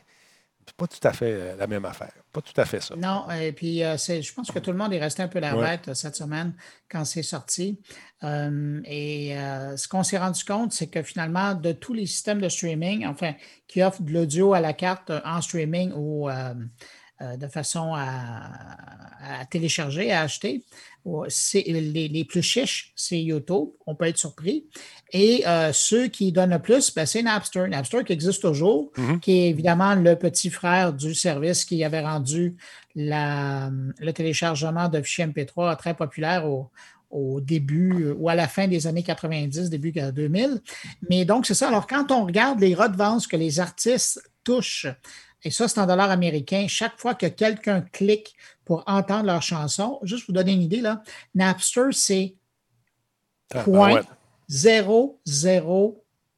C'est 0.64 0.76
pas 0.76 0.86
tout 0.86 1.06
à 1.06 1.12
fait 1.12 1.32
euh, 1.32 1.56
la 1.56 1.66
même 1.66 1.84
affaire. 1.84 2.12
Pas 2.32 2.40
tout 2.40 2.58
à 2.58 2.64
fait 2.64 2.80
ça. 2.80 2.94
Non, 2.96 3.26
et 3.30 3.52
puis 3.52 3.84
euh, 3.84 3.96
je 3.98 4.32
pense 4.32 4.50
que 4.50 4.58
tout 4.60 4.70
le 4.70 4.78
monde 4.78 4.94
est 4.94 5.00
resté 5.00 5.22
un 5.22 5.28
peu 5.28 5.40
la 5.40 5.54
bête 5.54 5.88
euh, 5.88 5.94
cette 5.94 6.16
semaine 6.16 6.54
quand 6.88 7.04
c'est 7.04 7.22
sorti. 7.22 7.80
Euh, 8.22 8.80
et 8.86 9.36
euh, 9.36 9.76
ce 9.76 9.88
qu'on 9.88 10.04
s'est 10.04 10.18
rendu 10.18 10.42
compte, 10.44 10.72
c'est 10.72 10.86
que 10.86 11.02
finalement, 11.02 11.54
de 11.54 11.72
tous 11.72 11.92
les 11.92 12.06
systèmes 12.06 12.40
de 12.40 12.48
streaming, 12.48 13.06
enfin, 13.06 13.34
qui 13.66 13.82
offrent 13.82 14.02
de 14.02 14.12
l'audio 14.12 14.54
à 14.54 14.60
la 14.60 14.72
carte 14.72 15.12
en 15.24 15.42
streaming 15.42 15.92
ou 15.94 16.30
de 17.36 17.46
façon 17.48 17.94
à, 17.94 18.50
à 19.40 19.44
télécharger, 19.46 20.10
à 20.12 20.22
acheter, 20.22 20.64
les, 21.54 22.08
les 22.08 22.24
plus 22.24 22.42
chiches, 22.42 22.92
c'est 22.94 23.20
YouTube. 23.20 23.68
On 23.86 23.94
peut 23.94 24.06
être 24.06 24.18
surpris. 24.18 24.66
Et 25.12 25.44
euh, 25.46 25.72
ceux 25.72 26.06
qui 26.08 26.30
donnent 26.32 26.50
le 26.50 26.58
plus, 26.60 26.94
ben, 26.94 27.06
c'est 27.06 27.22
Napster. 27.22 27.66
Napster 27.68 28.04
qui 28.04 28.12
existe 28.12 28.42
toujours, 28.42 28.90
Mhm. 28.96 29.20
qui 29.20 29.32
est 29.32 29.48
évidemment 29.50 29.94
le 29.94 30.16
petit 30.16 30.50
frère 30.50 30.92
du 30.92 31.14
service 31.14 31.64
qui 31.64 31.82
avait 31.84 32.00
rendu 32.00 32.56
la- 32.94 33.70
le 33.98 34.12
téléchargement 34.12 34.88
de 34.88 35.00
fichiers 35.02 35.24
MP3 35.26 35.76
très 35.76 35.94
populaire 35.94 36.46
au, 36.46 36.70
au 37.10 37.40
début 37.40 38.04
euh, 38.06 38.14
ou 38.16 38.28
à 38.28 38.34
la 38.34 38.46
fin 38.48 38.68
des 38.68 38.86
années 38.86 39.02
90, 39.02 39.70
début 39.70 39.92
2000. 39.92 40.60
Mais 41.10 41.24
donc, 41.24 41.46
c'est 41.46 41.54
ça. 41.54 41.68
Alors, 41.68 41.86
quand 41.86 42.10
on 42.12 42.24
regarde 42.26 42.60
les 42.60 42.74
redevances 42.74 43.26
que 43.26 43.36
les 43.36 43.60
artistes 43.60 44.22
touchent, 44.44 44.86
et 45.44 45.50
ça, 45.50 45.66
c'est 45.68 45.80
en 45.80 45.86
dollars 45.86 46.10
américains, 46.10 46.66
chaque 46.68 46.98
fois 46.98 47.14
que 47.14 47.26
quelqu'un 47.26 47.80
clique 47.80 48.34
pour 48.64 48.84
entendre 48.86 49.26
leur 49.26 49.42
chanson, 49.42 49.98
juste 50.02 50.26
pour 50.26 50.34
vous 50.34 50.40
donner 50.40 50.52
une 50.52 50.62
idée, 50.62 50.80
là, 50.80 51.02
Napster, 51.34 51.88
c'est 51.92 52.36
Ah, 53.54 53.64
point 53.64 53.94
ouais. 53.94 54.02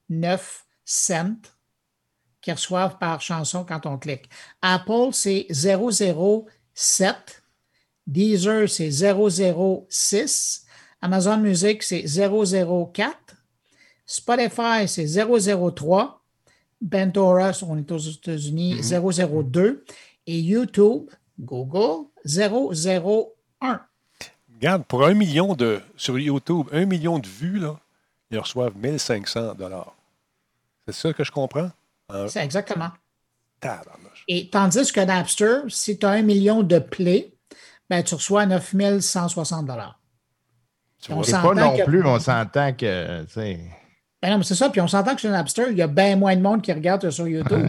009 0.09 0.67
cents 0.85 1.37
qu'ils 2.41 2.55
reçoivent 2.55 2.99
par 2.99 3.21
chanson 3.21 3.65
quand 3.65 3.87
on 3.87 3.99
clique. 3.99 4.29
Apple, 4.63 5.11
c'est 5.13 5.47
007 5.51 7.43
Deezer, 8.07 8.69
c'est 8.69 8.91
006. 8.91 10.67
Amazon 11.01 11.39
Music, 11.39 11.83
c'est 11.83 12.05
004. 12.07 13.17
Spotify, 14.07 14.87
c'est 14.87 15.07
003. 15.07 16.24
Bentora, 16.85 17.51
on 17.67 17.79
est 17.79 17.91
aux 17.91 17.99
États-Unis, 17.99 18.81
002. 18.83 19.85
Et 20.27 20.39
YouTube, 20.41 21.09
Google, 21.41 22.07
001. 22.25 23.81
Regarde, 24.55 24.85
pour 24.85 25.05
un 25.05 25.15
million 25.15 25.55
de. 25.55 25.81
Sur 25.97 26.19
YouTube, 26.19 26.67
un 26.73 26.85
million 26.87 27.19
de 27.19 27.27
vues, 27.27 27.59
là, 27.59 27.77
ils 28.31 28.39
reçoivent 28.39 28.77
1500 28.77 29.55
C'est 30.87 30.95
ça 30.95 31.13
que 31.13 31.25
je 31.25 31.33
comprends? 31.33 31.71
En- 32.09 32.29
C'est 32.29 32.45
exactement. 32.45 32.91
Et 34.29 34.51
tandis 34.51 34.93
que 34.93 35.01
Napster, 35.01 35.61
si 35.69 35.99
tu 35.99 36.05
as 36.05 36.11
un 36.11 36.23
million 36.23 36.63
de 36.63 36.79
plays, 36.79 37.33
ben, 37.89 38.03
tu 38.03 38.15
reçois 38.15 38.45
9160 38.47 39.67
Tu 41.01 41.13
On 41.13 41.17
vois. 41.17 41.25
C'est 41.25 41.33
pas 41.33 41.55
non 41.55 41.77
que- 41.77 41.85
plus, 41.85 42.05
on 42.05 42.19
s'entend 42.19 42.73
que, 42.75 43.25
Ben 44.25 44.31
non, 44.31 44.39
mais 44.39 44.45
c'est 44.45 44.55
ça. 44.55 44.71
Puis 44.71 44.81
on 44.81 44.89
s'entend 44.89 45.15
que 45.15 45.21
sur 45.21 45.29
Napster, 45.29 45.65
il 45.71 45.77
y 45.77 45.83
a 45.83 45.87
bien 45.87 46.17
moins 46.17 46.35
de 46.35 46.41
monde 46.41 46.63
qui 46.63 46.73
regarde 46.73 47.11
sur 47.11 47.29
YouTube. 47.29 47.67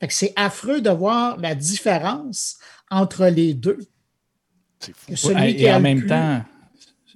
Fait 0.00 0.08
que 0.08 0.14
c'est 0.14 0.32
affreux 0.34 0.80
de 0.80 0.88
voir 0.88 1.36
la 1.36 1.54
différence 1.54 2.56
entre 2.90 3.26
les 3.26 3.52
deux. 3.52 3.80
C'est 4.80 4.96
fou. 4.96 5.14
Celui 5.14 5.34
Ouais, 5.42 5.56
qui 5.56 5.64
et 5.64 5.72
en 5.74 5.80
même 5.80 5.98
plus- 5.98 6.06
temps, 6.08 6.42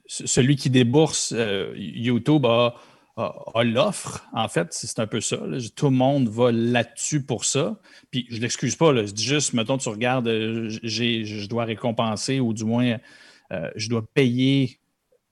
ce- 0.07 0.27
celui 0.27 0.57
qui 0.57 0.69
débourse 0.69 1.33
euh, 1.35 1.73
YouTube 1.77 2.45
a, 2.45 2.75
a- 3.17 3.35
a 3.55 3.65
l'offre. 3.65 4.27
En 4.35 4.49
fait, 4.49 4.69
c'est 4.73 4.99
un 4.99 5.07
peu 5.07 5.23
ça. 5.23 5.39
là. 5.47 5.57
Tout 5.75 5.87
le 5.87 5.93
monde 5.97 6.29
va 6.29 6.53
là-dessus 6.53 7.23
pour 7.23 7.47
ça. 7.47 7.79
Puis 8.11 8.27
je 8.29 8.39
l'excuse 8.39 8.77
pas. 8.77 8.93
Là. 8.93 9.07
Je 9.07 9.13
dis 9.13 9.25
juste, 9.25 9.55
mettons, 9.55 9.79
tu 9.79 9.89
regardes, 9.89 10.29
euh, 10.29 10.69
j'ai- 10.83 11.25
je 11.25 11.49
dois 11.49 11.65
récompenser 11.65 12.39
ou 12.39 12.53
du 12.53 12.65
moins, 12.65 12.99
euh, 13.51 13.71
je 13.77 13.89
dois 13.89 14.05
payer 14.13 14.79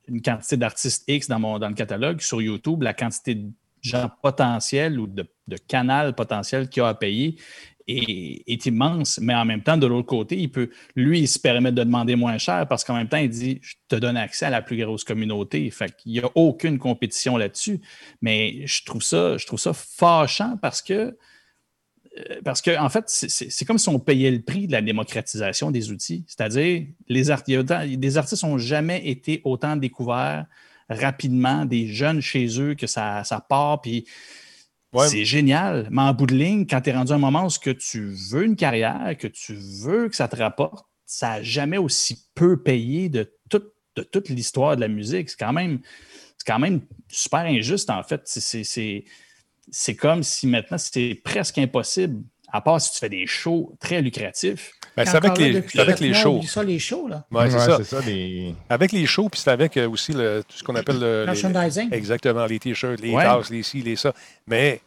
une 0.09 0.23
quantité 0.23 0.57
d'artistes 0.57 1.05
X 1.09 1.29
dans, 1.29 1.39
mon, 1.39 1.59
dans 1.59 1.69
le 1.69 1.75
catalogue. 1.75 2.21
Sur 2.21 2.41
YouTube, 2.43 2.83
la 2.83 2.95
quantité 2.95 3.35
de 3.35 3.51
gens 3.83 4.11
potentiels 4.23 4.99
ou 4.99 5.07
de, 5.07 5.27
de 5.49 5.57
canal 5.57 6.15
potentiel 6.15 6.69
qu'il 6.69 6.83
y 6.83 6.87
a 6.87 6.89
à 6.89 6.95
payer 6.95 7.37
est, 7.89 8.67
immense, 8.67 9.21
mais 9.21 9.35
en 9.35 9.45
même 9.45 9.63
temps, 9.63 9.77
de 9.77 9.87
l'autre 9.87 10.09
côté, 10.09 10.37
il 10.37 10.51
peut, 10.51 10.71
lui, 10.97 11.21
il 11.21 11.29
se 11.29 11.39
permet 11.39 11.71
de 11.71 11.85
demander 11.85 12.17
moins 12.17 12.39
cher 12.39 12.67
parce 12.69 12.85
qu'en 12.85 12.95
même 12.95 13.09
temps, 13.09 13.17
il 13.17 13.31
dit 13.31 13.59
Je 13.63 13.75
te 13.89 13.97
donne 13.97 14.17
accès 14.17 14.47
à 14.47 14.51
la 14.51 14.63
plus 14.63 14.77
grosse 14.77 15.05
communauté. 15.05 15.71
Fait 15.71 15.95
qu'il 15.97 16.13
n'y 16.13 16.21
a 16.21 16.29
aucune 16.35 16.79
compétition 16.79 17.37
là-dessus. 17.37 17.81
Mais 18.23 18.67
je 18.67 18.85
trouve 18.85 19.03
ça, 19.03 19.37
je 19.37 19.47
trouve 19.47 19.61
ça 19.61 19.73
fâchant 19.73 20.57
parce 20.61 20.83
que 20.83 21.17
parce 22.45 22.63
que, 22.63 22.79
en 22.79 22.89
fait, 22.89 23.05
c'est- 23.09 23.65
comme 23.65 23.79
si 23.79 23.89
on 23.89 23.99
payait 23.99 24.31
le 24.31 24.43
prix 24.43 24.67
de 24.67 24.73
la 24.73 24.83
démocratisation 24.83 25.71
des 25.71 25.91
outils. 25.91 26.25
C'est-à-dire, 26.27 26.87
les, 27.09 27.31
art- 27.31 27.43
artistes 28.17 28.43
n'ont 28.45 28.59
jamais 28.59 29.07
été 29.09 29.41
autant 29.45 29.77
découverts 29.77 30.47
rapidement, 30.89 31.65
des 31.65 31.89
jeunes 31.89 32.21
chez 32.21 32.61
eux, 32.61 32.75
que 32.75 32.87
ça, 32.87 33.25
ça 33.25 33.41
part, 33.41 33.81
puis 33.81 34.07
Ouais. 34.93 35.09
c'est 35.09 35.25
génial. 35.25 35.89
Mais 35.91 36.03
en 36.03 36.15
bout 36.15 36.27
de 36.27 36.35
ligne, 36.37 36.67
quand 36.67 36.81
tu 36.81 36.91
es 36.91 36.93
rendu 36.95 37.13
à 37.13 37.17
un 37.17 37.19
moment 37.19 37.45
où 37.47 37.51
ce 37.51 37.59
que 37.59 37.71
tu 37.71 38.15
veux 38.31 38.45
une 38.45 38.57
carrière, 38.57 39.15
que 39.19 39.27
tu 39.27 39.55
veux 39.83 40.09
que 40.09 40.17
ça 40.17 40.29
te 40.29 40.37
rapporte, 40.37 40.87
ça 41.05 41.29
n'a 41.39 41.43
jamais 41.43 41.77
aussi 41.79 42.29
peu 42.35 42.63
payé 42.63 43.09
de, 43.09 43.31
toute- 43.51 43.75
de 43.97 44.03
toute 44.03 44.29
l'histoire 44.29 44.77
de 44.77 44.81
la 44.81 44.89
musique. 44.89 45.29
C'est 45.29 45.39
quand 45.39 45.53
même, 45.53 45.81
c'est 46.39 46.47
quand 46.47 46.59
même 46.61 46.81
super 47.09 47.41
injuste, 47.41 47.91
en 47.91 48.03
fait. 48.05 48.23
C'est- 48.25 49.05
c'est- 49.71 49.93
C'est 49.93 49.93
c'est 49.93 49.97
comme 49.97 50.23
si 50.23 50.47
maintenant, 50.47 50.79
c'est 50.79 51.21
presque 51.25 51.59
impossible, 51.59 52.23
à 52.53 52.61
part 52.61 52.81
si 52.81 52.93
tu 52.93 52.99
fais 52.99 53.09
des 53.09 53.27
shows 53.27 53.77
très 53.81 54.01
lucratifs. 54.03 54.73
Ben, 54.97 55.05
c'est 55.05 55.17
avec 55.17 55.37
les, 55.37 55.63
c'est 55.69 55.81
avec 55.81 56.01
les 56.01 56.15
shows. 56.15 56.41
ça, 56.47 56.63
les 56.63 56.79
shows, 56.79 57.07
là. 57.09 57.25
Ouais, 57.31 57.51
c'est 57.51 57.57
ouais, 57.77 57.85
ça. 57.85 58.01
les... 58.01 58.55
Avec 58.71 58.93
les 58.93 59.05
shows, 59.05 59.29
puis 59.29 59.41
c'est 59.41 59.51
avec 59.51 59.77
euh, 59.77 59.89
aussi 59.89 60.13
le, 60.13 60.43
tout 60.49 60.57
ce 60.57 60.63
qu'on 60.65 60.75
appelle 60.75 60.99
le. 60.99 61.21
les- 61.21 61.27
Merchandising. 61.27 61.93
exactement, 61.93 62.47
les 62.47 62.59
t-shirts, 62.59 63.01
les 63.01 63.11
Ouais. 63.13 63.23
tasses, 63.25 63.51
les 63.51 63.63
ci, 63.63 63.83
les 63.83 63.97
ça. 63.97 64.15
Mais 64.47 64.81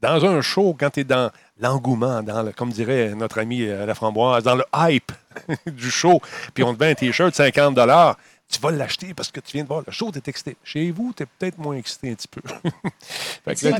dans 0.00 0.24
un 0.24 0.40
show, 0.40 0.74
quand 0.78 0.88
tu 0.90 1.00
es 1.00 1.04
dans 1.04 1.30
l'engouement, 1.60 2.22
dans 2.22 2.42
le, 2.42 2.52
comme 2.52 2.70
dirait 2.70 3.14
notre 3.14 3.38
ami 3.40 3.62
euh, 3.62 3.84
la 3.84 3.94
framboise, 3.94 4.42
dans 4.44 4.54
le 4.56 4.64
hype 4.74 5.12
du 5.66 5.90
show, 5.90 6.20
puis 6.54 6.64
on 6.64 6.72
te 6.74 6.78
vend 6.82 6.90
un 6.90 6.94
t-shirt 6.94 7.34
50 7.34 7.74
tu 8.52 8.60
vas 8.60 8.70
l'acheter 8.70 9.14
parce 9.14 9.30
que 9.30 9.40
tu 9.40 9.52
viens 9.54 9.62
de 9.64 9.68
voir 9.68 9.82
le 9.86 9.92
show, 9.92 10.12
tu 10.12 10.18
es 10.18 10.22
excité. 10.26 10.56
Chez 10.62 10.90
vous, 10.90 11.12
tu 11.16 11.22
es 11.22 11.26
peut-être 11.26 11.58
moins 11.58 11.76
excité 11.76 12.10
un 12.10 12.14
petit 12.14 12.28
peu. 12.28 12.40
Que 13.60 13.66
là, 13.70 13.76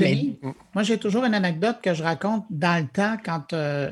moi, 0.73 0.83
j'ai 0.83 0.97
toujours 0.97 1.23
une 1.23 1.33
anecdote 1.33 1.77
que 1.81 1.93
je 1.93 2.03
raconte 2.03 2.45
dans 2.49 2.81
le 2.81 2.87
temps 2.89 3.15
quand 3.23 3.53
euh, 3.53 3.89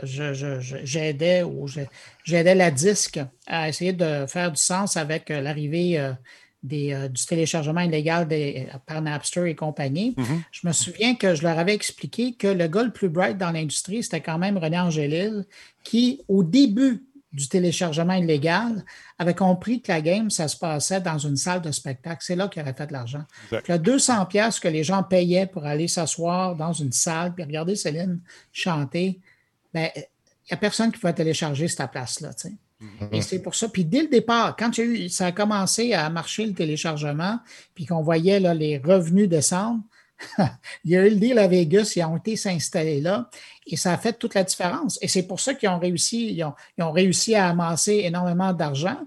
j'aidais 0.83 1.43
ou 1.43 1.67
je- 1.67 1.81
j'aidais 2.23 2.55
la 2.55 2.71
disque 2.71 3.19
à 3.47 3.69
essayer 3.69 3.93
de 3.93 4.25
faire 4.27 4.51
du 4.51 4.57
sens 4.61 4.97
avec 4.97 5.31
euh, 5.31 5.41
l'arrivée 5.41 5.99
euh, 5.99 6.11
euh, 6.73 7.07
du 7.07 7.25
téléchargement 7.25 7.81
illégal 7.81 8.27
des- 8.27 8.67
par 8.85 9.01
Napster 9.01 9.45
et 9.49 9.55
compagnie. 9.55 10.13
Mhm. 10.17 10.43
Je 10.51 10.67
me 10.67 10.73
souviens 10.73 11.15
que 11.15 11.35
je 11.35 11.43
leur 11.43 11.57
avais 11.57 11.73
expliqué 11.73 12.33
que 12.33 12.47
le 12.47 12.67
gars 12.67 12.83
le 12.83 12.91
plus 12.91 13.09
bright 13.09 13.37
dans 13.37 13.51
l'industrie, 13.51 14.03
c'était 14.03 14.21
quand 14.21 14.37
même 14.37 14.57
René 14.57 14.79
Angélil, 14.79 15.45
qui, 15.83 16.21
au 16.27 16.43
début 16.43 17.03
du 17.33 17.47
téléchargement 17.47 18.13
illégal, 18.13 18.83
avait 19.17 19.33
compris 19.35 19.81
que 19.81 19.91
la 19.91 20.01
game, 20.01 20.29
ça 20.29 20.47
se 20.47 20.57
passait 20.57 20.99
dans 20.99 21.17
une 21.17 21.37
salle 21.37 21.61
de 21.61 21.71
spectacle. 21.71 22.17
C'est 22.21 22.35
là 22.35 22.47
qu'il 22.49 22.61
avait 22.61 22.73
fait 22.73 22.87
de 22.87 22.93
l'argent. 22.93 23.23
Le 23.69 23.77
200 23.77 24.25
pièces 24.25 24.59
que 24.59 24.67
les 24.67 24.83
gens 24.83 25.01
payaient 25.03 25.45
pour 25.47 25.65
aller 25.65 25.87
s'asseoir 25.87 26.55
dans 26.55 26.73
une 26.73 26.91
salle 26.91 27.33
puis 27.33 27.43
regarder 27.43 27.75
Céline 27.75 28.19
chanter, 28.51 29.19
ben, 29.73 29.89
il 29.95 30.01
n'y 30.51 30.53
a 30.53 30.57
personne 30.57 30.91
qui 30.91 30.99
pouvait 30.99 31.13
télécharger 31.13 31.67
cette 31.69 31.89
place-là. 31.91 32.33
tu 32.33 32.49
sais. 32.49 32.53
Et 33.11 33.21
c'est 33.21 33.39
pour 33.39 33.53
ça. 33.55 33.69
Puis 33.69 33.85
dès 33.85 34.01
le 34.01 34.07
départ, 34.07 34.55
quand 34.57 34.75
il 34.77 34.81
y 34.81 34.83
a 34.83 34.85
eu- 35.05 35.09
ça 35.09 35.27
a 35.27 35.31
commencé 35.31 35.93
à 35.93 36.09
marcher 36.09 36.45
le 36.47 36.53
téléchargement, 36.53 37.39
puis 37.75 37.85
qu'on 37.85 38.01
voyait 38.01 38.39
là, 38.39 38.53
les 38.55 38.79
revenus 38.79 39.29
descendre, 39.29 39.81
il 40.83 40.91
y 40.91 40.97
a 40.97 41.05
eu 41.05 41.11
le 41.11 41.15
deal 41.15 41.37
à 41.39 41.47
Vegas, 41.47 41.93
ils 41.95 42.03
ont 42.03 42.17
été 42.17 42.35
s'installer 42.35 42.99
là 42.99 43.29
et 43.71 43.77
ça 43.77 43.93
a 43.93 43.97
fait 43.97 44.13
toute 44.13 44.35
la 44.35 44.43
différence. 44.43 44.99
Et 45.01 45.07
c'est 45.07 45.23
pour 45.23 45.39
ça 45.39 45.53
qu'ils 45.53 45.69
ont 45.69 45.79
réussi, 45.79 46.33
ils 46.33 46.43
ont, 46.43 46.53
ont 46.79 46.91
réussi 46.91 47.35
à 47.35 47.47
amasser 47.49 48.01
énormément 48.03 48.53
d'argent. 48.53 48.97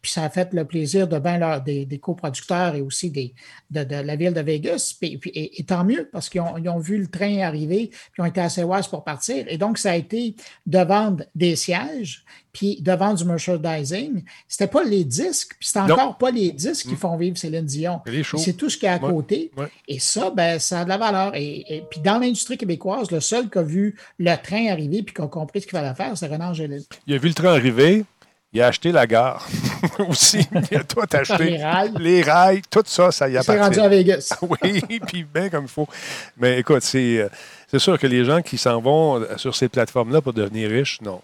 Puis 0.00 0.12
ça 0.12 0.22
a 0.24 0.30
fait 0.30 0.52
le 0.52 0.64
plaisir 0.64 1.08
de 1.08 1.16
leur- 1.16 1.60
des, 1.60 1.84
des 1.84 1.98
coproducteurs 1.98 2.74
et 2.76 2.80
aussi 2.80 3.10
des, 3.10 3.34
de, 3.70 3.82
de 3.84 3.96
la 3.96 4.16
ville 4.16 4.32
de 4.32 4.40
Vegas. 4.40 4.94
Puis, 5.00 5.18
puis- 5.18 5.30
et, 5.34 5.60
et 5.60 5.64
tant 5.64 5.84
mieux, 5.84 6.08
parce 6.12 6.28
qu'ils 6.28 6.40
ont, 6.40 6.56
ils 6.56 6.68
ont 6.68 6.78
vu 6.78 6.98
le 6.98 7.08
train 7.08 7.38
arriver, 7.40 7.88
puis 7.90 8.12
ils 8.18 8.22
ont 8.22 8.26
été 8.26 8.40
assez 8.40 8.62
wise 8.62 8.86
pour 8.86 9.02
partir. 9.04 9.44
Et 9.48 9.58
donc, 9.58 9.76
ça 9.78 9.90
a 9.92 9.96
été 9.96 10.36
de 10.66 10.78
vendre 10.78 11.24
des 11.34 11.56
sièges, 11.56 12.24
puis 12.52 12.80
de 12.80 12.92
vendre 12.92 13.16
du 13.18 13.24
merchandising. 13.24 14.22
C'était 14.46 14.66
pas 14.68 14.84
les 14.84 15.04
disques, 15.04 15.56
puis 15.58 15.68
c'est 15.70 15.80
Non. 15.84 15.94
encore 15.94 16.18
pas 16.18 16.30
les 16.30 16.52
disques 16.52 16.88
qui 16.88 16.96
font 16.96 17.16
vivre 17.16 17.36
Céline 17.36 17.64
Dion. 17.64 18.00
C'est 18.36 18.56
tout 18.56 18.70
ce 18.70 18.76
qui 18.76 18.86
est 18.86 18.90
à 18.90 18.98
Ouais. 19.02 19.10
côté. 19.12 19.50
Ouais. 19.56 19.66
Et 19.86 19.98
ça, 19.98 20.30
ben, 20.30 20.58
ça 20.58 20.80
a 20.80 20.84
de 20.84 20.88
la 20.88 20.96
valeur. 20.98 21.34
Et, 21.34 21.64
et 21.76 21.82
puis 21.90 22.00
dans 22.00 22.18
l'industrie 22.18 22.56
québécoise, 22.56 23.10
le 23.10 23.20
seul 23.20 23.50
qui 23.50 23.58
a 23.58 23.62
vu 23.62 23.96
le 24.18 24.34
train 24.36 24.66
arriver 24.70 25.02
puis 25.02 25.14
qui 25.14 25.22
a 25.22 25.26
compris 25.26 25.60
ce 25.60 25.66
qu'il 25.66 25.76
fallait 25.78 25.94
faire, 25.94 26.16
c'est 26.16 26.26
Renan 26.28 26.50
Angélil. 26.50 26.82
Il 27.06 27.14
a 27.14 27.18
vu 27.18 27.28
le 27.28 27.34
train 27.34 27.52
arriver, 27.54 28.04
il 28.52 28.62
a 28.62 28.66
acheté 28.68 28.92
la 28.92 29.06
gare 29.06 29.46
aussi. 30.08 30.46
Il 30.70 30.76
a 30.78 30.84
tout 30.84 31.00
acheté. 31.12 31.44
Les 31.50 31.62
rails. 31.62 31.92
Les 31.98 32.22
rails, 32.22 32.62
tout 32.70 32.82
ça, 32.86 33.10
ça 33.12 33.28
y 33.28 33.32
Il 33.32 33.38
appartient. 33.38 33.60
rendu 33.62 33.80
à 33.80 33.88
Vegas. 33.88 34.36
oui, 34.62 34.80
puis 35.06 35.24
bien 35.24 35.48
comme 35.50 35.64
il 35.64 35.70
faut. 35.70 35.88
Mais 36.36 36.58
écoute, 36.58 36.82
c'est 36.82 37.18
euh, 37.18 37.28
c'est 37.68 37.78
sûr 37.78 37.98
que 37.98 38.06
les 38.06 38.24
gens 38.24 38.40
qui 38.40 38.56
s'en 38.56 38.80
vont 38.80 39.20
euh, 39.20 39.36
sur 39.36 39.54
ces 39.54 39.68
plateformes-là 39.68 40.22
pour 40.22 40.32
devenir 40.32 40.70
riches, 40.70 41.00
non. 41.02 41.20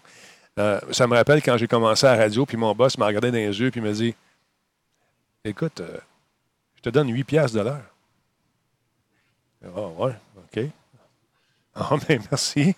Euh, 0.59 0.79
ça 0.91 1.07
me 1.07 1.15
rappelle 1.15 1.41
quand 1.41 1.57
j'ai 1.57 1.67
commencé 1.67 2.05
à 2.05 2.15
la 2.15 2.23
radio, 2.23 2.45
puis 2.45 2.55
mon 2.55 2.73
boss 2.73 2.97
m'a 2.97 3.07
regardé 3.07 3.29
dans 3.31 3.37
les 3.37 3.59
yeux, 3.59 3.71
puis 3.71 3.81
il 3.81 3.83
m'a 3.83 3.91
dit 3.91 4.15
Écoute, 5.43 5.81
euh, 5.81 5.97
je 6.77 6.81
te 6.83 6.89
donne 6.89 7.09
8 7.11 7.23
piastres 7.23 7.57
de 7.57 7.63
l'heure. 7.63 7.81
Ah, 9.65 9.81
ouais, 9.97 10.13
OK. 10.37 10.63
Ah, 11.75 11.89
ben 12.07 12.21
merci. 12.31 12.75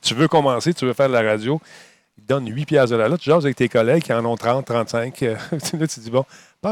tu 0.00 0.14
veux 0.14 0.28
commencer, 0.28 0.72
tu 0.72 0.86
veux 0.86 0.92
faire 0.92 1.08
de 1.08 1.14
la 1.14 1.22
radio, 1.22 1.60
il 1.64 1.89
donne 2.30 2.48
8 2.48 2.64
piastres 2.66 2.96
de. 2.96 3.02
Là, 3.02 3.18
tu 3.18 3.28
jases 3.28 3.44
avec 3.44 3.56
tes 3.56 3.68
collègues 3.68 4.02
qui 4.02 4.12
en 4.12 4.24
ont 4.24 4.36
30, 4.36 4.64
35. 4.64 5.22
euh, 5.22 5.34
là, 5.52 5.86
tu 5.86 6.00
dis 6.00 6.10
Bon, 6.10 6.24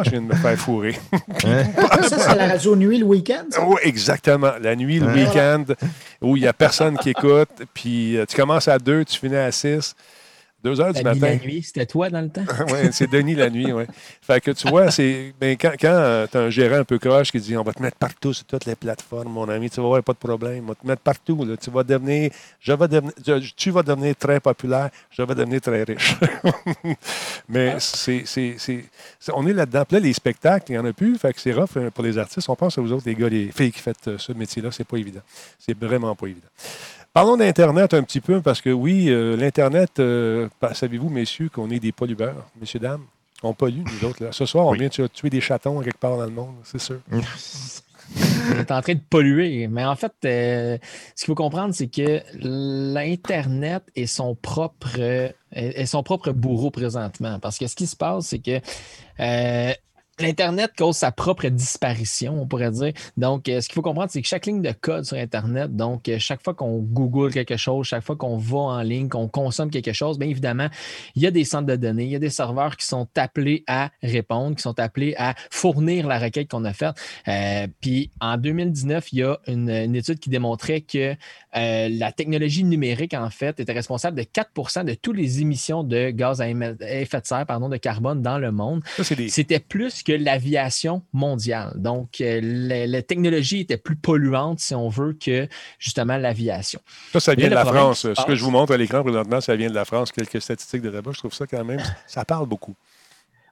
je 0.05 0.11
viens 0.11 0.21
de 0.21 0.27
me 0.27 0.35
faire 0.35 0.57
fourrer. 0.57 0.99
Ça, 1.41 2.19
c'est 2.19 2.35
la 2.37 2.49
radio 2.49 2.77
nuit 2.77 2.99
le 2.99 3.05
week-end. 3.05 3.45
Oui, 3.67 3.81
exactement. 3.83 4.53
La 4.61 4.77
nuit, 4.77 5.01
le 5.01 5.09
week-end, 5.09 5.65
où 6.21 6.37
il 6.37 6.43
n'y 6.43 6.49
a 6.49 6.53
personne 6.53 6.97
qui 6.99 7.11
écoute, 7.11 7.49
puis 7.75 8.17
euh, 8.17 8.25
tu 8.27 8.37
commences 8.37 8.69
à 8.69 8.79
2, 8.79 9.05
tu 9.05 9.19
finis 9.19 9.37
à 9.37 9.51
6, 9.51 9.95
2 10.65 10.81
heures 10.81 10.93
du 10.93 11.03
matin. 11.03 11.21
la 11.21 11.37
nuit, 11.37 11.63
c'était 11.63 11.87
toi 11.87 12.11
dans 12.11 12.21
le 12.21 12.29
temps? 12.31 12.45
oui, 12.69 12.89
c'est 12.91 13.09
Denis 13.09 13.35
la 13.37 13.49
nuit, 13.49 13.73
oui. 13.73 13.85
Fait 14.21 14.41
que 14.41 14.51
tu 14.51 14.69
vois, 14.69 14.91
c'est. 14.91 15.33
Ben, 15.41 15.57
quand 15.57 15.73
quand 15.81 16.27
tu 16.31 16.37
as 16.37 16.41
un 16.41 16.51
gérant 16.51 16.79
un 16.79 16.85
peu 16.85 16.99
croche 16.99 17.31
qui 17.31 17.39
dit 17.39 17.57
on 17.57 17.63
va 17.63 17.73
te 17.73 17.81
mettre 17.81 17.97
partout 17.97 18.33
sur 18.33 18.45
toutes 18.45 18.65
les 18.65 18.75
plateformes, 18.75 19.29
mon 19.33 19.49
ami, 19.49 19.71
tu 19.71 19.81
vas 19.81 19.87
voir, 19.87 20.03
pas 20.03 20.13
de 20.15 20.19
problème. 20.19 20.65
On 20.65 20.69
va 20.69 20.75
te 20.75 20.87
mettre 20.87 21.03
partout. 21.03 21.45
Là. 21.45 21.57
Tu 21.57 21.71
vas 21.71 21.85
devenir. 21.85 22.31
Je 22.61 22.73
vais 22.73 22.89
devenir. 22.89 23.13
je- 23.25 23.53
Tu 23.57 23.71
vas 23.71 23.83
devenir 23.85 24.17
très 24.17 24.41
populaire, 24.41 24.91
je 25.11 25.23
vais 25.23 25.35
devenir 25.35 25.61
très 25.61 25.85
riche. 25.85 26.17
Mais 27.49 27.77
c'est, 27.79 28.25
c'est, 28.27 28.57
On 29.33 29.47
est 29.47 29.53
là-dedans. 29.53 29.85
Puis 29.87 29.95
là, 29.97 30.01
les 30.01 30.13
spectacles, 30.13 30.67
il 30.71 30.73
n'y 30.73 30.79
en 30.79 30.85
a 30.85 30.93
plus. 30.93 31.17
Fait 31.19 31.33
que 31.33 31.41
c'est 31.41 31.53
rough 31.53 31.77
euh, 31.77 31.91
pour 31.91 32.05
les 32.05 32.19
artistes. 32.19 32.49
On 32.49 32.57
pense 32.57 32.77
à 32.79 32.81
vous 32.81 32.93
autres, 32.93 33.05
les 33.07 33.15
gars, 33.15 33.29
les 33.29 33.51
filles 33.53 33.73
qui 33.73 33.81
faites 33.81 34.09
euh, 34.09 34.19
ce 34.19 34.33
métier-là. 34.33 34.71
C'est 34.73 34.87
pas 34.87 34.97
évident. 34.99 35.21
C'est 35.59 35.79
vraiment 35.79 36.15
pas 36.15 36.27
évident. 36.27 36.47
Parlons 37.13 37.37
d'Internet 37.37 37.95
un 37.95 38.03
petit 38.03 38.21
peu, 38.21 38.41
parce 38.41 38.61
que 38.61 38.71
oui, 38.71 39.09
euh, 39.09 39.37
l'Internet, 39.37 39.99
euh, 39.99 40.49
savez-vous, 40.73 41.09
messieurs, 41.09 41.49
qu'on 41.53 41.71
est 41.71 41.81
des 41.81 41.93
pollueurs, 41.93 42.47
messieurs, 42.61 42.79
dames? 42.81 43.05
On 43.43 43.55
pollue, 43.55 43.83
nous 43.85 44.09
autres. 44.09 44.25
Là. 44.25 44.33
Ce 44.33 44.45
soir, 44.47 44.67
on 44.67 44.73
Oui. 44.73 44.79
vient 44.79 44.89
de 44.89 45.07
tuer 45.09 45.31
des 45.31 45.41
chatons 45.41 45.81
quelque 45.81 45.99
part 45.99 46.17
dans 46.17 46.25
le 46.25 46.31
monde, 46.31 46.55
c'est 46.65 46.81
sûr. 46.81 47.01
On 48.51 48.59
est 48.59 48.71
en 48.73 48.81
train 48.81 48.95
de 48.95 49.01
polluer. 49.11 49.69
Mais 49.69 49.85
en 49.85 49.95
fait, 49.95 50.13
euh, 50.25 50.79
ce 51.15 51.25
qu'il 51.25 51.27
faut 51.27 51.35
comprendre, 51.35 51.75
c'est 51.75 51.89
que 51.89 52.23
l'Internet 52.95 53.83
est 53.95 54.07
son 54.07 54.35
propre 54.35 54.99
est 54.99 55.35
est 55.53 55.85
son 55.87 56.03
propre 56.03 56.31
bourreau 56.33 56.71
présentement. 56.71 57.39
Parce 57.39 57.59
que 57.59 57.67
ce 57.67 57.77
qui 57.77 57.87
se 57.87 57.97
passe, 57.97 58.29
c'est 58.29 58.39
que 58.39 58.61
euh, 59.21 59.73
L'Internet 60.21 60.73
cause 60.77 60.97
sa 60.97 61.13
propre 61.13 61.49
disparition, 61.49 62.41
on 62.41 62.47
pourrait 62.47 62.71
dire. 62.71 62.93
Donc, 63.17 63.49
euh, 63.49 63.61
ce 63.61 63.69
qu'il 63.69 63.75
faut 63.75 63.83
comprendre, 63.83 64.11
c'est 64.11 64.21
que 64.21 64.29
chaque 64.29 64.47
ligne 64.47 64.63
de 64.63 64.73
code 64.73 65.05
sur 65.05 65.17
Internet, 65.17 65.75
donc 65.77 66.09
euh, 66.09 66.19
chaque 66.19 66.43
fois 66.43 66.55
qu'on 66.55 66.79
Google 66.79 67.33
quelque 67.33 67.57
chose, 67.57 67.87
chaque 67.87 68.05
fois 68.05 68.17
qu'on 68.17 68.37
va 68.37 68.59
en 68.59 68.83
ligne, 68.83 69.09
qu'on 69.09 69.29
consomme 69.29 69.71
quelque 69.71 69.93
chose, 69.93 70.19
bien 70.19 70.29
évidemment, 70.29 70.69
il 71.15 71.23
y 71.23 71.27
a 71.27 71.31
des 71.31 71.45
centres 71.45 71.67
de 71.67 71.77
données, 71.77 72.05
il 72.05 72.11
y 72.11 72.17
a 72.17 72.21
des 72.21 72.31
serveurs 72.31 72.77
qui 72.77 72.87
sont 72.87 73.09
appelés 73.17 73.65
à 73.67 73.91
répondre, 74.03 74.57
qui 74.57 74.63
sont 74.63 74.79
appelés 74.81 75.15
à 75.19 75.35
fournir 75.51 76.07
la 76.07 76.19
requête 76.19 76.49
qu'on 76.49 76.65
a 76.65 76.73
faite. 76.73 76.97
Euh, 77.29 77.67
puis 77.81 78.11
en 78.21 78.37
2019, 78.37 79.13
il 79.13 79.19
y 79.19 79.23
a 79.23 79.39
une, 79.47 79.71
une 79.71 79.95
étude 79.95 80.19
qui 80.19 80.31
démontrait 80.31 80.81
que 80.81 81.15
euh, 81.57 81.89
la 81.91 82.13
technologie 82.13 82.65
numérique, 82.65 83.15
en 83.15 83.31
fait, 83.31 83.59
était 83.61 83.73
responsable 83.73 84.17
de 84.17 84.23
4% 84.23 84.85
de 84.85 84.95
toutes 84.95 85.17
les 85.17 85.41
émissions 85.41 85.83
de 85.83 86.11
gaz 86.11 86.41
à 86.41 86.49
effet 86.49 87.21
de 87.21 87.27
serre, 87.27 87.47
pardon, 87.47 87.69
de 87.69 87.77
carbone 87.77 88.23
dans 88.23 88.39
le 88.39 88.53
monde. 88.53 88.83
C'était 89.29 89.61
plus 89.61 90.03
que 90.09 90.13
l'aviation 90.15 91.03
mondiale. 91.13 91.73
Donc, 91.77 92.23
euh, 92.23 92.41
la, 92.43 92.87
la 92.87 93.03
technologie 93.03 93.61
était 93.61 93.77
plus 93.77 93.97
polluante, 93.97 94.59
si 94.59 94.75
on 94.75 94.89
veut, 94.89 95.13
que 95.13 95.47
justement 95.79 96.17
l'aviation. 96.17 96.81
Ça, 97.13 97.21
ça 97.21 97.33
Mais 97.33 97.43
vient 97.43 97.51
de 97.51 97.55
la 97.55 97.67
France. 97.67 98.07
Ce 98.15 98.25
que 98.25 98.35
je 98.35 98.43
vous 98.43 98.51
montre 98.51 98.73
à 98.73 98.79
l'écran 98.79 99.03
présentement, 99.03 99.41
ça 99.43 99.55
vient 99.55 99.69
de 99.69 99.75
la 99.75 99.85
France. 99.85 100.11
Quelques 100.11 100.41
statistiques 100.41 100.81
de 100.81 100.89
là-bas. 100.89 101.11
Je 101.13 101.19
trouve 101.19 101.35
ça 101.35 101.47
quand 101.47 101.63
même, 101.63 101.83
ça 102.07 102.25
parle 102.25 102.47
beaucoup. 102.47 102.75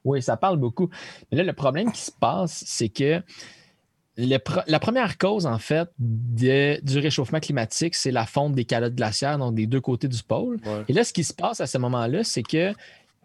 Oui, 0.04 0.22
ça 0.22 0.36
parle 0.38 0.56
beaucoup. 0.56 0.88
Mais 1.30 1.36
là, 1.38 1.44
le 1.44 1.52
problème 1.52 1.92
qui 1.92 2.00
se 2.00 2.12
passe, 2.12 2.64
c'est 2.66 2.88
que 2.88 3.20
le 4.16 4.38
la 4.66 4.80
première 4.80 5.18
cause, 5.18 5.44
en 5.44 5.58
fait, 5.58 5.90
de- 5.98 6.80
du 6.82 6.98
réchauffement 7.00 7.40
climatique, 7.40 7.94
c'est 7.94 8.12
la 8.12 8.24
fonte 8.24 8.54
des 8.54 8.64
calottes 8.64 8.94
glaciaires, 8.94 9.36
donc 9.36 9.54
des 9.54 9.66
deux 9.66 9.80
côtés 9.82 10.08
du 10.08 10.22
pôle. 10.22 10.56
Ouais. 10.64 10.84
Et 10.88 10.94
là, 10.94 11.04
ce 11.04 11.12
qui 11.12 11.22
se 11.24 11.34
passe 11.34 11.60
à 11.60 11.66
ce 11.66 11.76
moment-là, 11.76 12.24
c'est 12.24 12.42
que 12.42 12.72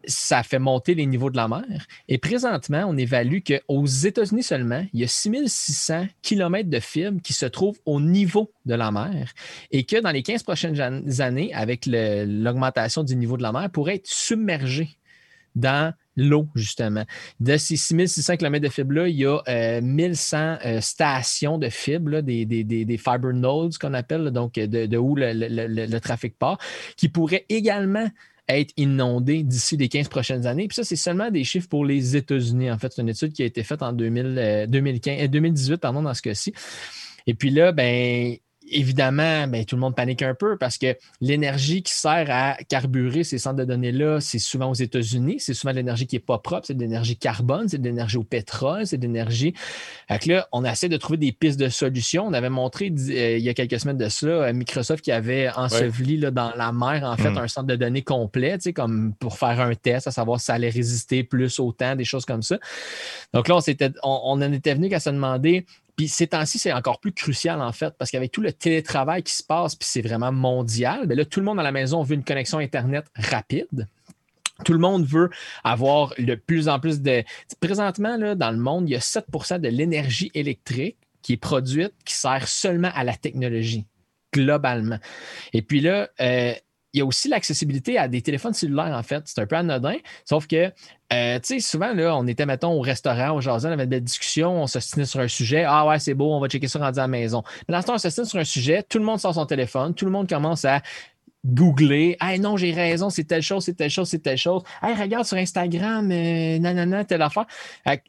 ça 0.06 0.44
fait 0.44 0.60
monter 0.60 0.96
les 0.96 1.06
niveaux 1.06 1.30
de 1.30 1.38
la 1.38 1.48
mer. 1.48 1.86
Et 2.08 2.18
présentement, 2.18 2.86
on 2.88 2.98
évalue 2.98 3.40
qu'aux 3.46 3.86
États-Unis 3.86 4.44
seulement, 4.44 4.86
il 4.94 5.02
y 5.02 5.04
a 5.04 5.08
6600 5.08 6.08
km 6.22 6.70
de 6.70 6.80
fibres 6.80 7.22
qui 7.22 7.34
se 7.34 7.46
trouvent 7.46 7.80
au 7.86 8.00
niveau 8.00 8.52
de 8.66 8.76
la 8.76 8.92
mer 8.92 9.32
et 9.72 9.84
que 9.84 10.02
dans 10.02 10.12
les 10.12 10.24
15 10.24 10.44
prochaines 10.44 10.80
années, 11.22 11.54
avec 11.54 11.86
l'augmentation 11.86 13.04
du 13.04 13.16
niveau 13.16 13.38
de 13.38 13.44
la 13.44 13.52
mer, 13.52 13.70
pourrait 13.70 13.96
être 13.96 14.08
submergé 14.08 14.90
dans 15.56 15.94
l'eau, 16.16 16.48
justement. 16.56 17.04
De 17.40 17.58
ces 17.58 17.76
6600 17.76 18.38
km 18.38 18.64
de 18.64 18.70
fibres-là, 18.70 19.08
il 19.08 19.16
y 19.18 19.26
a 19.26 19.40
euh, 19.48 19.82
1100 19.82 20.58
euh, 20.66 20.82
stations 20.82 21.58
de 21.58 21.70
fibres, 21.70 22.22
des, 22.22 22.98
fiber 22.98 23.34
nodes 23.34 23.78
qu'on 23.78 23.94
appelle, 23.94 24.32
donc 24.32 24.54
de, 24.54 24.98
où 24.98 25.16
le- 25.16 25.34
le 25.34 26.00
trafic 26.00 26.38
part, 26.38 26.58
qui 26.96 27.10
pourraient 27.10 27.46
également 27.50 28.10
être 28.58 28.74
inondées 28.78 29.44
d'ici 29.44 29.78
les 29.78 29.90
15 29.90 30.08
prochaines 30.08 30.46
années. 30.46 30.68
Puis 30.68 30.76
ça, 30.76 30.84
c'est 30.84 30.96
seulement 30.96 31.30
des 31.30 31.44
chiffres 31.44 31.68
pour 31.68 31.86
les 31.86 32.16
États-Unis. 32.16 32.72
En 32.72 32.78
fait, 32.78 32.92
c'est 32.94 33.02
une 33.02 33.10
étude 33.10 33.34
qui 33.34 33.44
a 33.44 33.46
été 33.46 33.64
faite 33.64 33.82
en 33.82 33.94
2000, 33.94 34.36
euh, 34.38 34.68
2015, 34.68 35.24
euh, 35.24 35.28
2018 35.28 35.78
pardon, 35.78 36.02
dans 36.02 36.14
ce 36.14 36.22
cas-ci. 36.22 36.54
Et 37.28 37.34
puis 37.34 37.50
là, 37.50 37.72
ben, 37.72 38.36
évidemment, 38.72 39.48
ben, 39.48 39.66
tout 39.66 39.76
le 39.76 39.82
monde 39.82 39.96
panique 39.96 40.22
un 40.22 40.34
peu 40.34 40.58
parce 40.58 40.78
que 40.78 40.96
l'énergie 41.20 41.82
qui 41.84 41.94
sert 41.94 42.28
à 42.30 42.56
carburer 42.70 43.24
ces 43.24 43.38
centres 43.38 43.58
de 43.58 43.66
données-là, 43.66 44.20
c'est 44.22 44.40
souvent 44.40 44.70
aux 44.70 44.76
États-Unis. 44.76 45.38
C'est 45.40 45.54
souvent 45.54 45.72
de 45.72 45.78
l'énergie 45.78 46.08
qui 46.08 46.16
n'est 46.16 46.22
pas 46.22 46.38
propre. 46.38 46.68
C'est 46.68 46.76
de 46.76 46.80
l'énergie 46.80 47.18
carbone, 47.18 47.68
c'est 47.68 47.80
de 47.80 47.84
l'énergie 47.84 48.18
au 48.18 48.24
pétrole, 48.24 48.86
c'est 48.86 48.98
de 48.98 49.04
l'énergie. 49.04 49.54
Fait 50.08 50.20
que 50.20 50.30
là, 50.30 50.48
on 50.52 50.64
essaie 50.64 50.90
de 50.90 50.98
trouver 50.98 51.18
des 51.18 51.32
pistes 51.32 51.60
de 51.60 51.70
solutions. 51.70 52.28
On 52.28 52.34
avait 52.34 52.50
montré 52.50 52.92
euh, 52.92 53.38
il 53.38 53.44
y 53.44 53.50
a 53.50 53.54
quelques 53.54 53.80
semaines 53.80 53.98
de 53.98 54.10
cela, 54.10 54.34
euh, 54.34 54.54
Microsoft 54.54 55.04
qui 55.04 55.12
avait 55.12 55.50
enseveli 55.50 56.18
là, 56.18 56.32
dans 56.32 56.52
la 56.56 56.72
mer, 56.72 57.04
en 57.04 57.18
fait, 57.18 57.32
Mm. 57.32 57.38
un 57.38 57.48
centre 57.48 57.68
de 57.68 57.76
données 57.76 58.02
complet, 58.02 58.58
tu 58.58 58.64
sais, 58.64 58.74
comme 58.74 59.14
pour 59.20 59.38
faire 59.38 59.60
un 59.60 59.76
test, 59.76 60.08
à 60.08 60.12
savoir 60.12 60.40
si 60.40 60.46
ça 60.46 60.54
allait 60.54 60.70
résister 60.70 61.24
plus 61.24 61.60
au 61.60 61.72
temps, 61.72 61.96
des 61.96 62.06
choses 62.06 62.26
comme 62.26 62.42
ça. 62.42 62.58
Donc 63.34 63.48
là, 63.48 63.58
on, 64.04 64.22
on 64.24 64.42
en 64.42 64.54
était 64.54 64.74
venu 64.74 64.90
qu'à 64.90 65.00
se 65.00 65.10
demander. 65.10 65.66
Puis 65.96 66.08
ces 66.08 66.28
temps-ci, 66.28 66.60
c'est 66.60 66.74
encore 66.74 67.00
plus 67.00 67.12
crucial 67.12 67.62
en 67.62 67.72
fait, 67.72 67.94
parce 67.98 68.12
qu'avec 68.12 68.32
tout 68.32 68.42
le 68.42 68.54
télétravail 68.54 69.24
qui 69.24 69.34
se 69.34 69.44
passe, 69.44 69.76
puis 69.76 69.88
c'est 69.90 70.02
vraiment 70.02 70.32
mondial, 70.32 71.08
bien 71.08 71.16
là, 71.16 71.26
tout 71.26 71.40
le 71.40 71.46
monde 71.46 71.60
à 71.60 71.64
la 71.64 71.72
maison 71.72 72.04
veut 72.04 72.16
une 72.16 72.24
connexion 72.24 72.60
Internet 72.60 73.06
rapide. 73.16 73.88
Tout 74.64 74.74
le 74.74 74.80
monde 74.80 75.06
veut 75.06 75.30
avoir 75.64 76.14
de 76.20 76.36
plus 76.36 76.70
en 76.70 76.80
plus 76.80 77.02
de. 77.02 77.24
Présentement, 77.60 78.16
là, 78.18 78.36
dans 78.36 78.52
le 78.52 78.58
monde, 78.58 78.88
il 78.88 78.92
y 78.92 78.96
a 78.96 79.00
7% 79.00 79.60
de 79.60 79.70
l'énergie 79.70 80.30
électrique 80.36 80.98
qui 81.22 81.34
est 81.34 81.38
produite 81.38 81.94
qui 82.06 82.14
sert 82.14 82.48
seulement 82.48 82.92
à 82.94 83.04
la 83.04 83.16
technologie, 83.16 83.86
globalement. 84.34 85.00
Et 85.54 85.62
puis 85.62 85.82
là, 85.82 86.10
euh, 86.20 86.54
il 86.94 87.00
y 87.00 87.02
a 87.02 87.06
aussi 87.06 87.30
l'accessibilité 87.30 87.98
à 87.98 88.08
des 88.08 88.22
téléphones 88.22 88.54
cellulaires, 88.54 88.94
en 88.96 89.04
fait. 89.04 89.24
C'est 89.26 89.40
un 89.40 89.46
peu 89.46 89.56
anodin, 89.56 89.96
sauf 90.26 90.46
que, 90.48 90.72
euh, 91.14 91.40
tu 91.40 91.42
sais, 91.44 91.60
souvent, 91.60 91.94
là, 91.94 92.16
on 92.16 92.28
était, 92.28 92.46
mettons, 92.46 92.72
au 92.74 92.82
restaurant, 92.82 93.32
au 93.36 93.42
jardin, 93.42 93.70
on 93.70 93.74
avait 93.74 93.88
des 93.88 94.02
discussions, 94.02 94.64
on 94.64 94.68
s'ostinait 94.68 95.06
sur 95.06 95.20
un 95.20 95.28
sujet. 95.28 95.64
Ah 95.66 95.86
ouais, 95.88 96.00
c'est 96.00 96.14
beau, 96.14 96.34
on 96.34 96.40
va 96.40 96.48
checker 96.50 96.68
ça 96.68 96.80
rendu 96.80 97.00
à 97.00 97.04
la 97.04 97.08
maison. 97.08 97.44
Mais 97.70 97.82
temps, 97.84 97.96
on 97.96 97.98
s'ostine 97.98 98.26
sur 98.26 98.40
un 98.40 98.44
sujet, 98.44 98.84
tout 98.84 98.98
le 99.00 99.06
monde 99.06 99.20
sort 99.20 99.34
son 99.34 99.46
téléphone, 99.46 99.94
tout 99.94 100.06
le 100.06 100.12
monde 100.12 100.28
commence 100.28 100.66
à 100.66 100.82
googler. 101.46 102.18
Hey, 102.22 102.40
non, 102.40 102.58
j'ai 102.58 102.72
raison, 102.72 103.10
c'est 103.10 103.24
telle 103.24 103.42
chose, 103.42 103.66
c'est 103.66 103.74
telle 103.74 103.90
chose, 103.90 104.10
c'est 104.10 104.20
telle 104.20 104.38
chose. 104.38 104.62
Hey, 104.82 104.94
regarde 104.96 105.26
sur 105.26 105.38
Instagram, 105.38 106.12
euh, 106.12 106.60
nanana, 106.60 107.04
telle 107.06 107.22
affaire. 107.22 107.46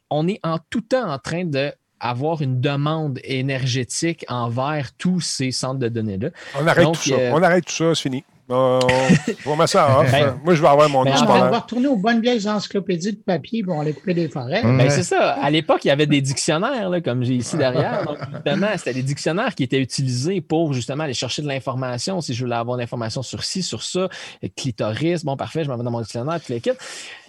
On 0.09 0.27
est 0.27 0.39
en 0.43 0.59
tout 0.69 0.81
temps 0.81 1.09
en 1.09 1.17
train 1.19 1.45
de 1.45 1.71
avoir 1.99 2.41
une 2.41 2.59
demande 2.59 3.19
énergétique 3.23 4.25
envers 4.27 4.91
tous 4.97 5.21
ces 5.21 5.51
centres 5.51 5.79
de 5.79 5.87
données-là. 5.87 6.29
On 6.59 6.67
arrête 6.67 6.83
Donc, 6.83 6.95
tout 6.95 7.09
ça. 7.09 7.15
euh, 7.15 7.31
On 7.33 7.41
arrête 7.41 7.65
tout 7.65 7.71
ça, 7.71 7.95
c'est 7.95 8.01
fini. 8.01 8.23
On, 8.49 8.79
on 9.45 9.55
met 9.55 9.67
ça 9.67 9.99
off. 9.99 10.11
Ben, 10.11 10.37
Moi, 10.43 10.53
je 10.53 10.61
vais 10.61 10.67
avoir 10.67 10.89
mon 10.89 11.03
ben, 11.03 11.15
On 11.21 11.25
va 11.25 11.59
retourner 11.59 11.87
aux 11.87 11.95
bonnes 11.95 12.19
vieilles 12.21 12.47
encyclopédies 12.47 13.13
de 13.13 13.17
papier 13.17 13.63
pour 13.63 13.79
aller 13.79 13.93
couper 13.93 14.13
des 14.13 14.27
forêts. 14.27 14.61
Ben, 14.61 14.77
Ouais. 14.77 14.89
c'est 14.89 15.03
ça. 15.03 15.31
À 15.31 15.49
l'époque, 15.49 15.85
il 15.85 15.87
y 15.87 15.91
avait 15.91 16.05
des 16.07 16.19
dictionnaires, 16.21 16.89
là, 16.89 16.99
comme 16.99 17.23
j'ai 17.23 17.35
ici 17.35 17.55
derrière. 17.55 18.03
Donc, 18.07 18.17
justement, 18.33 18.67
c'était 18.77 18.93
des 18.93 19.03
dictionnaires 19.03 19.55
qui 19.55 19.63
étaient 19.63 19.79
utilisés 19.79 20.41
pour 20.41 20.73
justement 20.73 21.03
aller 21.05 21.13
chercher 21.13 21.41
de 21.41 21.47
l'information. 21.47 22.19
Si 22.21 22.33
je 22.33 22.43
voulais 22.43 22.55
avoir 22.55 22.77
de 22.77 22.81
l'information 22.81 23.23
sur 23.23 23.43
ci, 23.43 23.63
sur 23.63 23.81
ça, 23.81 23.99
euh, 24.01 24.47
clitoris, 24.55 25.23
bon, 25.23 25.37
parfait, 25.37 25.63
je 25.63 25.69
m'en 25.69 25.77
vais 25.77 25.83
dans 25.83 25.91
mon 25.91 26.01
dictionnaire, 26.01 26.39
puis 26.43 26.53
les 26.55 26.61
kits. 26.61 26.71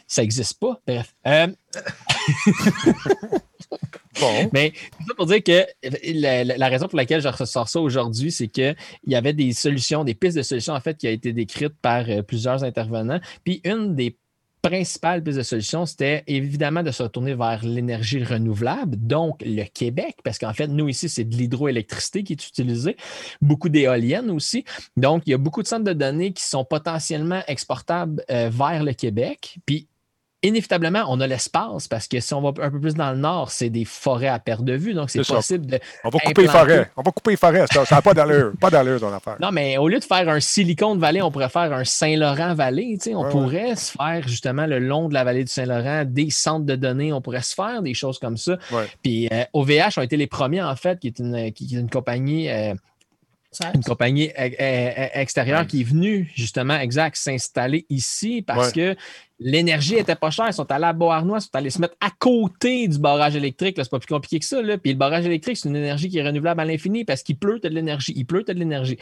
Ça 0.06 0.22
n'existe 0.22 0.58
pas. 0.60 0.80
Bref. 0.86 1.14
Euh, 1.26 1.46
Bon. 4.20 4.48
mais 4.52 4.70
tout 4.70 5.04
ça 5.08 5.14
pour 5.16 5.26
dire 5.26 5.42
que 5.42 5.64
la, 6.14 6.44
la- 6.44 6.56
la 6.56 6.68
raison 6.68 6.86
pour 6.86 6.96
laquelle 6.96 7.20
je 7.20 7.26
ressors 7.28 7.68
ça 7.68 7.80
aujourd'hui, 7.80 8.30
c'est 8.30 8.46
qu'il 8.46 8.76
y 9.08 9.16
avait 9.16 9.32
des 9.32 9.52
solutions, 9.52 10.04
des 10.04 10.14
pistes 10.14 10.36
de 10.36 10.42
solutions, 10.42 10.72
en 10.74 10.80
fait, 10.80 10.96
qui 10.96 11.08
a 11.08 11.10
été 11.10 11.32
décrites 11.32 11.74
par 11.82 12.04
euh, 12.08 12.22
plusieurs 12.22 12.62
intervenants. 12.62 13.18
Puis 13.42 13.60
une 13.64 13.96
des 13.96 14.16
principales 14.62 15.22
pistes 15.22 15.38
de 15.38 15.42
solutions, 15.42 15.84
c'était 15.84 16.22
évidemment 16.28 16.84
de 16.84 16.92
se 16.92 17.02
retourner 17.02 17.34
vers 17.34 17.64
l'énergie 17.64 18.22
renouvelable, 18.22 18.96
donc 18.96 19.42
le 19.44 19.64
Québec, 19.64 20.14
parce 20.22 20.38
qu'en 20.38 20.54
fait, 20.54 20.68
nous 20.68 20.88
ici, 20.88 21.08
c'est 21.08 21.24
de 21.24 21.34
l'hydroélectricité 21.36 22.22
qui 22.22 22.34
est 22.34 22.46
utilisée, 22.48 22.96
beaucoup 23.42 23.68
d'éoliennes 23.68 24.30
aussi. 24.30 24.64
Donc, 24.96 25.24
il 25.26 25.30
y 25.30 25.34
a 25.34 25.38
beaucoup 25.38 25.62
de 25.62 25.66
centres 25.68 25.84
de 25.84 25.92
données 25.92 26.32
qui 26.32 26.44
sont 26.44 26.64
potentiellement 26.64 27.42
exportables 27.48 28.22
euh, 28.30 28.48
vers 28.50 28.84
le 28.84 28.92
Québec. 28.92 29.56
Puis, 29.66 29.88
inévitablement, 30.46 31.04
on 31.08 31.20
a 31.20 31.26
l'espace 31.26 31.88
parce 31.88 32.06
que 32.08 32.20
si 32.20 32.32
on 32.34 32.40
va 32.40 32.48
un 32.64 32.70
peu 32.70 32.80
plus 32.80 32.94
dans 32.94 33.10
le 33.12 33.18
nord, 33.18 33.50
c'est 33.50 33.70
des 33.70 33.84
forêts 33.84 34.28
à 34.28 34.38
perte 34.38 34.64
de 34.64 34.74
vue. 34.74 34.94
Donc, 34.94 35.10
c'est 35.10 35.24
ça. 35.24 35.34
possible 35.34 35.66
de. 35.66 35.78
On 36.04 36.10
va 36.10 36.18
couper 36.20 36.42
les 36.42 36.48
forêts. 36.48 36.90
On 36.96 37.02
va 37.02 37.10
couper 37.12 37.30
les 37.32 37.36
forêts. 37.36 37.64
Ça 37.68 37.84
n'a 37.96 38.02
pas 38.02 38.14
d'allure. 38.14 38.52
Pas 38.60 38.70
d'allure, 38.70 39.00
ton 39.00 39.12
affaire. 39.12 39.36
Non, 39.40 39.50
mais 39.50 39.78
au 39.78 39.88
lieu 39.88 39.98
de 39.98 40.04
faire 40.04 40.28
un 40.28 40.40
Silicon 40.40 40.96
Valley, 40.96 41.22
on 41.22 41.30
pourrait 41.30 41.48
faire 41.48 41.72
un 41.72 41.84
sais, 41.84 42.16
On 42.16 42.20
Ouais, 42.20 43.24
ouais. 43.24 43.30
pourrait 43.30 43.76
se 43.76 43.92
faire 43.92 44.26
justement 44.28 44.66
le 44.66 44.78
long 44.78 45.08
de 45.08 45.14
la 45.14 45.24
vallée 45.24 45.44
du 45.44 45.50
Saint-Laurent 45.50 46.04
des 46.06 46.30
centres 46.30 46.66
de 46.66 46.76
données. 46.76 47.12
On 47.12 47.20
pourrait 47.20 47.42
se 47.42 47.54
faire 47.54 47.82
des 47.82 47.94
choses 47.94 48.18
comme 48.18 48.36
ça. 48.36 48.58
Ouais. 48.70 48.86
Puis 49.02 49.28
euh, 49.32 49.44
OVH 49.52 49.98
ont 49.98 50.02
été 50.02 50.16
les 50.16 50.26
premiers, 50.26 50.62
en 50.62 50.76
fait, 50.76 50.98
qui 51.00 51.08
est 51.08 51.18
une, 51.18 51.52
qui 51.52 51.74
est 51.74 51.78
une 51.78 51.90
compagnie. 51.90 52.50
euh, 52.50 52.74
une 53.72 53.84
compagnie 53.84 54.30
euh, 54.36 54.48
euh, 54.60 55.06
extérieure 55.14 55.64
qui 55.64 55.82
est 55.82 55.84
venue 55.84 56.28
justement 56.34 56.76
exact 56.76 57.14
s'installer 57.16 57.86
ici 57.88 58.42
parce 58.42 58.72
que 58.72 58.96
l'énergie 59.38 59.96
était 59.96 60.14
pas 60.14 60.30
chère. 60.30 60.46
Ils 60.48 60.54
sont 60.54 60.70
allés 60.70 60.84
à 60.84 60.92
Beauharnois, 60.92 61.38
ils 61.38 61.42
sont 61.42 61.54
allés 61.54 61.70
se 61.70 61.80
mettre 61.80 61.96
à 62.00 62.10
côté 62.10 62.88
du 62.88 62.98
barrage 62.98 63.36
électrique. 63.36 63.76
C'est 63.78 63.90
pas 63.90 63.98
plus 63.98 64.12
compliqué 64.12 64.38
que 64.38 64.44
ça. 64.44 64.62
Là. 64.62 64.78
Puis 64.78 64.92
le 64.92 64.98
barrage 64.98 65.26
électrique, 65.26 65.56
c'est 65.56 65.68
une 65.68 65.76
énergie 65.76 66.08
qui 66.08 66.18
est 66.18 66.26
renouvelable 66.26 66.60
à 66.60 66.64
l'infini 66.64 67.04
parce 67.04 67.22
qu'il 67.22 67.36
pleut, 67.36 67.58
t'as 67.60 67.68
de 67.68 67.74
l'énergie. 67.74 68.12
Il 68.16 68.26
pleut, 68.26 68.44
de 68.44 68.52
l'énergie. 68.52 68.98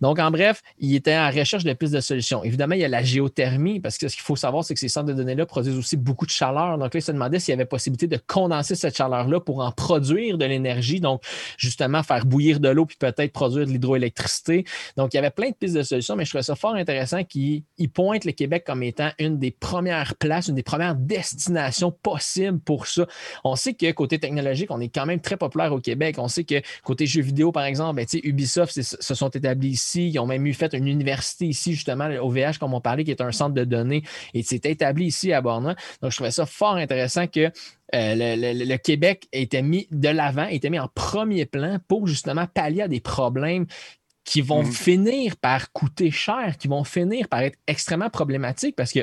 Donc, 0.00 0.18
en 0.18 0.30
bref, 0.30 0.62
il 0.78 0.94
était 0.94 1.16
en 1.16 1.30
recherche 1.30 1.64
de 1.64 1.72
pistes 1.72 1.94
de 1.94 2.00
solutions. 2.00 2.44
Évidemment, 2.44 2.74
il 2.74 2.80
y 2.80 2.84
a 2.84 2.88
la 2.88 3.02
géothermie 3.02 3.80
parce 3.80 3.98
que 3.98 4.08
ce 4.08 4.14
qu'il 4.14 4.24
faut 4.24 4.36
savoir, 4.36 4.64
c'est 4.64 4.74
que 4.74 4.80
ces 4.80 4.88
centres 4.88 5.06
de 5.06 5.14
données-là 5.14 5.46
produisent 5.46 5.78
aussi 5.78 5.96
beaucoup 5.96 6.26
de 6.26 6.30
chaleur. 6.30 6.78
Donc 6.78 6.94
là, 6.94 7.00
il 7.00 7.02
se 7.02 7.12
demandait 7.12 7.38
s'il 7.38 7.52
y 7.52 7.54
avait 7.54 7.64
possibilité 7.64 8.06
de 8.06 8.18
condenser 8.26 8.74
cette 8.74 8.96
chaleur-là 8.96 9.40
pour 9.40 9.60
en 9.60 9.72
produire 9.72 10.38
de 10.38 10.44
l'énergie. 10.44 11.00
Donc, 11.00 11.22
justement, 11.58 12.02
faire 12.02 12.26
bouillir 12.26 12.60
de 12.60 12.68
l'eau 12.68 12.86
puis 12.86 12.96
peut-être 12.96 13.32
produire 13.32 13.66
de 13.66 13.72
l'hydroélectricité. 13.72 14.64
Donc, 14.96 15.14
il 15.14 15.16
y 15.16 15.18
avait 15.18 15.30
plein 15.30 15.50
de 15.50 15.54
pistes 15.54 15.74
de 15.74 15.82
solutions, 15.82 16.16
mais 16.16 16.24
je 16.24 16.30
trouvais 16.30 16.42
ça 16.42 16.54
fort 16.54 16.74
intéressant 16.74 17.24
qu'il 17.24 17.62
il 17.78 17.90
pointe 17.90 18.24
le 18.24 18.32
Québec 18.32 18.64
comme 18.66 18.82
étant 18.82 19.10
une 19.18 19.38
des 19.38 19.50
premières 19.64 20.14
places, 20.16 20.48
une 20.48 20.54
des 20.56 20.62
premières 20.62 20.94
destinations 20.94 21.90
possibles 21.90 22.58
pour 22.60 22.86
ça. 22.86 23.06
On 23.44 23.56
sait 23.56 23.74
que 23.74 23.90
côté 23.92 24.18
technologique, 24.18 24.70
on 24.70 24.80
est 24.80 24.88
quand 24.88 25.06
même 25.06 25.20
très 25.20 25.36
populaire 25.36 25.72
au 25.72 25.80
Québec. 25.80 26.16
On 26.18 26.28
sait 26.28 26.44
que 26.44 26.60
côté 26.82 27.06
jeux 27.06 27.22
vidéo, 27.22 27.50
par 27.52 27.64
exemple, 27.64 27.96
ben, 27.96 28.06
Ubisoft 28.22 28.80
se 28.82 29.14
sont 29.14 29.28
établis 29.30 29.70
ici. 29.70 30.08
Ils 30.10 30.18
ont 30.18 30.26
même 30.26 30.46
eu 30.46 30.52
fait 30.54 30.72
une 30.74 30.86
université 30.88 31.46
ici, 31.46 31.72
justement, 31.74 32.08
le 32.08 32.18
OVH, 32.18 32.58
comme 32.60 32.74
on 32.74 32.80
parlait, 32.80 33.04
qui 33.04 33.10
est 33.10 33.20
un 33.22 33.32
centre 33.32 33.54
de 33.54 33.64
données, 33.64 34.02
et 34.34 34.42
c'est 34.42 34.66
établi 34.66 35.06
ici 35.06 35.32
à 35.32 35.40
Borna. 35.40 35.74
Donc, 36.02 36.10
je 36.10 36.16
trouvais 36.16 36.30
ça 36.30 36.46
fort 36.46 36.74
intéressant 36.76 37.26
que 37.26 37.40
euh, 37.40 37.50
le, 38.14 38.36
le- 38.52 38.64
le 38.64 38.76
Québec 38.76 39.28
était 39.32 39.62
mis 39.62 39.86
de 39.90 40.08
l'avant, 40.08 40.46
était 40.46 40.70
mis 40.70 40.78
en 40.78 40.88
premier 40.88 41.46
plan 41.46 41.78
pour 41.88 42.06
justement 42.06 42.46
pallier 42.46 42.82
à 42.82 42.88
des 42.88 43.00
problèmes 43.00 43.66
qui 44.24 44.40
vont 44.40 44.62
Mhm. 44.62 44.72
finir 44.72 45.36
par 45.36 45.70
coûter 45.72 46.10
cher, 46.10 46.56
qui 46.58 46.66
vont 46.66 46.82
finir 46.84 47.28
par 47.28 47.40
être 47.40 47.58
extrêmement 47.66 48.08
problématiques 48.10 48.74
parce 48.74 48.92
que 48.92 49.00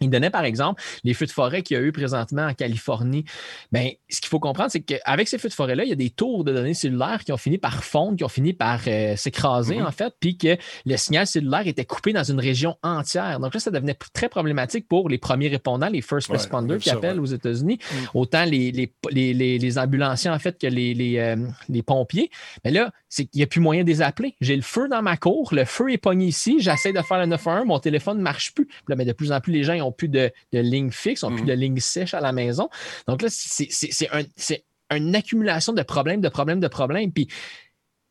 il 0.00 0.10
donnait 0.10 0.30
par 0.30 0.44
exemple 0.44 0.82
les 1.04 1.14
feux 1.14 1.26
de 1.26 1.30
forêt 1.30 1.62
qu'il 1.62 1.76
y 1.76 1.80
a 1.80 1.82
eu 1.82 1.92
présentement 1.92 2.46
en 2.46 2.54
Californie. 2.54 3.24
Ben, 3.72 3.90
ce 4.08 4.20
qu'il 4.20 4.28
faut 4.28 4.40
comprendre, 4.40 4.70
c'est 4.70 4.80
qu'avec 4.80 5.28
ces 5.28 5.38
feux 5.38 5.48
de 5.48 5.54
forêt-là, 5.54 5.84
il 5.84 5.90
y 5.90 5.92
a 5.92 5.96
des 5.96 6.10
tours 6.10 6.44
de 6.44 6.52
données 6.52 6.74
cellulaires 6.74 7.24
qui 7.24 7.32
ont 7.32 7.36
fini 7.36 7.58
par 7.58 7.82
fondre, 7.84 8.16
qui 8.16 8.24
ont 8.24 8.28
fini 8.28 8.52
par 8.52 8.80
euh, 8.86 9.16
s'écraser, 9.16 9.76
Mhm. 9.76 9.86
en 9.86 9.90
fait, 9.92 10.14
puis 10.20 10.36
que 10.36 10.56
le 10.86 10.96
signal 10.96 11.26
cellulaire 11.26 11.66
était 11.66 11.84
coupé 11.84 12.12
dans 12.12 12.24
une 12.24 12.40
région 12.40 12.76
entière. 12.82 13.40
Donc 13.40 13.54
là, 13.54 13.60
ça 13.60 13.70
devenait 13.70 13.96
très 14.12 14.28
problématique 14.28 14.86
pour 14.88 15.08
les 15.08 15.18
premiers 15.18 15.48
répondants, 15.48 15.88
les 15.88 16.02
first 16.02 16.30
responders 16.30 16.76
on 16.76 16.78
qui 16.80 16.90
appellent 16.90 17.14
ouais. 17.20 17.22
aux 17.22 17.34
États-Unis, 17.34 17.78
Mm. 17.90 17.96
autant 18.14 18.44
les, 18.44 18.70
les, 18.72 18.92
les, 19.10 19.34
les- 19.34 19.58
les 19.58 19.78
ambulanciers, 19.78 20.30
en 20.30 20.38
fait, 20.38 20.58
que 20.58 20.66
les, 20.66 20.94
les, 20.94 21.18
euh, 21.18 21.36
les 21.68 21.82
pompiers. 21.82 22.30
Mais 22.64 22.70
là, 22.70 22.92
c'est 23.08 23.24
qu'il 23.24 23.38
n'y 23.38 23.42
a 23.44 23.46
plus 23.46 23.60
moyen 23.60 23.82
de 23.84 23.88
les 23.88 24.02
appeler. 24.02 24.34
J'ai 24.40 24.56
le 24.56 24.62
feu 24.62 24.88
dans 24.88 25.02
ma 25.02 25.16
cour, 25.16 25.48
le 25.52 25.64
feu 25.64 25.90
est 25.92 25.98
pogné 25.98 26.26
ici, 26.26 26.56
j'essaie 26.60 26.92
de 26.92 27.00
faire 27.02 27.18
le 27.18 27.26
911, 27.26 27.66
mon 27.66 27.78
téléphone 27.78 28.18
ne 28.18 28.22
marche 28.22 28.52
plus. 28.54 28.68
Là, 28.88 28.96
mais 28.96 29.04
de 29.04 29.12
plus 29.12 29.32
en 29.32 29.40
plus, 29.40 29.52
les 29.52 29.64
gens 29.64 29.74
n'ont 29.88 29.92
plus 29.92 30.08
de, 30.08 30.30
de 30.52 30.58
ligne 30.60 30.90
fixe, 30.90 31.22
n'ont 31.22 31.30
plus 31.30 31.42
Mhm. 31.42 31.48
de 31.48 31.52
ligne 31.54 31.80
sèche 31.80 32.14
à 32.14 32.20
la 32.20 32.32
maison. 32.32 32.68
Donc 33.06 33.22
là, 33.22 33.28
c'est 33.30 34.10
un- 34.12 34.96
une 34.96 35.14
accumulation 35.16 35.72
de 35.72 35.82
problèmes, 35.82 36.20
de 36.20 36.28
problèmes, 36.28 36.60
de 36.60 36.68
problèmes. 36.68 37.12
Puis 37.12 37.28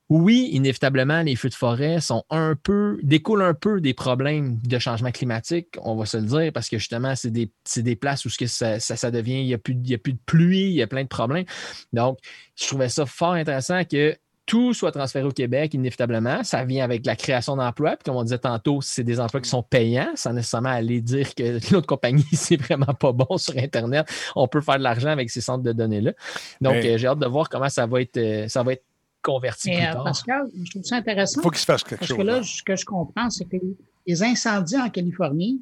oui, 0.09 0.49
inévitablement, 0.53 1.21
les 1.21 1.35
feux 1.35 1.49
de 1.49 1.53
forêt 1.53 1.99
sont 1.99 2.23
un 2.29 2.55
peu, 2.55 2.97
découlent 3.03 3.41
un 3.41 3.53
peu 3.53 3.81
des 3.81 3.93
problèmes 3.93 4.57
de 4.61 4.79
changement 4.79 5.11
climatique, 5.11 5.67
on 5.81 5.95
va 5.95 6.05
se 6.05 6.15
le 6.15 6.23
dire, 6.23 6.53
parce 6.53 6.69
que 6.69 6.77
justement, 6.77 7.13
c'est 7.15 7.29
des, 7.31 7.51
des 7.75 7.95
places 7.97 8.23
où 8.23 8.29
ce 8.29 8.37
que 8.37 8.47
ça, 8.47 8.79
ça, 8.79 8.95
ça 8.95 9.11
devient, 9.11 9.41
il 9.41 9.47
n'y 9.47 9.53
a, 9.53 9.55
a 9.55 9.57
plus 9.57 9.73
de 10.13 10.19
pluie, 10.25 10.69
il 10.69 10.75
y 10.75 10.81
a 10.81 10.87
plein 10.87 11.03
de 11.03 11.09
problèmes. 11.09 11.43
Donc, 11.91 12.19
je 12.55 12.67
trouvais 12.67 12.87
ça 12.87 13.05
fort 13.05 13.33
intéressant 13.33 13.83
que 13.83 14.15
tout 14.47 14.73
soit 14.73 14.91
transféré 14.93 15.25
au 15.25 15.31
Québec, 15.31 15.73
inévitablement. 15.75 16.43
Ça 16.43 16.63
vient 16.65 16.83
avec 16.83 17.05
la 17.05 17.15
création 17.15 17.55
d'emplois. 17.57 17.91
Puis, 17.97 18.05
comme 18.05 18.15
on 18.15 18.23
disait 18.23 18.37
tantôt, 18.39 18.79
c'est 18.81 19.03
des 19.03 19.19
emplois 19.19 19.41
qui 19.41 19.49
sont 19.49 19.61
payants, 19.61 20.09
sans 20.15 20.33
nécessairement 20.33 20.69
aller 20.69 21.01
dire 21.01 21.35
que 21.35 21.59
l'autre 21.73 21.85
compagnie, 21.85 22.25
c'est 22.33 22.55
vraiment 22.55 22.93
pas 22.99 23.11
bon 23.11 23.37
sur 23.37 23.55
Internet. 23.57 24.07
On 24.35 24.47
peut 24.47 24.61
faire 24.61 24.77
de 24.79 24.83
l'argent 24.83 25.09
avec 25.09 25.29
ces 25.29 25.41
centres 25.41 25.63
de 25.63 25.73
données-là. 25.73 26.13
Donc, 26.61 26.73
Mais- 26.73 26.93
euh, 26.93 26.97
j'ai 26.97 27.07
hâte 27.07 27.19
de 27.19 27.27
voir 27.27 27.49
comment 27.49 27.69
ça 27.69 27.85
va 27.85 28.01
être, 28.01 28.17
euh, 28.17 28.47
ça 28.47 28.63
va 28.63 28.73
être 28.73 28.83
converti 29.21 29.69
Mais 29.69 29.77
plus 29.79 29.85
euh, 29.87 29.93
tard. 29.93 30.03
Pascal, 30.05 30.47
je 30.63 30.71
trouve 30.71 30.83
ça 30.83 30.95
intéressant. 30.95 31.41
Il 31.41 31.43
faut 31.43 31.49
qu'il 31.49 31.59
se 31.59 31.65
fasse 31.65 31.83
quelque 31.83 31.99
Parce 31.99 32.07
chose. 32.09 32.17
que 32.17 32.23
là, 32.23 32.37
là. 32.37 32.43
ce 32.43 32.63
que 32.63 32.75
je 32.77 32.85
comprends, 32.85 33.29
c'est 33.29 33.45
que 33.45 33.57
les 34.05 34.23
incendies 34.23 34.77
en 34.79 34.89
Californie, 34.89 35.61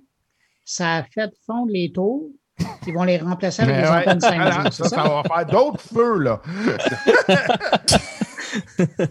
ça 0.63 0.97
a 0.97 1.03
fait 1.03 1.31
fondre 1.47 1.71
les 1.71 1.91
tours. 1.91 2.29
Ils 2.87 2.93
vont 2.93 3.03
les 3.03 3.17
remplacer 3.17 3.63
avec 3.63 3.75
des 3.75 3.81
ouais, 3.81 3.89
antennes 4.07 4.19
5G. 4.19 4.35
voilà, 4.35 4.71
c'est 4.71 4.83
ça, 4.83 4.89
ça? 4.89 5.03
va 5.03 5.23
faire 5.23 5.45
d'autres 5.47 5.81
feux, 5.81 6.19
là. 6.19 6.41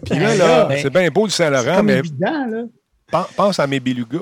Puis 0.05 0.19
là, 0.19 0.35
là, 0.35 0.65
Ben, 0.65 0.79
c'est 0.81 0.89
bien 0.89 1.09
beau 1.09 1.25
du 1.25 1.31
C'est 1.31 1.43
Saint-Laurent, 1.43 1.83
mais 1.83 1.99
évident, 1.99 2.45
là. 2.47 2.63
pen- 3.11 3.23
pense 3.35 3.59
à 3.59 3.67
mes 3.67 3.79
belugas 3.79 4.19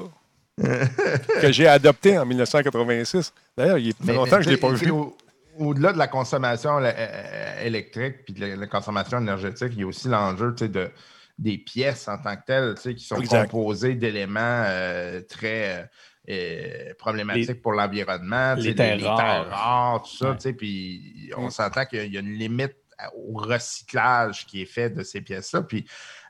que 1.41 1.51
j'ai 1.51 1.67
adoptés 1.67 2.17
en 2.17 2.25
1986. 2.25 3.33
D'ailleurs, 3.57 3.77
il 3.77 3.87
y 3.87 3.89
a 3.91 3.93
Mais- 4.03 4.13
longtemps 4.13 4.37
que 4.37 4.43
je 4.43 4.49
ne 4.49 4.53
l'ai 4.55 4.59
pas 4.59 4.69
vu. 4.69 4.91
au- 4.91 5.15
Au-delà 5.59 5.93
de 5.93 5.97
la 5.99 6.07
consommation 6.07 6.77
euh, 6.79 6.91
euh, 6.95 7.63
électrique 7.65 8.25
puis 8.25 8.33
de 8.33 8.41
la, 8.45 8.55
la 8.55 8.67
consommation 8.67 9.19
énergétique, 9.19 9.69
il 9.73 9.79
y 9.81 9.83
a 9.83 9.87
aussi 9.87 10.07
l'enjeu 10.07 10.53
tu 10.55 10.65
sais, 10.65 10.69
de, 10.69 10.89
des 11.37 11.57
pièces 11.59 12.07
en 12.07 12.17
tant 12.17 12.35
que 12.35 12.41
telles 12.47 12.73
tu 12.75 12.81
sais, 12.81 12.95
qui 12.95 13.05
sont 13.05 13.17
Exact. 13.17 13.51
composées 13.51 13.93
d'éléments 13.93 14.39
euh, 14.65 15.21
très 15.29 15.89
euh, 16.29 16.93
problématiques 16.97 17.47
Les- 17.49 17.53
pour 17.55 17.73
l'environnement. 17.73 18.55
tu 18.55 18.61
les 18.63 18.69
sais, 18.69 18.75
terres 18.75 18.97
les 18.97 19.03
rares. 19.07 19.49
rares, 19.49 20.01
tout 20.03 20.15
ça. 20.17 20.29
Ouais. 20.31 20.35
tu 20.37 20.41
sais, 20.41 20.53
Puis 20.53 21.31
on 21.37 21.49
s'entend 21.51 21.85
qu'il 21.85 22.11
y 22.11 22.17
a 22.17 22.19
une 22.21 22.33
limite 22.33 22.75
au 23.15 23.33
recyclage 23.33 24.45
qui 24.45 24.61
est 24.61 24.65
fait 24.65 24.89
de 24.89 25.03
ces 25.03 25.21
pièces-là. 25.21 25.65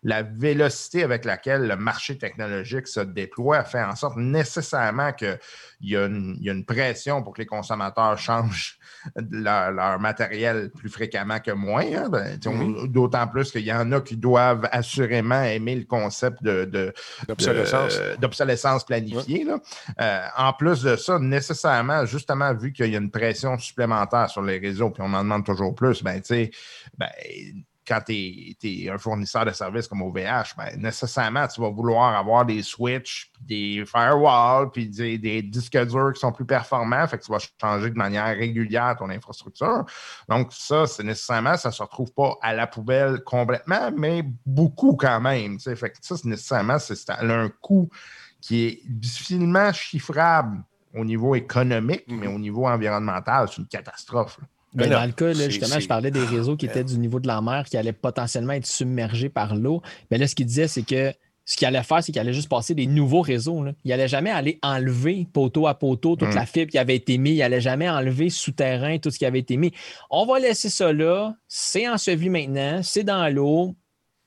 La 0.03 0.21
vélocité 0.23 1.03
avec 1.03 1.25
laquelle 1.25 1.67
le 1.67 1.75
marché 1.75 2.17
technologique 2.17 2.87
se 2.87 2.99
déploie 2.99 3.63
fait 3.63 3.81
en 3.83 3.95
sorte 3.95 4.17
nécessairement 4.17 5.11
qu'il 5.13 5.37
y, 5.81 5.95
a 5.95 6.05
une- 6.07 6.35
il 6.39 6.45
y 6.45 6.49
a 6.49 6.53
une 6.53 6.65
pression 6.65 7.23
pour 7.23 7.33
que 7.33 7.41
les 7.41 7.45
consommateurs 7.45 8.17
changent 8.17 8.77
leur, 9.31 9.71
leur 9.71 9.99
matériel 9.99 10.71
plus 10.71 10.89
fréquemment 10.89 11.39
que 11.39 11.51
moins. 11.51 11.85
hein. 11.85 12.09
Ben, 12.09 12.37
D'autant 12.87 13.27
plus 13.27 13.51
qu'il 13.51 13.63
y 13.63 13.73
en 13.73 13.91
a 13.91 14.01
qui 14.01 14.17
doivent 14.17 14.67
assurément 14.71 15.41
aimer 15.43 15.75
le 15.75 15.85
concept 15.85 16.43
D'obsolescence. 17.27 17.97
de- 17.97 18.15
d'obsolescence 18.19 18.85
planifiée. 18.85 19.43
là. 19.43 19.59
Euh, 20.01 20.25
en 20.37 20.53
plus 20.53 20.81
de 20.83 20.95
ça, 20.95 21.19
nécessairement, 21.19 22.05
justement, 22.05 22.53
vu 22.53 22.71
qu'il 22.73 22.87
y 22.91 22.95
a 22.95 22.99
une 22.99 23.11
pression 23.11 23.57
supplémentaire 23.57 24.29
sur 24.29 24.41
les 24.41 24.57
réseaux, 24.57 24.89
puis 24.89 25.01
on 25.05 25.13
en 25.13 25.23
demande 25.23 25.45
toujours 25.45 25.73
plus, 25.75 26.03
ben, 26.03 26.19
tu 26.21 26.27
sais, 26.27 26.51
ben, 26.97 27.07
quand 27.87 27.99
tu 28.05 28.55
es, 28.63 28.89
un 28.89 28.97
fournisseur 28.97 29.45
de 29.45 29.51
services 29.51 29.87
comme 29.87 30.01
OVH, 30.01 30.55
ben, 30.57 30.77
nécessairement, 30.77 31.47
tu 31.47 31.61
vas 31.61 31.69
vouloir 31.69 32.15
avoir 32.15 32.45
des 32.45 32.61
switches, 32.63 33.31
puis 33.33 33.43
des 33.43 33.85
firewalls, 33.85 34.69
puis 34.71 34.87
des, 34.87 35.17
des 35.17 35.41
disques 35.41 35.77
durs 35.85 36.13
qui 36.13 36.19
sont 36.19 36.31
plus 36.31 36.45
performants. 36.45 37.05
Fait 37.07 37.17
que 37.17 37.23
tu 37.23 37.31
vas 37.31 37.39
changer 37.61 37.89
de 37.89 37.97
manière 37.97 38.35
régulière 38.35 38.95
ton 38.97 39.09
infrastructure. 39.09 39.85
Donc, 40.29 40.51
ça, 40.51 40.87
c'est 40.87 41.03
nécessairement, 41.03 41.57
ça 41.57 41.69
ne 41.69 41.73
se 41.73 41.83
retrouve 41.83 42.11
pas 42.13 42.37
à 42.41 42.53
la 42.53 42.67
poubelle 42.67 43.23
complètement, 43.23 43.91
mais 43.95 44.23
beaucoup 44.45 44.95
quand 44.95 45.19
même. 45.19 45.57
tu 45.57 45.63
sais. 45.63 45.75
Fait 45.75 45.89
que 45.89 45.97
ça, 46.01 46.17
c'est 46.17 46.27
nécessairement, 46.27 46.79
c'est 46.79 46.95
c'est 46.95 47.11
un 47.11 47.49
coût 47.49 47.89
qui 48.41 48.65
est 48.65 48.81
difficilement 48.85 49.71
chiffrable 49.71 50.63
au 50.93 51.03
niveau 51.03 51.35
économique, 51.35 52.05
mais 52.07 52.27
au 52.27 52.37
niveau 52.37 52.67
environnemental, 52.67 53.47
c'est 53.49 53.57
une 53.57 53.67
catastrophe. 53.67 54.37
là. 54.39 54.47
Mais 54.75 54.85
Mais 54.85 54.89
dans 54.89 55.05
le 55.05 55.11
cas, 55.11 55.27
là, 55.33 55.49
justement, 55.49 55.79
je 55.79 55.87
parlais 55.87 56.11
des 56.11 56.23
réseaux 56.25 56.55
qui 56.57 56.65
étaient 56.65 56.83
du 56.83 56.97
niveau 56.97 57.19
de 57.19 57.27
la 57.27 57.41
mer, 57.41 57.65
qui 57.69 57.77
allaient 57.77 57.93
potentiellement 57.93 58.53
être 58.53 58.65
submergés 58.65 59.29
par 59.29 59.55
l'eau. 59.55 59.81
Mais 60.11 60.17
là, 60.17 60.27
ce 60.27 60.35
qu'il 60.35 60.45
disait, 60.45 60.67
c'est 60.67 60.83
que 60.83 61.13
ce 61.45 61.57
qu'il 61.57 61.67
allait 61.67 61.83
faire, 61.83 62.01
c'est 62.01 62.11
qu'il 62.13 62.21
allait 62.21 62.31
juste 62.33 62.47
passer 62.49 62.73
des 62.73 62.87
nouveaux 62.87 63.19
réseaux. 63.21 63.63
là. 63.63 63.73
Il 63.83 63.89
n'allait 63.89 64.07
jamais 64.07 64.29
aller 64.29 64.59
enlever 64.63 65.27
poteau 65.33 65.67
à 65.67 65.73
poteau 65.77 66.15
toute 66.15 66.29
Mm. 66.31 66.35
la 66.35 66.45
fibre 66.45 66.71
qui 66.71 66.77
avait 66.77 66.95
été 66.95 67.17
mise. 67.17 67.33
Il 67.35 67.39
n'allait 67.39 67.59
jamais 67.61 67.89
enlever 67.89 68.29
souterrain 68.29 68.97
tout 68.97 69.11
ce 69.11 69.19
qui 69.19 69.25
avait 69.25 69.39
été 69.39 69.57
mis. 69.57 69.73
On 70.09 70.25
va 70.25 70.39
laisser 70.39 70.69
ça 70.69 70.93
là. 70.93 71.35
C'est 71.49 71.87
enseveli 71.87 72.29
maintenant. 72.29 72.79
C'est 72.81 73.03
dans 73.03 73.27
l'eau. 73.33 73.75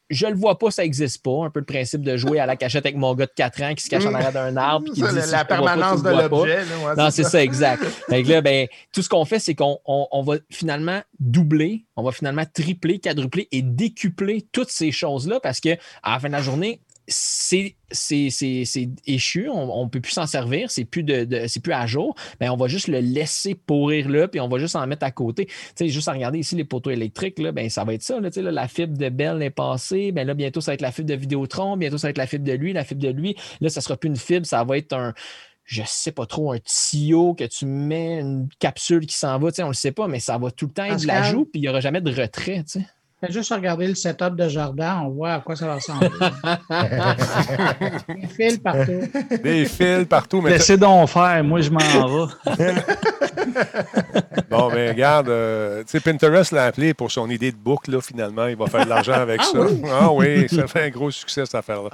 Je 0.09 0.27
le 0.27 0.35
vois 0.35 0.59
pas, 0.59 0.71
ça 0.71 0.83
n'existe 0.83 1.23
pas. 1.23 1.45
Un 1.45 1.51
peu 1.51 1.61
le 1.61 1.67
principe 1.67 2.03
de 2.03 2.17
jouer 2.17 2.39
à 2.39 2.47
la 2.47 2.57
cachette 2.57 2.87
avec 2.87 2.97
mon 2.97 3.15
gars 3.15 3.27
de 3.27 3.33
4 3.35 3.63
ans 3.63 3.75
qui 3.75 3.85
se 3.85 3.91
cache 3.91 4.07
en 4.07 4.15
arrière 4.15 4.33
d'un 4.33 4.57
arbre. 4.57 4.93
qui 4.93 5.01
Ça, 5.01 5.09
dit, 5.09 5.17
la, 5.17 5.23
Si 5.23 5.33
pas, 5.33 5.45
permanence 5.45 6.03
de 6.03 6.11
l'objet. 6.11 6.59
ouais, 6.59 6.97
Non, 6.97 7.11
c'est 7.11 7.25
ça, 7.25 7.43
exact. 7.43 7.83
Que 8.09 8.29
là, 8.29 8.41
ben, 8.41 8.69
tout 8.93 9.03
ce 9.03 9.09
qu'on 9.09 9.25
fait, 9.25 9.39
c'est 9.39 9.55
qu'on 9.55 9.79
on, 9.85 10.07
on 10.13 10.23
va 10.23 10.37
finalement 10.51 11.01
doubler, 11.19 11.85
on 11.97 12.03
va 12.03 12.13
finalement 12.13 12.45
tripler, 12.53 12.99
quadrupler 12.99 13.49
et 13.51 13.63
décupler 13.63 14.47
toutes 14.53 14.71
ces 14.71 14.93
choses-là 14.93 15.41
parce 15.41 15.61
que 15.61 15.71
à 16.03 16.15
la 16.15 16.21
fin 16.21 16.29
de 16.29 16.33
la 16.35 16.43
journée, 16.43 16.81
c'est 17.09 17.77
c'est- 17.93 18.31
c'est- 18.31 18.65
c'est 18.65 18.89
échu, 19.07 19.49
on 19.49 19.85
ne 19.85 19.89
peut 19.89 20.01
plus 20.01 20.11
s'en 20.13 20.27
servir, 20.27 20.71
c'est 20.73 20.85
plus 20.85 21.05
de, 21.05 21.25
de- 21.25 21.47
c'est 21.47 21.61
plus 21.61 21.73
à 21.73 21.87
jour, 21.87 22.17
ben 22.41 22.51
on 22.51 22.57
va 22.57 22.67
juste 22.67 22.89
le 22.89 22.99
laisser 22.99 23.55
pourrir 23.55 24.09
là, 24.09 24.27
puis 24.27 24.41
on 24.41 24.49
va 24.49 24.59
juste 24.59 24.75
en 24.75 24.85
mettre 24.89 25.05
à 25.07 25.13
côté. 25.13 25.47
Tu 25.47 25.55
sais, 25.77 25.89
juste 25.89 26.09
à 26.09 26.13
regarder 26.13 26.41
ici 26.41 26.57
les 26.57 26.65
poteaux 26.65 26.91
électriques, 26.91 27.39
là, 27.39 27.53
ben 27.53 27.71
ça 27.71 27.85
va 27.85 27.95
être 27.95 28.03
ça. 28.03 28.19
Là, 28.21 28.29
tu 28.31 28.35
sais, 28.35 28.43
là, 28.43 28.51
la 28.51 28.67
fibre 28.67 28.99
de 28.99 29.09
Bell 29.09 29.41
est 29.43 29.51
passée, 29.51 30.11
ben 30.11 30.27
là, 30.27 30.35
bientôt, 30.35 30.61
ça 30.61 30.73
va 30.73 30.75
être 30.75 30.81
la 30.83 30.91
fibre 30.93 31.09
de 31.09 31.15
Vidéotron, 31.15 31.77
bientôt, 31.77 31.97
ça 31.99 32.09
va 32.09 32.11
être 32.11 32.19
la 32.19 32.27
fibre 32.27 32.45
de 32.45 32.53
lui, 32.53 32.73
la 32.73 32.85
fibre 32.85 33.03
de 33.03 33.11
lui. 33.11 33.37
Là, 33.61 33.69
ça 33.69 33.81
sera 33.81 33.97
plus 33.97 34.09
une 34.09 34.17
fibre, 34.17 34.45
ça 34.45 34.65
va 34.65 34.77
être 34.77 34.93
un, 34.93 35.15
je 35.65 35.83
sais 35.87 36.13
pas 36.13 36.27
trop, 36.27 36.53
un 36.53 36.59
tuyau 36.59 37.35
que 37.35 37.45
tu 37.45 37.67
mets, 37.67 38.19
une 38.21 38.49
capsule 38.59 39.07
qui 39.07 39.15
s'en 39.17 39.39
va, 39.39 39.51
tu 39.53 39.57
sais, 39.57 39.63
on 39.63 39.69
le 39.69 39.75
sait 39.75 39.93
pas, 39.93 40.09
mais 40.09 40.19
ça 40.21 40.39
va 40.39 40.51
tout 40.51 40.67
le 40.67 40.73
temps 40.73 40.85
être 40.85 41.01
de 41.03 41.07
Pascal? 41.07 41.23
l'ajout, 41.23 41.45
puis 41.45 41.61
il 41.61 41.63
n'y 41.63 41.69
aura 41.69 41.81
jamais 41.81 42.01
de 42.01 42.11
retrait, 42.11 42.65
tu 42.65 42.81
sais. 42.81 42.87
Fais 43.19 43.33
juste 43.33 43.51
regarder 43.51 43.87
le 43.87 43.95
setup 43.95 44.37
de 44.37 44.47
jardin, 44.47 45.01
on 45.07 45.09
voit 45.09 45.33
à 45.33 45.41
quoi 45.41 45.57
ça 45.57 45.67
va 45.67 45.77
ressembler. 45.77 46.11
Des 48.09 48.27
fils 48.27 48.59
partout. 48.59 49.01
Des 49.43 49.65
fils 49.65 50.05
partout. 50.07 50.43
Mais 50.43 50.51
Laissez 50.51 50.77
donc 50.77 51.09
faire, 51.09 51.43
moi 51.43 51.63
je 51.63 51.71
m'en 51.71 51.79
vais. 51.79 51.99
bon, 54.51 54.71
mais 54.71 54.91
regarde, 54.91 55.31
euh, 55.31 55.83
tu 55.85 55.93
sais, 55.93 56.01
Pinterest 56.01 56.53
l'a 56.53 56.67
appelé 56.67 56.93
pour 56.93 57.11
son 57.11 57.31
idée 57.31 57.53
de 57.53 57.57
boucle, 57.57 57.91
là, 57.91 58.03
finalement. 58.03 58.49
Il 58.49 58.57
va 58.57 58.67
faire 58.67 58.85
de 58.85 58.91
l'argent 58.91 59.15
avec 59.15 59.43
ça. 59.43 59.61
Ah 59.91 60.13
oui, 60.13 60.47
ça 60.51 60.67
fait 60.67 60.83
un 60.83 60.91
gros 60.91 61.11
succès, 61.11 61.47
cette 61.47 61.55
affaire-là. 61.55 61.89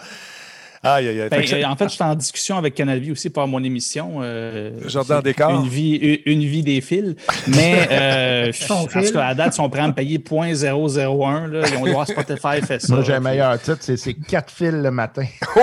Aïe, 0.85 1.07
aïe, 1.09 1.21
aïe. 1.21 1.29
Ben, 1.31 1.65
en 1.71 1.77
fait, 1.77 1.85
je 1.85 1.95
suis 1.95 2.03
en 2.03 2.15
discussion 2.17 2.59
avec 2.59 2.75
Canal 2.75 2.99
Vie 2.99 3.13
aussi 3.13 3.31
pour 3.31 3.47
mon 3.47 3.63
émission. 3.63 4.15
euh, 4.21 4.73
Jardin 4.89 5.19
c'est 5.19 5.23
Décor. 5.27 5.51
Une 5.51 5.69
vie, 5.69 5.95
une, 6.27 6.33
une 6.33 6.41
vie 6.41 6.63
des 6.65 6.81
fils. 6.81 7.15
Mais 7.47 7.87
euh, 7.91 8.53
en 8.71 8.87
tout 8.87 9.13
cas, 9.13 9.27
à 9.29 9.35
date, 9.35 9.55
si 9.55 9.61
on 9.61 9.71
prend 9.71 9.87
me 9.87 9.93
payer 9.93 10.19
0.001, 10.19 11.47
là, 11.47 11.69
ils 11.69 11.75
vont 11.75 11.93
voir 11.93 12.09
Spotify 12.09 12.61
fait 12.67 12.81
ça. 12.81 12.95
Moi, 12.95 13.05
j'ai 13.05 13.13
un 13.15 13.21
meilleur 13.21 13.57
titre, 13.61 13.79
c'est 13.81 13.97
c'est 13.97 14.15
quatre 14.15 14.51
fils 14.51 14.73
le 14.73 14.91
matin. 14.91 15.25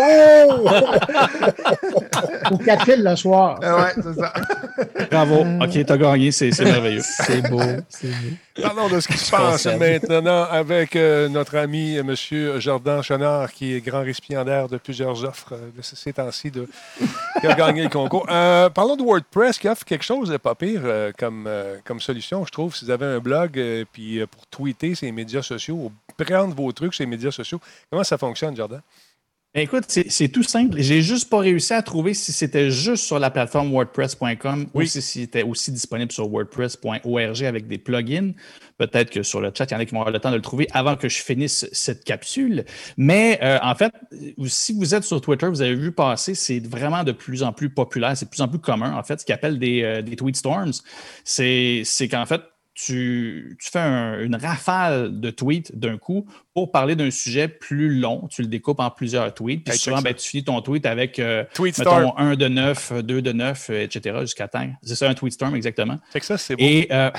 Ou 2.51 2.57
quatre 2.57 2.85
fils 2.85 2.97
le 3.03 3.15
soir. 3.15 3.59
ouais, 3.61 3.93
c'est 3.95 4.19
ça. 4.19 4.33
Bravo. 5.11 5.45
OK, 5.61 5.85
t'as 5.85 5.97
gagné, 5.97 6.31
c'est 6.31 6.51
c'est 6.51 6.63
merveilleux. 6.63 7.01
C'est 7.03 7.41
beau, 7.49 7.59
c'est 7.89 8.07
beau. 8.07 8.13
Parlons 8.61 8.89
de 8.89 8.99
ce 8.99 9.07
qui 9.07 9.17
se 9.17 9.31
passe 9.31 9.65
maintenant 9.65 10.43
avec 10.43 10.95
euh, 10.95 11.27
notre 11.29 11.57
ami 11.57 11.97
euh, 11.97 12.01
M. 12.01 12.59
Jordan 12.59 13.01
Chenard, 13.01 13.51
qui 13.51 13.73
est 13.75 13.81
grand 13.81 14.01
récipiendaire 14.01 14.67
de 14.67 14.77
plusieurs 14.77 15.23
offres 15.23 15.53
euh, 15.53 15.69
de 15.75 15.81
ces 15.81 16.13
temps-ci, 16.13 16.51
de- 16.51 16.67
qui 17.41 17.47
a 17.47 17.53
gagné 17.53 17.83
le 17.83 17.89
concours. 17.89 18.25
Euh, 18.29 18.69
parlons 18.69 18.95
de 18.95 19.03
WordPress, 19.03 19.57
qui 19.57 19.67
offre 19.67 19.85
quelque 19.85 20.03
chose 20.05 20.29
de 20.29 20.37
pas 20.37 20.55
pire 20.55 20.81
comme, 21.17 21.49
comme 21.85 21.99
solution, 21.99 22.45
je 22.45 22.51
trouve. 22.51 22.75
Si 22.75 22.85
vous 22.85 22.91
avez 22.91 23.05
un 23.05 23.19
blog, 23.19 23.61
puis 23.91 24.25
pour 24.27 24.45
tweeter 24.47 24.95
ces 24.95 25.11
médias 25.11 25.41
sociaux, 25.41 25.75
ou 25.75 25.91
prendre 26.23 26.53
vos 26.55 26.71
trucs 26.71 26.93
sur 26.93 27.03
les 27.03 27.09
médias 27.09 27.31
sociaux, 27.31 27.59
comment 27.89 28.03
ça 28.03 28.17
fonctionne, 28.17 28.55
Jordan? 28.55 28.81
Ben, 29.55 29.63
Écoute, 29.63 29.85
c'est 29.87 30.27
tout 30.29 30.43
simple. 30.43 30.79
J'ai 30.79 31.01
juste 31.01 31.27
pas 31.27 31.39
réussi 31.39 31.73
à 31.73 31.81
trouver 31.81 32.13
si 32.13 32.31
c'était 32.31 32.69
juste 32.69 33.03
sur 33.05 33.17
la 33.17 33.31
plateforme 33.31 33.71
WordPress.com 33.71 34.67
ou 34.75 34.83
si 34.83 35.01
c'était 35.01 35.41
aussi 35.41 35.71
disponible 35.71 36.11
sur 36.11 36.29
WordPress.org 36.29 37.43
avec 37.43 37.67
des 37.67 37.79
plugins. 37.79 38.33
Peut-être 38.77 39.09
que 39.09 39.23
sur 39.23 39.41
le 39.41 39.51
chat, 39.51 39.65
il 39.65 39.73
y 39.73 39.75
en 39.75 39.79
a 39.79 39.85
qui 39.85 39.93
vont 39.93 40.01
avoir 40.01 40.13
le 40.13 40.19
temps 40.19 40.29
de 40.29 40.35
le 40.35 40.43
trouver 40.43 40.67
avant 40.71 40.95
que 40.95 41.09
je 41.09 41.23
finisse 41.23 41.67
cette 41.71 42.03
capsule. 42.03 42.63
Mais 42.95 43.39
euh, 43.41 43.57
en 43.63 43.73
fait, 43.73 43.91
si 44.45 44.71
vous 44.73 44.93
êtes 44.93 45.03
sur 45.03 45.19
Twitter, 45.19 45.47
vous 45.47 45.63
avez 45.63 45.75
vu 45.75 45.91
passer, 45.91 46.35
c'est 46.35 46.59
vraiment 46.59 47.03
de 47.03 47.11
plus 47.11 47.41
en 47.41 47.51
plus 47.51 47.71
populaire, 47.71 48.15
c'est 48.15 48.25
de 48.25 48.29
plus 48.29 48.41
en 48.41 48.47
plus 48.47 48.59
commun, 48.59 48.95
en 48.95 49.01
fait, 49.01 49.19
ce 49.19 49.25
qu'ils 49.25 49.33
appellent 49.33 49.57
des, 49.57 49.81
euh, 49.81 50.01
des 50.03 50.15
tweet 50.15 50.35
storms. 50.35 50.73
C'est 51.23 51.83
qu'en 52.11 52.27
fait, 52.27 52.41
tu, 52.85 53.57
tu 53.61 53.69
fais 53.69 53.79
un- 53.79 54.21
une 54.21 54.35
rafale 54.35 55.19
de 55.19 55.29
tweets 55.31 55.77
d'un 55.77 55.97
coup 55.97 56.25
pour 56.53 56.71
parler 56.71 56.95
d'un 56.95 57.11
sujet 57.11 57.47
plus 57.47 57.99
long. 57.99 58.27
Tu 58.29 58.41
le 58.41 58.47
découpes 58.47 58.79
en 58.79 58.89
plusieurs 58.89 59.33
tweets. 59.33 59.63
Puis 59.65 59.77
souvent, 59.77 60.01
ben, 60.01 60.13
tu 60.13 60.29
finis 60.29 60.43
ton 60.43 60.61
tweet 60.61 60.85
avec, 60.85 61.19
euh, 61.19 61.43
Tweet 61.53 61.77
mettons, 61.77 61.91
storm. 61.91 62.11
1 62.17 62.35
de 62.35 62.47
9, 62.47 62.93
2 63.03 63.21
de 63.21 63.31
9, 63.33 63.69
euh, 63.69 63.83
etc., 63.83 64.17
jusqu'à 64.21 64.47
temps. 64.47 64.69
C'est 64.81 64.95
ça, 64.95 65.09
un 65.09 65.13
tweet 65.13 65.33
storm, 65.33 65.55
exactement. 65.55 65.97
Fait 66.11 66.19
que 66.19 66.25
ça, 66.25 66.37
c'est. 66.37 66.55
Et 66.57 66.87
euh, 66.91 67.09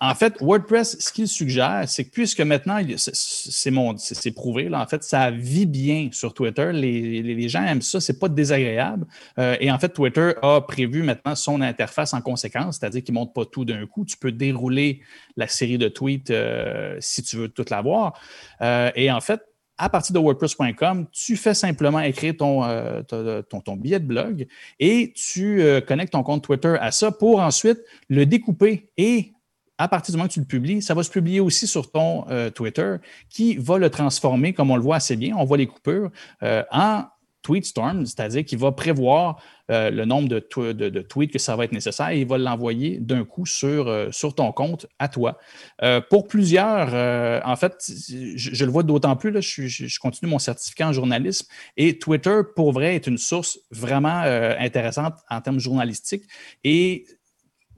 en 0.00 0.14
fait, 0.14 0.40
WordPress, 0.40 0.96
ce 0.98 1.12
qu'il 1.12 1.28
suggère, 1.28 1.84
c'est 1.86 2.04
que 2.04 2.10
puisque 2.10 2.40
maintenant, 2.40 2.78
c'est- 2.96 4.30
prouvé, 4.34 4.68
là, 4.68 4.80
en 4.82 4.86
fait, 4.86 5.04
ça 5.04 5.30
vit 5.30 5.66
bien 5.66 6.08
sur 6.12 6.34
Twitter. 6.34 6.70
Les, 6.72 7.22
les- 7.22 7.34
les 7.34 7.48
gens 7.48 7.62
aiment 7.64 7.82
ça, 7.82 8.00
c'est 8.00 8.18
pas 8.18 8.28
désagréable. 8.28 9.06
Euh, 9.38 9.56
et 9.60 9.70
en 9.70 9.78
fait, 9.78 9.90
Twitter 9.90 10.32
a 10.42 10.60
prévu 10.60 11.02
maintenant 11.02 11.34
son 11.36 11.60
interface 11.60 12.14
en 12.14 12.20
conséquence, 12.20 12.78
c'est-à-dire 12.78 13.02
qu'il 13.04 13.14
ne 13.14 13.20
monte 13.20 13.32
pas 13.34 13.44
tout 13.44 13.64
d'un 13.64 13.86
coup. 13.86 14.04
Tu 14.04 14.16
peux 14.16 14.32
dérouler 14.32 15.00
la 15.36 15.48
série 15.48 15.78
de 15.78 15.88
tweets 15.88 16.30
euh, 16.30 16.96
si 17.00 17.22
tu 17.22 17.36
veux 17.36 17.48
tout 17.48 17.64
l'avoir. 17.70 18.18
Euh, 18.60 18.90
et 18.94 19.10
en 19.10 19.20
fait, 19.20 19.40
à 19.76 19.88
partir 19.88 20.14
de 20.14 20.20
WordPress.com, 20.20 21.06
tu 21.10 21.36
fais 21.36 21.54
simplement 21.54 22.00
écrire 22.00 22.36
ton, 22.36 22.64
euh, 22.64 23.02
ton, 23.02 23.76
billet 23.76 23.98
de 23.98 24.06
blog 24.06 24.46
et 24.78 25.12
tu 25.16 25.64
connectes 25.88 26.12
ton 26.12 26.22
compte 26.22 26.44
Twitter 26.44 26.76
à 26.80 26.92
ça 26.92 27.10
pour 27.10 27.40
ensuite 27.40 27.78
le 28.08 28.24
découper 28.24 28.90
et 28.96 29.32
à 29.76 29.88
partir 29.88 30.12
du 30.12 30.16
moment 30.16 30.28
que 30.28 30.34
tu 30.34 30.38
le 30.38 30.46
publies, 30.46 30.80
ça 30.80 30.94
va 30.94 31.02
se 31.02 31.10
publier 31.10 31.40
aussi 31.40 31.66
sur 31.66 31.90
ton 31.90 32.24
Twitter 32.54 32.98
qui 33.28 33.56
va 33.56 33.78
le 33.78 33.90
transformer, 33.90 34.52
comme 34.52 34.70
on 34.70 34.76
le 34.76 34.82
voit 34.82 34.94
assez 34.94 35.16
bien, 35.16 35.34
on 35.36 35.44
voit 35.44 35.56
les 35.56 35.66
coupures, 35.66 36.12
en 36.40 37.02
TweetStorm, 37.44 38.06
c'est-à-dire 38.06 38.44
qu'il 38.44 38.58
va 38.58 38.72
prévoir 38.72 39.40
euh, 39.70 39.90
le 39.90 40.04
nombre 40.04 40.28
de, 40.28 40.40
tw- 40.40 40.72
de- 40.72 40.88
de 40.88 41.00
tweets 41.02 41.30
que 41.30 41.38
ça 41.38 41.54
va 41.54 41.64
être 41.64 41.72
nécessaire 41.72 42.08
et 42.08 42.20
il 42.20 42.26
va 42.26 42.38
l'envoyer 42.38 42.98
d'un 42.98 43.24
coup 43.24 43.46
sur, 43.46 43.86
euh, 43.88 44.10
ton 44.36 44.50
compte 44.52 44.86
à 44.98 45.08
toi. 45.08 45.38
Euh, 45.82 46.00
pour 46.00 46.26
plusieurs, 46.26 46.88
en 47.46 47.56
fait, 47.56 47.74
je, 47.86 48.64
le 48.64 48.70
vois 48.70 48.82
d'autant 48.82 49.14
plus, 49.14 49.40
je, 49.40 49.98
continue 50.00 50.30
mon 50.30 50.38
certificat 50.38 50.88
en 50.88 50.92
journalisme 50.92 51.46
et 51.76 51.98
Twitter, 51.98 52.40
pour 52.56 52.72
vrai, 52.72 52.96
est 52.96 53.06
une 53.06 53.18
source 53.18 53.60
vraiment 53.70 54.22
intéressante 54.58 55.14
en 55.30 55.40
termes 55.40 55.60
journalistiques 55.60 56.24
et 56.64 57.06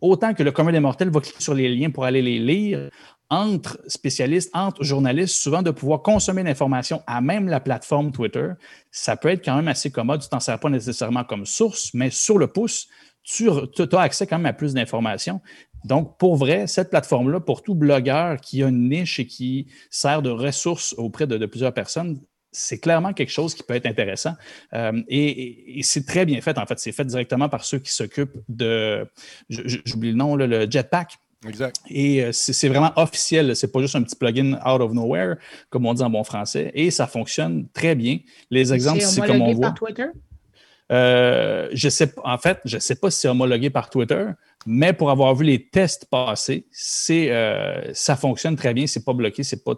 autant 0.01 0.35
que 0.35 0.43
le 0.43 0.53
commun 0.53 0.73
des 0.73 0.81
mortels 0.81 1.11
va 1.11 1.21
cliquer 1.21 1.41
sur 1.43 1.55
les 1.55 1.75
liens 1.75 1.91
pour 1.91 2.05
aller 2.05 2.23
les 2.23 2.39
lire, 2.39 2.91
entre 3.29 3.79
spécialistes, 3.89 4.51
entre 4.55 4.85
journalistes, 4.85 5.35
souvent 5.37 5.63
de 5.63 5.71
pouvoir 5.71 6.03
consommer 6.03 6.43
l'information 6.43 7.03
à 7.07 7.21
même 7.21 7.49
la 7.49 7.61
plateforme 7.61 8.13
Twitter, 8.13 8.51
ça 8.91 9.17
peut 9.17 9.29
être 9.29 9.45
quand 9.45 9.57
même 9.57 9.69
assez 9.69 9.91
commode. 9.91 10.23
Tu 10.23 10.29
t'en 10.29 10.41
sers 10.41 10.61
pas 10.61 10.71
nécessairement 10.71 11.25
comme 11.25 11.45
source, 11.45 11.93
mais 11.95 12.11
sur 12.11 12.39
le 12.39 12.47
pouce, 12.47 12.89
tu 13.25 13.49
as 13.51 14.01
accès 14.01 14.27
quand 14.27 14.39
même 14.39 14.47
à 14.47 14.53
plus 14.53 14.75
d'informations. 14.75 15.41
Donc, 15.85 16.19
pour 16.19 16.37
vrai, 16.37 16.67
cette 16.67 16.91
plateforme-là, 16.91 17.41
pour 17.41 17.63
tout 17.63 17.75
blogueur 17.75 18.41
qui 18.41 18.63
a 18.63 18.69
une 18.69 18.89
niche 18.89 19.21
et 19.21 19.27
qui 19.27 19.67
sert 19.91 20.23
de 20.23 20.31
ressource 20.31 20.95
auprès 20.97 21.27
de, 21.27 21.45
plusieurs 21.47 21.75
personnes, 21.75 22.21
c'est 22.53 22.79
clairement 22.79 23.13
quelque 23.13 23.31
chose 23.31 23.55
qui 23.55 23.63
peut 23.63 23.75
être 23.75 23.87
intéressant. 23.87 24.35
Euh, 24.73 25.03
et 25.09 25.81
c'est 25.83 26.07
très 26.07 26.25
bien 26.25 26.41
fait, 26.41 26.59
en 26.59 26.67
fait. 26.67 26.79
C'est 26.79 26.93
fait 26.93 27.05
directement 27.05 27.49
par 27.49 27.65
ceux 27.65 27.79
qui 27.79 27.93
s'occupent 27.93 28.39
de, 28.49 29.07
j'oublie 29.49 30.11
le 30.11 30.17
nom, 30.17 30.37
le 30.37 30.71
Jetpack. 30.71 31.19
Exact. 31.49 31.77
Et 31.89 32.23
euh, 32.25 32.31
c'est 32.33 32.69
vraiment 32.69 32.93
officiel. 32.97 33.55
C'est 33.57 33.71
pas 33.73 33.81
juste 33.81 33.95
un 33.97 34.03
petit 34.03 34.17
plugin 34.17 34.55
out 34.67 34.81
of 34.81 34.93
nowhere, 34.93 35.37
comme 35.71 35.87
on 35.87 35.95
dit 35.95 36.03
en 36.03 36.11
bon 36.11 36.25
français. 36.25 36.71
Et 36.75 36.91
ça 36.91 37.07
fonctionne 37.07 37.69
très 37.73 37.95
bien. 37.95 38.19
Les 38.51 38.73
exemples, 38.73 39.01
c'est 39.03 39.21
comme 39.21 39.31
on 39.43 39.51
homologué 39.51 39.55
voit. 39.55 39.67
par 39.69 39.75
Twitter? 39.75 40.07
Euh, 40.93 41.69
je 41.73 41.89
sais, 41.89 42.07
pas- 42.09 42.23
en 42.25 42.39
fait, 42.39 42.59
je 42.65 42.77
ne 42.77 42.81
sais 42.81 42.95
pas 42.95 43.11
si 43.11 43.21
c'est 43.21 43.29
homologué 43.29 43.71
par 43.71 43.91
Twitter, 43.91 44.27
mais 44.67 44.93
pour 44.93 45.11
avoir 45.11 45.35
vu 45.35 45.45
les 45.45 45.67
tests 45.69 46.07
passés, 46.09 46.67
c'est, 46.71 47.31
euh, 47.33 47.93
ça 47.93 48.15
fonctionne 48.17 48.55
très 48.57 48.73
bien. 48.73 48.87
C'est 48.87 49.05
pas 49.05 49.13
bloqué, 49.13 49.43
c'est 49.43 49.65
pas 49.65 49.75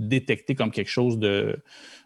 détecté 0.00 0.54
comme 0.56 0.70
quelque 0.72 0.90
chose 0.90 1.18
de, 1.18 1.56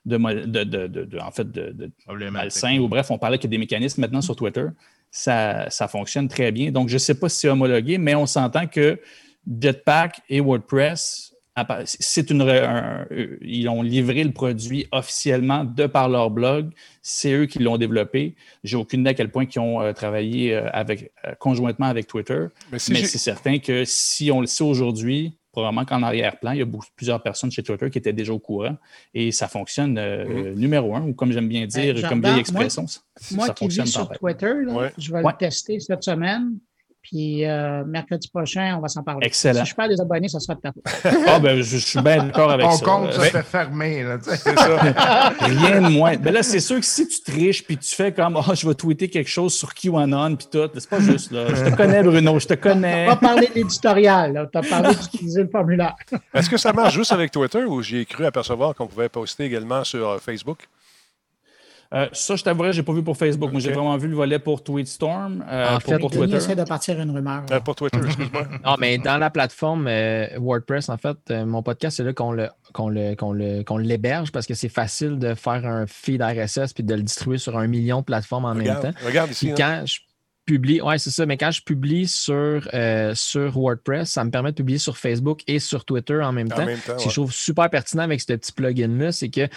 de, 0.04 0.16
de- 0.18 0.64
de- 0.64 0.86
de- 0.86 1.04
de- 1.04 1.18
en 1.18 1.30
fait, 1.30 1.50
de, 1.50 1.70
de 1.72 2.28
malsain. 2.30 2.78
Ou 2.78 2.88
bref, 2.88 3.10
on 3.10 3.18
parlait 3.18 3.38
qu'il 3.38 3.48
y 3.48 3.52
a 3.52 3.56
des 3.56 3.58
mécanismes 3.58 4.00
maintenant 4.02 4.20
sur 4.22 4.36
Twitter. 4.36 4.66
Ça, 5.14 5.68
ça 5.68 5.86
fonctionne 5.88 6.26
très 6.26 6.50
bien. 6.52 6.72
Donc, 6.72 6.88
je 6.88 6.94
ne 6.94 6.98
sais 6.98 7.14
pas 7.14 7.28
si 7.28 7.40
c'est 7.40 7.48
homologué, 7.48 7.98
mais 7.98 8.14
on 8.14 8.24
s'entend 8.26 8.66
que 8.66 8.98
Jetpack 9.60 10.22
et 10.30 10.40
WordPress, 10.40 11.34
c'est 11.84 12.30
une, 12.30 12.40
un- 12.48 13.06
ils 13.42 13.68
ont 13.68 13.82
livré 13.82 14.24
le 14.24 14.32
produit 14.32 14.86
officiellement 14.90 15.64
de 15.64 15.86
par 15.86 16.08
leur 16.08 16.30
blog. 16.30 16.70
C'est 17.02 17.32
eux 17.32 17.44
qui 17.44 17.58
l'ont 17.58 17.76
développé. 17.76 18.36
J'ai 18.64 18.76
aucune 18.78 19.00
idée 19.00 19.10
à 19.10 19.14
quel 19.14 19.30
point 19.30 19.44
ils 19.54 19.58
ont 19.58 19.82
euh, 19.82 19.92
travaillé 19.92 20.54
euh, 20.54 20.70
avec, 20.72 21.12
euh, 21.26 21.34
conjointement 21.38 21.86
avec 21.86 22.06
Twitter. 22.06 22.46
Mais 22.70 22.78
si 22.78 22.92
Mais 22.92 23.00
j'ai- 23.00 23.06
c'est 23.06 23.18
certain 23.18 23.58
que 23.58 23.84
si 23.84 24.30
on 24.32 24.40
le 24.40 24.46
sait 24.46 24.64
aujourd'hui, 24.64 25.34
probablement 25.52 25.84
qu'en 25.84 26.02
arrière-plan, 26.02 26.52
il 26.52 26.58
y 26.58 26.62
a 26.62 26.64
beaucoup- 26.64 26.86
plusieurs 26.96 27.22
personnes 27.22 27.50
chez 27.52 27.62
Twitter 27.62 27.90
qui 27.90 27.98
étaient 27.98 28.12
déjà 28.12 28.32
au 28.32 28.38
courant 28.38 28.76
et 29.14 29.30
ça 29.32 29.48
fonctionne 29.48 29.98
euh, 29.98 30.24
Mhm. 30.52 30.58
numéro 30.58 30.96
un, 30.96 31.02
ou 31.06 31.12
comme 31.14 31.30
j'aime 31.30 31.48
bien 31.48 31.66
dire, 31.66 31.94
Euh, 31.98 32.08
comme 32.08 32.20
vieille 32.20 32.32
moi- 32.32 32.40
expression, 32.40 32.86
ça- 32.86 33.00
Moi 33.32 33.46
ça 33.46 33.52
qui 33.54 33.64
fonctionne 33.64 33.84
vis 33.84 33.92
sur 33.92 34.08
parfaitement. 34.08 34.28
Twitter, 34.30 34.54
là, 34.66 34.72
Ouais. 34.74 34.92
je 34.98 35.12
vais 35.12 35.22
Ouais. 35.22 35.32
le 35.32 35.38
tester 35.38 35.78
cette 35.78 36.02
semaine. 36.02 36.58
Puis 37.02 37.44
euh, 37.44 37.82
mercredi 37.84 38.28
prochain, 38.28 38.74
on 38.78 38.80
va 38.80 38.88
s'en 38.88 39.02
parler. 39.02 39.26
Excellent. 39.26 39.64
Si 39.64 39.70
je 39.70 39.74
perds 39.74 39.88
des 39.88 40.00
abonnés, 40.00 40.28
ça 40.28 40.38
sera 40.38 40.54
de 40.54 40.60
ta 40.60 40.72
faute. 40.72 40.84
Ah, 41.26 41.38
ben, 41.40 41.56
je, 41.56 41.62
je 41.62 41.76
suis 41.78 42.00
bien 42.00 42.22
d'accord 42.24 42.50
avec 42.50 42.64
Ton 42.66 42.72
ça. 42.76 42.84
compte 42.84 43.08
Euh, 43.08 43.12
se 43.12 43.20
fait 43.30 43.42
fermer. 43.42 44.02
Là, 44.04 44.18
tu 44.18 44.30
sais. 44.30 44.36
C'est 44.36 44.56
ça. 44.56 44.76
Rien 45.40 45.80
de 45.82 45.88
moins. 45.88 46.16
Ben 46.16 46.32
là, 46.32 46.42
c'est 46.42 46.60
sûr 46.60 46.78
que 46.78 46.86
si 46.86 47.08
tu 47.08 47.22
triches 47.22 47.64
puis 47.64 47.76
tu 47.76 47.94
fais 47.94 48.12
comme 48.12 48.36
Ah, 48.36 48.54
je 48.54 48.66
vais 48.68 48.74
tweeter 48.74 49.08
quelque 49.08 49.28
chose 49.28 49.52
sur 49.52 49.74
QAnon 49.74 50.36
puis 50.36 50.46
tout, 50.50 50.70
c'est 50.74 50.88
pas 50.88 51.00
juste 51.00 51.32
là. 51.32 51.46
Je 51.54 51.70
te 51.70 51.76
connais, 51.76 52.02
Bruno, 52.02 52.38
je 52.38 52.46
te 52.46 52.54
connais. 52.54 53.06
On 53.06 53.10
va 53.10 53.16
parler 53.16 53.48
de 53.48 53.54
l'éditorial. 53.54 54.48
Tu 54.52 54.58
as 54.58 54.62
parlé 54.62 54.94
d'utiliser 54.94 55.42
le 55.42 55.48
formulaire. 55.48 55.96
Est-ce 56.32 56.48
que 56.48 56.56
ça 56.56 56.72
marche 56.72 56.94
juste 56.94 57.12
avec 57.12 57.30
Twitter 57.32 57.64
ou 57.64 57.82
j'ai 57.82 58.04
cru 58.04 58.24
apercevoir 58.26 58.74
qu'on 58.74 58.86
pouvait 58.86 59.08
poster 59.08 59.44
également 59.44 59.82
sur 59.84 60.08
euh, 60.08 60.18
Facebook? 60.18 60.58
Euh, 61.92 62.08
ça, 62.12 62.36
je 62.36 62.42
t'avouerais, 62.42 62.72
j'ai 62.72 62.82
pas 62.82 62.92
vu 62.92 63.02
pour 63.02 63.16
Facebook. 63.16 63.52
Moi, 63.52 63.60
j'ai 63.60 63.70
vraiment 63.72 63.96
vu 63.98 64.08
le 64.08 64.14
volet 64.16 64.38
pour 64.38 64.64
TweetStorm, 64.64 65.44
euh, 65.46 65.66
En 65.76 65.78
pour, 65.78 65.92
fait, 65.92 65.98
pour 65.98 66.10
Denis 66.10 66.22
Twitter. 66.22 66.36
essaie 66.36 66.56
de 66.56 66.64
partir 66.64 66.98
une 67.00 67.10
rumeur. 67.10 67.42
Euh, 67.50 67.60
pour 67.60 67.74
Twitter, 67.74 67.98
excuse-moi. 68.04 68.46
Non, 68.64 68.76
mais 68.78 68.98
dans 68.98 69.18
la 69.18 69.30
plateforme 69.30 69.86
euh, 69.88 70.26
WordPress, 70.38 70.88
en 70.88 70.96
fait, 70.96 71.16
euh, 71.30 71.44
mon 71.44 71.62
podcast, 71.62 71.98
c'est 71.98 72.04
là 72.04 72.12
qu'on 72.12 72.32
le, 72.32 72.48
qu'on 72.72 72.88
le, 72.88 73.14
qu'on 73.14 73.32
le, 73.32 73.62
qu'on 73.62 73.76
l'héberge 73.76 74.32
parce 74.32 74.46
que 74.46 74.54
c'est 74.54 74.68
facile 74.70 75.18
de 75.18 75.34
faire 75.34 75.66
un 75.66 75.86
feed 75.86 76.22
RSS 76.22 76.72
puis 76.72 76.82
de 76.82 76.94
le 76.94 77.02
distribuer 77.02 77.38
sur 77.38 77.58
un 77.58 77.66
million 77.66 78.00
de 78.00 78.04
plateformes 78.04 78.46
en 78.46 78.54
même 78.54 78.80
temps. 78.80 78.92
regarde 79.04 79.30
ici. 79.30 79.52
Puis 79.52 79.62
hein. 79.62 79.80
quand 79.80 79.86
je, 79.86 79.98
publie, 80.44 80.80
ouais, 80.80 80.98
c'est 80.98 81.10
ça, 81.10 81.26
mais 81.26 81.36
quand 81.36 81.50
je 81.50 81.62
publie 81.62 82.08
sur, 82.08 82.68
euh, 82.74 83.14
sur 83.14 83.56
WordPress, 83.56 84.10
ça 84.10 84.24
me 84.24 84.30
permet 84.30 84.50
de 84.50 84.56
publier 84.56 84.78
sur 84.78 84.96
Facebook 84.96 85.42
et 85.46 85.58
sur 85.58 85.84
Twitter 85.84 86.20
en 86.20 86.32
même 86.32 86.48
En 86.52 86.56
temps. 86.56 86.66
même 86.66 86.78
temps, 86.78 86.92
Ce 86.92 86.92
que 86.94 87.02
ouais. 87.02 87.08
je 87.08 87.14
trouve 87.14 87.32
super 87.32 87.70
pertinent 87.70 88.02
avec 88.02 88.20
ce 88.20 88.32
petit 88.32 88.52
plugin-là, 88.52 89.12
c'est 89.12 89.28
que 89.28 89.48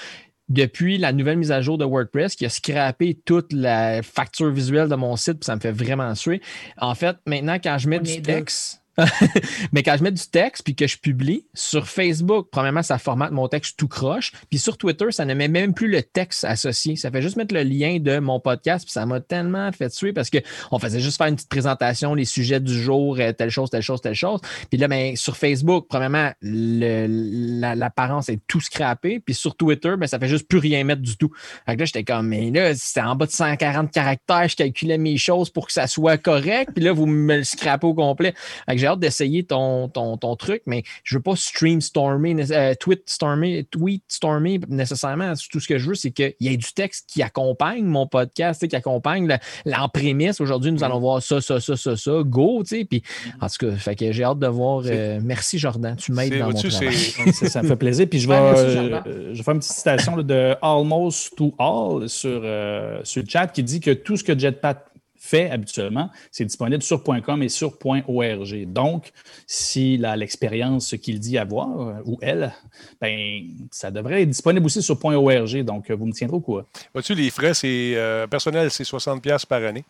depuis 0.49 0.97
la 0.97 1.11
nouvelle 1.11 1.37
mise 1.37 1.51
à 1.51 1.61
jour 1.61 1.77
de 1.77 1.85
WordPress 1.85 2.35
qui 2.35 2.45
a 2.45 2.49
scrappé 2.49 3.19
toute 3.25 3.51
la 3.51 4.01
facture 4.03 4.51
visuelle 4.51 4.89
de 4.89 4.95
mon 4.95 5.15
site, 5.15 5.39
puis 5.39 5.45
ça 5.45 5.55
me 5.55 5.61
fait 5.61 5.71
vraiment 5.71 6.13
suer. 6.15 6.41
En 6.77 6.95
fait, 6.95 7.17
maintenant, 7.25 7.57
quand 7.61 7.77
je 7.77 7.89
mets 7.89 7.99
On 7.99 8.03
du 8.03 8.21
texte, 8.21 8.84
mais 9.71 9.83
quand 9.83 9.95
je 9.97 10.03
mets 10.03 10.11
du 10.11 10.25
texte 10.27 10.63
puis 10.63 10.75
que 10.75 10.87
je 10.87 10.97
publie 10.97 11.45
sur 11.53 11.87
Facebook, 11.87 12.47
premièrement, 12.51 12.83
ça 12.83 12.97
formate 12.97 13.31
mon 13.31 13.47
texte 13.47 13.77
tout 13.77 13.87
croche. 13.87 14.31
Puis 14.49 14.59
sur 14.59 14.77
Twitter, 14.77 15.11
ça 15.11 15.25
ne 15.25 15.33
met 15.33 15.47
même 15.47 15.73
plus 15.73 15.89
le 15.89 16.01
texte 16.01 16.45
associé. 16.45 16.95
Ça 16.95 17.11
fait 17.11 17.21
juste 17.21 17.35
mettre 17.35 17.53
le 17.53 17.63
lien 17.63 17.99
de 17.99 18.19
mon 18.19 18.39
podcast. 18.39 18.85
Puis 18.85 18.93
ça 18.93 19.05
m'a 19.05 19.19
tellement 19.19 19.71
fait 19.71 19.89
tuer 19.89 20.13
parce 20.13 20.29
qu'on 20.29 20.79
faisait 20.79 20.99
juste 20.99 21.17
faire 21.17 21.27
une 21.27 21.35
petite 21.35 21.49
présentation, 21.49 22.13
les 22.13 22.25
sujets 22.25 22.59
du 22.59 22.73
jour, 22.73 23.17
euh, 23.19 23.31
telle 23.33 23.49
chose, 23.49 23.69
telle 23.69 23.81
chose, 23.81 24.01
telle 24.01 24.15
chose. 24.15 24.39
Puis 24.69 24.79
là, 24.79 24.87
ben, 24.87 25.15
sur 25.15 25.35
Facebook, 25.35 25.87
premièrement, 25.89 26.31
l'apparence 26.41 28.29
est 28.29 28.39
tout 28.47 28.61
scrappée. 28.61 29.19
Puis 29.19 29.33
sur 29.33 29.55
Twitter, 29.55 29.95
ben, 29.97 30.07
ça 30.07 30.19
fait 30.19 30.27
juste 30.29 30.47
plus 30.47 30.59
rien 30.59 30.83
mettre 30.83 31.01
du 31.01 31.17
tout. 31.17 31.31
Fait 31.65 31.75
que 31.75 31.79
là, 31.79 31.85
j'étais 31.85 32.03
comme, 32.03 32.27
mais 32.27 32.49
là, 32.51 32.73
c'était 32.75 33.01
en 33.01 33.15
bas 33.15 33.25
de 33.25 33.31
140 33.31 33.91
caractères, 33.91 34.47
je 34.47 34.55
calculais 34.55 34.97
mes 34.97 35.17
choses 35.17 35.49
pour 35.49 35.67
que 35.67 35.73
ça 35.73 35.87
soit 35.87 36.17
correct. 36.17 36.71
Puis 36.73 36.83
là, 36.83 36.93
vous 36.93 37.05
me 37.05 37.37
le 37.37 37.43
scrapez 37.43 37.87
au 37.87 37.93
complet. 37.93 38.33
Fait 38.65 38.75
que 38.75 38.84
j'ai 38.85 38.89
hâte 38.91 38.99
d'essayer 38.99 39.43
ton, 39.43 39.89
ton, 39.89 40.15
ton 40.17 40.35
truc, 40.35 40.61
mais 40.67 40.83
je 41.03 41.15
veux 41.17 41.21
pas 41.21 41.35
stream 41.35 41.81
stormer, 41.81 42.35
euh, 42.51 42.75
tweet 42.79 43.01
stormer, 43.07 43.63
tweet 43.71 44.03
stormer 44.07 44.59
nécessairement. 44.69 45.33
Tout 45.51 45.59
ce 45.59 45.67
que 45.67 45.79
je 45.79 45.87
veux, 45.89 45.95
c'est 45.95 46.11
qu'il 46.11 46.35
y 46.39 46.49
ait 46.49 46.57
du 46.57 46.71
texte 46.71 47.09
qui 47.11 47.23
accompagne 47.23 47.83
mon 47.83 48.05
podcast, 48.05 48.67
qui 48.67 48.75
accompagne 48.75 49.27
le- 49.27 49.37
l'en-prémisse. 49.71 50.39
Aujourd'hui, 50.39 50.71
nous 50.71 50.83
allons 50.83 50.99
voir 50.99 51.19
ça, 51.23 51.41
ça, 51.41 51.59
ça, 51.59 51.75
ça, 51.75 51.97
ça. 51.97 52.11
Go, 52.23 52.61
tu 52.63 52.77
sais. 52.77 52.85
Puis, 52.85 53.01
en 53.41 53.47
tout 53.47 53.65
cas, 53.65 53.75
fait 53.75 53.95
que 53.95 54.11
j'ai 54.11 54.23
hâte 54.23 54.37
de 54.39 54.47
voir. 54.47 54.83
euh, 54.85 55.19
merci, 55.23 55.57
Jordan. 55.57 55.95
Tu 55.95 56.11
m'aides 56.11 56.37
dans 56.37 56.51
mon 56.51 56.53
travail. 56.53 56.95
Ça, 57.33 57.49
ça 57.49 57.63
me 57.63 57.67
fait 57.67 57.75
plaisir. 57.75 58.05
Puis 58.07 58.19
je 58.19 58.27
vais, 58.27 58.35
euh, 58.35 58.73
Jordan. 58.91 59.03
euh, 59.07 59.29
je 59.33 59.37
vais 59.37 59.43
faire 59.43 59.53
une 59.55 59.59
petite 59.61 59.73
citation 59.73 60.15
là, 60.15 60.21
de 60.23 60.55
Almost 60.61 61.35
to 61.37 61.55
All 61.57 62.07
sur, 62.07 62.41
euh, 62.43 62.99
sur 63.03 63.23
le 63.23 63.27
chat 63.29 63.47
qui 63.47 63.63
dit 63.63 63.79
que 63.79 63.91
tout 63.91 64.15
ce 64.15 64.23
que 64.23 64.37
Jetpack 64.37 64.85
fait 65.25 65.49
habituellement, 65.49 66.09
c'est 66.31 66.45
disponible 66.45 66.83
sur 66.83 67.03
.com 67.03 67.41
et 67.43 67.49
sur 67.49 67.73
.org. 67.83 68.65
Donc, 68.67 69.11
si 69.47 69.97
la- 69.97 70.15
l'expérience 70.15 70.95
qu'il 71.01 71.19
dit 71.19 71.37
avoir, 71.37 71.79
euh, 71.81 71.93
ou 72.05 72.17
elle, 72.21 72.53
ben, 73.01 73.43
ça 73.71 73.91
devrait 73.91 74.21
être 74.21 74.29
disponible 74.29 74.65
aussi 74.65 74.81
sur 74.81 75.03
.org. 75.03 75.63
Donc, 75.63 75.89
euh, 75.89 75.95
vous 75.95 76.05
me 76.05 76.13
tiendrez 76.13 76.37
au 76.37 76.41
courant. 76.41 76.63
Vois-tu, 76.93 77.15
les 77.15 77.29
frais, 77.29 77.53
c'est 77.53 77.93
euh, 77.95 78.27
personnel, 78.27 78.69
c'est 78.71 78.83
60$ 78.85 79.19
piastres 79.21 79.47
par 79.47 79.63
année. 79.63 79.83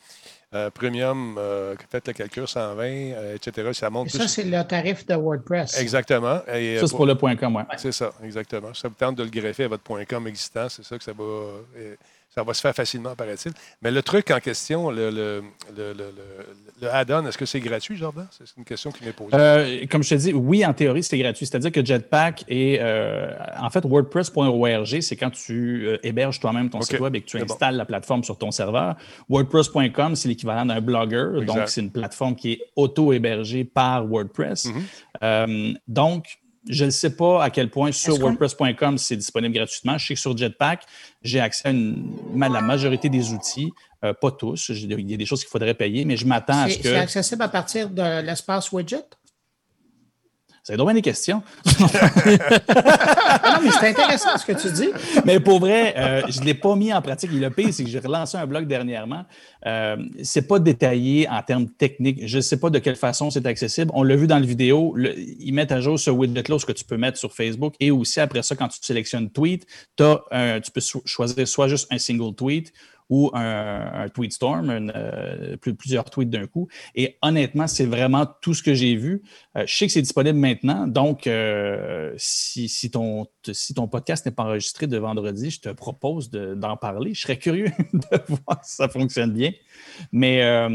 Euh, 0.54 0.70
premium, 0.70 1.36
euh, 1.38 1.76
faites 1.92 2.08
le 2.08 2.14
calcul, 2.14 2.48
120, 2.48 2.84
euh, 2.86 3.36
etc. 3.36 3.70
Ça 3.74 3.90
monte 3.90 4.08
Et 4.08 4.12
ça, 4.12 4.20
plus. 4.20 4.28
c'est 4.30 4.44
le 4.44 4.64
tarif 4.64 5.06
de 5.06 5.16
WordPress. 5.16 5.78
Exactement. 5.82 6.40
Et, 6.54 6.78
Ça, 6.80 6.88
c'est 6.88 6.96
pour 6.96 7.06
le 7.06 7.16
.com, 7.16 7.56
ouais. 7.56 7.64
C'est 7.78 7.92
ça, 7.92 8.12
exactement. 8.24 8.74
Ça 8.74 8.88
vous 8.88 8.94
tente 8.96 9.16
de 9.18 9.24
le 9.24 9.30
greffer 9.30 9.66
à 9.66 9.68
votre 9.68 9.84
.com 10.08 10.28
existant, 10.28 10.70
c'est 10.70 10.84
ça 10.86 10.98
que 10.98 11.04
ça 11.04 11.12
va, 11.14 11.24
ça 12.38 12.44
va 12.44 12.54
se 12.54 12.60
faire 12.60 12.76
facilement, 12.76 13.16
paraît-il. 13.16 13.54
Mais 13.82 13.92
le 13.92 14.02
truc 14.02 14.30
en 14.30 14.40
question, 14.42 14.92
le, 14.92 15.10
le, 15.10 15.42
le, 15.78 15.94
le- 16.82 16.90
add-on, 16.94 17.26
est-ce 17.26 17.38
que 17.38 17.46
c'est 17.46 17.62
gratuit, 17.62 17.96
Jordan? 17.96 18.28
C'est 18.30 18.44
une 18.58 18.66
question 18.66 18.92
qui 18.92 19.06
m'est 19.06 19.14
posée. 19.14 19.32
Euh, 19.34 19.86
comme 19.90 20.04
je 20.04 20.10
te 20.10 20.16
dis, 20.16 20.34
oui, 20.34 20.66
en 20.66 20.74
théorie, 20.74 21.02
c'est 21.02 21.18
gratuit. 21.18 21.46
C'est-à-dire 21.46 21.72
que 21.72 21.84
Jetpack 21.84 22.44
et 22.50 22.80
euh, 22.82 23.32
en 23.58 23.70
fait, 23.70 23.86
WordPress.org, 23.86 25.00
c'est 25.00 25.16
quand 25.16 25.30
tu 25.30 25.88
euh, 25.88 25.98
héberges 26.04 26.42
toi-même 26.42 26.70
ton 26.70 26.82
site 26.82 27.00
web 27.00 27.16
et 27.16 27.22
que 27.22 27.26
tu 27.26 27.38
bon. 27.38 27.46
installes 27.46 27.78
la 27.78 27.86
plateforme 27.86 28.26
sur 28.26 28.38
ton 28.38 28.52
serveur. 28.52 28.96
WordPress.com, 29.30 30.18
c'est 30.18 30.28
l'équivalent 30.28 30.66
d'un 30.66 30.82
blogger. 30.82 31.30
Exact. 31.38 31.46
Donc, 31.46 31.70
c'est 31.70 31.82
une 31.82 31.92
plateforme 31.92 32.36
qui 32.36 32.52
est 32.52 32.62
auto-hébergée 32.76 33.64
par 33.64 34.06
WordPress. 34.06 34.66
Mhm. 34.66 34.84
Euh, 35.24 35.74
donc, 35.88 36.40
je 36.70 36.86
ne 36.86 36.90
sais 36.90 37.16
pas 37.16 37.44
à 37.44 37.50
quel 37.50 37.70
point 37.70 37.92
sur 37.92 38.16
WordPress.com 38.20 38.98
c'est 38.98 39.16
disponible 39.18 39.54
gratuitement. 39.54 39.98
Je 39.98 40.08
sais 40.08 40.14
que 40.16 40.20
sur 40.20 40.36
Jetpack, 40.38 40.84
j'ai 41.22 41.40
accès 41.40 41.68
à 41.68 41.72
une- 41.72 42.12
à 42.42 42.50
la 42.50 42.62
majorité 42.62 43.10
des 43.10 43.32
outils. 43.34 43.72
Euh, 44.04 44.14
pas 44.14 44.32
tous. 44.32 44.70
Il 44.70 45.10
y 45.10 45.14
a 45.14 45.18
des 45.18 45.26
choses 45.26 45.42
qu'il 45.42 45.50
faudrait 45.50 45.74
payer, 45.74 46.06
mais 46.06 46.18
je 46.18 46.26
m'attends 46.26 46.62
à 46.64 46.70
ce 46.70 46.78
que. 46.78 46.84
c'est 46.84 46.96
accessible 46.98 47.42
à 47.42 47.48
partir 47.50 47.90
de 47.90 48.22
l'espace 48.22 48.72
widget? 48.72 49.04
Ça 50.68 50.76
doit 50.76 50.86
bien 50.88 50.96
des 50.96 51.02
questions. 51.04 51.44
Ah 53.48 53.60
non, 53.60 53.64
mais 53.64 53.70
c'est 53.80 53.90
intéressant 53.90 54.38
ce 54.38 54.46
que 54.46 54.54
tu 54.54 54.72
dis. 54.72 54.90
Mais 55.26 55.40
pour 55.40 55.60
vrai, 55.60 55.94
euh, 55.98 56.22
je 56.30 56.40
ne 56.40 56.46
l'ai 56.46 56.54
pas 56.56 56.76
mis 56.76 56.92
en 56.94 57.02
pratique. 57.02 57.32
Et 57.32 57.36
le 57.36 57.50
pire, 57.52 57.70
c'est 57.72 57.84
que 57.84 57.90
j'ai 57.90 58.00
relancé 58.00 58.38
un 58.38 58.48
blog 58.48 58.66
dernièrement. 58.68 59.24
Euh, 59.66 59.98
c'est 60.24 60.48
pas 60.48 60.58
détaillé 60.60 61.28
en 61.30 61.42
termes 61.44 61.70
techniques. 61.70 62.22
Je 62.28 62.38
ne 62.38 62.42
sais 62.42 62.58
pas 62.60 62.70
de 62.72 62.80
quelle 62.80 62.96
façon 62.96 63.30
c'est 63.30 63.46
accessible. 63.46 63.92
On 63.94 64.02
l'a 64.04 64.16
vu 64.16 64.26
dans 64.28 64.40
la 64.40 64.46
vidéo. 64.46 64.94
le- 64.96 65.14
ils 65.18 65.54
mettent 65.54 65.72
à 65.72 65.80
jour 65.82 66.00
ce 66.00 66.10
widget-là, 66.10 66.58
ce 66.60 66.66
que 66.66 66.72
tu 66.72 66.84
peux 66.84 66.98
mettre 66.98 67.18
sur 67.20 67.32
Facebook. 67.34 67.76
Et 67.80 67.92
aussi, 67.92 68.20
après 68.20 68.42
ça, 68.42 68.56
quand 68.56 68.68
tu 68.68 68.80
sélectionnes 68.82 69.30
tweet, 69.30 69.66
un- 70.32 70.60
tu 70.60 70.72
peux 70.72 70.82
choisir 71.06 71.48
soit 71.48 71.68
juste 71.68 71.88
un 71.92 71.98
single 72.00 72.34
tweet 72.36 72.74
ou 73.10 73.30
un, 73.34 74.08
tweet 74.10 74.34
storm, 74.34 74.70
euh, 74.70 75.58
plus- 75.58 75.76
plusieurs 75.76 76.06
tweets 76.10 76.30
d'un 76.30 76.48
coup. 76.48 76.68
Et 76.96 77.18
honnêtement, 77.22 77.68
c'est 77.68 77.86
vraiment 77.86 78.26
tout 78.42 78.54
ce 78.54 78.64
que 78.64 78.74
j'ai 78.74 78.96
vu. 78.96 79.22
Euh, 79.58 79.64
je 79.68 79.76
sais 79.76 79.86
que 79.88 79.92
c'est 79.94 80.02
disponible 80.02 80.40
maintenant, 80.40 80.88
donc 80.88 81.28
euh, 81.28 82.14
si, 82.18 82.68
si 82.68 82.90
ton, 82.90 83.28
si 83.52 83.74
ton 83.74 83.88
podcast 83.88 84.26
n'est 84.26 84.32
pas 84.32 84.44
enregistré 84.44 84.88
de 84.88 84.98
vendredi, 84.98 85.52
je 85.52 85.60
te 85.62 85.70
propose 85.70 86.30
de- 86.32 86.56
d'en 86.56 86.78
parler. 86.78 87.14
Je 87.14 87.22
serais 87.22 87.38
curieux 87.38 87.72
de 87.94 88.20
voir 88.28 88.64
si 88.64 88.76
ça 88.76 88.90
fonctionne 88.90 89.34
bien. 89.34 89.52
Mais, 90.12 90.68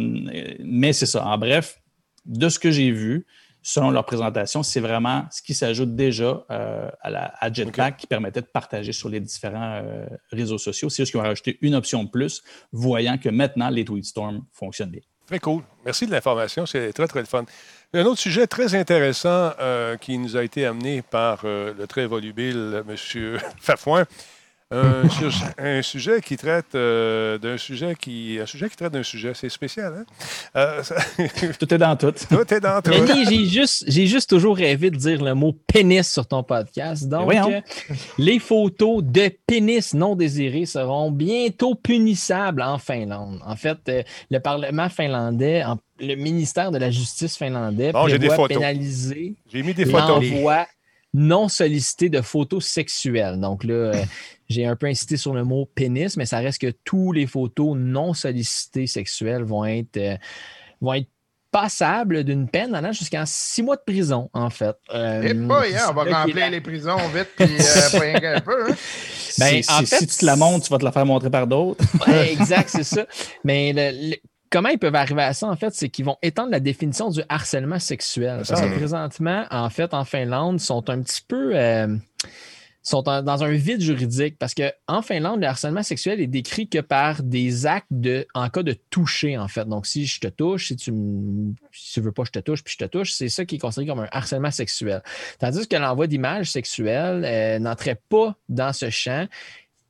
mais 0.62 0.92
c'est 0.92 1.06
ça. 1.06 1.26
En 1.26 1.38
bref, 1.38 1.80
de 2.26 2.48
ce 2.48 2.58
que 2.58 2.70
j'ai 2.70 2.90
vu, 2.90 3.26
selon 3.62 3.90
leur 3.90 4.04
présentation, 4.04 4.62
c'est 4.62 4.80
vraiment 4.80 5.24
ce 5.30 5.42
qui 5.42 5.54
s'ajoute 5.54 5.94
déjà 5.94 6.44
euh, 6.50 6.90
à, 7.00 7.10
la, 7.10 7.32
à 7.38 7.52
Jetpack 7.52 7.96
qui 7.96 8.06
permettait 8.06 8.40
de 8.40 8.46
partager 8.46 8.92
sur 8.92 9.08
les 9.08 9.20
différents 9.20 9.82
euh, 9.84 10.06
réseaux 10.30 10.58
sociaux. 10.58 10.88
C'est 10.88 11.02
juste 11.02 11.12
qu'ils 11.12 11.20
ont 11.20 11.24
rajouté 11.24 11.58
une 11.60 11.74
option 11.74 12.04
de 12.04 12.10
plus, 12.10 12.42
voyant 12.72 13.18
que 13.18 13.28
maintenant 13.28 13.68
les 13.70 13.84
Tweetstorm 13.84 14.44
fonctionnent 14.52 14.90
bien. 14.90 15.02
Très 15.26 15.38
cool. 15.38 15.62
Merci 15.84 16.06
de 16.06 16.10
l'information. 16.10 16.66
C'est 16.66 16.92
très, 16.92 17.06
très 17.06 17.20
le 17.20 17.26
fun. 17.26 17.44
Un 17.92 18.04
autre 18.04 18.20
sujet 18.20 18.46
très 18.46 18.74
intéressant 18.74 19.52
euh, 19.60 19.96
qui 19.96 20.18
nous 20.18 20.36
a 20.36 20.42
été 20.42 20.66
amené 20.66 21.02
par 21.02 21.44
le 21.44 21.86
très 21.86 22.06
volubile 22.06 22.82
M. 22.88 23.38
Fafouin. 23.60 24.06
Un, 24.72 25.08
su- 25.08 25.24
un 25.58 25.82
sujet 25.82 26.20
qui 26.20 26.36
traite 26.36 26.76
euh, 26.76 27.38
d'un 27.38 27.56
sujet 27.58 27.96
qui. 28.00 28.38
Un 28.40 28.46
sujet 28.46 28.68
qui 28.70 28.76
traite 28.76 28.92
d'un 28.92 29.02
sujet. 29.02 29.32
C'est 29.34 29.48
spécial, 29.48 29.92
hein? 29.98 30.04
Euh, 30.54 30.82
ça- 30.84 30.94
Tout 31.58 31.74
est 31.74 31.78
dans 31.78 31.96
tout. 31.96 32.12
tout 32.12 32.54
est 32.54 32.60
dans 32.60 32.80
tout. 32.80 32.92
J'ai 33.28 33.46
juste, 33.46 33.84
j'ai 33.88 34.06
juste 34.06 34.30
toujours 34.30 34.56
rêvé 34.56 34.90
de 34.90 34.96
dire 34.96 35.24
le 35.24 35.34
mot 35.34 35.52
pénis 35.66 36.08
sur 36.08 36.24
ton 36.24 36.44
podcast. 36.44 37.08
Donc, 37.08 37.24
voyons. 37.24 37.50
euh, 37.50 37.60
les 38.18 38.38
photos 38.38 39.02
de 39.02 39.28
pénis 39.44 39.92
non 39.92 40.14
désirés 40.14 40.66
seront 40.66 41.10
bientôt 41.10 41.74
punissables 41.74 42.62
en 42.62 42.78
Finlande. 42.78 43.40
En 43.44 43.56
fait, 43.56 43.78
euh, 43.88 44.02
le 44.30 44.38
Parlement 44.38 44.88
finlandais, 44.88 45.64
en- 45.64 45.78
le 45.98 46.14
ministère 46.14 46.70
de 46.70 46.78
la 46.78 46.92
Justice 46.92 47.36
finlandais 47.36 47.90
Bon, 47.90 48.04
prévoit 48.04 48.46
pénaliser 48.46 49.34
J'ai 49.52 49.64
mis 49.64 49.74
des 49.74 49.84
photos. 49.84 50.08
l'envoi 50.30 50.66
non 51.12 51.48
sollicité 51.48 52.08
de 52.08 52.20
photos 52.20 52.64
sexuelles. 52.64 53.40
Donc 53.40 53.64
là, 53.64 53.74
euh, 53.74 53.94
j'ai 54.50 54.66
un 54.66 54.76
peu 54.76 54.86
insisté 54.88 55.16
sur 55.16 55.32
le 55.32 55.44
mot 55.44 55.64
pénis, 55.74 56.16
mais 56.18 56.26
ça 56.26 56.38
reste 56.40 56.60
que 56.60 56.72
tous 56.84 57.12
les 57.12 57.26
photos 57.26 57.74
non 57.78 58.12
sollicitées 58.12 58.86
sexuelles 58.86 59.44
vont 59.44 59.64
être, 59.64 59.96
euh, 59.96 60.16
vont 60.82 60.92
être 60.94 61.08
passables 61.52 62.22
d'une 62.22 62.48
peine 62.48 62.74
allant 62.76 62.92
jusqu'à 62.92 63.24
six 63.26 63.62
mois 63.62 63.76
de 63.76 63.82
prison, 63.84 64.28
en 64.34 64.50
fait. 64.50 64.76
Euh, 64.94 65.22
Et 65.22 65.34
pas, 65.34 65.62
hein, 65.62 65.86
on 65.90 65.92
va 65.94 66.04
remplir 66.22 66.50
les 66.50 66.60
prisons 66.60 66.96
vite, 67.14 67.28
puis 67.36 67.46
euh, 67.58 67.90
pas 67.92 67.98
rien 67.98 68.20
qu'un 68.20 68.40
peu. 68.40 68.70
Hein? 68.70 68.76
Ben, 69.38 69.62
Si- 69.62 69.70
en 69.72 69.78
si, 69.78 69.86
fait, 69.86 69.96
si 69.98 70.06
tu 70.06 70.16
te 70.18 70.26
la 70.26 70.36
montres, 70.36 70.66
tu 70.66 70.70
vas 70.70 70.78
te 70.78 70.84
la 70.84 70.92
faire 70.92 71.06
montrer 71.06 71.30
par 71.30 71.46
d'autres. 71.46 71.82
Ouais, 72.06 72.32
exact, 72.32 72.68
c'est 72.68 72.84
ça. 72.84 73.04
Mais 73.42 73.72
le- 73.72 74.10
le- 74.10 74.16
comment 74.50 74.68
ils 74.68 74.78
peuvent 74.78 74.94
arriver 74.94 75.22
à 75.22 75.32
ça, 75.32 75.46
en 75.48 75.56
fait, 75.56 75.74
c'est 75.74 75.88
qu'ils 75.88 76.04
vont 76.04 76.16
étendre 76.22 76.50
la 76.50 76.60
définition 76.60 77.10
du 77.10 77.20
harcèlement 77.28 77.78
sexuel. 77.80 78.42
Parce 78.48 78.60
que 78.60 78.76
présentement, 78.76 79.44
en 79.50 79.70
fait, 79.70 79.92
en 79.94 80.04
Finlande, 80.04 80.60
ils 80.60 80.64
sont 80.64 80.88
un 80.90 81.00
petit 81.02 81.22
peu. 81.26 81.52
euh, 81.56 81.96
sont 82.82 83.02
dans 83.02 83.44
un 83.44 83.50
vide 83.50 83.80
juridique 83.82 84.38
parce 84.38 84.54
qu'en 84.54 85.02
Finlande, 85.02 85.40
le 85.40 85.46
harcèlement 85.46 85.82
sexuel 85.82 86.20
est 86.20 86.26
décrit 86.26 86.68
que 86.68 86.78
par 86.78 87.22
des 87.22 87.66
actes 87.66 87.86
de, 87.90 88.26
en 88.34 88.48
cas 88.48 88.62
de 88.62 88.72
toucher, 88.90 89.36
en 89.36 89.48
fait. 89.48 89.66
Donc, 89.66 89.86
si 89.86 90.06
je 90.06 90.20
te 90.20 90.28
touche, 90.28 90.68
si 90.68 90.76
tu 90.76 90.92
ne 90.92 91.54
veux 91.98 92.12
pas 92.12 92.24
je 92.24 92.30
te 92.30 92.38
touche, 92.38 92.64
puis 92.64 92.74
je 92.78 92.84
te 92.84 92.90
touche, 92.90 93.12
c'est 93.12 93.28
ça 93.28 93.44
qui 93.44 93.56
est 93.56 93.58
considéré 93.58 93.88
comme 93.88 94.04
un 94.04 94.08
harcèlement 94.12 94.50
sexuel. 94.50 95.02
Tandis 95.38 95.68
que 95.68 95.76
l'envoi 95.76 96.06
d'images 96.06 96.50
sexuelles 96.50 97.24
euh, 97.24 97.58
n'entrait 97.58 98.00
pas 98.08 98.36
dans 98.48 98.72
ce 98.72 98.88
champ. 98.90 99.26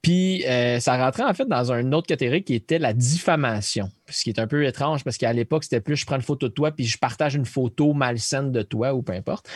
Puis 0.02 0.46
euh, 0.46 0.80
ça 0.80 0.96
rentrait 0.96 1.24
en 1.24 1.34
fait 1.34 1.46
dans 1.46 1.72
une 1.72 1.94
autre 1.94 2.06
catégorie 2.06 2.42
qui 2.42 2.54
était 2.54 2.78
la 2.78 2.94
diffamation. 2.94 3.90
Ce 4.08 4.24
qui 4.24 4.30
est 4.30 4.38
un 4.38 4.46
peu 4.46 4.64
étrange 4.64 5.04
parce 5.04 5.18
qu'à 5.18 5.32
l'époque, 5.32 5.64
c'était 5.64 5.82
plus 5.82 5.96
je 5.96 6.06
prends 6.06 6.16
une 6.16 6.22
photo 6.22 6.48
de 6.48 6.54
toi 6.54 6.70
puis 6.70 6.86
je 6.86 6.96
partage 6.96 7.34
une 7.34 7.44
photo 7.44 7.92
malsaine 7.92 8.50
de 8.50 8.62
toi 8.62 8.94
ou 8.94 9.02
peu 9.02 9.12
importe. 9.12 9.48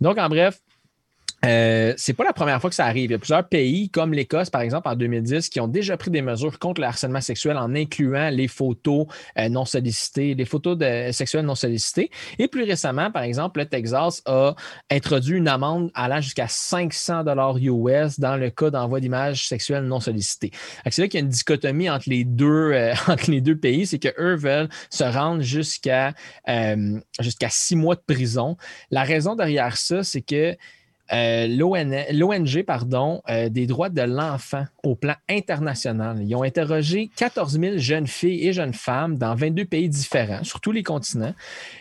Donc, 0.00 0.18
en 0.18 0.28
bref, 0.28 0.60
euh, 1.44 1.92
c'est 1.96 2.12
pas 2.12 2.24
la 2.24 2.32
première 2.32 2.60
fois 2.60 2.70
que 2.70 2.76
ça 2.76 2.86
arrive. 2.86 3.10
Il 3.10 3.12
y 3.12 3.14
a 3.14 3.18
plusieurs 3.18 3.48
pays, 3.48 3.90
comme 3.90 4.12
l'Écosse, 4.12 4.48
par 4.48 4.60
exemple, 4.60 4.88
en 4.88 4.94
2010, 4.94 5.48
qui 5.48 5.58
ont 5.58 5.66
déjà 5.66 5.96
pris 5.96 6.10
des 6.10 6.22
mesures 6.22 6.58
contre 6.60 6.80
le 6.80 6.86
harcèlement 6.86 7.20
sexuel 7.20 7.56
en 7.56 7.74
incluant 7.74 8.30
les 8.30 8.46
photos 8.46 9.06
euh, 9.38 9.48
non 9.48 9.64
sollicitées, 9.64 10.34
les 10.34 10.44
photos 10.44 10.78
sexuelles 11.12 11.44
non 11.44 11.56
sollicitées. 11.56 12.10
Et 12.38 12.46
plus 12.46 12.62
récemment, 12.62 13.10
par 13.10 13.22
exemple, 13.22 13.58
le 13.58 13.66
Texas 13.66 14.22
a 14.26 14.54
introduit 14.90 15.38
une 15.38 15.48
amende 15.48 15.90
allant 15.94 16.20
jusqu'à 16.20 16.46
500 16.46 17.24
dollars 17.24 17.56
US 17.58 18.20
dans 18.20 18.36
le 18.36 18.50
cas 18.50 18.70
d'envoi 18.70 19.00
d'images 19.00 19.48
sexuelles 19.48 19.84
non 19.84 19.98
sollicitées. 19.98 20.52
C'est 20.88 21.02
là 21.02 21.08
qu'il 21.08 21.18
y 21.18 21.22
a 21.22 21.24
une 21.24 21.30
dichotomie 21.30 21.90
entre 21.90 22.08
les 22.08 22.22
deux, 22.22 22.72
euh, 22.72 22.94
entre 23.08 23.30
les 23.30 23.40
deux 23.40 23.56
pays, 23.56 23.86
c'est 23.86 23.98
qu'eux 23.98 24.36
veulent 24.36 24.68
se 24.90 25.04
rendre 25.04 25.42
jusqu'à 25.42 26.12
jusqu'à 27.20 27.48
six 27.50 27.74
mois 27.74 27.96
de 27.96 28.02
prison. 28.06 28.56
La 28.90 29.02
raison 29.02 29.34
derrière 29.34 29.76
ça, 29.76 30.04
c'est 30.04 30.22
que 30.22 30.56
euh, 31.12 31.46
l'ONG 31.46 32.62
pardon, 32.62 33.22
euh, 33.28 33.48
des 33.48 33.66
droits 33.66 33.90
de 33.90 34.02
l'enfant 34.02 34.64
au 34.82 34.94
plan 34.94 35.14
international. 35.28 36.22
Ils 36.22 36.34
ont 36.34 36.42
interrogé 36.42 37.10
14 37.16 37.58
000 37.58 37.78
jeunes 37.78 38.06
filles 38.06 38.46
et 38.46 38.52
jeunes 38.52 38.72
femmes 38.72 39.18
dans 39.18 39.34
22 39.34 39.64
pays 39.64 39.88
différents, 39.88 40.44
sur 40.44 40.60
tous 40.60 40.72
les 40.72 40.82
continents. 40.82 41.34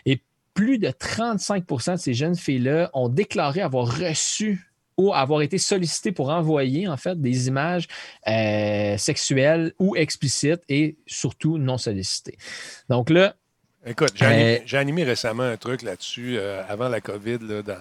Et 0.06 0.22
plus 0.54 0.80
de 0.80 0.90
35% 0.90 1.94
de 1.94 1.98
ces 1.98 2.14
jeunes 2.14 2.36
filles-là 2.36 2.90
ont 2.94 3.08
déclaré 3.08 3.62
avoir 3.62 3.88
reçu 3.88 4.68
ou 4.98 5.14
avoir 5.14 5.42
été 5.42 5.58
sollicitées 5.58 6.12
pour 6.12 6.30
envoyer 6.30 6.88
en 6.88 6.98
fait 6.98 7.20
des 7.20 7.48
images 7.48 7.88
euh, 8.28 8.98
sexuelles 8.98 9.72
ou 9.80 9.96
explicites 9.96 10.62
et 10.68 10.98
surtout 11.08 11.58
non 11.58 11.78
sollicitées. 11.78 12.38
Donc 12.90 13.10
là, 13.10 13.36
Écoute, 13.84 14.14
j'ai 14.16 14.78
animé, 14.78 15.04
récemment 15.04 15.42
un 15.42 15.58
truc 15.58 15.82
là-dessus 15.82 16.38
avant 16.38 16.88
la 16.88 17.02
COVID 17.02 17.40
là, 17.42 17.64
dans, 17.64 17.80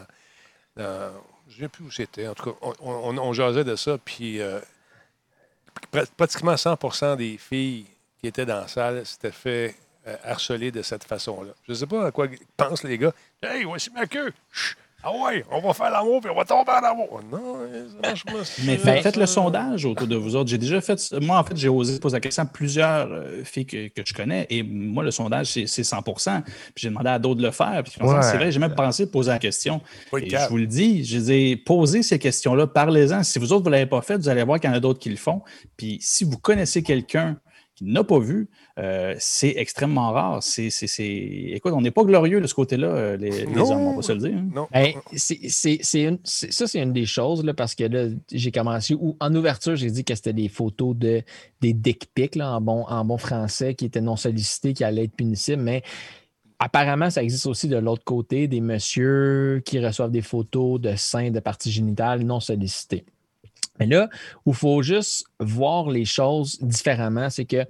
je 0.77 1.57
ne 1.57 1.61
sais 1.61 1.69
plus 1.69 1.85
où 1.85 1.91
c'était. 1.91 2.29
En 2.29 2.35
tout 2.35 2.53
cas, 2.53 2.57
on, 2.81 3.19
on, 3.19 3.33
jasait 3.33 3.65
de 3.65 3.77
ça. 3.77 3.99
Puis 3.99 4.41
euh, 4.41 4.61
pratiquement 6.17 6.55
100% 6.55 7.17
des 7.17 7.37
filles 7.39 7.87
qui 8.21 8.29
étaient 8.29 8.47
dans 8.47 8.61
la 8.61 8.69
salle 8.69 9.05
s'étaient 9.05 9.33
fait 9.33 9.75
euh, 10.07 10.17
harceler 10.25 10.71
de 10.71 10.83
cette 10.83 11.05
façon-là. 11.05 11.53
Je 11.67 11.73
ne 11.73 11.77
sais 11.77 11.87
pas 11.87 12.07
à 12.07 12.11
quoi 12.11 12.29
pensent 12.57 12.85
les 12.85 12.99
gars. 12.99 13.13
Hey, 13.43 13.65
voici 13.65 13.91
ma 13.91 14.07
queue. 14.07 14.33
Ah 15.03 15.11
ouais, 15.13 15.45
on 15.51 15.61
va 15.61 15.73
faire 15.73 15.91
l'amour 15.91 16.21
puis 16.21 16.31
on 16.31 16.37
va 16.37 16.45
tomber 16.45 16.73
en 16.73 16.85
amour. 16.85 17.21
Non, 17.33 17.57
franchement. 18.03 18.41
Mais 18.65 18.77
faites 18.77 19.17
le 19.17 19.27
sondage 19.27 19.87
autour 19.87 20.07
de 20.07 20.17
vous 20.17 20.37
autres. 20.37 20.51
J'ai 20.51 20.59
déjà 20.59 20.81
fait. 20.81 21.01
Moi, 21.23 21.39
en 21.39 21.45
fait, 21.45 21.57
j'ai 21.57 21.69
osé 21.69 21.99
poser 21.99 22.17
la 22.17 22.21
question 22.21 22.43
à 22.43 22.47
plusieurs 22.47 23.11
euh, 23.11 23.43
filles 23.45 23.67
que, 23.67 23.89
que, 23.89 24.03
je 24.05 24.13
connais. 24.13 24.47
Et 24.51 24.63
moi, 24.63 25.03
le 25.03 25.11
sondage, 25.11 25.47
c'est 25.47 25.65
100% 25.65 26.43
Puis 26.43 26.53
j'ai 26.77 26.89
demandé 26.89 27.09
à 27.09 27.19
d'autres 27.19 27.41
de 27.41 27.47
le 27.47 27.51
faire. 27.51 27.83
Puis 27.83 27.95
c'est 27.97 28.37
vrai, 28.37 28.53
j'ai 28.53 28.59
même 28.59 28.75
pensé 28.75 29.07
de 29.07 29.11
poser 29.11 29.31
la 29.31 29.39
question. 29.39 29.81
et 30.17 30.29
je 30.29 30.49
vous 30.49 30.59
le 30.59 30.67
dis, 30.67 31.05
je 31.05 31.19
dis, 31.19 31.57
posez 31.57 32.03
ces 32.03 32.19
questions-là, 32.19 32.67
parlez-en. 32.67 33.23
Si 33.23 33.39
vous 33.39 33.53
autres, 33.53 33.65
vous 33.65 33.71
ne 33.71 33.77
l'avez 33.77 33.87
pas 33.87 34.03
fait, 34.03 34.17
vous 34.17 34.29
allez 34.29 34.45
voir 34.45 34.61
qu'il 34.61 34.69
y 34.69 34.73
en 34.73 34.77
a 34.77 34.81
d'autres 34.81 35.01
qui 35.01 35.11
le 35.11 35.17
font. 35.17 35.43
Puis 35.77 35.99
si 36.01 36.25
vous 36.25 36.39
connaissez 36.39 36.83
quelqu'un 36.83 37.39
n'a 37.81 38.05
pas 38.05 38.19
vu, 38.19 38.49
euh, 38.79 39.15
c'est 39.19 39.55
extrêmement 39.57 40.13
rare. 40.13 40.43
C'est, 40.43 40.71
Écoute, 40.99 41.73
on 41.75 41.81
n'est 41.81 41.91
pas 41.91 42.05
glorieux 42.05 42.41
de 42.41 42.47
ce 42.47 42.55
côté-là, 42.55 42.89
euh, 42.89 43.17
les, 43.17 43.47
hommes, 43.57 43.81
on 43.81 43.97
va 43.97 44.03
se 44.03 44.13
le 44.13 44.19
dire. 44.19 44.35
Hein. 44.37 44.49
Non. 44.55 44.69
Ben, 44.73 44.93
ça, 45.17 46.67
c'est 46.67 46.81
une 46.81 46.93
des 46.93 47.07
choses, 47.07 47.45
là, 47.45 47.55
parce 47.55 47.75
que 47.75 47.85
là, 47.85 48.09
j'ai 48.33 48.53
commencé, 48.53 48.95
ou 48.95 49.17
en 49.21 49.35
ouverture, 49.35 49.77
j'ai 49.77 49.91
dit 49.91 50.05
que 50.05 50.15
c'était 50.15 50.33
des 50.33 50.49
photos 50.49 50.97
de, 50.97 51.23
des 51.61 51.73
dick 51.73 52.09
pics, 52.15 52.37
là, 52.37 52.57
en, 52.57 52.61
bon, 52.61 52.85
en 52.87 53.05
bon 53.05 53.19
français, 53.19 53.75
qui 53.75 53.87
étaient 53.87 54.01
non 54.01 54.17
sollicités, 54.17 54.73
qui 54.73 54.85
allaient 54.85 55.05
être 55.05 55.17
punissibles, 55.17 55.63
mais 55.63 55.83
Apparemment, 56.63 57.09
ça 57.09 57.23
existe 57.23 57.47
aussi 57.47 57.69
de 57.69 57.79
l'autre 57.79 58.05
côté, 58.05 58.47
des 58.47 58.61
messieurs 58.61 59.63
qui 59.65 59.85
reçoivent 59.85 60.11
des 60.11 60.21
photos 60.21 60.79
de 60.79 60.95
seins, 60.95 61.31
de 61.31 61.41
parties 61.41 61.73
génitales 61.73 62.23
non 62.23 62.39
sollicitées. 62.39 63.07
Mais 63.81 63.87
là, 63.87 64.09
où 64.47 64.51
il 64.51 64.57
faut 64.57 64.83
juste 64.83 65.25
voir 65.41 65.91
les 65.91 66.05
choses 66.05 66.59
différemment, 66.61 67.31
c'est 67.31 67.47
que 67.47 67.67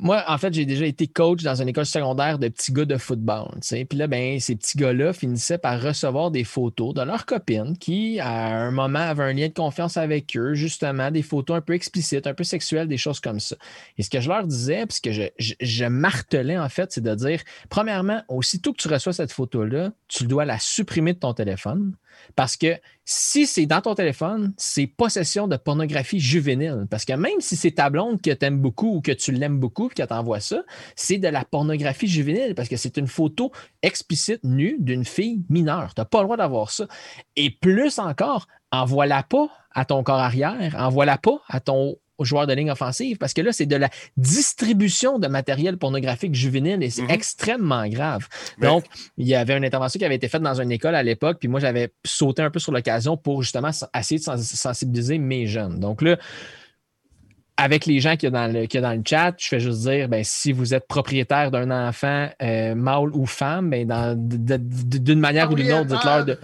moi, 0.00 0.24
en 0.28 0.38
fait, 0.38 0.54
j'ai 0.54 0.64
déjà 0.64 0.86
été 0.86 1.08
coach 1.08 1.42
dans 1.42 1.60
une 1.60 1.68
école 1.68 1.84
secondaire 1.84 2.38
de 2.38 2.46
petits 2.48 2.72
gars 2.72 2.84
de 2.84 2.96
football. 2.96 3.58
Puis 3.60 3.98
là, 3.98 4.06
ben, 4.06 4.38
ces 4.38 4.54
petits 4.54 4.78
gars-là 4.78 5.12
finissaient 5.12 5.58
par 5.58 5.82
recevoir 5.82 6.30
des 6.30 6.44
photos 6.44 6.94
de 6.94 7.02
leurs 7.02 7.26
copines 7.26 7.76
qui, 7.76 8.20
à 8.20 8.46
un 8.46 8.70
moment, 8.70 9.00
avaient 9.00 9.24
un 9.24 9.32
lien 9.32 9.48
de 9.48 9.52
confiance 9.52 9.96
avec 9.96 10.36
eux, 10.36 10.54
justement, 10.54 11.10
des 11.10 11.22
photos 11.22 11.56
un 11.56 11.60
peu 11.60 11.72
explicites, 11.72 12.28
un 12.28 12.34
peu 12.34 12.44
sexuelles, 12.44 12.86
des 12.86 12.96
choses 12.96 13.18
comme 13.18 13.40
ça. 13.40 13.56
Et 13.98 14.04
ce 14.04 14.10
que 14.10 14.20
je 14.20 14.28
leur 14.28 14.46
disais, 14.46 14.86
puis 14.86 14.96
ce 14.96 15.00
que 15.00 15.12
je, 15.12 15.54
je 15.60 15.84
martelais, 15.84 16.56
en 16.56 16.68
fait, 16.68 16.92
c'est 16.92 17.02
de 17.02 17.14
dire, 17.16 17.42
premièrement, 17.68 18.22
aussitôt 18.28 18.72
que 18.72 18.80
tu 18.80 18.88
reçois 18.88 19.12
cette 19.12 19.32
photo-là, 19.32 19.90
tu 20.06 20.26
dois 20.26 20.44
la 20.44 20.60
supprimer 20.60 21.12
de 21.14 21.18
ton 21.18 21.34
téléphone. 21.34 21.94
Parce 22.36 22.56
que 22.56 22.76
si 23.04 23.46
c'est 23.46 23.66
dans 23.66 23.80
ton 23.80 23.94
téléphone, 23.94 24.52
c'est 24.56 24.86
possession 24.86 25.48
de 25.48 25.56
pornographie 25.56 26.20
juvénile. 26.20 26.86
Parce 26.90 27.04
que 27.04 27.14
même 27.14 27.40
si 27.40 27.56
c'est 27.56 27.72
ta 27.72 27.90
blonde 27.90 28.20
que 28.20 28.30
tu 28.30 28.44
aimes 28.44 28.60
beaucoup 28.60 28.96
ou 28.96 29.00
que 29.00 29.12
tu 29.12 29.32
l'aimes 29.32 29.58
beaucoup 29.58 29.88
et 29.88 29.94
qu'elle 29.94 30.06
t'envoie 30.06 30.40
ça, 30.40 30.62
c'est 30.94 31.18
de 31.18 31.28
la 31.28 31.44
pornographie 31.44 32.06
juvénile 32.06 32.54
parce 32.54 32.68
que 32.68 32.76
c'est 32.76 32.96
une 32.96 33.06
photo 33.06 33.52
explicite 33.82 34.44
nue 34.44 34.76
d'une 34.78 35.04
fille 35.04 35.42
mineure. 35.48 35.94
Tu 35.94 36.00
n'as 36.00 36.04
pas 36.04 36.18
le 36.18 36.24
droit 36.24 36.36
d'avoir 36.36 36.70
ça. 36.70 36.86
Et 37.36 37.50
plus 37.50 37.98
encore, 37.98 38.46
envoie-la 38.72 39.22
pas 39.22 39.48
à 39.74 39.84
ton 39.84 40.02
corps 40.02 40.18
arrière, 40.18 40.74
envoie-la 40.78 41.18
pas 41.18 41.40
à 41.48 41.60
ton 41.60 41.96
aux 42.18 42.24
joueurs 42.24 42.46
de 42.46 42.52
ligne 42.52 42.70
offensive 42.70 43.16
parce 43.16 43.32
que 43.32 43.40
là, 43.40 43.52
c'est 43.52 43.66
de 43.66 43.76
la 43.76 43.88
distribution 44.16 45.18
de 45.18 45.28
matériel 45.28 45.78
pornographique 45.78 46.34
juvénile 46.34 46.82
et 46.82 46.90
c'est 46.90 47.02
mhm. 47.02 47.10
extrêmement 47.10 47.86
grave. 47.88 48.28
Donc, 48.60 48.84
il 49.16 49.26
y 49.26 49.34
avait 49.34 49.56
une 49.56 49.64
intervention 49.64 49.98
qui 49.98 50.04
avait 50.04 50.16
été 50.16 50.28
faite 50.28 50.42
dans 50.42 50.60
une 50.60 50.72
école 50.72 50.94
à 50.94 51.02
l'époque, 51.02 51.38
puis 51.38 51.48
moi, 51.48 51.60
j'avais 51.60 51.92
sauté 52.04 52.42
un 52.42 52.50
peu 52.50 52.58
sur 52.58 52.72
l'occasion 52.72 53.16
pour 53.16 53.42
justement 53.42 53.70
essayer 53.96 54.18
de 54.18 54.36
sensibiliser 54.36 55.18
mes 55.18 55.46
jeunes. 55.46 55.78
Donc 55.80 56.02
là, 56.02 56.18
avec 57.60 57.86
les 57.86 57.98
gens 57.98 58.14
qu'il 58.14 58.28
y, 58.30 58.34
a 58.34 58.46
dans 58.46 58.46
le, 58.46 58.68
dans 58.80 58.92
le 58.92 59.02
chat, 59.04 59.34
je 59.36 59.48
fais 59.48 59.58
juste 59.58 59.80
dire, 59.80 60.08
ben, 60.08 60.22
si 60.22 60.52
vous 60.52 60.74
êtes 60.74 60.86
propriétaire 60.86 61.50
d'un 61.50 61.72
enfant, 61.88 62.28
euh, 62.40 62.76
mâle 62.76 63.10
ou 63.12 63.26
femme, 63.26 63.70
ben, 63.70 64.14
d'une 64.16 65.18
manière 65.18 65.50
ou 65.50 65.56
d'une 65.56 65.72
autre, 65.72 65.86
dites-leur 65.86 66.24
de. 66.24 66.38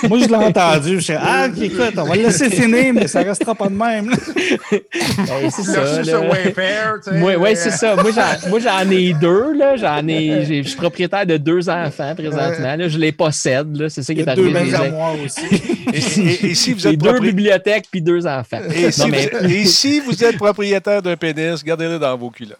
Moi, 0.08 0.18
je 0.20 0.28
l'ai 0.28 0.34
entendu. 0.36 1.00
Je 1.00 1.00
suis 1.00 1.14
ah, 1.14 1.48
écoute, 1.60 1.94
on 1.96 2.04
va 2.04 2.14
le 2.14 2.22
laisser 2.22 2.48
finir, 2.48 2.94
mais 2.94 3.08
ça 3.08 3.22
restera 3.22 3.56
pas 3.56 3.68
de 3.68 3.74
même. 3.74 4.12
Ben, 4.70 5.50
c'est 5.50 5.62
ça. 5.64 5.82
Oui, 7.12 7.34
ouais, 7.34 7.56
c'est 7.56 7.72
ça. 7.72 7.96
Moi, 7.96 8.60
j'en 8.60 8.88
ai 8.90 9.12
deux. 9.14 9.52
Là. 9.54 9.74
J'en 9.76 10.06
ai, 10.06 10.62
je 10.62 10.68
suis 10.68 10.76
propriétaire 10.76 11.26
de 11.26 11.36
deux 11.38 11.68
enfants 11.68 12.14
présentement. 12.14 12.76
Là. 12.76 12.88
Je 12.88 12.98
les 12.98 13.10
possède. 13.10 13.88
C'est 13.88 14.04
ça 14.04 14.14
qui 14.14 14.20
est 14.20 14.28
arrivé. 14.28 14.52
Deux 14.52 15.24
aussi. 15.24 15.40
et, 15.92 16.54
si 16.54 16.72
vous 16.72 16.86
êtes 16.86 16.98
deux 16.98 17.18
bibliothèques 17.18 17.79
puis 17.90 18.02
deux 18.02 18.26
enfants. 18.26 18.60
Et, 18.74 18.90
si, 19.64 20.00
vous, 20.00 20.24
êtes 20.24 20.36
propriétaire 20.36 21.02
d'un 21.02 21.16
pénis, 21.16 21.62
gardez-le 21.62 21.98
dans 21.98 22.16
vos 22.16 22.30
culottes. 22.30 22.58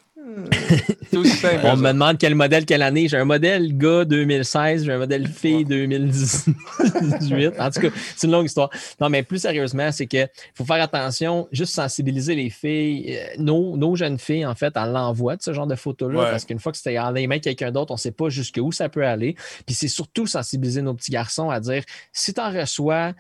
On 1.13 1.77
me 1.77 1.93
demande 1.93 2.19
quel 2.19 2.35
modèle, 2.35 2.65
quelle 2.65 2.83
année. 2.83 3.09
J'ai 3.09 3.17
un 3.17 3.25
modèle 3.25 3.77
gars 3.77 4.05
2016, 4.05 4.85
j'ai 4.85 4.93
un 4.93 4.99
modèle 4.99 5.27
fille 5.27 5.65
2018. 5.65 7.55
En 7.59 7.71
tout 7.71 7.81
cas, 7.81 7.89
c'est 8.17 8.27
une 8.27 8.33
longue 8.33 8.47
histoire. 8.47 8.71
Non, 9.01 9.09
mais 9.09 9.23
plus 9.23 9.41
sérieusement, 9.41 9.91
c'est 9.93 10.07
qu'il 10.07 10.29
faut 10.55 10.65
faire 10.65 10.83
attention, 10.83 11.49
juste 11.53 11.75
sensibiliser 11.75 12.35
les 12.35 12.51
filles, 12.51 13.19
euh, 13.19 13.27
nos, 13.39 13.97
jeunes 13.97 14.19
filles, 14.19 14.47
en 14.47 14.55
fait, 14.55 14.77
à 14.77 14.87
l'envoi 14.87 15.37
de 15.37 15.43
ce 15.43 15.53
genre 15.53 15.67
de 15.67 15.75
photos-là. 15.75 16.31
Parce 16.31 16.45
qu'une 16.45 16.61
fois 16.61 16.73
que 16.73 16.79
c'était 16.79 16.99
en 16.99 17.11
les 17.11 17.27
mains 17.27 17.39
quelqu'un 17.39 17.73
d'autre, 17.73 17.91
on 17.91 17.95
ne 17.97 18.01
sait 18.01 18.13
pas 18.13 18.29
jusqu'où 18.29 18.71
ça 18.73 18.89
peut 18.89 19.05
aller. 19.05 19.35
Puis 19.67 19.75
c'est 19.75 19.89
surtout 19.89 20.27
sensibiliser 20.27 20.83
nos 20.83 20.95
petits 20.95 21.11
garçons 21.11 21.51
à 21.51 21.61
dire 21.61 21.83
si 22.13 22.33
tu 22.33 22.41
en 22.41 22.53
reçois, 22.53 23.13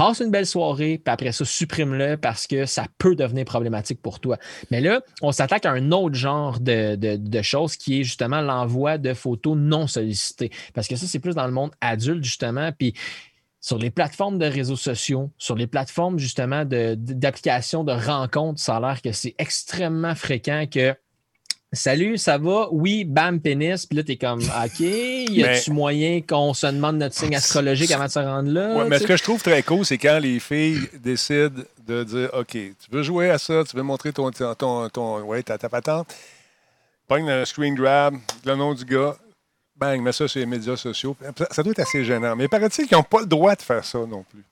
passe 0.00 0.20
une 0.20 0.30
belle 0.30 0.46
soirée, 0.46 0.98
puis 1.04 1.12
après 1.12 1.30
ça, 1.30 1.44
supprime-le 1.44 2.16
parce 2.16 2.46
que 2.46 2.64
ça 2.64 2.86
peut 2.96 3.14
devenir 3.14 3.44
problématique 3.44 4.00
pour 4.00 4.18
toi. 4.18 4.38
Mais 4.70 4.80
là, 4.80 5.02
on 5.20 5.30
s'attaque 5.30 5.66
à 5.66 5.72
un 5.72 5.92
autre 5.92 6.14
genre 6.14 6.58
de, 6.58 7.42
choses 7.42 7.76
qui 7.76 8.00
est 8.00 8.04
justement 8.04 8.40
l'envoi 8.40 8.96
de 8.96 9.12
photos 9.12 9.58
non 9.58 9.86
sollicitées. 9.86 10.50
Parce 10.72 10.88
que 10.88 10.96
ça, 10.96 11.06
c'est 11.06 11.18
plus 11.18 11.34
dans 11.34 11.46
le 11.46 11.52
monde 11.52 11.72
adulte, 11.82 12.24
justement. 12.24 12.70
Puis 12.72 12.94
sur 13.60 13.76
les 13.76 13.90
plateformes 13.90 14.38
de 14.38 14.46
réseaux 14.46 14.76
sociaux, 14.76 15.30
sur 15.36 15.54
les 15.54 15.66
plateformes 15.66 16.18
justement 16.18 16.64
d'applications 16.64 17.84
de, 17.84 17.92
de 17.92 17.98
rencontres, 17.98 18.58
ça 18.58 18.76
a 18.76 18.80
l'air 18.80 19.02
que 19.02 19.12
c'est 19.12 19.34
extrêmement 19.36 20.14
fréquent 20.14 20.64
que 20.72 20.94
Salut, 21.72 22.18
ça 22.18 22.36
va? 22.36 22.66
Oui, 22.72 23.04
bam, 23.04 23.40
pénis. 23.40 23.86
Puis 23.86 23.96
là, 23.96 24.02
t'es 24.02 24.16
comme, 24.16 24.40
OK, 24.64 24.80
y 24.80 25.44
a-tu 25.44 25.70
moyen 25.70 26.20
qu'on 26.20 26.52
se 26.52 26.66
demande 26.66 26.98
notre 26.98 27.14
signe 27.14 27.36
astrologique 27.36 27.92
avant 27.92 28.06
de 28.06 28.10
se 28.10 28.18
rendre 28.18 28.50
là? 28.50 28.76
Ouais, 28.76 28.88
mais 28.88 28.98
ce 28.98 29.06
que 29.06 29.16
je 29.16 29.22
trouve 29.22 29.40
très 29.40 29.62
cool, 29.62 29.84
c'est 29.84 29.98
quand 29.98 30.18
les 30.18 30.40
filles 30.40 30.88
décident 31.00 31.62
de 31.86 32.04
dire, 32.04 32.30
OK, 32.32 32.52
tu 32.52 32.90
veux 32.90 33.02
jouer 33.02 33.30
à 33.30 33.38
ça, 33.38 33.62
tu 33.68 33.76
veux 33.76 33.84
montrer 33.84 34.12
ton, 34.12 34.30
ton, 34.30 34.88
ton, 34.88 35.20
ouais, 35.22 35.42
ta, 35.44 35.58
ta 35.58 35.68
patente, 35.68 36.12
pogne 37.06 37.30
un 37.30 37.44
screen 37.44 37.74
grab, 37.74 38.16
le 38.44 38.56
nom 38.56 38.74
du 38.74 38.84
gars, 38.84 39.16
bang, 39.76 40.00
mets 40.02 40.12
ça 40.12 40.26
sur 40.26 40.40
les 40.40 40.46
médias 40.46 40.76
sociaux. 40.76 41.16
Ça 41.52 41.62
doit 41.62 41.70
être 41.70 41.80
assez 41.80 42.04
gênant. 42.04 42.34
Mais 42.34 42.48
paraît-il 42.48 42.86
qu'ils 42.88 42.96
n'ont 42.96 43.04
pas 43.04 43.20
le 43.20 43.26
droit 43.26 43.54
de 43.54 43.62
faire 43.62 43.84
ça 43.84 43.98
non 43.98 44.24
plus. 44.28 44.44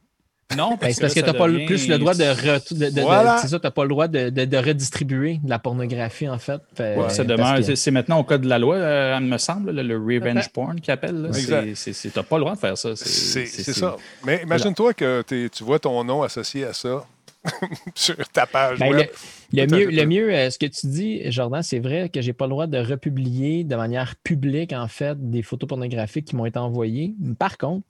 Non, 0.57 0.79
Ben, 0.81 0.91
c'est 0.91 1.01
parce 1.03 1.12
que 1.12 1.20
tu 1.20 1.27
n'as 1.27 1.35
pas 1.35 1.47
le- 1.47 1.66
plus 1.66 1.89
le 1.89 1.99
droit 1.99 2.15
de, 2.15 2.23
re- 2.25 2.73
de, 2.75 2.87
de- 2.87 2.91
de- 2.91 3.01
Voilà. 3.03 3.37
c'est 3.37 3.49
ça, 3.49 3.61
t'as 3.61 3.70
pas 3.70 3.83
le 3.83 3.91
droit 3.91 4.09
de, 4.09 4.31
de- 4.31 4.47
de 4.47 4.57
redistribuer 4.57 5.41
de 5.45 5.51
la 5.51 5.59
pornographie, 5.59 6.27
en 6.27 6.39
fait. 6.39 6.61
Fait- 6.75 6.97
Ouais, 6.97 7.11
ça 7.11 7.23
parce 7.23 7.29
demeure. 7.29 7.57
que- 7.66 7.75
C'est 7.75 7.91
maintenant 7.91 8.19
au 8.19 8.25
code 8.25 8.41
de 8.41 8.49
la 8.49 8.59
loi, 8.59 8.77
euh, 8.77 9.19
il 9.20 9.27
me 9.27 9.37
semble, 9.37 9.73
le, 9.73 9.83
le 9.83 9.97
revenge 9.99 10.49
porn 10.49 10.81
qu'ils 10.81 10.93
appellent. 10.93 11.31
Tu 11.35 11.51
n'as 11.51 12.23
pas 12.23 12.37
le 12.39 12.41
droit 12.41 12.55
de 12.55 12.59
faire 12.59 12.79
ça. 12.79 12.97
C'est 12.97 13.45
ça. 13.47 13.97
Mais 14.25 14.41
imagine-toi 14.43 14.95
que 14.95 15.23
tu 15.23 15.65
vois 15.65 15.79
ton 15.79 16.03
nom 16.03 16.23
associé 16.23 16.65
à 16.65 16.73
ça 16.73 17.05
sur 17.95 18.16
ta 18.33 18.47
page 18.47 18.79
Ben, 18.79 18.91
web. 18.91 19.07
Le 19.53 19.66
mieux, 19.66 19.87
le 19.91 20.05
mieux 20.07 20.35
euh, 20.35 20.51
ce 20.51 20.59
que 20.59 20.66
tu 20.66 20.87
dis, 20.89 21.31
Jordan, 21.31 21.62
c'est 21.62 21.79
vrai 21.79 22.09
que 22.09 22.20
j'ai 22.20 22.33
pas 22.33 22.47
le 22.47 22.51
droit 22.51 22.66
de 22.66 22.79
republier 22.79 23.65
de 23.65 23.77
manière 23.77 24.16
publique, 24.16 24.73
en 24.73 24.89
fait, 24.89 25.16
des 25.31 25.43
photos 25.43 25.69
pornographiques 25.69 26.27
qui 26.27 26.37
m'ont 26.37 26.47
été 26.47 26.59
envoyées. 26.59 27.15
Par 27.39 27.57
contre, 27.57 27.87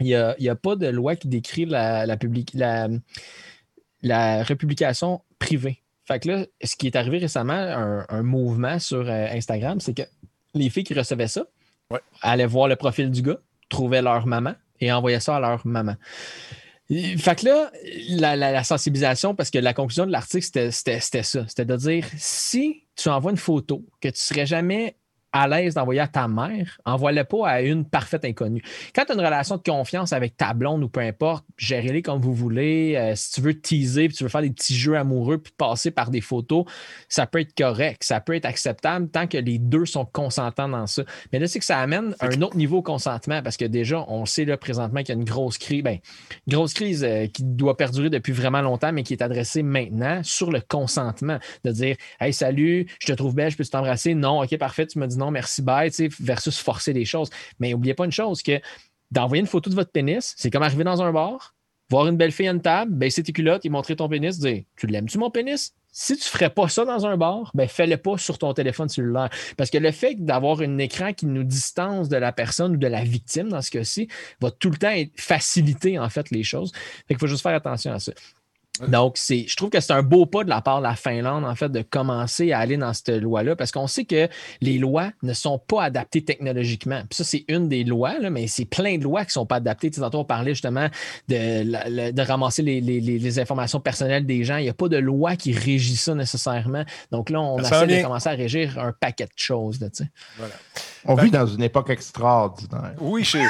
il 0.00 0.34
n'y 0.38 0.48
a, 0.48 0.54
pas 0.56 0.76
de 0.76 0.86
loi 0.88 1.16
qui 1.16 1.28
décrit 1.28 1.66
la, 1.66 2.06
la, 2.06 2.16
public- 2.16 2.52
la, 2.54 2.88
la 4.02 4.42
republication 4.42 5.20
privée. 5.38 5.82
Fait 6.06 6.20
que 6.20 6.28
là, 6.28 6.46
ce 6.64 6.74
qui 6.76 6.86
est 6.86 6.96
arrivé 6.96 7.18
récemment, 7.18 7.52
un, 7.52 8.04
un 8.08 8.22
mouvement 8.22 8.78
sur 8.78 9.08
euh, 9.08 9.26
Instagram, 9.32 9.78
c'est 9.80 9.94
que 9.94 10.02
les 10.54 10.70
filles 10.70 10.84
qui 10.84 10.94
recevaient 10.94 11.28
ça 11.28 11.44
Ouais. 11.90 12.00
allaient 12.22 12.46
voir 12.46 12.68
le 12.68 12.76
profil 12.76 13.10
du 13.10 13.20
gars, 13.22 13.38
trouvaient 13.68 14.02
leur 14.02 14.24
maman 14.26 14.54
et 14.80 14.92
envoyaient 14.92 15.18
ça 15.20 15.36
à 15.36 15.40
leur 15.40 15.66
maman. 15.66 15.96
Et- 16.88 17.16
Fait 17.16 17.38
que 17.38 17.46
là, 17.46 17.70
la, 18.10 18.36
la- 18.36 18.52
la 18.52 18.62
sensibilisation, 18.64 19.34
parce 19.34 19.50
que 19.50 19.58
la 19.58 19.74
conclusion 19.74 20.06
de 20.06 20.12
l'article, 20.12 20.44
c'était- 20.44 20.70
ça. 21.22 21.44
C'était 21.48 21.64
de 21.64 21.76
dire 21.76 22.06
si 22.16 22.84
tu 22.96 23.08
envoies 23.08 23.32
une 23.32 23.36
photo 23.36 23.84
que 24.00 24.08
tu 24.08 24.20
serais 24.20 24.46
jamais 24.46 24.96
à 25.32 25.46
l'aise 25.46 25.74
d'envoyer 25.74 26.00
à 26.00 26.08
ta 26.08 26.26
mère, 26.28 26.78
envoie-le 26.84 27.24
pas 27.24 27.48
à 27.48 27.60
une 27.60 27.84
parfaite 27.84 28.24
inconnue. 28.24 28.62
Quand 28.94 29.04
tu 29.04 29.12
as 29.12 29.14
une 29.14 29.20
relation 29.20 29.56
de 29.56 29.62
confiance 29.62 30.12
avec 30.12 30.36
ta 30.36 30.54
blonde 30.54 30.82
ou 30.82 30.88
peu 30.88 31.00
importe, 31.00 31.44
gérez-les 31.56 32.02
comme 32.02 32.20
vous 32.20 32.34
voulez. 32.34 32.94
Euh, 32.96 33.14
si 33.14 33.32
tu 33.32 33.40
veux 33.40 33.58
teaser, 33.58 34.08
puis 34.08 34.16
tu 34.16 34.24
veux 34.24 34.28
faire 34.28 34.42
des 34.42 34.50
petits 34.50 34.74
jeux 34.74 34.96
amoureux, 34.96 35.38
puis 35.38 35.52
passer 35.56 35.90
par 35.90 36.10
des 36.10 36.20
photos, 36.20 36.64
ça 37.08 37.26
peut 37.26 37.40
être 37.40 37.54
correct, 37.56 38.02
ça 38.02 38.20
peut 38.20 38.34
être 38.34 38.46
acceptable 38.46 39.08
tant 39.08 39.26
que 39.26 39.38
les 39.38 39.58
deux 39.58 39.86
sont 39.86 40.04
consentants 40.04 40.68
dans 40.68 40.86
ça. 40.86 41.04
Mais 41.32 41.38
là, 41.38 41.46
c'est 41.46 41.58
que 41.58 41.64
ça 41.64 41.78
amène 41.78 42.14
un 42.20 42.42
autre 42.42 42.56
niveau 42.56 42.78
au 42.78 42.82
consentement 42.82 43.42
parce 43.42 43.56
que 43.56 43.64
déjà, 43.64 44.04
on 44.08 44.26
sait 44.26 44.44
là 44.44 44.56
présentement 44.56 45.00
qu'il 45.00 45.14
y 45.14 45.18
a 45.18 45.20
une 45.20 45.24
grosse 45.24 45.58
crise, 45.58 45.82
ben, 45.82 45.98
grosse 46.48 46.74
crise 46.74 47.04
euh, 47.04 47.26
qui 47.26 47.44
doit 47.44 47.76
perdurer 47.76 48.10
depuis 48.10 48.32
vraiment 48.32 48.62
longtemps, 48.62 48.92
mais 48.92 49.02
qui 49.02 49.14
est 49.14 49.22
adressée 49.22 49.62
maintenant 49.62 50.22
sur 50.24 50.50
le 50.50 50.60
consentement. 50.60 51.38
De 51.64 51.70
dire 51.70 51.96
Hey, 52.20 52.32
salut, 52.32 52.86
je 53.00 53.06
te 53.06 53.12
trouve 53.12 53.34
belle, 53.34 53.50
je 53.50 53.56
peux 53.56 53.64
t'embrasser. 53.64 54.14
Non, 54.14 54.42
ok, 54.42 54.56
parfait, 54.58 54.86
tu 54.86 54.98
me 54.98 55.06
dis 55.06 55.19
non, 55.20 55.30
merci, 55.30 55.62
bye, 55.62 55.90
versus 56.18 56.58
forcer 56.58 56.92
les 56.92 57.04
choses. 57.04 57.30
Mais 57.58 57.70
n'oubliez 57.70 57.94
pas 57.94 58.04
une 58.04 58.12
chose 58.12 58.42
que 58.42 58.60
d'envoyer 59.10 59.40
une 59.40 59.46
photo 59.46 59.70
de 59.70 59.74
votre 59.74 59.90
pénis, 59.90 60.34
c'est 60.36 60.50
comme 60.50 60.62
arriver 60.62 60.84
dans 60.84 61.02
un 61.02 61.12
bar, 61.12 61.54
voir 61.90 62.06
une 62.06 62.16
belle 62.16 62.32
fille 62.32 62.48
à 62.48 62.52
une 62.52 62.62
table, 62.62 62.92
baisser 62.94 63.22
tes 63.22 63.32
culottes 63.32 63.64
et 63.64 63.68
montrer 63.68 63.96
ton 63.96 64.08
pénis, 64.08 64.38
dire 64.38 64.62
Tu 64.76 64.86
l'aimes-tu 64.86 65.18
mon 65.18 65.30
pénis? 65.30 65.74
Si 65.92 66.16
tu 66.16 66.20
ne 66.20 66.24
ferais 66.24 66.50
pas 66.50 66.68
ça 66.68 66.84
dans 66.84 67.04
un 67.04 67.16
bar, 67.16 67.50
ben 67.52 67.66
fais-le 67.66 67.96
pas 67.96 68.16
sur 68.16 68.38
ton 68.38 68.54
téléphone 68.54 68.88
cellulaire. 68.88 69.28
Parce 69.56 69.70
que 69.70 69.78
le 69.78 69.90
fait 69.90 70.14
d'avoir 70.14 70.60
un 70.60 70.78
écran 70.78 71.12
qui 71.12 71.26
nous 71.26 71.42
distance 71.42 72.08
de 72.08 72.16
la 72.16 72.30
personne 72.30 72.74
ou 72.74 72.76
de 72.76 72.86
la 72.86 73.02
victime 73.02 73.48
dans 73.48 73.60
ce 73.60 73.72
cas-ci 73.72 74.06
va 74.40 74.52
tout 74.52 74.70
le 74.70 74.76
temps 74.76 74.94
faciliter 75.16 75.98
en 75.98 76.08
fait 76.08 76.30
les 76.30 76.44
choses. 76.44 76.70
Fait 77.08 77.14
qu'il 77.14 77.18
faut 77.18 77.26
juste 77.26 77.42
faire 77.42 77.56
attention 77.56 77.92
à 77.92 77.98
ça. 77.98 78.12
Donc, 78.88 79.14
c'est, 79.16 79.44
je 79.48 79.56
trouve 79.56 79.70
que 79.70 79.80
c'est 79.80 79.92
un 79.92 80.02
beau 80.02 80.26
pas 80.26 80.44
de 80.44 80.48
la 80.48 80.60
part 80.60 80.78
de 80.78 80.84
la 80.84 80.94
Finlande, 80.94 81.44
en 81.44 81.54
fait, 81.54 81.68
de 81.70 81.82
commencer 81.82 82.52
à 82.52 82.58
aller 82.60 82.76
dans 82.76 82.92
cette 82.92 83.10
loi-là, 83.10 83.56
parce 83.56 83.72
qu'on 83.72 83.86
sait 83.86 84.04
que 84.04 84.28
les 84.60 84.78
lois 84.78 85.10
ne 85.22 85.32
sont 85.32 85.58
pas 85.58 85.82
adaptées 85.84 86.22
technologiquement. 86.24 87.00
Puis 87.08 87.16
ça, 87.16 87.24
c'est 87.24 87.44
une 87.48 87.68
des 87.68 87.84
lois, 87.84 88.18
là, 88.18 88.30
mais 88.30 88.46
c'est 88.46 88.64
plein 88.64 88.96
de 88.98 89.04
lois 89.04 89.20
qui 89.22 89.28
ne 89.28 89.32
sont 89.32 89.46
pas 89.46 89.56
adaptées. 89.56 89.90
Tu 89.90 89.96
sais, 89.96 90.00
tantôt, 90.00 90.18
on 90.20 90.24
parlait 90.24 90.52
justement 90.54 90.88
de, 91.28 92.20
ramasser 92.22 92.62
les, 92.62 92.80
les- 92.80 93.00
les- 93.00 93.18
les 93.18 93.38
informations 93.38 93.80
personnelles 93.80 94.26
des 94.26 94.44
gens. 94.44 94.56
Il 94.56 94.64
n'y 94.64 94.68
a 94.68 94.74
pas 94.74 94.88
de 94.88 94.96
loi 94.98 95.36
qui 95.36 95.52
régit 95.52 95.96
ça 95.96 96.14
nécessairement. 96.14 96.84
Donc 97.10 97.30
là, 97.30 97.40
on 97.40 97.62
Ça 97.62 97.84
essaie 97.84 97.98
de 97.98 98.02
commencer 98.02 98.28
à 98.28 98.32
régir 98.32 98.78
un 98.78 98.92
paquet 98.92 99.24
de 99.24 99.30
choses. 99.36 99.80
là, 99.80 99.88
tu 99.90 100.04
sais. 100.04 100.10
Voilà. 100.38 100.54
On 101.06 101.14
Ben- 101.14 101.24
vit 101.24 101.30
dans 101.30 101.46
une 101.46 101.62
époque 101.62 101.88
extraordinaire. 101.90 102.92
Oui, 103.00 103.24
c'est. 103.24 103.46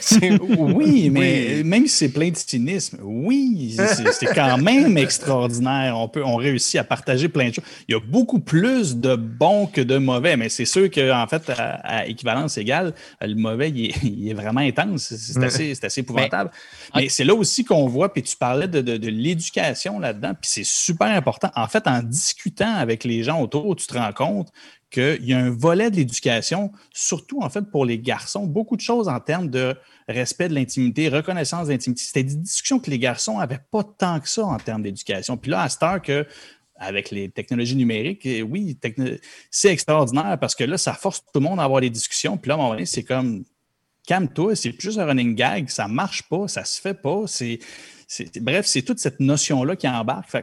c'est- 0.00 0.38
Oui, 0.58 1.10
mais 1.10 1.62
même 1.64 1.86
si 1.86 1.96
c'est 1.96 2.08
plein 2.08 2.30
de 2.30 2.36
cynisme, 2.36 2.98
oui, 3.02 3.74
c'est 3.76 4.12
c'est 4.12 4.26
quand 4.34 4.56
même 4.58 4.63
extraordinaire. 4.96 5.96
On, 5.98 6.08
peut, 6.08 6.24
on 6.24 6.36
réussit 6.36 6.78
à 6.80 6.84
partager 6.84 7.28
plein 7.28 7.48
de 7.48 7.54
choses. 7.54 7.64
Il 7.88 7.92
y 7.92 7.94
a 7.96 8.00
beaucoup 8.00 8.40
plus 8.40 8.96
de 8.96 9.16
bons 9.16 9.66
que 9.66 9.80
de 9.80 9.96
mauvais, 9.98 10.36
mais 10.36 10.48
c'est 10.48 10.64
sûr 10.64 10.90
qu'en 10.90 11.26
fait, 11.26 11.48
à, 11.50 11.74
à 12.00 12.06
équivalence 12.06 12.56
égale, 12.58 12.94
le 13.20 13.34
mauvais, 13.34 13.70
il 13.70 13.86
est, 13.86 14.02
il 14.02 14.28
est 14.28 14.34
vraiment 14.34 14.60
intense. 14.60 15.14
C'est 15.14 15.38
Ouais. 15.38 15.46
assez, 15.46 15.74
c'est 15.74 15.84
assez 15.86 16.00
épouvantable. 16.00 16.50
Mais, 16.94 17.08
c'est 17.08 17.24
là 17.24 17.34
aussi 17.34 17.64
qu'on 17.64 17.86
voit, 17.86 18.12
puis 18.12 18.22
tu 18.22 18.36
parlais 18.36 18.68
de, 18.68 18.80
de- 18.80 18.96
de 18.96 19.08
l'éducation 19.08 19.98
là-dedans, 19.98 20.32
puis 20.40 20.50
c'est 20.50 20.64
super 20.64 21.08
important. 21.08 21.50
En 21.56 21.66
fait, 21.66 21.86
en 21.86 22.02
discutant 22.02 22.74
avec 22.74 23.04
les 23.04 23.22
gens 23.22 23.40
autour, 23.40 23.76
tu 23.76 23.86
te 23.86 23.94
rends 23.98 24.12
compte 24.12 24.48
qu'il 24.90 25.24
y 25.24 25.34
a 25.34 25.38
un 25.38 25.50
volet 25.50 25.90
de 25.90 25.96
l'éducation, 25.96 26.70
surtout 26.92 27.40
en 27.42 27.50
fait 27.50 27.62
pour 27.62 27.84
les 27.84 27.98
garçons, 27.98 28.46
beaucoup 28.46 28.76
de 28.76 28.80
choses 28.80 29.08
en 29.08 29.18
termes 29.18 29.48
de 29.48 29.74
respect 30.08 30.48
de 30.48 30.54
l'intimité, 30.54 31.08
reconnaissance 31.08 31.68
de 31.68 31.72
l'intimité. 31.72 32.02
C'était 32.02 32.24
des 32.24 32.36
discussions 32.36 32.78
que 32.78 32.90
les 32.90 32.98
garçons 32.98 33.38
n'avaient 33.38 33.62
pas 33.70 33.82
tant 33.84 34.20
que 34.20 34.28
ça 34.28 34.44
en 34.44 34.58
termes 34.58 34.82
d'éducation. 34.82 35.36
Puis 35.36 35.50
là, 35.50 35.62
à 35.62 35.68
cette 35.68 35.82
heure 35.82 36.02
que 36.02 36.26
avec 36.76 37.10
les 37.10 37.30
technologies 37.30 37.76
numériques, 37.76 38.26
eh 38.26 38.42
oui, 38.42 38.76
c'est 39.50 39.70
extraordinaire 39.70 40.36
parce 40.40 40.54
que 40.54 40.64
là, 40.64 40.76
ça 40.76 40.92
force 40.92 41.20
tout 41.20 41.40
le 41.40 41.40
monde 41.40 41.60
à 41.60 41.64
avoir 41.64 41.80
des 41.80 41.90
discussions. 41.90 42.36
Puis 42.36 42.48
là, 42.48 42.54
à 42.54 42.58
un 42.58 42.60
moment 42.60 42.74
donné, 42.74 42.84
c'est 42.84 43.04
comme 43.04 43.44
calme-toi, 44.06 44.56
c'est 44.56 44.72
plus 44.72 44.98
un 44.98 45.06
running 45.06 45.34
gag, 45.34 45.68
ça 45.68 45.88
marche 45.88 46.24
pas, 46.24 46.48
ça 46.48 46.64
se 46.64 46.80
fait 46.80 46.94
pas. 46.94 47.24
Bref, 48.40 48.66
c'est 48.66 48.82
toute 48.82 48.98
cette 48.98 49.20
notion-là 49.20 49.76
qui 49.76 49.88
embarque. 49.88 50.36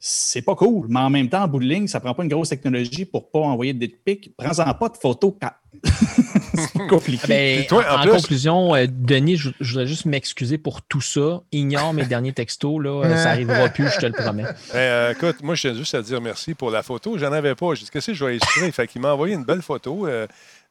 C'est 0.00 0.42
pas 0.42 0.56
cool, 0.56 0.86
mais 0.88 1.00
en 1.00 1.10
même 1.10 1.28
temps, 1.28 1.44
en 1.44 1.48
bout 1.48 1.60
de 1.60 1.66
ligne, 1.66 1.86
ça 1.86 2.00
prend 2.00 2.14
pas 2.14 2.24
une 2.24 2.28
grosse 2.28 2.48
technologie 2.48 3.04
pour 3.04 3.30
pas 3.30 3.40
envoyer 3.40 3.72
de 3.72 3.78
dick 3.78 4.04
pics. 4.04 4.36
Prends-en 4.36 4.74
pas 4.74 4.88
de 4.88 4.96
photos. 4.96 5.34
C'est 5.82 6.86
compliqué. 6.88 7.26
Ben, 7.28 7.60
Et 7.60 7.66
toi, 7.66 7.84
en 7.90 7.98
en, 7.98 8.02
plus- 8.02 8.10
conclusion, 8.12 8.74
euh, 8.74 8.86
Denis, 8.88 9.36
je, 9.36 9.50
je 9.60 9.70
voudrais 9.72 9.86
juste 9.86 10.04
m'excuser 10.06 10.58
pour 10.58 10.82
tout 10.82 11.00
ça. 11.00 11.42
Ignore 11.52 11.92
mes 11.94 12.04
derniers 12.04 12.32
textos, 12.32 12.82
là, 12.82 13.04
euh, 13.04 13.16
ça 13.16 13.24
n'arrivera 13.30 13.68
plus, 13.68 13.88
je 13.94 13.98
te 14.00 14.06
le 14.06 14.12
promets. 14.12 14.44
Ben, 14.72 14.78
euh, 14.78 15.12
écoute, 15.12 15.36
moi, 15.42 15.54
je 15.54 15.62
tiens 15.62 15.74
juste 15.74 15.94
à 15.94 16.02
dire 16.02 16.20
merci 16.20 16.54
pour 16.54 16.70
la 16.70 16.82
photo. 16.82 17.18
J'en 17.18 17.32
avais 17.32 17.54
pas. 17.54 17.74
J'ai 17.74 17.84
dit, 17.84 17.90
qu'est-ce 17.90 18.08
que 18.08 18.14
je 18.14 18.24
vais 18.24 18.36
illustrer? 18.36 18.70
Fait 18.72 18.86
qu'il 18.86 19.00
m'a 19.00 19.12
envoyé 19.12 19.34
une 19.34 19.44
belle 19.44 19.62
photo. 19.62 20.06
Euh, 20.06 20.26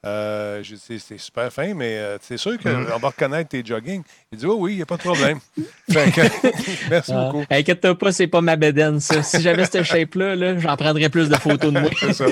euh, 0.06 0.62
j'ai 0.64 0.76
dit, 0.76 1.00
c'est 1.00 1.18
super 1.18 1.52
fin, 1.52 1.74
mais 1.74 1.98
euh, 1.98 2.18
c'est 2.22 2.38
sûr 2.38 2.58
qu'on 2.60 2.70
Mm. 2.70 3.00
va 3.02 3.08
reconnaître 3.08 3.50
tes 3.50 3.64
jogging. 3.66 4.04
Il 4.32 4.38
dit, 4.38 4.46
oh 4.46 4.56
oui, 4.60 4.74
il 4.74 4.76
n'y 4.78 4.82
a 4.82 4.86
pas 4.86 4.98
de 4.98 5.02
problème. 5.04 5.40
que, 5.88 6.90
merci 6.90 7.12
Ah, 7.16 7.30
beaucoup. 7.32 7.46
Inquiète-toi 7.50 7.98
pas, 7.98 8.12
c'est 8.12 8.28
pas 8.28 8.42
ma 8.42 8.56
bedaine, 8.56 9.00
ça. 9.00 9.24
Si 9.24 9.42
j'avais 9.42 9.66
cette 9.66 9.84
shape-là, 9.84 10.36
là, 10.36 10.58
j'en 10.60 10.76
prendrais 10.76 11.10
plus 11.10 11.30
de 11.30 11.36
photos 11.36 11.72
de 11.72 11.80
moi. 11.80 11.90
C'est 12.00 12.14
ça. 12.14 12.26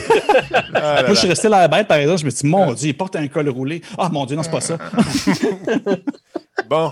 Ah 0.74 1.02
là 1.02 1.04
Moi, 1.04 1.14
je 1.14 1.20
suis 1.20 1.28
resté 1.30 1.48
la 1.50 1.68
bête, 1.68 1.88
par 1.88 1.98
exemple. 1.98 2.20
Je 2.22 2.26
me 2.26 2.30
suis 2.30 2.42
dit, 2.42 2.48
mon 2.48 2.74
Dieu, 2.74 2.90
il 2.90 2.98
porte 2.98 3.16
un 3.16 3.28
col 3.28 3.48
roulé. 3.50 3.82
Ah, 3.98 4.10
mon 4.12 4.26
Dieu, 4.26 4.36
non, 4.36 4.44
c'est 4.44 4.52
pas 4.52 4.62
ça. 4.62 4.78
Bon. 6.70 6.92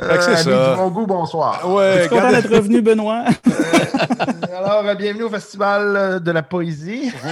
Euh, 0.00 0.20
ça. 0.20 0.30
amis 0.32 0.44
du 0.44 0.76
bon 0.76 0.88
goût, 0.90 1.06
bonsoir. 1.06 1.70
Ouais, 1.70 1.94
Je 1.96 2.00
suis 2.02 2.08
content 2.08 2.30
d'être 2.30 2.50
revenu, 2.50 2.80
Benoît. 2.80 3.24
Alors, 4.56 4.86
euh, 4.86 4.94
bienvenue 4.94 5.24
au 5.24 5.30
Festival 5.30 5.96
euh, 5.96 6.18
de 6.18 6.30
la 6.30 6.42
poésie. 6.42 7.12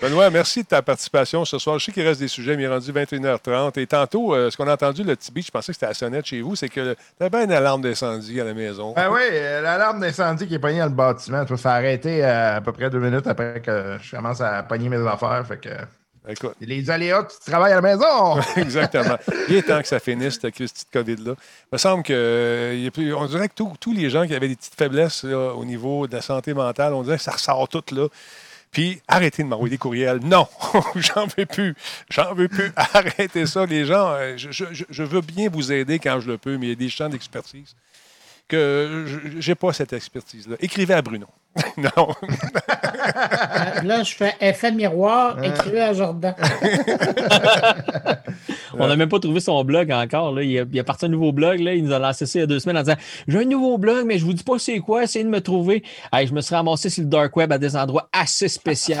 Benoît, 0.00 0.30
merci 0.30 0.62
de 0.62 0.68
ta 0.68 0.80
participation 0.80 1.44
ce 1.44 1.58
soir. 1.58 1.78
Je 1.78 1.86
sais 1.86 1.92
qu'il 1.92 2.06
reste 2.06 2.20
des 2.20 2.28
sujets, 2.28 2.56
mais 2.56 2.62
il 2.62 2.66
est 2.66 2.68
rendu 2.68 2.90
21h30. 2.90 3.78
Et 3.78 3.86
tantôt, 3.86 4.34
euh, 4.34 4.50
ce 4.50 4.56
qu'on 4.56 4.66
a 4.66 4.72
entendu, 4.72 5.02
le 5.02 5.14
petit 5.14 5.30
beat, 5.30 5.46
je 5.46 5.50
pensais 5.50 5.72
que 5.72 5.74
c'était 5.74 5.86
à 5.86 5.90
la 5.90 5.94
sonnette 5.94 6.24
chez 6.24 6.40
vous, 6.40 6.56
c'est 6.56 6.68
que 6.70 6.94
tu 6.94 7.24
avais 7.24 7.44
une 7.44 7.52
alarme 7.52 7.82
d'incendie 7.82 8.40
à 8.40 8.44
la 8.44 8.54
maison. 8.54 8.94
Ben 8.94 9.10
oui, 9.12 9.20
euh, 9.30 9.60
l'alarme 9.60 10.00
d'incendie 10.00 10.46
qui 10.46 10.54
est 10.54 10.58
pognée 10.58 10.78
dans 10.78 10.86
le 10.86 10.90
bâtiment. 10.92 11.44
Ça 11.56 11.72
a 11.72 11.76
arrêté 11.76 12.24
euh, 12.24 12.56
à 12.56 12.60
peu 12.62 12.72
près 12.72 12.88
deux 12.88 12.98
minutes 13.00 13.26
après 13.26 13.60
que 13.60 13.98
je 14.00 14.16
commence 14.16 14.40
à 14.40 14.62
pogner 14.62 14.88
mes 14.88 15.06
affaires. 15.06 15.44
Fait 15.46 15.58
que 15.58 15.68
Écoute, 16.30 16.54
les 16.60 16.90
aléas 16.90 17.22
du 17.22 17.34
travail 17.50 17.72
à 17.72 17.76
la 17.76 17.80
maison. 17.82 18.40
exactement. 18.56 19.16
Il 19.48 19.56
est 19.56 19.62
temps 19.62 19.80
que 19.80 19.88
ça 19.88 19.98
finisse, 20.00 20.38
cette 20.40 20.54
Christie 20.54 20.84
de 20.84 20.98
COVID-là. 20.98 21.32
Il 21.36 21.68
me 21.72 21.78
semble 21.78 22.02
que 22.02 22.12
euh, 22.12 22.74
il 22.74 22.84
y 22.84 22.86
a 22.86 22.90
plus- 22.90 23.14
on 23.14 23.26
dirait 23.26 23.48
que 23.48 23.54
tous- 23.54 23.92
les 23.92 24.10
gens 24.10 24.26
qui 24.26 24.34
avaient 24.34 24.48
des 24.48 24.56
petites 24.56 24.74
faiblesses 24.76 25.24
là, 25.24 25.52
au 25.54 25.64
niveau 25.64 26.06
de 26.06 26.14
la 26.14 26.22
santé 26.22 26.54
mentale, 26.54 26.94
on 26.94 27.02
dirait 27.02 27.16
que 27.16 27.22
ça 27.22 27.32
ressort 27.32 27.68
tout 27.68 27.82
là. 27.92 28.06
Puis 28.72 29.00
arrêtez 29.08 29.42
de 29.42 29.48
m'envoyer 29.48 29.70
des 29.72 29.78
courriels. 29.78 30.20
Non, 30.22 30.46
j'en 30.94 31.26
veux 31.36 31.46
plus. 31.46 31.74
J'en 32.08 32.34
veux 32.34 32.46
plus. 32.48 32.70
Arrêtez 32.76 33.44
ça, 33.46 33.66
les 33.66 33.84
gens. 33.84 34.12
euh, 34.12 34.34
Je, 34.36 34.52
je- 34.52 34.66
je- 34.72 34.84
je 34.88 35.02
veux 35.02 35.20
bien 35.22 35.48
vous 35.50 35.72
aider 35.72 35.98
quand 35.98 36.20
je 36.20 36.28
le 36.30 36.38
peux, 36.38 36.56
mais 36.56 36.66
il 36.66 36.68
y 36.68 36.72
a 36.72 36.76
des 36.76 36.88
champs 36.88 37.08
d'expertise 37.08 37.74
que 38.46 39.06
je 39.38 39.50
n'ai 39.50 39.54
pas 39.54 39.72
cette 39.72 39.92
expertise-là. 39.92 40.56
Écrivez 40.60 40.94
à 40.94 41.02
Bruno. 41.02 41.26
non. 41.76 42.08
Euh, 42.22 43.82
Là, 43.82 44.02
je 44.02 44.14
fais 44.14 44.34
effet 44.40 44.70
miroir, 44.72 45.42
écrivez 45.42 45.80
à 45.80 45.92
Jordan. 45.92 46.34
On 48.78 48.86
n'a 48.86 48.94
même 48.96 49.08
pas 49.08 49.18
trouvé 49.18 49.40
son 49.40 49.62
blog 49.64 49.90
encore. 49.90 50.32
Là. 50.32 50.42
Il, 50.42 50.58
a, 50.58 50.64
il 50.72 50.78
a 50.80 50.84
parti 50.84 51.06
un 51.06 51.08
nouveau 51.08 51.32
blog. 51.32 51.58
Là. 51.60 51.74
Il 51.74 51.84
nous 51.84 51.92
a 51.92 51.98
lancé 51.98 52.24
ça 52.24 52.38
il 52.38 52.42
y 52.42 52.44
a 52.44 52.46
deux 52.46 52.60
semaines 52.60 52.78
en 52.78 52.82
disant 52.82 52.96
J'ai 53.26 53.38
un 53.38 53.44
nouveau 53.44 53.78
blog, 53.78 54.06
mais 54.06 54.18
je 54.18 54.24
vous 54.24 54.32
dis 54.32 54.44
pas 54.44 54.58
c'est 54.58 54.78
quoi, 54.78 55.02
essayez 55.02 55.24
de 55.24 55.28
me 55.30 55.40
trouver. 55.40 55.82
Hey, 56.12 56.26
je 56.26 56.32
me 56.32 56.40
suis 56.40 56.54
ramassé 56.54 56.88
sur 56.88 57.02
le 57.02 57.08
dark 57.08 57.36
web 57.36 57.52
à 57.52 57.58
des 57.58 57.76
endroits 57.76 58.08
assez 58.12 58.48
spéciaux. 58.48 58.94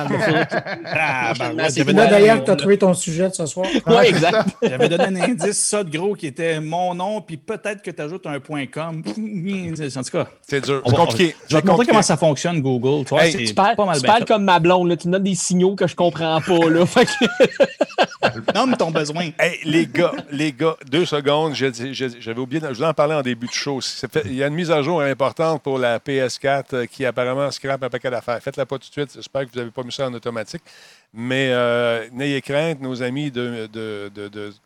Ah, 0.92 1.32
ben, 1.38 1.50
ouais, 1.50 1.62
Là, 1.62 1.70
donné- 1.70 1.92
d'ailleurs, 2.10 2.44
tu 2.44 2.50
as 2.50 2.56
trouvé 2.56 2.76
ton 2.78 2.94
sujet 2.94 3.28
de 3.28 3.34
ce 3.34 3.46
soir. 3.46 3.66
Ouais, 3.86 4.08
exact. 4.08 4.48
J'avais 4.62 4.88
donné 4.88 5.04
un 5.04 5.16
indice, 5.16 5.58
ça 5.58 5.82
de 5.84 5.90
gros, 5.96 6.14
qui 6.14 6.26
était 6.26 6.60
mon 6.60 6.94
nom, 6.94 7.20
puis 7.20 7.36
peut-être 7.36 7.82
que 7.82 7.90
tu 7.90 8.02
ajoutes 8.02 8.26
un 8.26 8.40
point 8.40 8.66
.com. 8.66 9.02
En 9.06 9.12
tout 9.12 10.10
cas, 10.12 10.26
C'est 10.46 10.64
dur. 10.64 10.82
C'est 10.86 10.94
compliqué. 10.96 11.34
Je 11.48 11.56
vais 11.56 11.62
te 11.62 11.66
montrer 11.66 11.86
comment 11.86 12.02
ça 12.02 12.16
fonctionne, 12.16 12.39
Google. 12.58 13.04
Tu 13.06 13.14
Hey, 13.16 13.52
parles, 13.54 13.76
pas 13.76 13.84
mal 13.84 13.96
tu 13.96 14.02
bien 14.02 14.08
parles 14.10 14.20
fait. 14.22 14.28
comme 14.28 14.44
ma 14.44 14.58
blonde. 14.58 14.88
Là. 14.88 14.96
Tu 14.96 15.08
me 15.08 15.12
donnes 15.14 15.22
des 15.22 15.34
signaux 15.34 15.74
que 15.74 15.86
je 15.86 15.94
comprends 15.96 16.40
pas. 16.40 16.68
Là. 16.68 16.84
Que- 18.20 18.52
Nomme 18.54 18.76
ton 18.76 18.90
besoin. 18.90 19.30
Hey, 19.38 19.58
les 19.64 19.86
gars, 19.86 20.12
les 20.30 20.52
gars, 20.52 20.76
deux 20.90 21.04
secondes. 21.06 21.54
J'avais 21.54 22.38
oublié, 22.40 22.60
de- 22.60 22.68
je 22.68 22.74
voulais 22.74 22.86
en 22.88 22.94
parler 22.94 23.14
en 23.14 23.22
début 23.22 23.46
de 23.46 23.52
show. 23.52 23.80
Il 24.26 24.34
y 24.34 24.42
a 24.42 24.46
une 24.48 24.54
mise 24.54 24.70
à 24.70 24.82
jour 24.82 25.00
importante 25.00 25.62
pour 25.62 25.78
la 25.78 25.98
PS4 25.98 26.64
euh, 26.74 26.86
qui 26.86 27.04
apparemment 27.04 27.50
scrape 27.50 27.82
un 27.82 27.88
paquet 27.88 28.10
d'affaires. 28.10 28.40
Faites-la 28.42 28.66
pas 28.66 28.76
tout 28.78 28.88
de 28.88 28.92
suite. 28.92 29.10
J'espère 29.14 29.42
que 29.46 29.52
vous 29.52 29.58
n'avez 29.58 29.70
pas 29.70 29.82
mis 29.82 29.92
ça 29.92 30.06
en 30.08 30.12
automatique. 30.14 30.62
Mais 31.12 31.48
euh, 31.50 32.08
n'ayez 32.12 32.40
crainte, 32.40 32.80
nos 32.80 33.02
amis 33.02 33.32
de, 33.32 33.68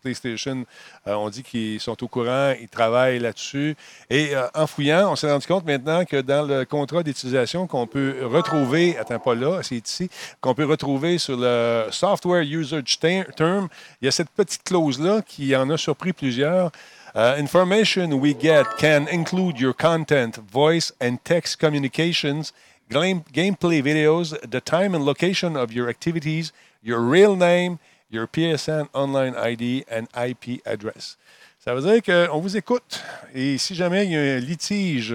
PlayStation 0.03 0.66
euh, 1.07 1.15
ont 1.15 1.31
dit 1.31 1.43
qu'ils 1.43 1.81
sont 1.81 2.03
au 2.05 2.09
courant, 2.09 2.53
ils 2.61 2.69
travaillent 2.69 3.19
là-dessus. 3.19 3.75
Et 4.11 4.37
euh, 4.37 4.47
en 4.55 4.66
fouillant, 4.66 5.11
on 5.11 5.16
s'est 5.16 5.31
rendu 5.31 5.47
compte 5.47 5.65
maintenant 5.65 6.05
que 6.05 6.21
dans 6.21 6.47
le 6.47 6.66
contrat 6.66 7.03
d'utilisation 7.03 7.66
qu'on 7.66 7.87
peut 7.87 8.16
retrouver, 8.25 8.99
attends 8.99 9.19
pas 9.19 9.35
là, 9.35 9.61
c'est 9.62 9.77
ici, 9.77 10.11
qu'on 10.43 10.55
peut 10.55 10.66
retrouver 10.66 11.16
sur 11.16 11.39
le 11.39 11.87
Software 11.91 12.43
Usage 12.43 12.99
Ter- 12.99 13.35
Term, 13.35 13.69
il 14.03 14.05
y 14.05 14.09
a 14.09 14.12
cette 14.12 14.31
petite 14.31 14.65
clause-là 14.65 15.23
qui 15.27 15.57
en 15.57 15.71
a 15.71 15.79
surpris 15.79 16.12
plusieurs. 16.12 16.71
Uh, 17.16 17.37
information 17.39 18.19
we 18.19 18.35
get 18.35 18.66
can 18.77 19.07
include 19.07 19.61
your 19.61 19.73
content, 19.73 20.37
voice 20.51 20.93
and 21.01 21.19
text 21.25 21.61
communications, 21.61 22.53
gameplay 22.90 23.82
videos, 23.82 24.35
the 24.48 24.61
time 24.61 24.94
and 24.94 25.05
location 25.05 25.56
of 25.56 25.73
your 25.73 25.89
activities, 25.89 26.52
your 26.82 27.01
real 27.01 27.36
name, 27.36 27.78
your 28.11 28.27
PSN 28.27 28.89
online 28.94 29.35
ID 29.35 29.85
and 29.90 30.06
IP 30.15 30.61
address. 30.66 31.16
Ça 31.59 31.74
veut 31.74 31.81
dire 31.81 32.02
qu'on 32.02 32.40
vous 32.40 32.56
écoute. 32.56 33.02
Et 33.35 33.56
si 33.56 33.74
jamais 33.74 34.05
il 34.05 34.12
y 34.12 34.16
a 34.16 34.20
un 34.20 34.39
litige 34.39 35.15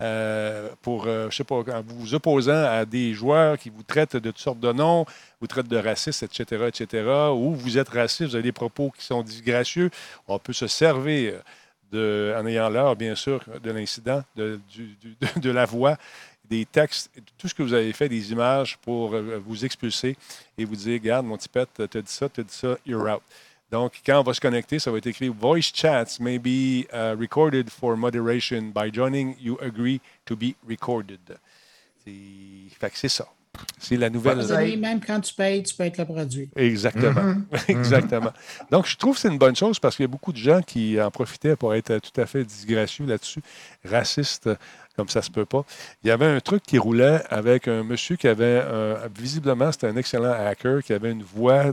euh, 0.00 0.68
pour, 0.80 1.06
euh, 1.06 1.28
je 1.28 1.36
sais 1.36 1.44
pas, 1.44 1.56
en 1.56 1.82
vous 1.84 2.14
opposant 2.14 2.64
à 2.64 2.84
des 2.84 3.14
joueurs 3.14 3.58
qui 3.58 3.68
vous 3.68 3.82
traitent 3.82 4.14
de 4.14 4.30
toutes 4.30 4.38
sortes 4.38 4.60
de 4.60 4.72
noms, 4.72 5.04
vous 5.40 5.48
traitent 5.48 5.66
de 5.66 5.76
racistes, 5.76 6.22
etc., 6.22 6.66
etc., 6.68 7.04
ou 7.34 7.52
vous 7.52 7.78
êtes 7.78 7.88
raciste, 7.88 8.30
vous 8.30 8.36
avez 8.36 8.44
des 8.44 8.52
propos 8.52 8.92
qui 8.96 9.04
sont 9.04 9.22
disgracieux, 9.22 9.90
on 10.28 10.38
peut 10.38 10.52
se 10.52 10.68
servir 10.68 11.42
de, 11.90 12.32
en 12.38 12.46
ayant 12.46 12.68
l'heure, 12.68 12.94
bien 12.94 13.16
sûr, 13.16 13.40
de 13.60 13.70
l'incident, 13.72 14.22
de, 14.36 14.60
de 15.36 15.50
la 15.50 15.64
voix, 15.64 15.96
des 16.48 16.64
textes, 16.64 17.10
tout 17.36 17.48
ce 17.48 17.54
que 17.54 17.62
vous 17.62 17.74
avez 17.74 17.92
fait, 17.92 18.08
des 18.08 18.32
images 18.32 18.78
pour 18.78 19.14
euh, 19.14 19.40
vous 19.44 19.64
expulser 19.64 20.16
et 20.56 20.64
vous 20.64 20.76
dire, 20.76 20.94
regarde, 20.94 21.26
mon 21.26 21.36
petit 21.36 21.48
pet, 21.48 21.68
t'as 21.74 21.86
dit 21.86 22.12
ça, 22.12 22.28
t'as 22.28 22.42
dit 22.42 22.54
ça, 22.54 22.76
you're 22.86 23.08
out. 23.08 23.22
Donc, 23.70 24.00
quand 24.04 24.18
on 24.18 24.22
va 24.22 24.32
se 24.32 24.40
connecter, 24.40 24.78
ça 24.78 24.90
va 24.90 24.98
être 24.98 25.06
écrit 25.06 25.28
Voice 25.28 25.70
chats 25.74 26.18
may 26.20 26.38
be 26.38 26.86
uh, 26.92 27.14
recorded 27.18 27.68
for 27.68 27.96
moderation. 27.96 28.72
By 28.74 28.90
joining, 28.90 29.36
you 29.38 29.58
agree 29.60 30.00
to 30.24 30.36
be 30.36 30.54
recorded. 30.66 31.20
C'est 32.04 32.12
fait 32.80 32.90
que 32.90 32.98
c'est 32.98 33.10
ça. 33.10 33.28
C'est 33.78 33.96
la 33.96 34.08
nouvelle. 34.08 34.38
Même 34.78 35.00
quand 35.04 35.20
tu 35.20 35.34
payes, 35.34 35.62
tu 35.62 35.74
peux 35.74 35.82
être 35.82 35.98
le 35.98 36.04
produit. 36.04 36.48
Exactement. 36.56 37.34
Exactement. 37.68 38.32
Donc, 38.70 38.86
je 38.86 38.96
trouve 38.96 39.16
que 39.16 39.20
c'est 39.20 39.28
une 39.28 39.38
bonne 39.38 39.56
chose 39.56 39.78
parce 39.78 39.96
qu'il 39.96 40.04
y 40.04 40.08
a 40.08 40.10
beaucoup 40.10 40.32
de 40.32 40.38
gens 40.38 40.62
qui 40.62 41.00
en 41.00 41.10
profitaient 41.10 41.56
pour 41.56 41.74
être 41.74 41.98
tout 41.98 42.20
à 42.20 42.26
fait 42.26 42.44
disgracieux 42.44 43.04
là-dessus, 43.04 43.40
racistes, 43.84 44.48
comme 44.98 45.08
ça 45.08 45.22
se 45.22 45.30
peut 45.30 45.44
pas. 45.44 45.64
Il 46.02 46.08
y 46.08 46.10
avait 46.10 46.26
un 46.26 46.40
truc 46.40 46.64
qui 46.64 46.76
roulait 46.76 47.22
avec 47.30 47.68
un 47.68 47.84
monsieur 47.84 48.16
qui 48.16 48.26
avait, 48.26 48.60
un- 48.62 49.06
visiblement, 49.16 49.70
c'était 49.70 49.86
un 49.86 49.94
excellent 49.96 50.32
hacker, 50.32 50.82
qui 50.82 50.92
avait 50.92 51.12
une 51.12 51.22
voix 51.22 51.66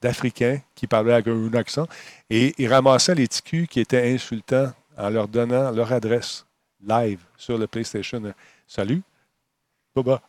d'Africain 0.00 0.60
qui 0.74 0.86
parlait 0.86 1.12
avec 1.12 1.28
un 1.28 1.52
accent 1.52 1.86
et 2.30 2.54
il 2.56 2.72
ramassait 2.72 3.14
les 3.14 3.28
TQ 3.28 3.66
qui 3.66 3.80
étaient 3.80 4.10
insultants 4.14 4.72
en 4.96 5.10
leur 5.10 5.28
donnant 5.28 5.72
leur 5.72 5.92
adresse 5.92 6.46
live 6.82 7.20
sur 7.36 7.58
le 7.58 7.66
PlayStation. 7.66 8.32
Salut. 8.66 9.02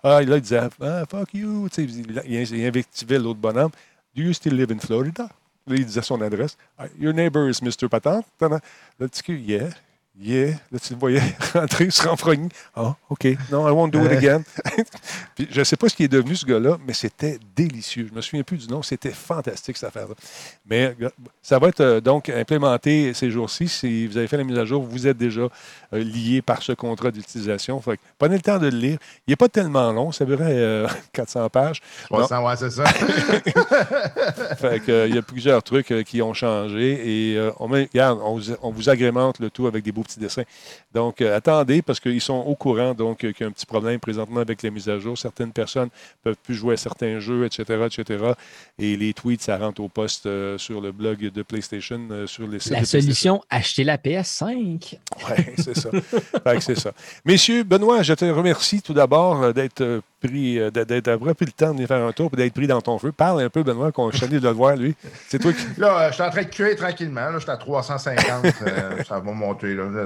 Ah, 0.03 0.21
là, 0.21 0.35
il 0.35 0.41
disait 0.41 0.59
ah, 0.81 1.05
fuck 1.09 1.33
you. 1.33 1.69
Il, 1.77 2.65
invectivait 2.65 3.17
l'autre 3.17 3.39
bonhomme. 3.39 3.71
Do 4.13 4.23
you 4.23 4.33
still 4.33 4.55
live 4.55 4.73
in 4.73 4.79
Florida? 4.79 5.29
Là, 5.67 5.75
il 5.77 5.85
disait 5.85 6.01
son 6.01 6.19
adresse. 6.19 6.57
Ah, 6.77 6.87
Your 6.99 7.13
neighbor 7.13 7.49
is 7.49 7.61
Mr. 7.61 7.87
Patente. 7.87 8.25
Là, 8.41 8.59
le 8.99 9.07
petit 9.07 9.23
cul, 9.23 9.39
yeah. 9.39 9.69
Yeah. 10.17 10.51
Là, 10.71 10.79
tu 10.81 10.93
le 10.93 10.99
voyais 10.99 11.21
rentrer, 11.53 11.89
se 11.89 12.07
renfrogner. 12.07 12.47
Ah, 12.73 12.95
OK. 13.09 13.27
Non, 13.51 13.67
I 13.67 13.71
won't 13.71 13.89
do 13.91 14.03
it 14.05 14.11
again. 14.13 14.43
Puis, 15.35 15.47
je 15.51 15.59
ne 15.59 15.63
sais 15.65 15.75
pas 15.75 15.89
ce 15.89 15.95
qui 15.95 16.03
est 16.05 16.07
devenu, 16.07 16.35
ce 16.37 16.45
gars-là, 16.45 16.77
mais 16.87 16.93
c'était 16.93 17.37
délicieux. 17.53 18.05
Je 18.07 18.11
ne 18.11 18.15
me 18.15 18.21
souviens 18.21 18.43
plus 18.43 18.57
du 18.65 18.67
nom. 18.73 18.81
C'était 18.81 19.11
fantastique, 19.11 19.75
cette 19.75 19.89
affaire-là. 19.89 20.15
Mais 20.69 20.95
euh, 21.01 21.09
ça 21.41 21.59
va 21.59 21.67
être 21.67 21.81
euh, 21.81 21.99
donc 21.99 22.29
implémenté 22.29 23.13
ces 23.13 23.29
jours-ci. 23.29 23.67
Si 23.67 24.07
vous 24.07 24.15
avez 24.17 24.27
fait 24.27 24.37
la 24.37 24.45
mise 24.45 24.57
à 24.57 24.63
jour, 24.63 24.83
vous 24.83 25.05
êtes 25.05 25.17
déjà 25.17 25.41
euh, 25.41 25.49
lié 25.99 26.41
par 26.41 26.61
ce 26.61 26.71
contrat 26.71 27.11
d'utilisation. 27.11 27.81
Prenez 28.17 28.35
le 28.35 28.41
temps 28.41 28.57
de 28.59 28.67
le 28.69 28.77
lire. 28.77 28.97
Il 29.27 29.31
n'est 29.31 29.35
pas 29.35 29.49
tellement 29.49 29.91
long. 29.91 30.13
Ça 30.13 30.23
durait 30.23 30.45
euh, 30.55 30.87
400 31.11 31.49
pages. 31.49 31.81
300, 32.05 32.45
ouais, 32.47 32.55
c'est 32.55 32.71
ça. 32.71 32.85
Fait 32.85 34.79
que, 34.79 34.91
euh, 34.91 35.07
il 35.07 35.15
y 35.15 35.17
a 35.17 35.21
plusieurs 35.21 35.61
trucs 35.61 35.91
euh, 35.91 36.03
qui 36.03 36.21
ont 36.21 36.33
changé 36.33 37.33
et 37.33 37.37
euh, 37.37 37.51
on, 37.59 37.67
met- 37.67 37.89
regarde, 37.93 38.19
on, 38.23 38.37
vous- 38.37 38.55
on 38.61 38.71
vous 38.71 38.89
agrémente 38.89 39.39
le 39.39 39.49
tout 39.49 39.67
avec 39.67 39.83
des 39.83 39.91
beaux 39.91 40.03
petits 40.05 40.19
dessins. 40.19 40.43
Donc, 40.93 41.21
euh, 41.21 41.35
attendez 41.35 41.81
parce 41.81 41.99
qu'ils 41.99 42.21
sont 42.21 42.33
au 42.33 42.55
courant 42.55 42.93
donc 42.93 43.23
euh, 43.23 43.31
qu'il 43.31 43.43
y 43.43 43.43
a 43.43 43.47
un 43.47 43.51
petit 43.51 43.65
problème 43.65 43.99
présentement 43.99 44.39
avec 44.39 44.61
les 44.61 44.71
mises 44.71 44.89
à 44.89 44.99
jour. 44.99 45.17
Certaines 45.17 45.51
personnes 45.51 45.89
peuvent 46.23 46.37
plus 46.43 46.55
jouer 46.55 46.73
à 46.73 46.77
certains 46.77 47.19
jeux, 47.19 47.45
etc., 47.45 47.63
etc. 47.85 48.33
Et 48.79 48.95
les 48.95 49.13
tweets, 49.13 49.41
ça 49.41 49.57
rentre 49.57 49.81
au 49.81 49.89
poste 49.89 50.25
euh, 50.25 50.57
sur 50.57 50.81
le 50.81 50.91
blog 50.91 51.31
de 51.31 51.43
PlayStation, 51.43 51.99
euh, 52.11 52.27
sur 52.27 52.47
les 52.47 52.59
sites 52.59 52.71
La 52.71 52.85
solution, 52.85 53.41
acheter 53.49 53.83
la 53.83 53.97
PS5. 53.97 54.97
Oui, 55.29 55.43
c'est 55.57 55.77
ça. 55.77 55.89
C'est 56.59 56.79
ça. 56.79 56.93
Messieurs, 57.25 57.63
Benoît, 57.63 58.01
je 58.01 58.13
te 58.13 58.25
remercie 58.25 58.81
tout 58.81 58.93
d'abord 58.93 59.53
d'être 59.53 60.01
pris, 60.27 60.59
euh, 60.59 60.69
d'être 60.71 61.15
pris 61.33 61.45
le 61.45 61.51
temps 61.51 61.67
de 61.69 61.73
venir 61.73 61.87
faire 61.87 62.05
un 62.05 62.11
tour 62.11 62.29
et 62.33 62.35
d'être 62.37 62.53
pris 62.53 62.67
dans 62.67 62.81
ton 62.81 62.97
feu. 62.99 63.11
Parle 63.11 63.41
un 63.41 63.49
peu, 63.49 63.63
Benoît, 63.63 63.91
qu'on 63.91 64.11
je 64.11 64.25
de 64.25 64.39
le 64.39 64.49
voir, 64.49 64.75
lui. 64.75 64.95
C'est 65.27 65.39
toi 65.39 65.51
qui. 65.53 65.65
Là, 65.79 65.99
euh, 66.01 66.07
je 66.09 66.13
suis 66.15 66.23
en 66.23 66.29
train 66.29 66.41
de 66.43 66.47
cuire 66.47 66.75
tranquillement. 66.75 67.21
Là, 67.29 67.33
je 67.35 67.39
suis 67.39 67.51
à 67.51 67.57
350. 67.57 68.45
euh, 68.45 69.03
ça 69.07 69.19
va 69.19 69.31
monter. 69.31 69.73
Là. 69.73 69.83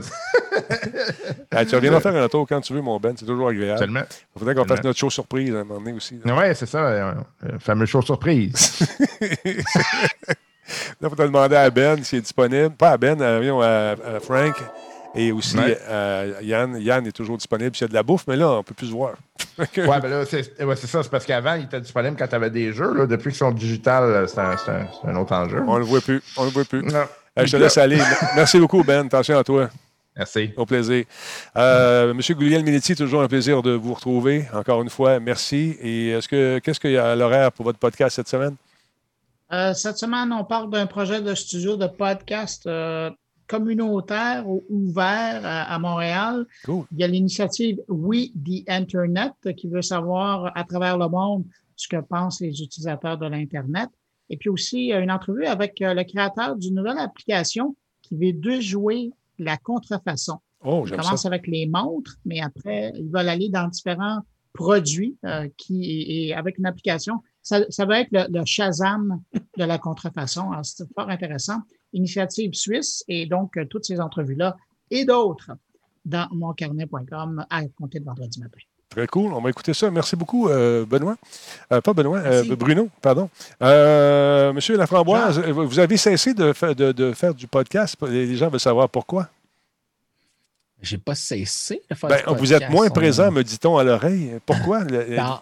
Ah, 1.52 1.66
tu 1.66 1.76
reviendras 1.76 2.00
faire 2.00 2.16
un 2.16 2.28
tour 2.28 2.46
quand 2.48 2.62
tu 2.62 2.74
veux, 2.74 2.82
mon 2.82 3.00
Ben. 3.00 3.14
C'est 3.18 3.26
toujours 3.26 3.50
agréable. 3.50 3.80
Tellement. 3.80 4.02
Il 4.36 4.40
faudrait 4.40 4.56
qu'on 4.56 4.66
fasse 4.66 4.84
notre 4.84 5.00
show 5.00 5.10
surprise 5.10 5.54
à 5.56 5.60
un 5.60 5.64
moment 5.64 5.80
donné 5.80 5.94
aussi. 5.94 6.20
Oui, 6.24 6.44
c'est 6.54 6.66
ça. 6.68 6.80
euh, 6.80 7.14
fameux 7.60 7.86
show 7.86 8.02
surprise. 8.02 8.80
Là, 9.22 9.58
il 11.04 11.10
faudrait 11.10 11.26
demander 11.28 11.56
à 11.56 11.70
Ben 11.70 12.04
s'il 12.04 12.20
est 12.20 12.22
disponible. 12.22 12.72
Pas 12.76 12.92
à 12.92 12.98
Ben, 12.98 13.20
à, 13.22 13.38
voyons, 13.38 13.62
à- 13.62 13.96
à 14.16 14.20
Frank. 14.22 14.56
Et 15.16 15.32
aussi 15.32 15.58
Ouais. 15.58 15.78
à 15.90 16.26
Yann. 16.44 16.78
Yann 16.80 17.08
est 17.08 17.12
toujours 17.12 17.38
disponible 17.38 17.76
s'il 17.76 17.86
y 17.86 17.86
a 17.86 17.88
de 17.90 17.94
la 17.96 18.04
bouffe, 18.04 18.26
mais 18.28 18.36
là, 18.36 18.50
on 18.52 18.58
ne 18.58 18.62
peut 18.62 18.76
plus 18.76 18.88
se 18.88 18.92
voir. 18.92 19.14
Ouais, 19.60 20.00
ben 20.02 20.10
là, 20.10 20.26
c'est 20.26 20.64
ouais, 20.64 20.76
c'est 20.76 20.88
ça. 20.88 21.04
C'est 21.04 21.10
parce 21.10 21.26
qu'avant, 21.26 21.56
il 21.56 21.66
était 21.66 21.82
disponible 21.82 22.16
quand 22.18 22.28
tu 22.28 22.36
avais 22.36 22.50
des 22.50 22.74
jeux. 22.74 22.94
Là. 22.94 23.06
Depuis 23.06 23.30
qu'ils 23.30 23.38
sont 23.38 23.52
digital, 23.52 24.04
euh, 24.04 24.28
c'est 24.28 24.40
un, 24.40 24.56
c'est 24.58 25.08
un- 25.10 25.16
autre 25.16 25.34
enjeu. 25.34 25.62
On 25.68 25.76
ne 25.76 25.80
le 25.80 25.86
voit 25.86 26.02
plus. 26.02 26.22
On 26.38 26.44
le 26.46 26.50
voit 26.50 26.66
plus. 26.66 26.84
Non. 26.84 27.00
Euh, 27.38 27.46
je 27.46 27.52
te 27.52 27.58
laisse 27.58 27.78
aller. 27.78 28.00
Merci 28.36 28.60
beaucoup, 28.60 28.84
Ben. 28.84 29.06
Attention 29.06 29.38
à 29.38 29.44
toi. 29.44 29.70
Merci. 30.18 30.52
Au 30.58 30.66
plaisir. 30.66 31.06
Euh, 31.56 32.14
Monsieur 32.14 32.36
Gouliel 32.36 32.64
Minetti, 32.64 32.96
toujours 32.96 33.22
un 33.22 33.28
plaisir 33.28 33.62
de 33.62 33.72
vous 33.72 33.94
retrouver. 33.94 34.48
Encore 34.54 34.82
une 34.82 34.90
fois, 34.90 35.20
merci. 35.20 35.78
Et 35.82 36.10
est-ce 36.10 36.28
que 36.28 36.60
qu'est-ce 36.60 36.80
qu'il 36.80 36.92
y 36.92 36.98
a 36.98 37.12
à 37.12 37.16
l'horaire 37.16 37.52
pour 37.52 37.64
votre 37.66 37.80
podcast 37.80 38.16
cette 38.18 38.28
semaine? 38.28 38.56
Euh, 39.54 39.74
cette 39.74 39.98
semaine, 39.98 40.32
on 40.34 40.44
parle 40.44 40.70
d'un 40.70 40.86
projet 40.88 41.22
de 41.22 41.34
studio 41.34 41.76
de 41.78 41.88
podcast 41.88 42.64
euh, 42.68 43.10
communautaire 43.50 44.48
ou 44.48 44.64
ouvert 44.70 45.42
à, 45.44 45.74
à 45.74 45.80
Montréal. 45.80 46.46
Cool. 46.64 46.86
Il 46.92 47.00
y 47.00 47.04
a 47.04 47.08
l'initiative 47.08 47.80
We 47.88 48.30
the 48.34 48.64
Internet 48.70 49.34
qui 49.58 49.68
veut 49.68 49.82
savoir 49.82 50.52
à 50.56 50.64
travers 50.64 50.98
le 50.98 51.10
monde 51.10 51.44
ce 51.76 51.88
que 51.88 52.00
pensent 52.02 52.42
les 52.42 52.62
utilisateurs 52.62 53.18
de 53.18 53.26
l'Internet. 53.26 53.90
Et 54.30 54.38
puis 54.38 54.50
aussi 54.50 54.92
une 54.92 55.12
entrevue 55.12 55.46
avec 55.46 55.82
euh, 55.82 55.94
le 55.94 56.04
créateur 56.04 56.56
d'une 56.56 56.76
nouvelle 56.76 57.00
application 57.00 57.76
qui 58.04 58.16
veut 58.16 58.34
déjouer 58.34 59.12
la 59.40 59.58
contrefaçon. 59.58 60.38
Oh, 60.64 60.86
j'aime 60.86 61.00
commencent 61.00 61.24
ça. 61.24 61.30
avec 61.30 61.48
les 61.48 61.66
montres, 61.68 62.18
mais 62.26 62.42
après, 62.42 62.92
ils 62.96 63.10
veulent 63.10 63.30
aller 63.30 63.50
dans 63.50 63.68
différents 63.68 64.20
produits 64.54 65.18
euh, 65.26 65.48
qui, 65.58 66.06
et 66.08 66.34
avec 66.34 66.58
une 66.58 66.66
application. 66.66 67.24
Ça, 67.42 67.62
ça 67.70 67.86
va 67.86 68.02
être 68.02 68.12
le, 68.12 68.26
le 68.30 68.46
Shazam 68.46 69.22
de 69.58 69.64
la 69.64 69.78
contrefaçon. 69.78 70.52
Alors, 70.52 70.66
C'est 70.66 70.92
fort 70.94 71.10
intéressant. 71.10 71.60
Initiative 71.94 72.54
suisse 72.54 73.04
et 73.08 73.26
donc 73.26 73.58
euh, 73.58 73.66
toutes 73.66 73.86
ces 73.86 74.00
entrevues-là 74.00 74.58
et 74.92 75.06
d'autres 75.06 75.52
dans 76.06 76.28
moncarnet.com 76.32 77.46
à 77.50 77.62
compter 77.78 78.00
de 78.00 78.06
vendredi 78.06 78.40
matin. 78.40 78.60
Très 78.90 79.06
cool. 79.06 79.34
On 79.34 79.42
va 79.42 79.52
écouter 79.52 79.74
ça. 79.76 79.92
Merci 79.92 80.16
beaucoup, 80.16 80.50
euh, 80.50 80.84
Benoît. 80.86 81.16
Euh, 81.72 81.80
pas 81.80 81.94
Benoît, 81.94 82.20
euh, 82.20 82.56
Bruno, 82.56 82.90
pardon. 83.04 83.30
Euh, 83.62 84.52
Monsieur 84.52 84.78
Laframboise, 84.78 85.40
vous 85.40 85.78
avez 85.78 85.96
cessé 85.98 86.34
de, 86.34 86.54
fa- 86.54 86.74
de- 86.74 86.92
de 86.92 87.12
faire 87.14 87.36
du 87.36 87.46
podcast. 87.46 87.96
Les 88.08 88.36
gens 88.36 88.50
veulent 88.50 88.60
savoir 88.60 88.90
pourquoi? 88.90 89.30
J'ai 90.82 90.98
pas 90.98 91.14
cessé 91.14 91.82
de 91.90 91.94
faire 91.96 92.10
Ben, 92.10 92.18
du 92.18 92.24
vous 92.24 92.36
podcast. 92.36 92.62
êtes 92.64 92.70
moins 92.72 92.88
On- 92.88 92.94
présent, 92.94 93.32
me 93.32 93.44
dit-on 93.44 93.78
à 93.78 93.84
l'oreille. 93.84 94.40
Pourquoi? 94.46 94.84
Le- 94.86 95.16
Ben, 95.16 95.40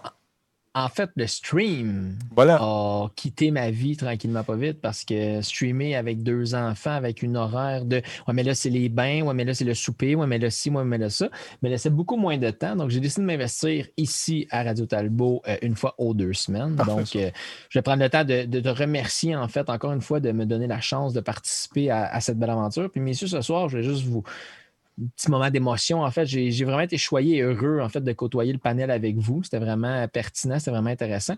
en, 0.83 0.89
fait, 0.89 1.09
le 1.15 1.27
stream 1.27 2.17
Voilà. 2.35 2.57
a 2.61 3.09
quitté 3.15 3.51
ma 3.51 3.71
vie 3.71 3.97
tranquillement 3.97 4.43
pas 4.43 4.55
vite 4.55 4.79
parce 4.81 5.03
que 5.03 5.41
streamer 5.41 5.95
avec 5.95 6.23
deux 6.23 6.55
enfants, 6.55 6.91
avec 6.91 7.23
une 7.23 7.37
horaire 7.37 7.85
de 7.85 8.01
Ouais, 8.27 8.33
mais 8.33 8.43
là, 8.43 8.53
c'est 8.53 8.69
les 8.69 8.89
bains, 8.89 9.21
ouais, 9.21 9.33
mais 9.33 9.43
là, 9.43 9.53
c'est 9.53 9.65
le 9.65 9.73
souper, 9.73 10.15
ouais, 10.15 10.27
mais 10.27 10.37
là, 10.37 10.49
ci, 10.49 10.69
ouais, 10.69 10.83
mais 10.83 10.97
là, 10.97 11.09
ça, 11.09 11.29
me 11.61 11.69
laissait 11.69 11.89
beaucoup 11.89 12.17
moins 12.17 12.37
de 12.37 12.49
temps. 12.51 12.75
Donc, 12.75 12.89
j'ai 12.89 12.99
décidé 12.99 13.21
de 13.21 13.27
m'investir 13.27 13.87
ici 13.97 14.47
à 14.51 14.63
Radio 14.63 14.85
Talbot 14.85 15.41
euh, 15.47 15.57
une 15.61 15.75
fois 15.75 15.95
aux 15.97 16.13
deux 16.13 16.33
semaines. 16.33 16.75
Parfait, 16.75 16.91
Donc, 16.91 17.15
euh, 17.15 17.31
je 17.69 17.79
vais 17.79 17.83
prendre 17.83 18.03
le 18.03 18.09
temps 18.09 18.23
de, 18.23 18.45
de 18.45 18.59
te 18.59 18.69
remercier, 18.69 19.35
en 19.35 19.47
fait, 19.47 19.69
encore 19.69 19.93
une 19.93 20.01
fois, 20.01 20.19
de 20.19 20.31
me 20.31 20.45
donner 20.45 20.67
la 20.67 20.81
chance 20.81 21.13
de 21.13 21.21
participer 21.21 21.89
à, 21.89 22.05
à 22.05 22.21
cette 22.21 22.37
belle 22.37 22.49
aventure. 22.49 22.89
Puis, 22.91 23.01
messieurs, 23.01 23.27
ce 23.27 23.41
soir, 23.41 23.69
je 23.69 23.77
vais 23.77 23.83
juste 23.83 24.03
vous 24.05 24.23
petit 25.15 25.29
moment 25.29 25.49
d'émotion. 25.49 26.03
En 26.03 26.11
fait, 26.11 26.25
j'ai 26.25 26.65
vraiment 26.65 26.81
été 26.81 26.97
choyé 26.97 27.37
et 27.37 27.41
heureux 27.41 27.79
en 27.81 27.89
fait, 27.89 28.01
de 28.01 28.11
côtoyer 28.13 28.51
le 28.51 28.59
panel 28.59 28.91
avec 28.91 29.17
vous. 29.17 29.43
C'était 29.43 29.59
vraiment 29.59 30.07
pertinent, 30.07 30.59
c'était 30.59 30.71
vraiment 30.71 30.89
intéressant. 30.89 31.35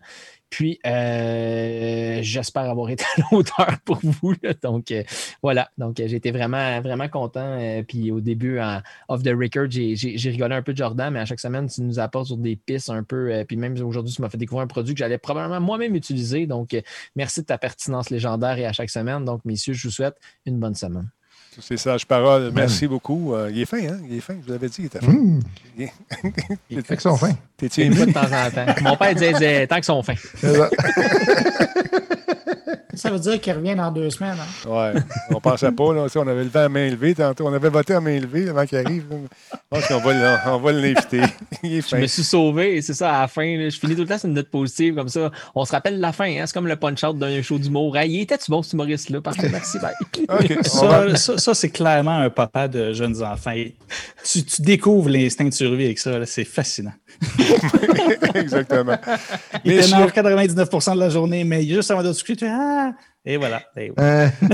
Puis, 0.49 0.79
euh, 0.85 2.19
j'espère 2.23 2.63
avoir 2.63 2.89
été 2.89 3.03
à 3.03 3.21
la 3.31 3.37
hauteur 3.37 3.77
pour 3.85 3.99
vous. 4.01 4.33
Donc, 4.63 4.91
euh, 4.91 5.03
voilà. 5.43 5.69
Donc, 5.77 5.97
j'ai 5.97 6.15
été 6.15 6.31
vraiment, 6.31 6.81
vraiment 6.81 7.07
content. 7.07 7.57
Euh, 7.59 7.83
puis, 7.83 8.11
au 8.11 8.19
début, 8.19 8.59
en 8.59 8.81
off 9.09 9.21
the 9.23 9.29
record, 9.29 9.69
j'ai 9.69 10.29
rigolé 10.29 10.55
un 10.55 10.61
peu 10.61 10.73
de 10.73 10.77
Jordan, 10.77 11.13
mais 11.13 11.19
à 11.19 11.25
chaque 11.25 11.39
semaine, 11.39 11.67
tu 11.67 11.81
nous 11.81 11.99
apportes 11.99 12.27
sur 12.27 12.37
des 12.37 12.55
pistes 12.55 12.89
un 12.89 13.03
peu. 13.03 13.43
puis, 13.47 13.57
même 13.57 13.79
aujourd'hui, 13.83 14.13
tu 14.13 14.21
m'as 14.21 14.29
fait 14.29 14.37
découvrir 14.37 14.63
un 14.63 14.67
produit 14.67 14.93
que 14.93 14.99
j'allais 14.99 15.17
probablement 15.17 15.61
moi-même 15.61 15.95
utiliser. 15.95 16.47
Donc, 16.47 16.75
merci 17.15 17.41
de 17.41 17.45
ta 17.45 17.57
pertinence 17.57 18.09
légendaire 18.09 18.57
et 18.57 18.65
à 18.65 18.73
chaque 18.73 18.89
semaine. 18.89 19.25
Donc, 19.25 19.45
messieurs, 19.45 19.73
je 19.73 19.87
vous 19.87 19.93
souhaite 19.93 20.15
une 20.45 20.59
bonne 20.59 20.75
semaine. 20.75 21.09
Toutes 21.59 21.67
ces 21.67 21.75
sages 21.77 22.05
paroles. 22.05 22.51
Merci 22.55 22.87
beaucoup. 22.87 23.33
Euh, 23.35 23.49
il 23.51 23.59
est 23.61 23.65
fin, 23.65 23.79
hein? 23.79 23.97
Il 24.09 24.15
est 24.15 24.21
fin, 24.21 24.33
je 24.39 24.45
vous 24.45 24.51
l'avais 24.53 24.69
dit, 24.69 24.75
il 24.79 24.85
était 24.85 24.99
fin. 24.99 25.11
Mmh. 25.11 25.39
Il 25.77 25.83
est- 25.83 26.81
Fait 26.87 26.95
qu'ils 26.95 26.99
sont 27.01 27.17
fins. 27.17 27.33
T'es-tu 27.57 27.81
ému? 27.81 28.05
de 28.05 28.11
temps 28.13 28.21
en 28.21 28.49
temps. 28.49 28.65
Mon 28.81 28.95
père 28.95 29.13
disait, 29.13 29.33
disait, 29.33 29.67
tant 29.67 29.75
qu'ils 29.75 29.83
sont 29.83 30.01
fins. 30.01 30.13
Ça 32.99 33.09
veut 33.11 33.19
dire 33.19 33.39
qu'il 33.41 33.53
revient 33.53 33.75
dans 33.75 33.91
deux 33.91 34.09
semaines. 34.09 34.37
hein. 34.39 34.69
Ouais, 34.69 35.01
on 35.31 35.39
pensait 35.41 35.71
pas. 35.71 35.93
Là, 35.93 36.05
on 36.15 36.27
avait 36.27 36.43
levé 36.43 36.59
à 36.59 36.69
main 36.69 36.89
levée 36.89 37.15
tantôt. 37.15 37.47
On 37.47 37.53
avait 37.53 37.69
voté 37.69 37.93
à 37.93 38.01
main 38.01 38.19
levée 38.19 38.49
avant 38.49 38.65
qu'il 38.65 38.77
arrive. 38.77 39.05
Je 39.11 39.57
pense 39.69 39.87
qu'on 39.87 39.99
va, 39.99 40.13
le- 40.13 40.49
on 40.51 40.57
va 40.59 40.71
l'inviter. 40.71 41.21
Je 41.63 41.95
me 41.95 42.07
suis 42.07 42.23
sauvé 42.23 42.81
c'est 42.81 42.93
ça 42.93 43.13
à 43.15 43.21
la 43.21 43.27
fin. 43.27 43.43
là, 43.57 43.69
je 43.69 43.77
finis 43.77 43.95
tout 43.95 44.01
le 44.01 44.07
temps 44.07 44.17
sur 44.17 44.27
une 44.29 44.35
note 44.35 44.49
positive 44.49 44.95
comme 44.95 45.09
ça. 45.09 45.31
On 45.55 45.65
se 45.65 45.71
rappelle 45.71 45.99
la 45.99 46.11
fin. 46.11 46.25
Hein, 46.25 46.43
c'est 46.45 46.53
comme 46.53 46.67
le 46.67 46.75
punch-out 46.75 47.17
d'un 47.17 47.41
show 47.41 47.57
d'humour. 47.57 47.97
Hey, 47.97 48.11
il 48.11 48.21
était-tu 48.21 48.49
bon, 48.51 48.61
cet 48.63 48.73
humoriste-là? 48.73 49.19
Merci. 49.51 49.77
Bye. 49.79 49.93
OK, 50.29 50.57
on 50.81 50.87
va- 50.87 51.15
Ça, 51.15 51.37
ça, 51.37 51.53
c'est 51.53 51.69
clairement 51.69 52.17
un 52.19 52.29
papa 52.29 52.67
de 52.67 52.93
jeunes 52.93 53.21
enfants. 53.23 53.53
Tu, 54.23 54.43
tu 54.43 54.61
découvres 54.61 55.09
l'instinct 55.09 55.45
de 55.45 55.53
survie 55.53 55.85
avec 55.85 55.99
ça. 55.99 56.25
C'est 56.25 56.43
fascinant. 56.45 56.93
Exactement. 58.35 58.97
Il 59.65 59.75
Messieurs- 59.75 59.91
t'énerve 60.11 60.11
99% 60.11 60.95
de 60.95 60.99
la 60.99 61.09
journée, 61.09 61.43
mais 61.43 61.63
juste 61.65 61.91
avant 61.91 62.03
de 62.03 62.13
se 62.13 62.21
coucher, 62.21 62.35
tu 62.37 62.45
fais 62.45 62.51
Ah! 62.53 62.91
Et 63.25 63.37
voilà. 63.37 63.61
Et 63.77 63.91
voilà. 63.95 64.23
Euh, 64.23 64.29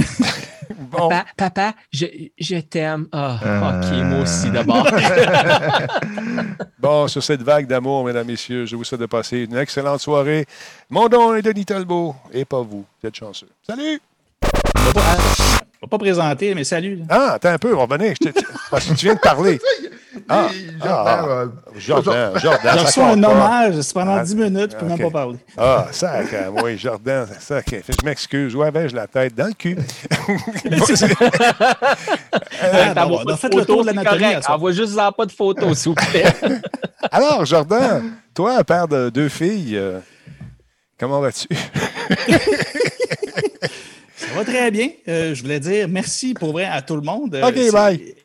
Bon, 0.92 1.10
Papa, 1.10 1.26
papa, 1.38 1.74
je, 1.94 2.06
je 2.40 2.56
t'aime. 2.58 3.06
Ah, 3.12 3.38
Euh. 3.46 3.70
ok, 3.82 4.04
moi 4.06 4.20
aussi 4.22 4.50
d'abord. 4.50 4.88
bon, 6.80 7.08
sur 7.08 7.24
cette 7.24 7.44
vague 7.44 7.68
d'amour, 7.68 8.04
mesdames, 8.04 8.26
messieurs, 8.28 8.66
je 8.66 8.76
vous 8.76 8.84
souhaite 8.84 9.02
de 9.02 9.06
passer 9.06 9.40
une 9.50 9.56
excellente 9.58 10.00
soirée. 10.02 10.46
Mon 10.90 11.08
nom 11.08 11.36
est 11.36 11.44
Denis 11.44 11.66
Talbot, 11.66 12.16
et 12.34 12.46
pas 12.46 12.62
vous. 12.62 12.84
Vous 13.02 13.08
êtes 13.08 13.16
chanceux. 13.16 13.48
Salut! 13.66 14.00
On 14.44 14.82
va 14.88 14.94
pas, 14.94 15.88
pas 15.88 15.98
présenter, 16.00 16.56
mais 16.56 16.64
salut. 16.64 17.02
Ah, 17.10 17.34
attends 17.34 17.50
un 17.50 17.58
peu, 17.60 17.74
on 17.74 17.86
va 17.86 17.96
revenir. 17.96 18.16
Je 18.20 18.30
te- 18.30 18.40
Parce 18.72 18.86
que 18.88 18.94
tu 18.96 19.06
viens 19.06 19.16
de 19.16 19.20
parler. 19.20 19.60
Ah, 20.30 20.48
Jordan, 20.80 20.80
ah, 20.84 21.26
euh, 21.28 21.48
Jordan, 21.78 22.32
Jordan. 22.40 22.74
J'ai 22.78 22.86
reçu 22.86 23.00
un 23.02 23.22
pas. 23.22 23.30
hommage 23.30 23.82
c'est 23.82 23.94
pendant 23.94 24.16
Ah, 24.16 24.24
10 24.24 24.36
minutes, 24.36 24.72
je 24.72 24.78
peux 24.78 24.86
ok. 24.86 24.90
même 25.00 25.12
pas 25.12 25.20
parler. 25.20 25.38
Ah, 25.58 25.88
ça, 25.92 26.20
oui, 26.64 26.78
Jordan, 26.78 27.28
ça, 27.40 27.62
je 27.68 28.06
m'excuse. 28.06 28.56
Où 28.56 28.64
avais-je 28.64 28.96
la 28.96 29.08
tête? 29.08 29.34
Dans 29.36 29.48
le 29.48 29.54
cul. 29.54 29.78
Ah, 32.62 32.94
T'envoies 32.96 33.24
bon, 33.24 33.24
pas 33.24 33.24
on 33.26 33.28
a 33.30 33.34
de 33.34 33.38
fait 33.40 33.48
le 33.56 33.66
tour 33.66 33.78
photos, 33.78 33.78
de 33.86 33.90
c'est 33.90 33.96
l'anatomie. 33.96 34.20
correct. 34.22 34.38
à 34.38 34.42
soir. 34.42 34.58
Envoie 34.58 34.72
juste 34.72 34.98
en 34.98 35.12
pas 35.12 35.26
de 35.26 35.32
photos, 35.32 35.78
s'il 35.78 35.90
vous 35.90 35.96
plaît. 35.96 36.26
Alors, 37.12 37.46
Jordan, 37.46 38.12
toi, 38.34 38.64
père 38.64 38.88
de 38.88 39.10
deux 39.10 39.30
filles, 39.30 39.78
euh, 39.78 40.00
comment 41.00 41.20
vas-tu? 41.22 41.48
Ça 44.16 44.28
va 44.36 44.44
très 44.46 44.72
bien. 44.72 44.90
Euh, 45.08 45.36
je 45.36 45.42
voulais 45.44 45.60
dire 45.60 45.88
merci 45.90 46.34
pour 46.34 46.52
vrai 46.54 46.66
à 46.66 46.82
tout 46.82 46.96
le 46.96 47.02
monde. 47.02 47.36
Euh, 47.36 47.48
OK, 47.48 47.72
bye. 47.74 48.16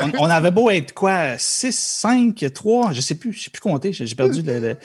On, 0.00 0.12
on 0.20 0.24
avait 0.30 0.50
beau 0.50 0.70
être 0.70 0.92
quoi, 0.92 1.38
6, 1.38 1.72
5, 1.76 2.44
3, 2.52 2.92
je 2.92 3.00
sais 3.00 3.14
plus, 3.14 3.32
je 3.32 3.44
sais 3.44 3.50
plus 3.50 3.60
compter, 3.60 3.92
j'ai 3.92 4.14
perdu 4.14 4.42
le, 4.42 4.60
le- 4.60 4.76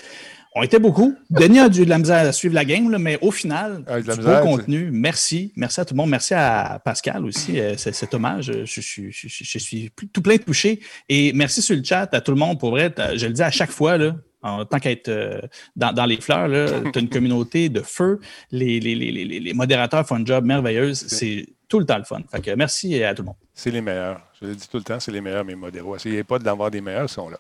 On 0.56 0.64
était 0.64 0.80
beaucoup. 0.80 1.16
Denis 1.30 1.60
a 1.60 1.70
dû 1.70 1.86
de 1.86 1.90
la 1.90 2.00
misère 2.00 2.28
à 2.28 2.32
suivre 2.32 2.56
la 2.56 2.66
game, 2.66 2.90
là, 2.90 2.98
mais 2.98 3.20
au 3.22 3.30
final, 3.32 3.84
Ah, 3.88 4.02
du 4.02 4.08
beau 4.10 4.40
contenu. 4.42 4.90
Merci. 4.92 5.54
Merci 5.56 5.80
à 5.80 5.86
tout 5.86 5.94
le 5.94 5.98
monde. 6.00 6.10
Merci 6.10 6.34
à 6.34 6.82
Pascal 6.84 7.24
aussi. 7.24 7.60
euh, 7.60 7.76
c'est- 7.78 7.92
cet 7.94 8.14
hommage, 8.16 8.46
je, 8.46 8.66
je 8.66 8.82
suis- 8.82 9.12
je- 9.12 9.28
je- 9.28 9.44
je 9.44 9.60
suis 9.60 9.90
plus- 9.92 10.08
tout 10.08 10.24
plein 10.24 10.38
de 10.38 10.42
touché. 10.42 10.80
Et 11.08 11.34
merci 11.34 11.62
sur 11.62 11.76
le 11.76 11.84
chat 11.84 12.10
à 12.14 12.22
tout 12.22 12.32
le 12.32 12.38
monde. 12.38 12.60
Pour 12.60 12.72
vrai, 12.72 12.94
je 13.16 13.28
le 13.28 13.34
dis 13.34 13.44
à 13.44 13.52
chaque 13.52 13.70
fois, 13.72 13.98
là, 14.00 14.16
en 14.42 14.66
tant 14.66 14.80
qu'être 14.80 15.10
euh, 15.10 15.40
dans, 15.76 15.94
dans 15.94 16.06
les 16.06 16.20
fleurs, 16.20 16.50
tu 16.92 16.98
as 16.98 17.02
une 17.02 17.10
communauté 17.10 17.70
de 17.70 17.82
feu. 17.82 18.20
Les, 18.52 18.80
les, 18.80 18.96
les, 18.96 19.12
les, 19.12 19.40
les 19.40 19.54
modérateurs 19.54 20.06
font 20.08 20.16
un 20.16 20.26
job 20.26 20.46
merveilleux. 20.46 20.96
C'est 20.96 21.46
tout 21.70 21.80
le 21.80 21.86
temps 21.86 21.98
le 21.98 22.04
fun. 22.04 22.20
Fait 22.30 22.42
que 22.42 22.52
merci 22.56 23.02
à 23.04 23.14
tout 23.14 23.22
le 23.22 23.28
monde. 23.28 23.36
C'est 23.54 23.72
les 23.72 23.82
meilleurs. 23.82 24.22
Je 24.42 24.48
le 24.48 24.56
dis 24.56 24.68
tout 24.68 24.78
le 24.78 24.84
temps, 24.84 25.00
c'est 25.00 25.12
les 25.12 25.22
meilleurs, 25.22 25.46
mes 25.46 25.56
modéraux. 25.56 25.96
Essayez 25.96 26.24
pas 26.24 26.40
d'en 26.40 26.52
avoir 26.52 26.72
des 26.72 26.82
meilleurs, 26.82 27.04
ils 27.04 27.10
sont 27.10 27.30
là. 27.30 27.38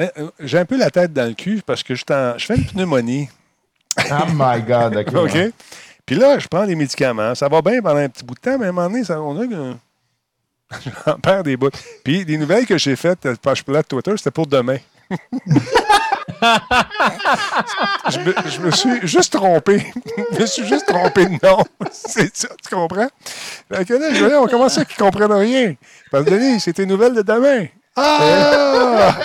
Euh, 0.00 0.08
euh, 0.18 0.30
J'ai 0.40 0.58
un 0.58 0.64
peu 0.64 0.76
la 0.78 0.90
tête 0.90 1.12
dans 1.12 1.26
le 1.26 1.34
cul 1.34 1.62
parce 1.64 1.82
que 1.82 1.94
je, 1.94 2.04
suis 2.06 2.38
je 2.38 2.44
fais 2.44 2.56
une 2.56 2.66
pneumonie. 2.66 3.28
Oh 3.98 4.26
my 4.34 4.62
God, 4.62 4.96
OK. 4.96 5.14
OK? 5.14 5.52
Puis 6.04 6.16
là, 6.16 6.38
je 6.38 6.46
prends 6.46 6.66
des 6.66 6.76
médicaments. 6.76 7.34
Ça 7.34 7.48
va 7.48 7.62
bien 7.62 7.80
pendant 7.80 7.96
un 7.96 8.08
petit 8.08 8.24
bout 8.24 8.34
de 8.34 8.40
temps, 8.40 8.58
mais 8.58 8.66
à 8.66 8.68
un 8.68 8.72
moment 8.72 8.88
donné, 8.88 9.02
ça, 9.04 9.20
on 9.20 9.40
a 9.40 9.46
que. 9.46 9.74
J'en 11.06 11.18
perds 11.18 11.42
des 11.44 11.56
bouts. 11.56 11.70
Puis 12.04 12.24
les 12.24 12.36
nouvelles 12.36 12.66
que 12.66 12.76
j'ai 12.76 12.96
faites, 12.96 13.24
euh, 13.26 13.34
page 13.40 13.64
plate 13.64 13.88
Twitter, 13.88 14.12
c'était 14.16 14.30
pour 14.30 14.46
demain. 14.46 14.78
je, 18.10 18.18
me, 18.18 18.34
je 18.48 18.60
me 18.60 18.70
suis 18.70 19.06
juste 19.06 19.32
trompé. 19.32 19.86
je 20.32 20.40
me 20.40 20.46
suis 20.46 20.66
juste 20.66 20.86
trompé 20.86 21.26
de 21.26 21.32
nom. 21.46 21.64
C'est 21.90 22.34
ça, 22.36 22.48
tu 22.62 22.74
comprends? 22.74 23.08
Fait 23.72 23.84
que 23.84 23.94
là, 23.94 24.12
je 24.12 24.20
voyais, 24.20 24.36
on 24.36 24.46
commençait 24.46 24.84
qu'ils 24.84 25.04
ne 25.04 25.10
comprennent 25.10 25.32
rien. 25.32 25.74
Parce 26.10 26.24
que 26.24 26.30
Denis, 26.30 26.60
c'était 26.60 26.84
une 26.84 26.90
nouvelle 26.90 27.14
de 27.14 27.22
demain. 27.22 27.66
Ah! 27.96 29.16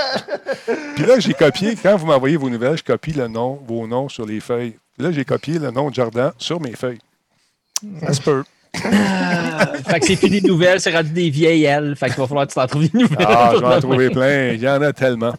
Puis 0.96 1.06
là, 1.06 1.20
j'ai 1.20 1.34
copié, 1.34 1.76
quand 1.82 1.98
vous 1.98 2.06
m'envoyez 2.06 2.38
vos 2.38 2.50
nouvelles, 2.50 2.78
je 2.78 2.84
copie 2.84 3.12
le 3.12 3.28
nom, 3.28 3.60
vos 3.68 3.86
noms 3.86 4.08
sur 4.08 4.26
les 4.26 4.40
feuilles. 4.40 4.78
Puis 4.98 5.06
là, 5.06 5.12
j'ai 5.12 5.26
copié 5.26 5.60
le 5.60 5.72
nom 5.72 5.90
de 5.90 5.96
Jordan 5.96 6.32
sur 6.38 6.62
mes 6.62 6.74
feuilles. 6.74 7.00
Ça 8.02 8.14
se 8.14 8.22
peut. 8.22 8.44
fait 8.74 10.00
que 10.00 10.06
c'est 10.06 10.16
plus 10.16 10.30
des 10.30 10.42
nouvelles, 10.42 10.80
c'est 10.80 10.96
rendu 10.96 11.10
des 11.10 11.30
vieilles 11.30 11.66
ailes. 11.66 11.96
Fait 11.98 12.08
qu'il 12.08 12.16
va 12.16 12.28
falloir 12.28 12.48
que 12.48 12.54
tu 12.54 12.56
t'en 12.56 12.68
trouves 12.68 12.90
des 12.90 12.98
nouvelles. 12.98 13.28
Ah, 13.28 13.52
je 13.56 13.60
vais 13.60 13.66
en 13.66 13.80
trouver 13.82 14.10
plein. 14.10 14.52
Il 14.54 14.62
y 14.62 14.70
en 14.70 14.82
a 14.82 14.94
tellement. 14.94 15.34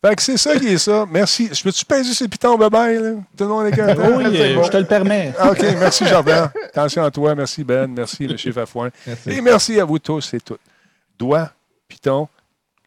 Fait 0.00 0.14
que 0.14 0.22
c'est 0.22 0.36
ça 0.36 0.56
qui 0.56 0.68
est 0.68 0.78
ça. 0.78 1.04
Merci. 1.10 1.50
Je 1.52 1.60
peux-tu 1.60 1.84
peser 1.84 2.14
ces 2.14 2.28
pitons 2.28 2.56
bye 2.56 2.98
là? 2.98 3.14
Tout 3.36 3.44
le 3.44 3.48
monde 3.48 3.66
est 3.66 3.70
content? 3.72 4.16
Oui, 4.16 4.24
euh, 4.26 4.54
bon. 4.54 4.62
je 4.62 4.70
te 4.70 4.76
le 4.76 4.84
permets. 4.84 5.34
OK, 5.44 5.60
merci 5.80 6.06
Jordan. 6.06 6.50
Attention 6.66 7.02
à 7.02 7.10
toi. 7.10 7.34
Merci 7.34 7.64
Ben. 7.64 7.92
Merci 7.92 8.24
M. 8.24 8.38
Fafouin. 8.52 8.90
Merci. 9.04 9.30
Et 9.30 9.40
merci 9.40 9.80
à 9.80 9.84
vous 9.84 9.98
tous 9.98 10.34
et 10.34 10.40
toutes. 10.40 10.60
Doigt, 11.18 11.50
piton, 11.88 12.28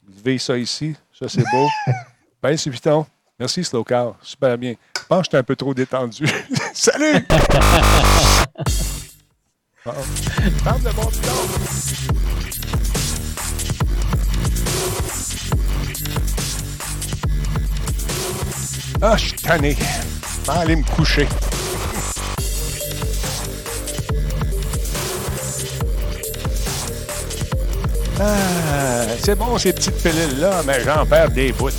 levez 0.08 0.38
ça 0.38 0.58
ici. 0.58 0.96
Ça, 1.18 1.28
c'est 1.28 1.44
beau. 1.52 1.68
Ben, 2.42 2.58
c'est 2.58 2.72
piton. 2.72 3.06
Merci 3.38 3.64
Slow 3.64 3.84
Car. 3.84 4.16
Super 4.24 4.58
bien. 4.58 4.74
Je 4.96 5.02
pense 5.08 5.20
que 5.20 5.26
j'étais 5.26 5.38
un 5.38 5.44
peu 5.44 5.56
trop 5.56 5.76
détendu. 5.76 6.26
Salut! 6.74 7.24
Ah, 9.86 9.92
Parle 10.64 10.82
de 10.82 10.90
bon 10.90 11.06
piton. 11.06 11.32
Ah, 19.04 19.18
je 19.18 19.26
suis 19.26 19.34
tanné. 19.34 19.76
Je 20.46 20.52
vais 20.52 20.58
aller 20.58 20.76
me 20.76 20.84
coucher. 20.84 21.28
Ah, 28.20 29.06
c'est 29.24 29.36
bon 29.36 29.58
ces 29.58 29.74
petites 29.74 29.98
pilules-là, 29.98 30.62
mais 30.68 30.84
j'en 30.84 31.04
perds 31.08 31.32
des 31.32 31.52
bouts. 31.52 31.70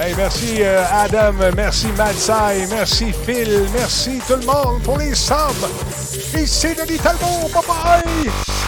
Hey, 0.00 0.14
merci 0.16 0.62
euh, 0.62 0.82
Adam, 0.92 1.34
merci 1.56 1.88
Madsai, 1.96 2.66
merci 2.70 3.12
Phil, 3.24 3.66
merci 3.72 4.20
tout 4.26 4.36
le 4.36 4.46
monde 4.46 4.82
pour 4.82 4.98
les 4.98 5.14
subs. 5.14 5.68
C'est 6.46 6.74
Denis 6.74 6.98
Talbot. 6.98 7.48
Bye 7.52 7.62
bye! 7.66 8.67